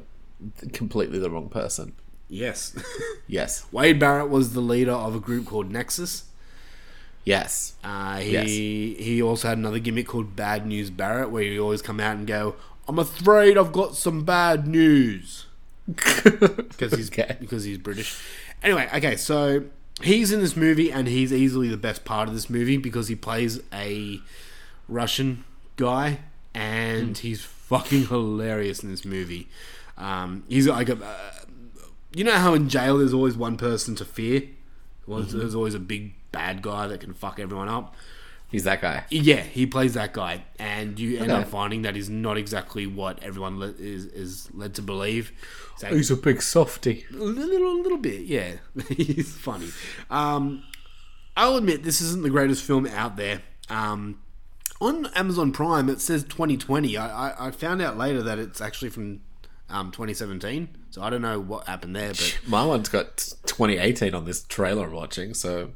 completely 0.72 1.18
the 1.18 1.30
wrong 1.30 1.48
person. 1.48 1.94
yes, 2.28 2.76
Yes. 3.26 3.66
Wade 3.72 3.98
Barrett 3.98 4.28
was 4.28 4.52
the 4.52 4.60
leader 4.60 4.92
of 4.92 5.14
a 5.16 5.20
group 5.20 5.46
called 5.46 5.70
Nexus. 5.72 6.24
Yes. 7.24 7.74
Uh, 7.84 8.18
he 8.18 8.94
he 8.98 9.20
also 9.22 9.48
had 9.48 9.58
another 9.58 9.78
gimmick 9.78 10.06
called 10.08 10.34
Bad 10.34 10.66
News 10.66 10.90
Barrett, 10.90 11.30
where 11.30 11.42
he 11.42 11.58
always 11.58 11.82
come 11.82 12.00
out 12.00 12.16
and 12.16 12.26
go, 12.26 12.56
"I'm 12.86 12.98
afraid 12.98 13.58
I've 13.58 13.72
got 13.72 13.96
some 13.96 14.24
bad 14.24 14.66
news," 14.66 15.46
because 15.86 16.92
he's 16.94 17.10
Okay. 17.10 17.36
because 17.40 17.64
he's 17.64 17.78
British. 17.78 18.18
Anyway, 18.62 18.88
okay, 18.94 19.16
so 19.16 19.64
he's 20.02 20.32
in 20.32 20.40
this 20.40 20.56
movie, 20.56 20.90
and 20.90 21.06
he's 21.06 21.32
easily 21.32 21.68
the 21.68 21.76
best 21.76 22.04
part 22.04 22.28
of 22.28 22.34
this 22.34 22.48
movie 22.48 22.76
because 22.76 23.08
he 23.08 23.14
plays 23.14 23.60
a 23.72 24.20
Russian 24.88 25.44
guy, 25.76 26.20
and 26.54 27.16
he's 27.18 27.42
fucking 27.42 28.06
hilarious 28.06 28.82
in 28.82 28.90
this 28.90 29.04
movie. 29.04 29.48
Um, 29.98 30.44
he's 30.48 30.66
like 30.66 30.88
a, 30.88 30.94
uh, 30.94 31.30
you 32.14 32.24
know 32.24 32.36
how 32.36 32.54
in 32.54 32.68
jail 32.68 32.98
there's 32.98 33.12
always 33.12 33.36
one 33.36 33.56
person 33.56 33.94
to 33.96 34.04
fear. 34.04 34.42
Well, 35.06 35.22
There's 35.22 35.54
always 35.54 35.74
a 35.74 35.78
big 35.80 36.12
bad 36.32 36.62
guy 36.62 36.86
that 36.88 37.00
can 37.00 37.14
fuck 37.14 37.38
everyone 37.40 37.68
up. 37.68 37.94
He's 38.50 38.64
that 38.64 38.80
guy. 38.80 39.04
Yeah, 39.10 39.40
he 39.42 39.66
plays 39.66 39.92
that 39.94 40.14
guy, 40.14 40.44
and 40.58 40.98
you 40.98 41.18
end 41.18 41.30
Okay. 41.30 41.42
up 41.42 41.48
finding 41.48 41.82
that 41.82 41.94
he's 41.94 42.08
not 42.08 42.38
exactly 42.38 42.86
what 42.86 43.22
everyone 43.22 43.58
le- 43.58 43.74
is 43.78 44.06
is 44.06 44.48
led 44.54 44.74
to 44.76 44.82
believe. 44.82 45.32
So, 45.76 45.88
He's 45.88 46.10
a 46.10 46.16
big 46.16 46.40
softy. 46.40 47.04
a 47.12 47.16
little, 47.16 47.78
a 47.78 47.82
little 47.82 47.98
bit, 47.98 48.22
yeah. 48.22 48.52
He's 48.88 49.36
funny. 49.36 49.68
Um, 50.10 50.64
I'll 51.36 51.56
admit 51.56 51.82
this 51.84 52.00
isn't 52.00 52.22
the 52.22 52.30
greatest 52.30 52.64
film 52.64 52.86
out 52.86 53.16
there. 53.16 53.42
Um, 53.68 54.18
on 54.80 55.06
Amazon 55.14 55.52
Prime, 55.52 55.88
it 55.90 56.00
says 56.00 56.24
2020. 56.24 56.96
I, 56.96 57.28
I, 57.28 57.48
I 57.48 57.50
found 57.50 57.82
out 57.82 57.98
later 57.98 58.22
that 58.22 58.38
it's 58.38 58.60
actually 58.62 58.88
from 58.90 59.20
um, 59.68 59.90
2017. 59.92 60.68
So 60.90 61.02
I 61.02 61.10
don't 61.10 61.20
know 61.22 61.38
what 61.38 61.66
happened 61.66 61.94
there, 61.94 62.08
but 62.12 62.38
My 62.46 62.64
one's 62.64 62.88
got 62.88 63.18
2018 63.46 64.14
on 64.14 64.24
this 64.24 64.42
trailer 64.44 64.86
I'm 64.86 64.92
watching, 64.92 65.34
so 65.34 65.72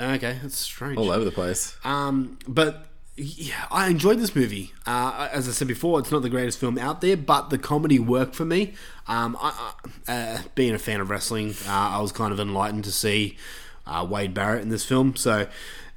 okay, 0.00 0.38
that's 0.42 0.58
strange. 0.58 0.98
all 0.98 1.10
over 1.10 1.24
the 1.24 1.30
place. 1.30 1.76
Um, 1.84 2.38
but 2.48 2.86
yeah, 3.16 3.66
I 3.70 3.88
enjoyed 3.88 4.18
this 4.18 4.34
movie. 4.34 4.72
Uh, 4.86 5.28
as 5.32 5.48
I 5.48 5.52
said 5.52 5.68
before, 5.68 6.00
it's 6.00 6.10
not 6.10 6.22
the 6.22 6.30
greatest 6.30 6.58
film 6.58 6.78
out 6.78 7.00
there, 7.00 7.16
but 7.16 7.50
the 7.50 7.58
comedy 7.58 7.98
worked 7.98 8.34
for 8.34 8.44
me. 8.44 8.74
Um, 9.06 9.36
I, 9.40 9.72
uh, 10.08 10.38
being 10.54 10.74
a 10.74 10.78
fan 10.78 11.00
of 11.00 11.10
wrestling, 11.10 11.54
uh, 11.66 11.70
I 11.70 12.00
was 12.00 12.10
kind 12.10 12.32
of 12.32 12.40
enlightened 12.40 12.84
to 12.84 12.92
see 12.92 13.36
uh, 13.86 14.06
Wade 14.08 14.34
Barrett 14.34 14.62
in 14.62 14.68
this 14.68 14.84
film. 14.84 15.14
So 15.14 15.46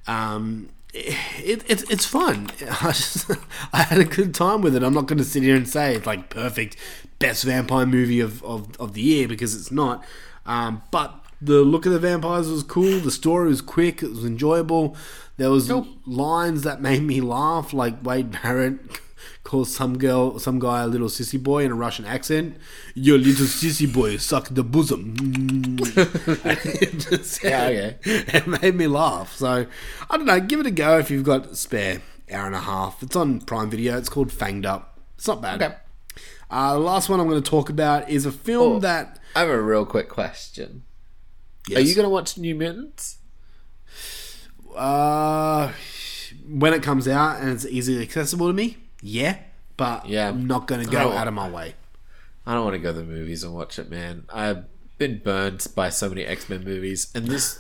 um, 0.06 0.70
it, 0.94 1.64
it's 1.68 1.84
it's 1.84 2.06
fun. 2.06 2.52
I, 2.82 2.88
just, 2.92 3.32
I 3.74 3.84
had 3.84 4.00
a 4.00 4.06
good 4.06 4.36
time 4.36 4.62
with 4.62 4.76
it. 4.76 4.84
I'm 4.84 4.94
not 4.94 5.08
going 5.08 5.18
to 5.18 5.26
sit 5.26 5.42
here 5.42 5.56
and 5.56 5.68
say 5.68 5.96
it's 5.96 6.06
like 6.06 6.30
perfect, 6.30 6.78
best 7.18 7.44
vampire 7.44 7.88
movie 7.88 8.20
of, 8.20 8.44
of, 8.44 8.80
of 8.80 8.94
the 8.94 9.02
year 9.02 9.28
because 9.28 9.56
it's 9.56 9.72
not. 9.72 10.04
Um, 10.46 10.84
but 10.92 11.20
the 11.42 11.62
look 11.62 11.86
of 11.86 11.92
the 11.92 12.00
vampires 12.00 12.50
was 12.50 12.64
cool. 12.64 13.00
The 13.00 13.12
story 13.12 13.50
was 13.50 13.62
quick. 13.62 14.02
It 14.04 14.10
was 14.10 14.26
enjoyable. 14.26 14.96
There 15.38 15.52
was 15.52 15.72
lines 16.06 16.64
that 16.64 16.82
made 16.82 17.04
me 17.04 17.22
laugh, 17.22 17.74
like 17.74 18.04
Wade 18.04 18.32
Barrett 18.42 18.80
calls 19.44 19.74
some 19.74 19.98
girl, 19.98 20.40
some 20.40 20.60
guy, 20.60 20.82
a 20.82 20.88
little 20.88 21.08
sissy 21.08 21.42
boy 21.42 21.64
in 21.64 21.72
a 21.72 21.76
Russian 21.76 22.06
accent. 22.06 22.58
Your 22.96 23.18
little 23.18 23.46
sissy 23.46 23.92
boy, 23.92 24.18
suck 24.18 24.50
the 24.50 24.64
bosom. 24.64 25.16
It 25.96 27.00
just- 27.10 27.44
Yeah, 27.44 27.66
okay. 27.66 27.98
It 28.04 28.48
made 28.48 28.76
me 28.76 28.88
laugh. 28.88 29.36
So 29.36 29.68
I 30.10 30.18
don't 30.18 30.26
know. 30.26 30.40
Give 30.40 30.60
it 30.60 30.66
a 30.66 30.72
go 30.72 30.98
if 30.98 31.12
you've 31.12 31.24
got 31.24 31.46
a 31.46 31.56
spare 31.56 32.02
hour 32.32 32.46
and 32.48 32.56
a 32.56 32.60
half. 32.62 33.02
It's 33.04 33.16
on 33.16 33.42
Prime 33.42 33.70
Video. 33.70 33.98
It's 33.98 34.10
called 34.10 34.30
Fanged 34.30 34.66
Up. 34.66 35.00
It's 35.18 35.28
not 35.28 35.42
bad. 35.42 35.62
Okay. 35.62 35.76
Uh, 36.50 36.74
the 36.74 36.80
last 36.80 37.10
one 37.10 37.20
I'm 37.20 37.28
going 37.28 37.42
to 37.42 37.50
talk 37.50 37.70
about 37.70 38.10
is 38.10 38.26
a 38.26 38.32
film 38.32 38.78
Oh. 38.78 38.80
that. 38.80 39.20
I 39.36 39.42
have 39.42 39.50
a 39.50 39.62
real 39.62 39.86
quick 39.86 40.10
question. 40.10 40.84
Yes. 41.68 41.78
Are 41.80 41.82
you 41.82 41.96
going 41.96 42.06
to 42.06 42.10
watch 42.10 42.38
New 42.38 42.56
Mutants? 42.56 43.18
Uh, 44.76 45.72
when 46.48 46.74
it 46.74 46.84
comes 46.84 47.08
out 47.08 47.42
and 47.42 47.50
it's 47.50 47.66
easily 47.66 48.02
accessible 48.02 48.48
to 48.48 48.54
me, 48.54 48.78
yeah. 49.02 49.38
But 49.76 50.08
Yeah. 50.08 50.30
I'm 50.30 50.48
not 50.48 50.68
going 50.68 50.84
to 50.86 50.92
go 50.92 51.12
out 51.12 51.28
of 51.28 51.34
my 51.34 51.50
way. 51.50 51.76
I 52.46 52.54
don't 52.54 52.64
want 52.64 52.76
to 52.76 52.80
go 52.80 52.94
to 52.94 53.00
the 53.00 53.04
movies 53.06 53.44
and 53.44 53.54
watch 53.54 53.78
it, 53.78 53.90
man. 53.90 54.24
I've 54.34 54.66
been 54.98 55.20
burned 55.20 55.68
by 55.76 55.90
so 55.90 56.10
many 56.10 56.24
X 56.26 56.50
Men 56.50 56.64
movies, 56.64 57.12
and 57.14 57.28
this 57.28 57.60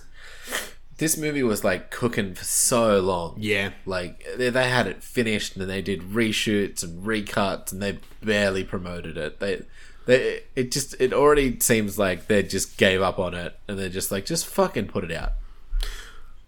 this 0.97 1.17
movie 1.17 1.43
was 1.43 1.63
like 1.63 1.91
cooking 1.91 2.33
for 2.33 2.45
so 2.45 2.99
long. 2.99 3.35
Yeah. 3.37 3.71
like 3.85 4.23
they, 4.37 4.49
they 4.49 4.69
had 4.69 4.87
it 4.87 5.03
finished, 5.03 5.55
and 5.57 5.69
they 5.69 5.81
did 5.81 6.01
reshoots 6.01 6.83
and 6.83 7.03
recuts, 7.05 7.71
and 7.71 7.81
they 7.83 7.99
barely 8.23 8.63
promoted 8.63 9.17
it. 9.17 9.39
They 9.39 9.63
they 10.07 10.41
it 10.55 10.71
just 10.71 10.95
it 10.99 11.13
already 11.13 11.59
seems 11.59 11.99
like 11.99 12.25
they 12.27 12.41
just 12.43 12.77
gave 12.77 13.01
up 13.01 13.19
on 13.19 13.33
it, 13.35 13.55
and 13.67 13.77
they're 13.77 13.89
just 13.89 14.11
like 14.11 14.25
just 14.25 14.47
fucking 14.47 14.87
put 14.87 15.03
it 15.03 15.11
out. 15.11 15.33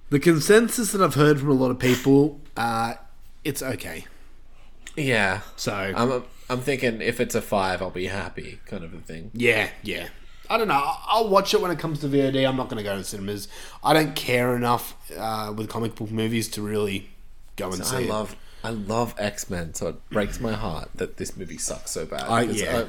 The 0.10 0.19
consensus 0.19 0.91
that 0.91 1.02
I've 1.02 1.14
heard 1.14 1.40
from 1.40 1.49
a 1.49 1.53
lot 1.53 1.69
of 1.69 1.77
people, 1.77 2.41
uh, 2.57 2.95
it's 3.44 3.61
okay. 3.61 4.06
Yeah, 4.98 5.41
So 5.56 5.72
I'm 5.73 6.23
I'm 6.49 6.61
thinking 6.61 7.02
if 7.02 7.19
it's 7.22 7.36
a 7.36 7.41
five, 7.41 7.81
I'll 7.81 7.91
be 7.91 8.07
happy, 8.07 8.60
kind 8.65 8.84
of 8.84 8.94
a 8.94 8.98
thing. 8.98 9.30
Yeah, 9.34 9.69
yeah. 9.84 10.07
I 10.49 10.57
don't 10.57 10.68
know. 10.68 10.81
I'll 11.06 11.30
watch 11.30 11.53
it 11.53 11.61
when 11.61 11.69
it 11.69 11.77
comes 11.77 11.99
to 11.99 12.07
VOD. 12.07 12.48
I'm 12.49 12.56
not 12.57 12.69
going 12.69 12.77
to 12.77 12.84
go 12.84 12.98
to 12.98 13.03
cinemas. 13.03 13.48
I 13.84 13.94
don't 13.94 14.15
care 14.15 14.56
enough 14.56 14.95
uh, 15.15 15.53
with 15.56 15.69
comic 15.69 15.94
book 15.94 16.10
movies 16.10 16.48
to 16.49 16.64
really 16.64 17.11
go 17.56 17.68
and 17.72 17.86
see 17.86 17.98
I 17.98 17.99
it. 18.02 18.10
love 18.10 18.36
I 18.64 18.72
love 18.72 19.14
X 19.19 19.48
Men, 19.49 19.76
so 19.76 19.90
it 19.90 20.10
breaks 20.10 20.40
my 20.40 20.53
heart 20.53 20.90
that 20.95 21.18
this 21.18 21.38
movie 21.38 21.60
sucks 21.60 21.91
so 21.91 22.06
bad. 22.07 22.23
I- 22.23 22.41
yeah. 22.41 22.80
I- 22.80 22.86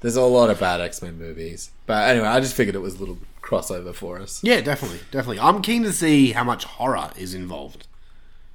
there's 0.00 0.16
a 0.16 0.22
lot 0.22 0.50
of 0.50 0.60
bad 0.60 0.80
X 0.80 1.02
Men 1.02 1.18
movies, 1.18 1.70
but 1.86 2.08
anyway, 2.08 2.26
I 2.28 2.40
just 2.40 2.54
figured 2.54 2.74
it 2.74 2.80
was 2.80 2.96
a 2.96 2.98
little 2.98 3.18
crossover 3.42 3.94
for 3.94 4.18
us. 4.20 4.42
Yeah, 4.42 4.60
definitely, 4.60 5.00
definitely. 5.10 5.40
I'm 5.40 5.62
keen 5.62 5.82
to 5.84 5.92
see 5.92 6.32
how 6.32 6.44
much 6.44 6.64
horror 6.64 7.10
is 7.16 7.34
involved. 7.34 7.86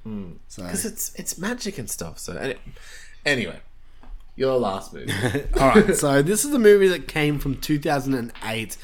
So, 0.04 0.62
because 0.64 0.84
it's 0.84 1.14
it's 1.14 1.38
magic 1.38 1.78
and 1.78 1.88
stuff. 1.88 2.18
So 2.18 2.36
any- 2.36 2.56
anyway, 3.24 3.60
your 4.34 4.58
last 4.58 4.92
movie. 4.92 5.12
all 5.60 5.68
right. 5.68 5.94
So 5.94 6.22
this 6.22 6.44
is 6.44 6.52
a 6.52 6.58
movie 6.58 6.88
that 6.88 7.06
came 7.06 7.38
from 7.38 7.58
2008, 7.60 8.76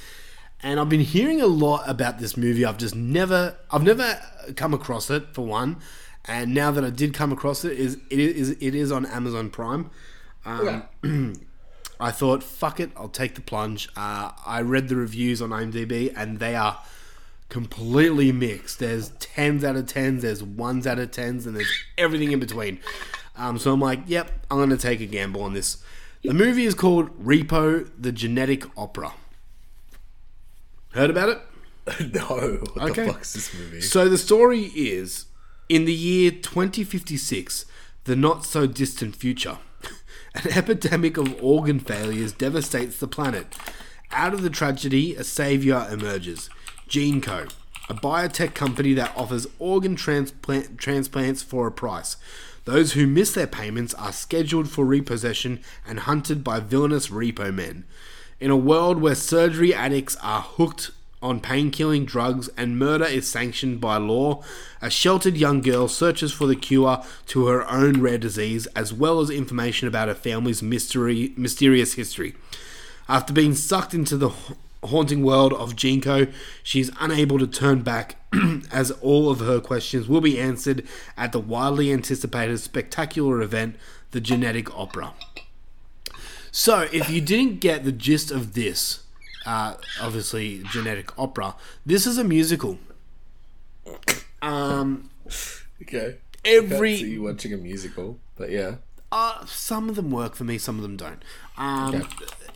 and 0.62 0.78
I've 0.80 0.88
been 0.88 1.00
hearing 1.00 1.40
a 1.40 1.46
lot 1.48 1.88
about 1.88 2.20
this 2.20 2.36
movie. 2.36 2.64
I've 2.64 2.78
just 2.78 2.94
never, 2.94 3.56
I've 3.72 3.82
never 3.82 4.20
come 4.54 4.72
across 4.72 5.10
it 5.10 5.34
for 5.34 5.44
one, 5.44 5.78
and 6.24 6.54
now 6.54 6.70
that 6.70 6.84
I 6.84 6.90
did 6.90 7.14
come 7.14 7.32
across 7.32 7.64
it, 7.64 7.72
is 7.76 7.96
it 8.10 8.20
is 8.20 8.50
it 8.50 8.74
is 8.76 8.92
on 8.92 9.04
Amazon 9.04 9.50
Prime. 9.50 9.90
Um, 10.44 10.84
I 12.00 12.10
thought, 12.12 12.42
fuck 12.44 12.78
it, 12.80 12.90
I'll 12.96 13.08
take 13.08 13.34
the 13.34 13.40
plunge. 13.40 13.88
Uh, 13.96 14.30
I 14.46 14.60
read 14.60 14.88
the 14.88 14.96
reviews 14.96 15.42
on 15.42 15.50
IMDb, 15.50 16.12
and 16.16 16.38
they 16.38 16.54
are 16.54 16.80
completely 17.48 18.30
mixed. 18.30 18.78
There's 18.78 19.08
tens 19.18 19.64
out 19.64 19.74
of 19.76 19.86
tens, 19.86 20.22
there's 20.22 20.42
ones 20.42 20.86
out 20.86 20.98
of 20.98 21.10
tens, 21.10 21.46
and 21.46 21.56
there's 21.56 21.72
everything 21.96 22.30
in 22.32 22.38
between. 22.40 22.78
Um, 23.36 23.58
so 23.58 23.72
I'm 23.72 23.80
like, 23.80 24.00
yep, 24.06 24.30
I'm 24.50 24.58
going 24.58 24.70
to 24.70 24.76
take 24.76 25.00
a 25.00 25.06
gamble 25.06 25.42
on 25.42 25.54
this. 25.54 25.82
The 26.22 26.34
movie 26.34 26.64
is 26.66 26.74
called 26.74 27.10
Repo: 27.24 27.88
The 27.98 28.10
Genetic 28.12 28.64
Opera. 28.76 29.12
Heard 30.90 31.10
about 31.10 31.28
it? 31.28 31.40
no, 32.14 32.58
what 32.74 32.90
Okay. 32.90 33.06
the 33.06 33.12
fuck's 33.12 33.32
this 33.34 33.54
movie? 33.54 33.80
So 33.80 34.08
the 34.08 34.18
story 34.18 34.64
is 34.74 35.26
in 35.68 35.84
the 35.84 35.92
year 35.92 36.30
2056, 36.30 37.64
the 38.04 38.16
not 38.16 38.44
so 38.44 38.66
distant 38.66 39.14
future, 39.16 39.58
an 40.34 40.50
epidemic 40.52 41.16
of 41.16 41.42
organ 41.42 41.80
failures 41.80 42.32
devastates 42.32 42.98
the 42.98 43.08
planet. 43.08 43.56
Out 44.10 44.34
of 44.34 44.42
the 44.42 44.50
tragedy, 44.50 45.14
a 45.14 45.24
savior 45.24 45.86
emerges 45.90 46.48
GeneCo, 46.88 47.52
a 47.88 47.94
biotech 47.94 48.54
company 48.54 48.94
that 48.94 49.12
offers 49.16 49.46
organ 49.58 49.96
transplant, 49.96 50.78
transplants 50.78 51.42
for 51.42 51.66
a 51.66 51.72
price. 51.72 52.16
Those 52.64 52.92
who 52.92 53.06
miss 53.06 53.32
their 53.32 53.46
payments 53.46 53.94
are 53.94 54.12
scheduled 54.12 54.68
for 54.68 54.84
repossession 54.84 55.60
and 55.86 56.00
hunted 56.00 56.44
by 56.44 56.60
villainous 56.60 57.08
repo 57.08 57.52
men. 57.54 57.84
In 58.40 58.50
a 58.50 58.56
world 58.56 59.00
where 59.00 59.14
surgery 59.14 59.74
addicts 59.74 60.16
are 60.22 60.42
hooked 60.42 60.90
on 61.20 61.40
pain-killing 61.40 62.04
drugs 62.04 62.48
and 62.56 62.78
murder 62.78 63.04
is 63.04 63.28
sanctioned 63.28 63.80
by 63.80 63.96
law, 63.96 64.42
a 64.80 64.88
sheltered 64.88 65.36
young 65.36 65.60
girl 65.60 65.88
searches 65.88 66.32
for 66.32 66.46
the 66.46 66.56
cure 66.56 67.02
to 67.26 67.46
her 67.46 67.68
own 67.68 68.00
rare 68.00 68.18
disease 68.18 68.66
as 68.68 68.92
well 68.92 69.20
as 69.20 69.30
information 69.30 69.88
about 69.88 70.08
her 70.08 70.14
family's 70.14 70.62
mystery, 70.62 71.32
mysterious 71.36 71.94
history. 71.94 72.34
After 73.08 73.32
being 73.32 73.54
sucked 73.54 73.94
into 73.94 74.16
the 74.16 74.30
haunting 74.84 75.22
world 75.22 75.52
of 75.52 75.74
GeneCo, 75.74 76.32
she's 76.62 76.90
unable 77.00 77.38
to 77.38 77.46
turn 77.46 77.82
back 77.82 78.16
as 78.70 78.90
all 79.00 79.30
of 79.30 79.40
her 79.40 79.60
questions 79.60 80.08
will 80.08 80.20
be 80.20 80.38
answered 80.38 80.86
at 81.16 81.32
the 81.32 81.40
widely 81.40 81.92
anticipated 81.92 82.58
spectacular 82.58 83.40
event, 83.40 83.76
the 84.12 84.20
Genetic 84.20 84.74
Opera. 84.76 85.14
So, 86.50 86.88
if 86.92 87.10
you 87.10 87.20
didn't 87.20 87.60
get 87.60 87.84
the 87.84 87.92
gist 87.92 88.30
of 88.30 88.54
this, 88.54 89.00
uh, 89.52 89.70
obviously 90.06 90.46
genetic 90.72 91.08
opera, 91.18 91.48
this 91.86 92.06
is 92.06 92.18
a 92.18 92.24
musical. 92.24 92.78
Um, 94.42 95.10
Okay, 95.82 96.16
every 96.44 96.96
see 96.96 97.10
you 97.12 97.22
watching 97.22 97.52
a 97.54 97.56
musical, 97.56 98.18
but 98.36 98.50
yeah, 98.50 98.72
uh, 99.10 99.46
some 99.46 99.88
of 99.88 99.94
them 99.96 100.10
work 100.10 100.34
for 100.34 100.44
me, 100.44 100.58
some 100.58 100.76
of 100.76 100.82
them 100.82 100.96
don't. 100.96 101.22
Um, 101.56 102.08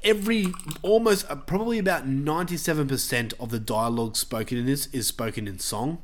Every 0.04 0.46
almost 0.82 1.30
uh, 1.30 1.36
probably 1.36 1.78
about 1.78 2.08
ninety-seven 2.08 2.88
percent 2.88 3.34
of 3.38 3.50
the 3.50 3.60
dialogue 3.60 4.16
spoken 4.16 4.58
in 4.58 4.66
this 4.66 4.88
is 4.92 5.06
spoken 5.06 5.46
in 5.46 5.60
song. 5.60 5.98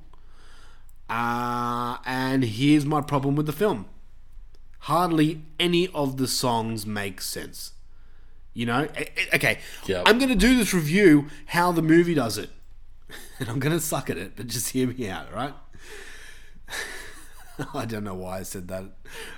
Uh, 1.11 1.99
and 2.07 2.45
here's 2.45 2.87
my 2.87 3.01
problem 3.01 3.35
with 3.35 3.47
the 3.47 3.53
film: 3.53 3.87
hardly 4.87 5.43
any 5.59 5.89
of 5.89 6.17
the 6.17 6.29
songs 6.29 6.87
make 6.87 7.21
sense. 7.21 7.73
You 8.59 8.67
know, 8.67 8.89
A- 8.97 9.13
a- 9.33 9.37
okay. 9.37 9.59
Yep. 9.87 10.03
I'm 10.09 10.19
going 10.19 10.31
to 10.31 10.35
do 10.35 10.57
this 10.57 10.75
review 10.75 11.29
how 11.47 11.71
the 11.71 11.81
movie 11.83 12.15
does 12.15 12.37
it, 12.39 12.51
and 13.39 13.49
I'm 13.49 13.61
going 13.61 13.73
to 13.73 13.81
suck 13.81 14.11
at 14.11 14.19
it, 14.19 14.33
but 14.37 14.49
just 14.49 14.71
hear 14.71 14.89
me 14.89 15.09
out, 15.09 15.33
right? 15.33 15.55
I 17.75 17.85
don't 17.87 18.03
know 18.03 18.15
why 18.15 18.39
I 18.39 18.43
said 18.43 18.67
that. 18.69 18.85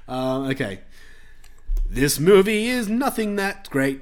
Um, 0.08 0.44
okay. 0.50 0.80
This 1.88 2.18
movie 2.18 2.68
is 2.68 2.88
nothing 2.88 3.36
that 3.36 3.68
great. 3.70 4.00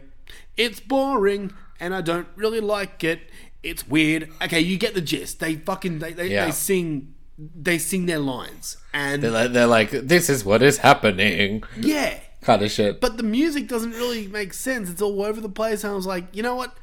It's 0.57 0.79
boring, 0.81 1.53
and 1.81 1.95
I 1.95 2.01
don't 2.01 2.29
really 2.37 2.61
like 2.61 3.03
it. 3.03 3.21
It's 3.63 3.89
weird. 3.89 4.31
Okay, 4.43 4.61
you 4.61 4.77
get 4.79 4.95
the 4.95 5.01
gist. 5.01 5.41
They 5.41 5.57
fucking 5.57 5.99
they, 5.99 6.13
they, 6.13 6.29
Yeah. 6.29 6.47
they 6.47 6.51
sing 6.53 7.15
they 7.39 7.79
sing 7.79 8.07
their 8.07 8.19
lines, 8.19 8.77
and 8.93 9.23
they're 9.23 9.31
like, 9.31 9.53
they're 9.53 9.67
like, 9.67 9.91
this 9.91 10.29
is 10.29 10.45
what 10.45 10.63
is 10.63 10.79
happening, 10.79 11.63
yeah. 11.77 12.19
Kind 12.41 12.63
of 12.63 12.71
shit. 12.71 13.01
But 13.01 13.17
the 13.17 13.23
music 13.23 13.69
doesn't 13.69 13.93
really 13.93 14.29
make 14.29 14.55
sense. 14.55 14.91
It's 14.91 15.03
all 15.03 15.23
over 15.23 15.41
the 15.41 15.49
place. 15.49 15.85
And 15.85 15.93
I 15.93 15.97
was 15.97 16.07
like, 16.07 16.25
you 16.35 16.43
know 16.43 16.55
what? 16.55 16.77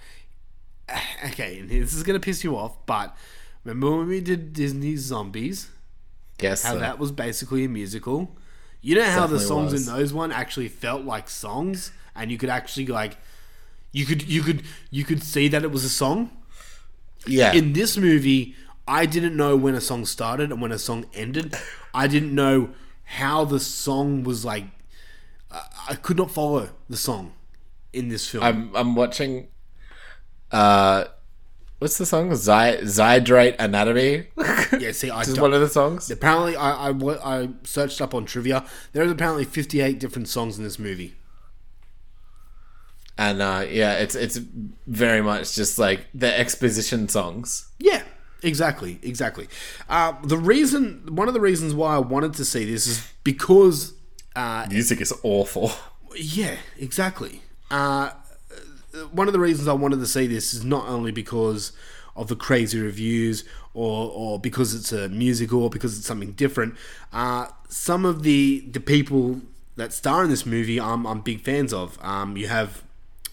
Okay, 1.25 1.61
this 1.61 1.93
is 1.93 2.03
gonna 2.03 2.19
piss 2.19 2.43
you 2.43 2.55
off, 2.55 2.85
but 2.85 3.17
remember 3.63 3.97
when 3.97 4.07
we 4.07 4.21
did 4.21 4.53
Disney's 4.53 5.01
Zombies? 5.01 5.69
Guess 6.37 6.63
How 6.63 6.73
so. 6.73 6.79
that 6.79 6.99
was 6.99 7.11
basically 7.11 7.65
a 7.65 7.69
musical. 7.69 8.35
You 8.81 8.95
know 8.95 9.05
how 9.05 9.25
the 9.25 9.39
songs 9.39 9.71
was. 9.71 9.87
in 9.87 9.95
those 9.95 10.13
one 10.13 10.31
actually 10.31 10.67
felt 10.67 11.03
like 11.03 11.27
songs, 11.27 11.91
and 12.15 12.29
you 12.29 12.37
could 12.37 12.49
actually 12.49 12.85
like, 12.85 13.17
you 13.91 14.05
could 14.05 14.21
you 14.29 14.43
could 14.43 14.61
you 14.91 15.03
could 15.03 15.23
see 15.23 15.47
that 15.47 15.63
it 15.63 15.71
was 15.71 15.83
a 15.83 15.89
song. 15.89 16.29
Yeah. 17.25 17.53
In 17.53 17.73
this 17.73 17.97
movie, 17.97 18.55
I 18.87 19.07
didn't 19.07 19.35
know 19.35 19.55
when 19.55 19.73
a 19.73 19.81
song 19.81 20.05
started 20.05 20.51
and 20.51 20.61
when 20.61 20.71
a 20.71 20.77
song 20.77 21.05
ended. 21.15 21.55
I 21.93 22.05
didn't 22.05 22.35
know 22.35 22.69
how 23.05 23.45
the 23.45 23.59
song 23.59 24.23
was 24.23 24.45
like. 24.45 24.65
I- 25.89 25.95
could 25.95 26.17
not 26.17 26.31
follow 26.31 26.69
the 26.89 26.97
song 26.97 27.33
in 27.93 28.09
this 28.09 28.27
film. 28.27 28.43
I'm 28.43 28.75
I'm 28.75 28.95
watching. 28.95 29.47
Uh, 30.51 31.05
what's 31.79 31.97
the 31.97 32.05
song? 32.05 32.33
Zy- 32.35 32.81
Zydrate 32.83 33.55
Anatomy. 33.59 34.27
yeah, 34.79 34.91
see, 34.91 35.09
I 35.09 35.19
This 35.19 35.29
is 35.29 35.39
one 35.39 35.53
of 35.53 35.61
the 35.61 35.69
songs. 35.69 36.09
apparently 36.11 36.55
I, 36.55 36.89
I 36.89 36.91
I 36.91 37.49
searched 37.63 38.01
up 38.01 38.13
on 38.13 38.25
trivia. 38.25 38.65
There's 38.93 39.11
apparently 39.11 39.45
58 39.45 39.99
different 39.99 40.27
songs 40.27 40.57
in 40.57 40.63
this 40.63 40.77
movie. 40.79 41.15
And 43.17 43.41
uh, 43.41 43.65
yeah, 43.69 43.93
it's 43.93 44.13
it's 44.15 44.37
very 44.87 45.21
much 45.21 45.55
just 45.55 45.79
like 45.79 46.07
the 46.13 46.37
exposition 46.37 47.07
songs. 47.07 47.67
Yeah, 47.79 48.03
exactly, 48.43 48.99
exactly. 49.01 49.47
Uh, 49.87 50.13
the 50.23 50.37
reason, 50.37 51.03
one 51.15 51.29
of 51.29 51.33
the 51.33 51.39
reasons 51.39 51.73
why 51.73 51.95
I 51.95 51.99
wanted 51.99 52.33
to 52.33 52.45
see 52.45 52.65
this 52.65 52.87
is 52.87 53.07
because, 53.23 53.93
uh, 54.35 54.67
Music 54.69 55.01
is 55.01 55.13
awful. 55.23 55.71
yeah, 56.15 56.55
exactly. 56.77 57.41
Uh, 57.71 58.11
one 59.11 59.27
of 59.27 59.33
the 59.33 59.39
reasons 59.39 59.67
I 59.67 59.73
wanted 59.73 59.99
to 59.99 60.05
see 60.05 60.27
this 60.27 60.53
is 60.53 60.63
not 60.63 60.87
only 60.87 61.11
because 61.11 61.71
of 62.15 62.27
the 62.29 62.35
crazy 62.35 62.79
reviews 62.79 63.43
or, 63.73 64.09
or 64.13 64.39
because 64.39 64.73
it's 64.73 64.91
a 64.93 65.09
musical 65.09 65.63
or 65.63 65.69
because 65.69 65.97
it's 65.97 66.07
something 66.07 66.31
different. 66.31 66.75
Uh, 67.11 67.47
some 67.67 68.05
of 68.05 68.23
the 68.23 68.61
the 68.71 68.79
people 68.79 69.41
that 69.75 69.91
star 69.91 70.23
in 70.23 70.29
this 70.29 70.45
movie, 70.45 70.79
I'm, 70.79 71.05
I'm 71.05 71.19
big 71.21 71.41
fans 71.41 71.73
of. 71.73 71.97
Um, 72.01 72.37
you 72.37 72.47
have, 72.47 72.83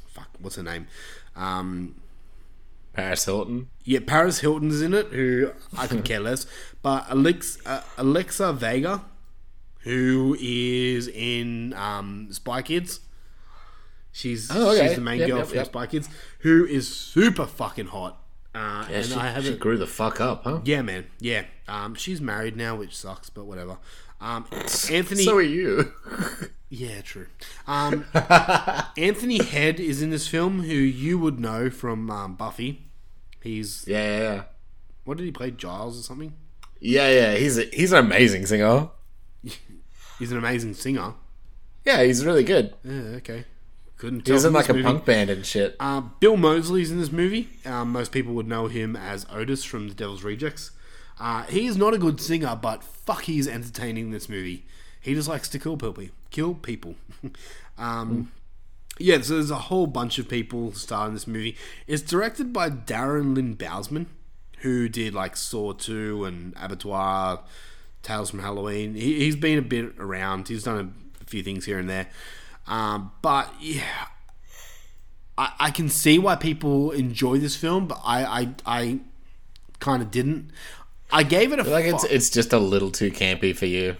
fuck, 0.08 0.28
what's 0.40 0.56
her 0.56 0.62
name? 0.62 0.88
Um, 1.36 1.94
Paris 2.92 3.24
Hilton. 3.24 3.68
yeah, 3.84 4.00
Paris 4.04 4.40
Hilton's 4.40 4.82
in 4.82 4.92
it, 4.92 5.06
who 5.06 5.52
I 5.78 5.86
could 5.86 6.04
care 6.04 6.20
less. 6.20 6.46
But 6.82 7.08
Alex, 7.08 7.58
uh, 7.64 7.82
Alexa 7.96 8.52
Vega, 8.52 9.04
who 9.82 10.36
is 10.40 11.08
in 11.08 11.72
um, 11.74 12.28
Spy 12.30 12.62
Kids. 12.62 13.00
She's 14.12 14.50
Oh, 14.54 14.70
okay. 14.72 14.86
she's 14.88 14.96
the 14.96 15.00
main 15.00 15.20
Yep, 15.20 15.28
girl 15.28 15.38
yep, 15.38 15.46
from 15.46 15.56
yep. 15.56 15.66
Spy 15.66 15.86
Kids, 15.86 16.08
who 16.40 16.66
is 16.66 16.86
super 16.94 17.46
fucking 17.46 17.86
hot. 17.86 18.18
Uh, 18.54 18.86
Yeah, 18.90 18.96
and 18.98 19.06
she, 19.06 19.14
I 19.14 19.28
haven't. 19.28 19.58
grew 19.60 19.78
the 19.78 19.86
fuck 19.86 20.20
up, 20.20 20.44
huh? 20.44 20.60
Yeah, 20.64 20.82
man. 20.82 21.06
Yeah. 21.20 21.44
Um, 21.66 21.94
she's 21.94 22.20
married 22.20 22.54
now, 22.56 22.76
which 22.76 22.94
sucks, 22.94 23.30
but 23.30 23.44
whatever. 23.46 23.78
Um, 24.20 24.44
Anthony. 24.90 25.24
So 25.24 25.36
are 25.36 25.42
you. 25.42 25.92
Yeah, 26.74 27.02
true. 27.02 27.26
Um, 27.66 28.06
Anthony 28.96 29.42
Head 29.44 29.78
is 29.78 30.00
in 30.00 30.08
this 30.08 30.26
film, 30.26 30.62
who 30.62 30.72
you 30.72 31.18
would 31.18 31.38
know 31.38 31.68
from 31.68 32.10
um, 32.10 32.34
Buffy. 32.34 32.86
He's 33.42 33.84
yeah, 33.86 34.02
yeah, 34.02 34.18
yeah. 34.34 34.42
what 35.04 35.18
did 35.18 35.24
he 35.24 35.32
play? 35.32 35.50
Giles 35.50 36.00
or 36.00 36.02
something? 36.02 36.32
Yeah, 36.80 37.10
yeah. 37.10 37.34
He's 37.34 37.58
a, 37.58 37.64
he's 37.64 37.92
an 37.92 37.98
amazing 37.98 38.46
singer. 38.46 38.88
He's 40.22 40.30
an 40.30 40.38
amazing 40.38 40.74
singer. 40.74 41.14
Yeah, 41.84 42.04
he's 42.04 42.24
really 42.24 42.44
good. 42.44 42.74
Yeah, 42.84 43.16
okay. 43.16 43.44
Couldn't 43.96 44.20
tell. 44.20 44.34
was 44.34 44.44
in 44.44 44.50
from 44.50 44.54
like 44.54 44.66
this 44.66 44.70
a 44.70 44.74
movie. 44.74 44.84
punk 44.84 45.04
band 45.04 45.30
and 45.30 45.44
shit. 45.44 45.74
Uh, 45.80 46.02
Bill 46.20 46.36
Moseley's 46.36 46.92
in 46.92 47.00
this 47.00 47.10
movie. 47.10 47.48
Um, 47.66 47.90
most 47.90 48.12
people 48.12 48.32
would 48.34 48.46
know 48.46 48.68
him 48.68 48.94
as 48.94 49.26
Otis 49.32 49.64
from 49.64 49.88
The 49.88 49.94
Devil's 49.94 50.22
Rejects. 50.22 50.70
Uh, 51.18 51.42
he 51.46 51.66
is 51.66 51.76
not 51.76 51.92
a 51.92 51.98
good 51.98 52.20
singer, 52.20 52.54
but 52.54 52.84
fuck, 52.84 53.22
he's 53.22 53.48
entertaining 53.48 54.04
in 54.04 54.10
this 54.12 54.28
movie. 54.28 54.64
He 55.00 55.12
just 55.12 55.28
likes 55.28 55.48
to 55.48 55.58
kill 55.58 55.76
people. 55.76 56.04
Kill 56.30 56.54
people. 56.54 56.94
um, 57.76 58.30
yeah, 59.00 59.20
so 59.22 59.34
there's 59.34 59.50
a 59.50 59.56
whole 59.56 59.88
bunch 59.88 60.20
of 60.20 60.28
people 60.28 60.70
who 60.70 60.76
star 60.76 61.08
in 61.08 61.14
this 61.14 61.26
movie. 61.26 61.56
It's 61.88 62.02
directed 62.02 62.52
by 62.52 62.70
Darren 62.70 63.34
Lynn 63.34 63.56
Bousman, 63.56 64.06
who 64.58 64.88
did 64.88 65.14
like 65.14 65.36
Saw 65.36 65.72
2 65.72 66.24
and 66.24 66.54
Abattoir, 66.56 67.42
Tales 68.02 68.30
from 68.30 68.40
Halloween. 68.40 68.94
He, 68.94 69.20
he's 69.20 69.36
been 69.36 69.58
a 69.58 69.62
bit 69.62 69.94
around. 69.98 70.48
He's 70.48 70.64
done 70.64 70.94
a 71.20 71.24
few 71.24 71.42
things 71.42 71.64
here 71.64 71.78
and 71.78 71.88
there. 71.88 72.08
Um, 72.66 73.12
but 73.22 73.52
yeah, 73.60 74.06
I, 75.36 75.52
I 75.58 75.70
can 75.70 75.88
see 75.88 76.18
why 76.18 76.36
people 76.36 76.90
enjoy 76.90 77.38
this 77.38 77.56
film, 77.56 77.86
but 77.88 78.00
I 78.04 78.24
I, 78.24 78.54
I 78.66 79.00
kind 79.80 80.02
of 80.02 80.10
didn't. 80.10 80.50
I 81.10 81.22
gave 81.24 81.52
it 81.52 81.58
a 81.58 81.64
Like 81.64 81.84
it's 81.86 82.04
it's 82.04 82.30
just 82.30 82.52
a 82.52 82.58
little 82.58 82.90
too 82.90 83.10
campy 83.10 83.54
for 83.54 83.66
you. 83.66 83.96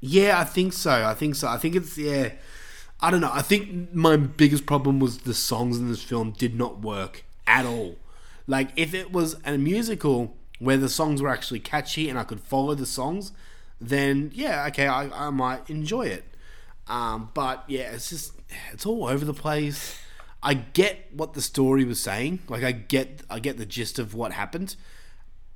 yeah, 0.00 0.38
I 0.38 0.44
think 0.44 0.72
so. 0.72 1.04
I 1.04 1.14
think 1.14 1.34
so. 1.34 1.48
I 1.48 1.56
think 1.58 1.74
it's 1.76 1.96
yeah. 1.96 2.32
I 3.02 3.10
don't 3.10 3.22
know. 3.22 3.30
I 3.32 3.40
think 3.42 3.94
my 3.94 4.16
biggest 4.16 4.66
problem 4.66 5.00
was 5.00 5.18
the 5.18 5.32
songs 5.32 5.78
in 5.78 5.88
this 5.88 6.02
film 6.02 6.32
did 6.32 6.54
not 6.54 6.80
work 6.80 7.24
at 7.46 7.64
all. 7.64 7.96
Like 8.46 8.70
if 8.76 8.92
it 8.94 9.10
was 9.12 9.36
a 9.44 9.56
musical 9.56 10.36
where 10.60 10.76
the 10.76 10.88
songs 10.88 11.20
were 11.20 11.28
actually 11.28 11.58
catchy 11.58 12.08
and 12.08 12.16
I 12.16 12.22
could 12.22 12.40
follow 12.40 12.76
the 12.76 12.86
songs, 12.86 13.32
then 13.80 14.30
yeah, 14.32 14.66
okay, 14.68 14.86
I, 14.86 15.26
I 15.26 15.30
might 15.30 15.68
enjoy 15.68 16.02
it. 16.02 16.24
Um, 16.86 17.30
but 17.34 17.64
yeah, 17.66 17.90
it's 17.92 18.10
just 18.10 18.32
it's 18.72 18.86
all 18.86 19.06
over 19.06 19.24
the 19.24 19.34
place. 19.34 19.98
I 20.42 20.54
get 20.54 21.08
what 21.12 21.34
the 21.34 21.42
story 21.42 21.84
was 21.84 22.00
saying. 22.00 22.40
Like 22.48 22.62
I 22.62 22.72
get 22.72 23.22
I 23.28 23.40
get 23.40 23.58
the 23.58 23.66
gist 23.66 23.98
of 23.98 24.14
what 24.14 24.32
happened, 24.32 24.76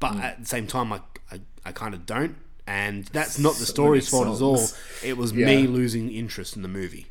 but 0.01 0.17
at 0.17 0.41
the 0.41 0.47
same 0.47 0.67
time, 0.67 0.93
I 0.93 1.01
I, 1.31 1.41
I 1.65 1.73
kind 1.73 1.95
of 1.95 2.07
don't. 2.07 2.37
And 2.67 3.05
that's 3.07 3.39
not 3.39 3.57
the 3.57 3.67
story's 3.67 4.09
fault 4.09 4.27
at 4.37 4.43
all. 4.43 4.67
It 5.03 5.19
was 5.19 5.35
me 5.35 5.67
losing 5.67 6.11
interest 6.11 6.57
in 6.57 6.63
the 6.63 6.69
movie. 6.69 7.07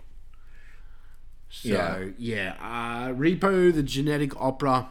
So 1.50 1.70
Yeah. 1.70 2.06
yeah, 2.18 2.56
uh, 2.60 3.14
Repo, 3.14 3.72
the 3.74 3.84
genetic 3.84 4.36
opera. 4.42 4.90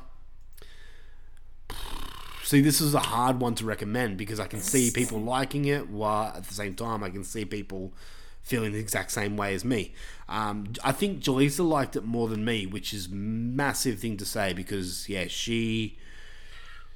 See, 2.52 2.60
this 2.60 2.82
is 2.82 2.92
a 2.92 2.98
hard 2.98 3.40
one 3.40 3.54
to 3.54 3.64
recommend 3.64 4.18
because 4.18 4.38
I 4.38 4.46
can 4.46 4.60
see 4.60 4.90
people 4.90 5.18
liking 5.18 5.64
it, 5.64 5.88
while 5.88 6.34
at 6.36 6.44
the 6.44 6.52
same 6.52 6.74
time 6.74 7.02
I 7.02 7.08
can 7.08 7.24
see 7.24 7.46
people 7.46 7.94
feeling 8.42 8.72
the 8.72 8.78
exact 8.78 9.10
same 9.10 9.38
way 9.38 9.54
as 9.54 9.64
me. 9.64 9.94
Um, 10.28 10.74
I 10.84 10.92
think 10.92 11.20
Jaleesa 11.20 11.66
liked 11.66 11.96
it 11.96 12.04
more 12.04 12.28
than 12.28 12.44
me, 12.44 12.66
which 12.66 12.92
is 12.92 13.08
massive 13.08 14.00
thing 14.00 14.18
to 14.18 14.26
say 14.26 14.52
because 14.52 15.08
yeah, 15.08 15.28
she 15.28 15.96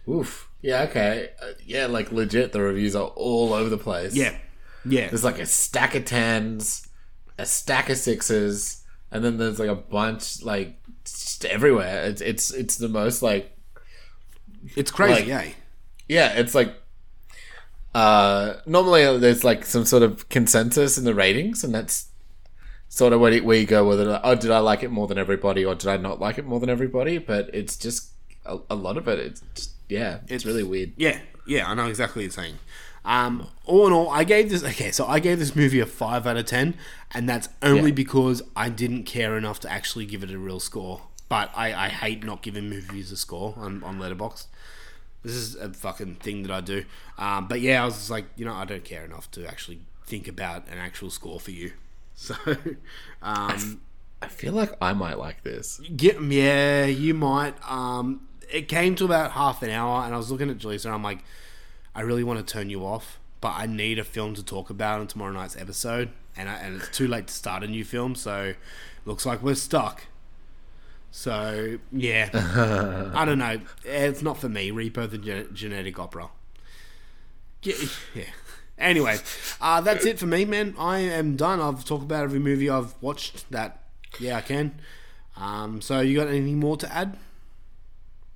Oof. 0.07 0.51
Yeah. 0.61 0.83
Okay. 0.83 1.31
Uh, 1.41 1.53
yeah. 1.65 1.87
Like 1.87 2.13
legit, 2.13 2.53
the 2.53 2.61
reviews 2.61 2.95
are 2.95 3.09
all 3.17 3.55
over 3.55 3.71
the 3.71 3.79
place. 3.79 4.15
yeah 4.15 4.37
yeah 4.85 5.09
There's 5.09 5.25
like 5.25 5.39
a 5.39 5.47
stack 5.47 5.95
of 5.95 6.05
tens, 6.05 6.87
a 7.39 7.47
stack 7.47 7.89
of 7.89 7.97
sixes, 7.97 8.85
and 9.11 9.25
then 9.25 9.39
there's 9.39 9.59
like 9.59 9.71
a 9.71 9.75
bunch 9.75 10.43
like 10.43 10.79
just 11.07 11.47
everywhere. 11.47 12.05
It's 12.05 12.21
it's 12.21 12.53
it's 12.53 12.77
the 12.77 12.91
most 12.91 13.23
like 13.23 13.56
it's 14.75 14.91
crazy, 14.91 15.21
like- 15.21 15.27
yeah. 15.27 15.53
yeah. 16.09 16.33
It's 16.41 16.55
like 16.55 16.75
uh 17.95 18.55
normally 18.67 19.19
there's 19.19 19.43
like 19.45 19.65
some 19.65 19.85
sort 19.85 20.03
of 20.03 20.29
consensus 20.29 20.99
in 20.99 21.05
the 21.05 21.15
ratings, 21.15 21.65
and 21.65 21.75
that's 21.75 22.09
sort 22.89 23.13
of 23.13 23.21
where 23.21 23.33
you, 23.33 23.45
where 23.45 23.59
you 23.59 23.67
go 23.67 23.87
with 23.87 24.01
it. 24.01 24.21
Oh, 24.23 24.35
did 24.35 24.51
I 24.51 24.59
like 24.59 24.83
it 24.83 24.91
more 24.91 25.07
than 25.07 25.19
everybody, 25.19 25.65
or 25.65 25.75
did 25.75 25.89
I 25.89 25.97
not 25.97 26.21
like 26.21 26.39
it 26.39 26.45
more 26.45 26.61
than 26.61 26.69
everybody? 26.71 27.19
But 27.19 27.51
it's 27.55 27.77
just 27.77 28.11
a, 28.45 28.59
a 28.71 28.75
lot 28.75 28.97
of 28.97 29.09
it. 29.09 29.19
It's 29.19 29.43
just, 29.55 29.71
yeah, 29.89 30.19
it's, 30.29 30.45
really 30.45 30.63
weird. 30.63 30.93
Yeah, 30.97 31.21
yeah, 31.47 31.69
I 31.71 31.75
know 31.75 31.87
exactly 31.87 32.21
what 32.21 32.25
you're 32.25 32.45
saying. 32.45 32.59
Um, 33.05 33.47
all 33.65 33.87
in 33.87 33.93
all, 33.93 34.11
I 34.11 34.25
gave 34.25 34.51
this 34.51 34.65
okay. 34.65 34.91
So 34.91 35.07
I 35.07 35.21
gave 35.21 35.39
this 35.39 35.55
movie 35.57 35.81
a 35.81 35.87
five 35.87 36.27
out 36.27 36.37
of 36.37 36.45
ten, 36.47 36.75
and 37.13 37.29
that's 37.29 37.49
only 37.63 37.91
Yeah. 37.91 37.95
because 37.95 38.43
I 38.55 38.69
didn't 38.69 39.05
care 39.05 39.37
enough 39.39 39.61
to 39.61 39.73
actually 39.73 40.07
give 40.07 40.23
it 40.23 40.31
a 40.31 40.39
real 40.39 40.61
score. 40.61 41.03
But 41.29 41.51
I, 41.57 41.87
I 41.87 41.89
hate 41.89 42.25
not 42.25 42.43
giving 42.43 42.69
movies 42.69 43.11
a 43.11 43.17
score 43.17 43.55
on 43.57 43.83
on 43.85 43.99
Letterboxd. 43.99 44.47
This 45.23 45.35
is 45.35 45.57
a 45.57 45.73
fucking 45.73 46.17
thing 46.17 46.43
that 46.43 46.53
I 46.53 46.61
do. 46.61 46.85
Um, 47.19 47.49
but 47.49 47.61
yeah, 47.61 47.83
I 47.83 47.85
was 47.85 47.95
just 47.95 48.11
like, 48.11 48.27
you 48.37 48.45
know, 48.45 48.55
I 48.55 48.65
don't 48.65 48.85
care 48.85 49.05
enough 49.05 49.31
to 49.33 49.47
actually 49.47 49.81
think 50.07 50.29
about 50.29 50.69
an 50.69 50.79
actual 50.79 51.11
score 51.11 51.41
for 51.41 51.51
you. 51.51 51.73
So, 52.19 52.35
um, 53.21 53.83
I 54.23 54.29
feel 54.29 54.55
like 54.55 54.73
I 54.81 54.95
might 54.95 55.19
like 55.19 55.43
this. 55.43 55.83
Get, 55.95 56.19
yeah, 56.23 56.87
you 56.87 57.13
might. 57.13 57.55
Um, 57.71 58.27
it 58.51 58.69
came 58.69 58.95
to 58.95 59.05
about 59.05 59.33
half 59.33 59.63
an 59.63 59.69
hour, 59.69 60.03
and 60.03 60.15
I 60.15 60.17
was 60.17 60.31
looking 60.31 60.49
at 60.49 60.57
Jaleesa, 60.57 60.87
and 60.87 60.95
I'm 60.95 61.03
like, 61.03 61.19
I 61.95 62.01
really 62.01 62.25
want 62.25 62.39
to 62.39 62.53
turn 62.53 62.71
you 62.71 62.87
off, 62.87 63.19
but 63.43 63.53
I 63.55 63.67
need 63.67 63.99
a 63.99 64.05
film 64.05 64.35
to 64.35 64.43
talk 64.43 64.71
about 64.71 65.03
in 65.03 65.09
tomorrow 65.09 65.33
night's 65.33 65.57
episode, 65.57 66.09
and 66.37 66.49
I, 66.49 66.55
and 66.55 66.77
it's 66.77 66.89
too 66.89 67.07
late 67.07 67.27
to 67.27 67.35
start 67.35 67.63
a 67.63 67.67
new 67.67 67.85
film, 67.85 68.15
so 68.15 68.55
looks 69.05 69.27
like 69.27 69.43
we're 69.43 69.55
stuck. 69.55 70.05
So 71.17 71.79
yeah, 71.93 72.29
I 73.15 73.25
don't 73.25 73.39
know. 73.39 73.59
It's 73.85 74.21
not 74.21 74.37
for 74.37 74.51
me. 74.51 74.71
Repo 74.71 75.11
the 75.11 75.17
Gen- 75.17 75.49
genetic 75.55 75.99
opera. 75.99 76.29
Yeah. 77.63 77.75
yeah. 78.15 78.25
Anyway, 78.77 79.17
uh, 79.59 79.81
that's 79.81 80.05
it 80.05 80.19
for 80.19 80.27
me, 80.27 80.45
man. 80.45 80.75
I 80.79 80.99
am 80.99 81.35
done. 81.35 81.59
I've 81.59 81.87
talked 81.87 82.03
about 82.03 82.25
every 82.25 82.39
movie 82.39 82.69
I've 82.69 82.95
watched. 83.01 83.51
That 83.51 83.81
yeah, 84.21 84.37
I 84.37 84.43
can. 84.43 84.79
Um, 85.39 85.81
so 85.81 86.01
you 86.01 86.15
got 86.19 86.29
anything 86.29 86.61
more 86.61 86.77
to 86.77 86.95
add? 86.95 87.17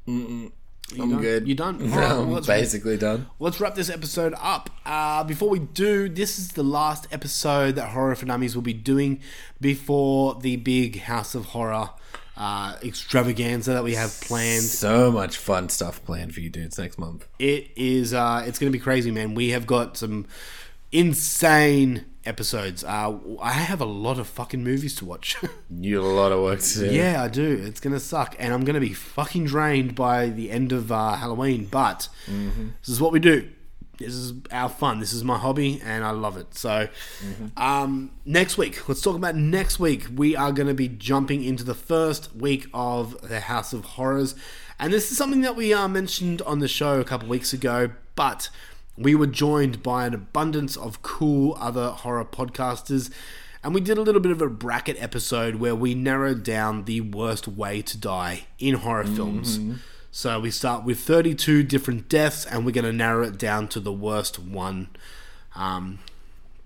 You 0.06 0.50
I'm 0.98 1.10
done? 1.10 1.20
good. 1.20 1.46
You 1.46 1.54
done? 1.54 1.82
All 1.92 1.98
right, 1.98 2.12
well, 2.26 2.36
I'm 2.38 2.44
basically 2.44 2.96
done. 2.96 3.26
Let's 3.38 3.60
wrap 3.60 3.74
this 3.74 3.90
episode 3.90 4.32
up. 4.38 4.70
Uh, 4.86 5.22
before 5.24 5.50
we 5.50 5.58
do, 5.58 6.08
this 6.08 6.38
is 6.38 6.52
the 6.52 6.64
last 6.64 7.06
episode 7.12 7.74
that 7.74 7.90
Horror 7.90 8.14
for 8.14 8.24
Dummies 8.24 8.54
will 8.54 8.62
be 8.62 8.72
doing 8.72 9.20
before 9.60 10.34
the 10.36 10.56
big 10.56 11.00
House 11.00 11.34
of 11.34 11.46
Horror 11.46 11.90
uh, 12.40 12.74
extravaganza 12.82 13.74
that 13.74 13.84
we 13.84 13.94
have 13.94 14.18
planned. 14.22 14.62
So 14.62 15.12
much 15.12 15.36
fun 15.36 15.68
stuff 15.68 16.02
planned 16.06 16.32
for 16.32 16.40
you 16.40 16.48
dudes 16.48 16.78
next 16.78 16.98
month. 16.98 17.28
It 17.38 17.70
is. 17.76 18.14
Uh, 18.14 18.42
it's 18.46 18.58
going 18.58 18.72
to 18.72 18.76
be 18.76 18.82
crazy, 18.82 19.10
man. 19.10 19.34
We 19.34 19.50
have 19.50 19.66
got 19.66 19.98
some 19.98 20.26
insane 20.90 22.06
episodes. 22.24 22.82
Uh, 22.82 23.18
I 23.42 23.52
have 23.52 23.82
a 23.82 23.84
lot 23.84 24.18
of 24.18 24.26
fucking 24.26 24.64
movies 24.64 24.94
to 24.96 25.04
watch. 25.04 25.36
You 25.72 26.00
got 26.00 26.06
a 26.06 26.08
lot 26.08 26.32
of 26.32 26.42
work 26.42 26.60
to 26.60 26.78
do. 26.90 26.94
yeah, 26.94 27.22
I 27.22 27.28
do. 27.28 27.62
It's 27.64 27.78
going 27.78 27.92
to 27.92 28.00
suck, 28.00 28.34
and 28.38 28.52
I'm 28.52 28.64
going 28.64 28.74
to 28.74 28.80
be 28.80 28.92
fucking 28.92 29.44
drained 29.44 29.94
by 29.94 30.28
the 30.30 30.50
end 30.50 30.72
of 30.72 30.90
uh, 30.90 31.14
Halloween. 31.14 31.66
But 31.66 32.08
this 32.26 32.88
is 32.88 33.00
what 33.00 33.12
we 33.12 33.20
do. 33.20 33.48
This 34.00 34.14
is 34.14 34.32
our 34.50 34.68
fun. 34.68 34.98
This 34.98 35.12
is 35.12 35.22
my 35.22 35.38
hobby, 35.38 35.80
and 35.84 36.04
I 36.04 36.10
love 36.10 36.36
it. 36.36 36.54
So, 36.54 36.88
um, 37.56 38.10
next 38.24 38.56
week, 38.58 38.88
let's 38.88 39.00
talk 39.02 39.14
about 39.14 39.36
next 39.36 39.78
week. 39.78 40.06
We 40.14 40.34
are 40.34 40.52
going 40.52 40.68
to 40.68 40.74
be 40.74 40.88
jumping 40.88 41.44
into 41.44 41.62
the 41.64 41.74
first 41.74 42.34
week 42.34 42.66
of 42.74 43.20
the 43.28 43.40
House 43.40 43.72
of 43.72 43.84
Horrors, 43.84 44.34
and 44.78 44.92
this 44.92 45.10
is 45.12 45.18
something 45.18 45.42
that 45.42 45.54
we 45.54 45.72
uh, 45.74 45.86
mentioned 45.86 46.40
on 46.42 46.58
the 46.60 46.68
show 46.68 46.98
a 46.98 47.04
couple 47.04 47.28
weeks 47.28 47.52
ago. 47.52 47.90
But 48.16 48.48
we 48.96 49.14
were 49.14 49.26
joined 49.26 49.82
by 49.82 50.06
an 50.06 50.14
abundance 50.14 50.76
of 50.76 51.02
cool 51.02 51.56
other 51.60 51.88
horror 51.90 52.24
podcasters. 52.24 53.10
And 53.62 53.74
we 53.74 53.82
did 53.82 53.98
a 53.98 54.02
little 54.02 54.22
bit 54.22 54.32
of 54.32 54.40
a 54.40 54.48
bracket 54.48 54.96
episode 55.02 55.56
where 55.56 55.74
we 55.74 55.94
narrowed 55.94 56.42
down 56.42 56.84
the 56.86 57.02
worst 57.02 57.46
way 57.46 57.82
to 57.82 57.98
die 57.98 58.44
in 58.58 58.76
horror 58.76 59.04
films. 59.04 59.58
So 60.12 60.40
we 60.40 60.50
start 60.50 60.84
with 60.84 60.98
32 60.98 61.62
different 61.62 62.08
deaths, 62.08 62.44
and 62.44 62.66
we're 62.66 62.72
going 62.72 62.84
to 62.84 62.92
narrow 62.92 63.26
it 63.26 63.38
down 63.38 63.68
to 63.68 63.80
the 63.80 63.92
worst 63.92 64.38
one 64.38 64.88
um, 65.54 66.00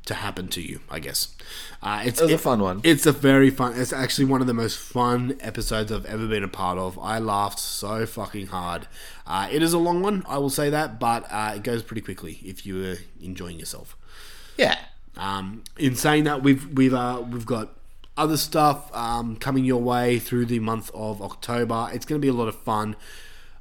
to 0.07 0.15
happen 0.15 0.49
to 0.49 0.63
you, 0.63 0.81
I 0.89 0.99
guess. 0.99 1.35
Uh, 1.83 2.03
it's 2.07 2.21
It 2.21 2.25
was 2.25 2.33
a 2.33 2.39
fun 2.39 2.61
one. 2.61 2.81
It's 2.85 3.05
a 3.05 3.13
very 3.13 3.51
fun. 3.51 3.79
It's 3.79 3.93
actually 3.93 4.25
one 4.25 4.41
of 4.41 4.47
the 4.47 4.55
most 4.55 4.79
fun 4.79 5.37
episodes 5.41 5.93
I've 5.93 6.07
ever 6.07 6.27
been 6.27 6.43
a 6.43 6.49
part 6.49 6.79
of. 6.79 6.99
I 6.99 7.19
laughed 7.19 7.59
so 7.59 8.07
fucking 8.07 8.47
hard. 8.47 8.87
Uh, 9.27 9.49
it 9.53 9.63
is 9.63 9.75
a 9.75 9.79
long 9.79 10.01
one, 10.01 10.25
I 10.27 10.39
will 10.39 10.51
say 10.51 10.71
that, 10.71 10.99
but 10.99 11.27
uh, 11.31 11.53
it 11.57 11.63
goes 11.63 11.83
pretty 11.83 12.03
quickly 12.03 12.41
if 12.43 12.65
you 12.65 12.93
are 12.93 12.97
enjoying 13.23 13.59
yourself. 13.59 13.97
Yeah. 14.57 14.79
Um, 15.17 15.65
in 15.79 15.97
saying 15.97 16.25
that, 16.25 16.43
we've 16.43 16.67
we've 16.73 16.95
uh, 16.95 17.23
we've 17.31 17.47
got 17.47 17.75
other 18.17 18.37
stuff 18.37 18.95
um, 18.95 19.37
coming 19.37 19.65
your 19.65 19.81
way 19.81 20.19
through 20.19 20.47
the 20.47 20.61
month 20.61 20.91
of 20.95 21.21
October. 21.21 21.89
It's 21.93 22.07
going 22.07 22.21
to 22.21 22.25
be 22.25 22.29
a 22.29 22.33
lot 22.35 22.49
of 22.49 22.57
fun. 22.57 22.97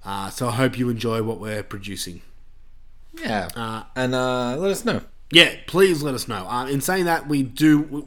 Uh, 0.06 0.30
so 0.30 0.50
I 0.50 0.52
hope 0.52 0.78
you 0.78 0.90
enjoy 0.90 1.24
what 1.24 1.40
we're 1.40 1.64
producing. 1.64 2.22
Yeah. 3.22 3.84
and 3.96 4.14
uh, 4.16 4.58
let 4.58 4.72
us 4.72 4.84
know. 4.84 5.02
Yeah, 5.32 5.56
please 5.66 6.04
let 6.04 6.14
us 6.14 6.28
know. 6.28 6.48
Uh, 6.48 6.68
in 6.68 6.82
saying 6.82 7.06
that, 7.06 7.28
we 7.28 7.42
do 7.42 7.80
we, 7.80 8.04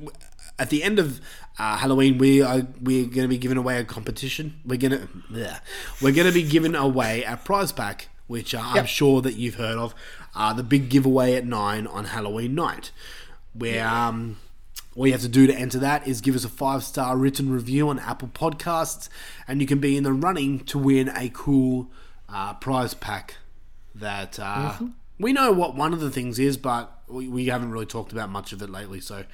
at 0.58 0.70
the 0.70 0.82
end 0.82 0.98
of 0.98 1.20
uh, 1.58 1.76
Halloween, 1.76 2.18
we 2.18 2.42
are 2.42 2.66
we're 2.80 3.04
going 3.04 3.22
to 3.22 3.28
be 3.28 3.38
giving 3.38 3.56
away 3.56 3.78
a 3.78 3.84
competition. 3.84 4.60
We're 4.64 4.78
gonna 4.78 5.08
bleh. 5.30 5.58
we're 6.00 6.12
going 6.12 6.26
to 6.28 6.32
be 6.32 6.42
giving 6.42 6.74
away 6.74 7.24
a 7.24 7.36
prize 7.36 7.72
pack, 7.72 8.08
which 8.26 8.54
uh, 8.54 8.60
I'm 8.62 8.86
sure 8.86 9.22
that 9.22 9.34
you've 9.34 9.56
heard 9.56 9.76
of. 9.76 9.94
Uh, 10.34 10.52
the 10.52 10.62
big 10.62 10.88
giveaway 10.88 11.34
at 11.34 11.46
nine 11.46 11.86
on 11.86 12.04
Halloween 12.06 12.54
night, 12.54 12.92
where 13.54 13.86
um, 13.88 14.36
all 14.96 15.06
you 15.06 15.12
have 15.12 15.22
to 15.22 15.28
do 15.28 15.46
to 15.46 15.54
enter 15.54 15.78
that 15.78 16.08
is 16.08 16.20
give 16.20 16.34
us 16.34 16.44
a 16.44 16.48
five 16.48 16.82
star 16.82 17.16
written 17.16 17.50
review 17.50 17.88
on 17.88 17.98
Apple 17.98 18.28
Podcasts, 18.28 19.08
and 19.46 19.60
you 19.60 19.66
can 19.66 19.78
be 19.78 19.96
in 19.96 20.04
the 20.04 20.12
running 20.12 20.60
to 20.60 20.78
win 20.78 21.10
a 21.10 21.30
cool 21.32 21.90
uh, 22.28 22.54
prize 22.54 22.94
pack 22.94 23.36
that 23.94 24.38
uh, 24.38 24.74
we 25.18 25.32
know 25.32 25.52
what 25.52 25.74
one 25.74 25.92
of 25.92 26.00
the 26.00 26.10
things 26.10 26.38
is, 26.38 26.56
but 26.56 26.92
we, 27.08 27.28
we 27.28 27.46
haven't 27.46 27.70
really 27.70 27.86
talked 27.86 28.12
about 28.12 28.30
much 28.30 28.52
of 28.52 28.62
it 28.62 28.70
lately. 28.70 29.00
So, 29.00 29.24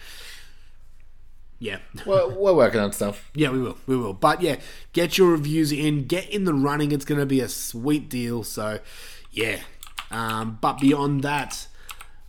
yeah, 1.58 1.78
We're, 2.04 2.28
we're 2.28 2.54
working 2.54 2.80
on 2.80 2.92
stuff. 2.92 3.30
yeah, 3.34 3.50
we 3.50 3.60
will, 3.60 3.78
we 3.86 3.96
will. 3.96 4.14
But 4.14 4.42
yeah, 4.42 4.56
get 4.92 5.16
your 5.18 5.30
reviews 5.30 5.72
in, 5.72 6.06
get 6.06 6.28
in 6.28 6.44
the 6.44 6.54
running. 6.54 6.92
It's 6.92 7.04
going 7.04 7.20
to 7.20 7.26
be 7.26 7.40
a 7.40 7.48
sweet 7.48 8.08
deal. 8.08 8.42
So, 8.44 8.80
yeah. 9.30 9.60
Um, 10.10 10.58
but 10.60 10.80
beyond 10.80 11.22
that, 11.22 11.66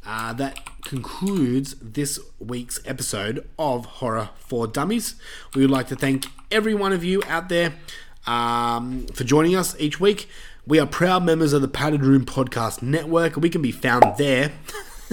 uh, 0.06 0.34
that 0.34 0.60
concludes 0.84 1.76
this 1.82 2.20
week's 2.40 2.80
episode 2.86 3.48
of 3.58 3.86
Horror 3.86 4.30
for 4.38 4.68
Dummies. 4.68 5.16
We 5.56 5.62
would 5.62 5.72
like 5.72 5.88
to 5.88 5.96
thank 5.96 6.26
every 6.52 6.74
one 6.74 6.94
of 6.94 7.04
you 7.04 7.24
out 7.28 7.50
there 7.50 7.74
um, 8.28 9.08
for 9.08 9.24
joining 9.24 9.56
us 9.56 9.76
each 9.80 10.00
week. 10.00 10.28
We 10.66 10.80
are 10.80 10.86
proud 10.86 11.24
members 11.24 11.52
of 11.54 11.62
the 11.62 11.68
Padded 11.68 12.06
Room 12.06 12.26
Podcast 12.26 12.82
Network. 12.82 13.36
We 13.36 13.50
can 13.50 13.62
be 13.62 13.72
found 13.72 14.18
there, 14.18 14.54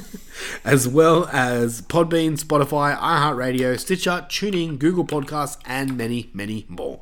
as 0.65 0.87
well 0.87 1.29
as 1.33 1.83
Podbean, 1.83 2.39
Spotify, 2.39 2.97
iHeartRadio, 2.97 3.79
Stitcher, 3.79 4.27
TuneIn, 4.29 4.79
Google 4.79 5.05
Podcasts, 5.05 5.59
and 5.65 5.97
many, 5.97 6.31
many 6.33 6.67
more. 6.69 7.01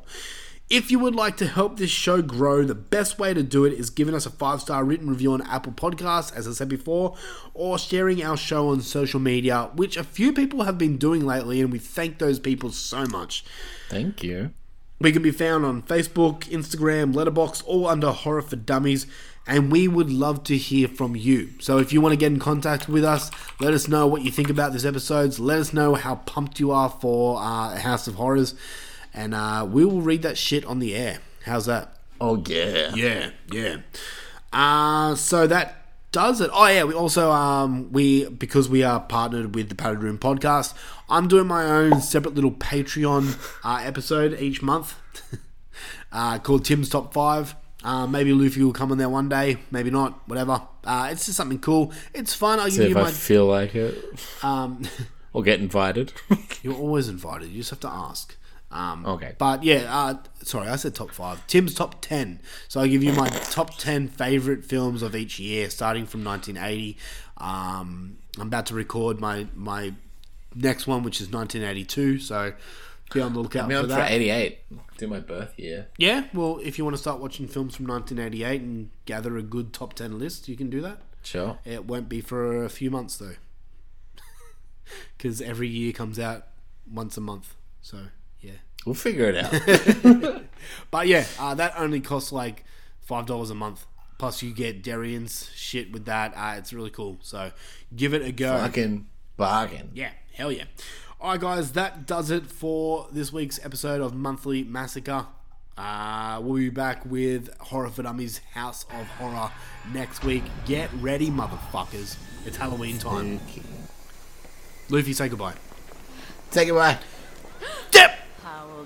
If 0.69 0.91
you 0.91 0.99
would 0.99 1.15
like 1.15 1.35
to 1.37 1.47
help 1.47 1.77
this 1.77 1.89
show 1.89 2.21
grow, 2.21 2.63
the 2.63 2.75
best 2.75 3.17
way 3.17 3.33
to 3.33 3.41
do 3.41 3.65
it 3.65 3.73
is 3.73 3.89
giving 3.89 4.13
us 4.13 4.27
a 4.27 4.29
five 4.29 4.61
star 4.61 4.83
written 4.83 5.09
review 5.09 5.33
on 5.33 5.41
Apple 5.41 5.71
Podcasts, 5.71 6.31
as 6.35 6.47
I 6.47 6.51
said 6.51 6.69
before, 6.69 7.15
or 7.55 7.79
sharing 7.79 8.23
our 8.23 8.37
show 8.37 8.69
on 8.69 8.81
social 8.81 9.19
media, 9.19 9.71
which 9.73 9.97
a 9.97 10.03
few 10.03 10.31
people 10.31 10.65
have 10.65 10.77
been 10.77 10.97
doing 10.97 11.25
lately, 11.25 11.59
and 11.59 11.71
we 11.71 11.79
thank 11.79 12.19
those 12.19 12.37
people 12.37 12.69
so 12.71 13.05
much. 13.05 13.43
Thank 13.89 14.21
you. 14.21 14.53
We 15.01 15.11
can 15.11 15.23
be 15.23 15.31
found 15.31 15.65
on 15.65 15.81
Facebook, 15.81 16.41
Instagram, 16.41 17.15
Letterboxd, 17.15 17.63
all 17.65 17.87
under 17.87 18.11
Horror 18.11 18.43
for 18.43 18.57
Dummies, 18.57 19.07
and 19.47 19.71
we 19.71 19.87
would 19.87 20.11
love 20.11 20.43
to 20.43 20.57
hear 20.57 20.87
from 20.87 21.15
you. 21.15 21.49
So 21.59 21.79
if 21.79 21.91
you 21.91 21.99
want 21.99 22.13
to 22.13 22.17
get 22.17 22.31
in 22.31 22.37
contact 22.37 22.87
with 22.87 23.03
us, 23.03 23.31
let 23.59 23.73
us 23.73 23.87
know 23.87 24.05
what 24.05 24.21
you 24.21 24.29
think 24.29 24.51
about 24.51 24.73
this 24.73 24.85
episodes. 24.85 25.39
Let 25.39 25.57
us 25.57 25.73
know 25.73 25.95
how 25.95 26.15
pumped 26.15 26.59
you 26.59 26.69
are 26.69 26.89
for 26.89 27.39
uh, 27.41 27.77
House 27.77 28.07
of 28.07 28.15
Horrors, 28.15 28.53
and 29.19 29.33
uh, 29.33 29.67
we 29.69 29.83
will 29.85 30.01
read 30.01 30.21
that 30.21 30.37
shit 30.37 30.63
on 30.65 30.79
the 30.79 30.95
air. 30.95 31.19
How's 31.45 31.65
that? 31.65 31.97
Oh, 32.21 32.41
yeah. 32.47 32.93
Yeah, 32.95 33.31
yeah. 33.51 33.77
Uh, 34.53 35.15
so 35.15 35.45
that 35.47 35.75
does 36.11 36.41
it. 36.41 36.49
Oh 36.53 36.65
yeah, 36.67 36.83
we 36.85 36.93
also 36.93 37.31
um 37.31 37.91
we 37.91 38.27
because 38.29 38.67
we 38.67 38.81
are 38.83 38.99
partnered 38.99 39.53
with 39.55 39.69
the 39.69 39.75
Padded 39.75 40.01
Room 40.01 40.17
podcast. 40.17 40.73
I'm 41.07 41.27
doing 41.27 41.47
my 41.47 41.63
own 41.65 42.01
separate 42.01 42.33
little 42.35 42.51
Patreon 42.51 43.23
uh, 43.63 43.81
episode 43.83 44.39
each 44.39 44.61
month 44.61 44.95
uh, 46.11 46.39
called 46.39 46.65
Tim's 46.65 46.89
Top 46.89 47.13
Five. 47.13 47.55
Uh, 47.83 48.07
maybe 48.07 48.33
Luffy 48.33 48.63
will 48.63 48.73
come 48.73 48.91
on 48.91 48.97
there 48.97 49.07
one 49.09 49.29
day, 49.29 49.57
maybe 49.71 49.89
not, 49.91 50.27
whatever. 50.27 50.61
Uh, 50.83 51.09
it's 51.11 51.25
just 51.25 51.37
something 51.37 51.59
cool. 51.59 51.93
It's 52.13 52.33
fun. 52.33 52.59
I'll 52.59 52.65
give 52.65 52.73
See 52.75 52.83
you 52.85 52.91
if 52.91 52.97
I 52.97 53.03
my. 53.03 53.11
feel 53.11 53.45
like 53.45 53.75
it. 53.75 53.95
Um, 54.43 54.83
Or 55.31 55.43
get 55.43 55.59
invited. 55.59 56.11
You're 56.63 56.73
always 56.73 57.07
invited. 57.07 57.49
You 57.51 57.57
just 57.59 57.69
have 57.69 57.79
to 57.81 57.87
ask. 57.87 58.35
Um, 58.71 59.05
Okay. 59.05 59.35
But 59.37 59.63
yeah, 59.63 59.85
uh, 59.89 60.15
sorry, 60.43 60.67
I 60.67 60.75
said 60.75 60.93
top 60.95 61.11
five. 61.11 61.45
Tim's 61.47 61.73
top 61.73 62.01
ten. 62.01 62.39
So 62.67 62.79
I 62.81 62.87
give 62.87 63.03
you 63.03 63.13
my 63.13 63.27
top 63.51 63.77
ten 63.77 64.07
favorite 64.07 64.63
films 64.63 65.01
of 65.01 65.15
each 65.15 65.39
year, 65.39 65.69
starting 65.69 66.05
from 66.05 66.23
1980. 66.23 66.97
Um, 67.37 68.17
I'm 68.37 68.47
about 68.47 68.67
to 68.67 68.75
record 68.75 69.19
my 69.19 69.47
my 69.55 69.93
next 70.53 70.85
one, 70.87 71.03
which 71.03 71.19
is 71.21 71.31
1982. 71.31 72.19
So 72.19 72.53
be 73.11 73.21
on 73.21 73.33
the 73.33 73.39
lookout 73.39 73.67
for 73.67 73.75
I'm 73.75 73.81
for 73.81 73.87
that. 73.87 74.11
88. 74.11 74.59
Do 74.97 75.07
my 75.07 75.19
birth 75.19 75.57
year. 75.57 75.87
Yeah, 75.97 76.25
well, 76.33 76.59
if 76.63 76.77
you 76.77 76.83
want 76.83 76.95
to 76.95 77.01
start 77.01 77.19
watching 77.19 77.47
films 77.47 77.75
from 77.75 77.87
1988 77.87 78.61
and 78.61 78.89
gather 79.05 79.35
a 79.37 79.41
good 79.41 79.73
top 79.73 79.93
ten 79.93 80.19
list, 80.19 80.47
you 80.47 80.55
can 80.55 80.69
do 80.69 80.79
that. 80.81 81.01
Sure. 81.23 81.57
It 81.65 81.85
won't 81.85 82.07
be 82.07 82.21
for 82.21 82.63
a 82.63 82.69
few 82.69 82.91
months 82.91 83.17
though, 83.17 83.35
because 85.17 85.41
every 85.41 85.67
year 85.67 85.91
comes 85.91 86.19
out 86.19 86.47
once 86.91 87.17
a 87.17 87.21
month. 87.21 87.55
So. 87.81 87.97
We'll 88.85 88.95
figure 88.95 89.29
it 89.29 89.37
out. 89.37 90.41
But 90.91 91.07
yeah, 91.07 91.25
uh, 91.39 91.55
that 91.55 91.73
only 91.77 91.99
costs 91.99 92.31
like 92.31 92.63
five 93.01 93.25
dollars 93.25 93.49
a 93.49 93.55
month. 93.55 93.85
Plus, 94.17 94.43
you 94.43 94.53
get 94.53 94.83
Darian's 94.83 95.49
shit 95.55 95.91
with 95.91 96.05
that. 96.05 96.33
Uh, 96.35 96.55
it's 96.57 96.73
really 96.73 96.89
cool. 96.89 97.17
So 97.21 97.51
give 97.95 98.13
it 98.13 98.21
a 98.21 98.31
go. 98.31 98.57
Fucking 98.57 99.07
bargain. 99.37 99.91
Yeah, 99.93 100.11
hell 100.33 100.51
yeah. 100.51 100.65
All 101.21 101.31
right, 101.31 101.39
guys, 101.39 101.73
that 101.73 102.05
does 102.05 102.29
it 102.31 102.45
for 102.45 103.07
this 103.11 103.31
week's 103.31 103.63
episode 103.63 104.01
of 104.01 104.13
Monthly 104.13 104.63
Massacre. 104.63 105.27
Uh, 105.77 106.39
we'll 106.43 106.57
be 106.57 106.69
back 106.69 107.05
with 107.05 107.55
Horror 107.59 107.89
for 107.89 108.03
Dummies 108.03 108.41
House 108.53 108.83
of 108.91 109.07
Horror 109.07 109.51
next 109.93 110.23
week. 110.25 110.43
Get 110.65 110.89
ready, 110.99 111.29
motherfuckers. 111.29 112.17
It's 112.45 112.57
Halloween 112.57 112.97
time. 112.97 113.39
Luffy, 114.89 115.13
say 115.13 115.29
goodbye. 115.29 115.53
Take 116.51 116.67
it 116.67 116.71
away 116.71 116.97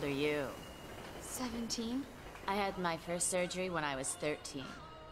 old 0.04 0.12
are 0.12 0.16
you? 0.16 0.48
17. 1.22 2.04
I 2.48 2.56
had 2.56 2.78
my 2.78 2.98
first 2.98 3.30
surgery 3.30 3.70
when 3.70 3.84
I 3.84 3.96
was 3.96 4.10
13. 4.10 4.64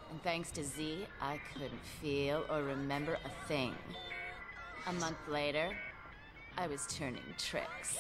And 0.10 0.24
thanks 0.24 0.52
to 0.52 0.64
Z, 0.64 1.06
I 1.22 1.40
couldn't 1.54 1.84
feel 2.02 2.44
or 2.50 2.64
remember 2.64 3.18
a 3.26 3.48
thing. 3.48 3.74
A 4.88 4.94
month 4.94 5.18
later, 5.30 5.70
I 6.58 6.68
was 6.68 6.86
turning 6.88 7.22
tricks. 7.38 7.98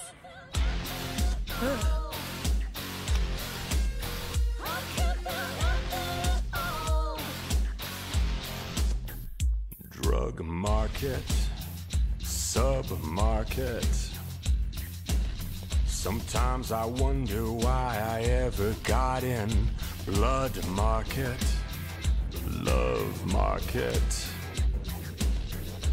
Drug 10.01 10.43
market, 10.43 11.23
submarket. 12.19 14.10
Sometimes 16.01 16.71
I 16.71 16.83
wonder 16.83 17.43
why 17.51 18.01
I 18.03 18.21
ever 18.21 18.73
got 18.81 19.23
in 19.23 19.47
blood 20.07 20.65
market, 20.69 21.37
love 22.63 23.31
market. 23.31 24.01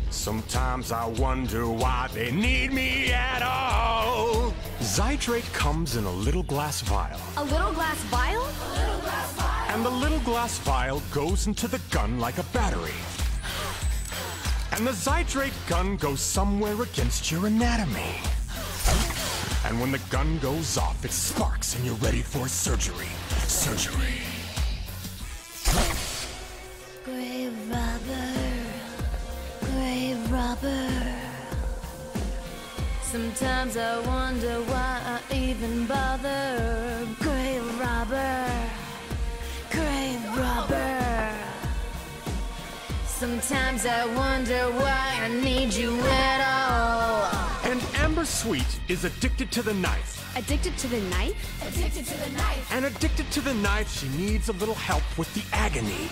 Sometimes 0.08 0.92
I 0.92 1.04
wonder 1.04 1.68
why 1.68 2.08
they 2.14 2.30
need 2.30 2.72
me 2.72 3.12
at 3.12 3.42
all. 3.42 4.54
Zydrate 4.80 5.52
comes 5.52 5.96
in 5.96 6.04
a 6.04 6.10
little 6.10 6.42
glass 6.42 6.80
vial, 6.80 7.20
A 7.36 7.44
little 7.44 7.74
glass 7.74 8.02
vial? 8.04 8.48
and 9.68 9.84
the 9.84 9.90
little 9.90 10.20
glass 10.20 10.58
vial 10.60 11.02
goes 11.12 11.46
into 11.46 11.68
the 11.68 11.82
gun 11.90 12.18
like 12.18 12.38
a 12.38 12.44
battery. 12.44 12.96
And 14.72 14.86
the 14.86 14.92
Zydrate 14.92 15.68
gun 15.68 15.98
goes 15.98 16.22
somewhere 16.22 16.80
against 16.80 17.30
your 17.30 17.46
anatomy. 17.46 18.14
And 19.64 19.80
when 19.80 19.92
the 19.92 20.00
gun 20.10 20.38
goes 20.38 20.78
off, 20.78 21.04
it 21.04 21.10
sparks 21.10 21.74
and 21.74 21.84
you're 21.84 21.94
ready 21.96 22.22
for 22.22 22.48
surgery. 22.48 23.08
Surgery. 23.46 24.22
Grave 27.04 27.52
robber. 27.70 28.32
Grave 29.60 30.32
robber. 30.32 30.90
Sometimes 33.02 33.76
I 33.76 33.98
wonder 34.00 34.60
why 34.62 35.00
I 35.04 35.34
even 35.34 35.86
bother. 35.86 37.06
Grave 37.20 37.80
robber. 37.80 38.50
Grave 39.70 40.36
robber. 40.36 41.34
Sometimes 43.06 43.86
I 43.86 44.06
wonder 44.14 44.70
why 44.72 45.18
I 45.22 45.28
need 45.28 45.74
you 45.74 45.98
at 46.00 46.40
all. 46.40 47.37
And 48.08 48.16
Amber 48.16 48.24
Sweet 48.24 48.80
is 48.88 49.04
addicted 49.04 49.52
to 49.52 49.60
the 49.60 49.74
knife. 49.74 50.34
Addicted 50.34 50.78
to 50.78 50.88
the 50.88 50.98
knife? 51.10 51.62
Addicted 51.68 52.06
to 52.06 52.16
the 52.16 52.30
knife. 52.38 52.72
And 52.72 52.86
addicted 52.86 53.30
to 53.32 53.42
the 53.42 53.52
knife, 53.52 53.92
she 53.92 54.08
needs 54.16 54.48
a 54.48 54.54
little 54.54 54.74
help 54.74 55.02
with 55.18 55.32
the 55.34 55.42
agony. 55.54 56.08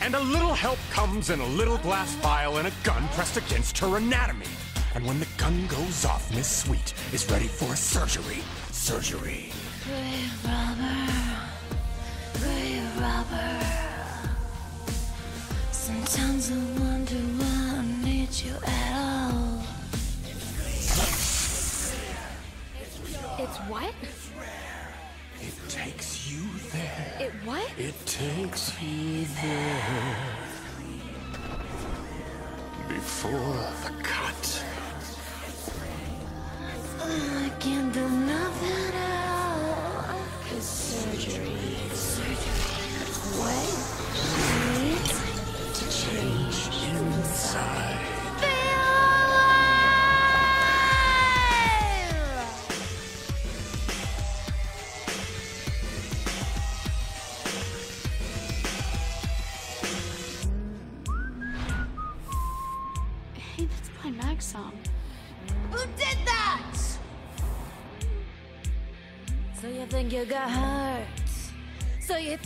And 0.00 0.16
a 0.16 0.20
little 0.20 0.52
help 0.52 0.78
comes 0.90 1.30
in 1.30 1.38
a 1.38 1.46
little 1.46 1.78
glass 1.78 2.12
vial 2.16 2.56
and 2.56 2.66
a 2.66 2.72
gun 2.82 3.06
pressed 3.12 3.36
against 3.36 3.78
her 3.78 3.96
anatomy. 3.96 4.48
And 4.96 5.06
when 5.06 5.20
the 5.20 5.28
gun 5.36 5.68
goes 5.68 6.04
off, 6.04 6.28
Miss 6.34 6.48
Sweet 6.48 6.94
is 7.12 7.30
ready 7.30 7.46
for 7.46 7.72
a 7.72 7.76
surgery. 7.76 8.42
Surgery. 8.72 9.52
Grave 9.84 10.44
robber. 10.44 11.12
Grave 12.40 13.00
robber. 13.00 13.60
Sometimes 15.70 16.50
I 16.50 16.56
wonder 16.80 17.22
why 17.38 17.78
I 17.78 18.04
need 18.04 18.30
you 18.32 18.56
what? 23.68 23.94
It 25.40 25.54
takes 25.68 26.30
you 26.30 26.42
there. 26.72 27.16
It 27.20 27.32
what? 27.44 27.70
It 27.78 27.94
takes 28.04 28.80
you 28.82 29.24
there. 29.42 30.16
Before 32.88 33.30
the 33.84 34.02
cut. 34.02 34.64
I 37.00 37.50
can't 37.58 37.92
do 37.92 38.08
nothing 38.08 38.94
at 38.94 39.28
all. 39.28 40.18
Cause 40.48 40.64
surgery, 40.64 41.76
surgery, 41.92 42.54
what 43.40 43.68
needs 44.82 45.18
to 45.78 45.84
change 45.90 46.58
inside. 46.90 48.13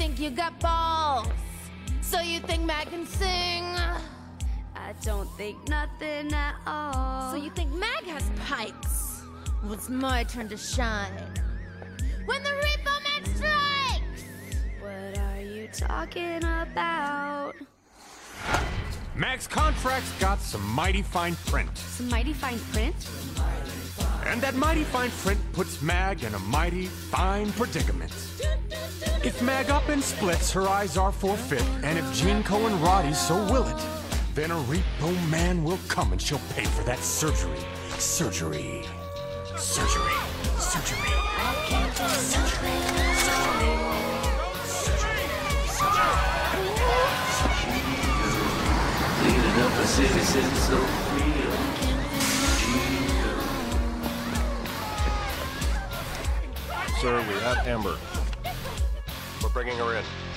Think 0.09 0.21
you 0.21 0.31
got 0.31 0.59
balls? 0.61 1.29
So 2.01 2.21
you 2.21 2.41
think 2.41 2.65
Mag 2.65 2.89
can 2.89 3.07
sing? 3.07 3.65
I 4.75 4.95
don't 5.03 5.29
think 5.37 5.69
nothing 5.69 6.33
at 6.33 6.55
all. 6.67 7.31
So 7.31 7.37
you 7.37 7.51
think 7.51 7.75
Mag 7.75 8.05
has 8.05 8.31
pipes? 8.47 9.23
Well, 9.63 9.75
it's 9.75 9.91
my 9.91 10.25
turn 10.25 10.49
to 10.49 10.57
shine. 10.57 11.13
When 12.25 12.43
the 12.43 12.49
Repo 12.49 12.95
Man 13.05 13.23
strikes! 13.37 14.25
What 14.81 15.19
are 15.19 15.43
you 15.43 15.69
talking 15.75 16.43
about? 16.43 17.55
Mag's 19.15 19.47
contract's 19.47 20.13
got 20.13 20.41
some 20.41 20.67
mighty 20.71 21.03
fine 21.03 21.37
print. 21.47 21.77
Some 21.77 22.09
mighty 22.09 22.33
fine 22.33 22.59
print? 22.73 22.97
And 24.29 24.43
that 24.43 24.55
mighty 24.55 24.85
fine 24.85 25.11
print 25.23 25.41
puts 25.53 25.81
Mag 25.81 26.23
in 26.23 26.35
a 26.35 26.39
mighty 26.39 26.87
fine 26.87 27.51
predicament. 27.53 28.13
If 29.25 29.41
Mag 29.43 29.71
up 29.71 29.89
and 29.89 30.05
splits, 30.05 30.53
her 30.53 30.69
eyes 30.69 30.99
are 30.99 31.11
forfeit. 31.11 31.65
And 31.83 31.99
if 31.99 32.15
Gene 32.15 32.43
Cohen 32.43 32.79
Roddy, 32.83 33.15
so 33.15 33.37
will 33.51 33.67
it, 33.67 33.83
then 34.35 34.51
a 34.51 34.55
repo 34.55 35.31
man 35.31 35.65
will 35.65 35.79
come 35.89 36.13
and 36.13 36.21
she'll 36.21 36.43
pay 36.55 36.65
for 36.65 36.85
that 36.85 36.99
surgery. 36.99 37.59
Surgery. 37.99 38.85
Surgery. 39.57 40.13
Surgery. 40.59 40.99
A 49.69 49.87
city 49.87 50.21
sitting 50.21 50.55
so 50.55 51.08
Sir, 57.01 57.17
we 57.29 57.35
have 57.45 57.65
Amber. 57.65 57.97
We're 59.41 59.51
bringing 59.51 59.79
her 59.79 59.95
in. 59.95 60.28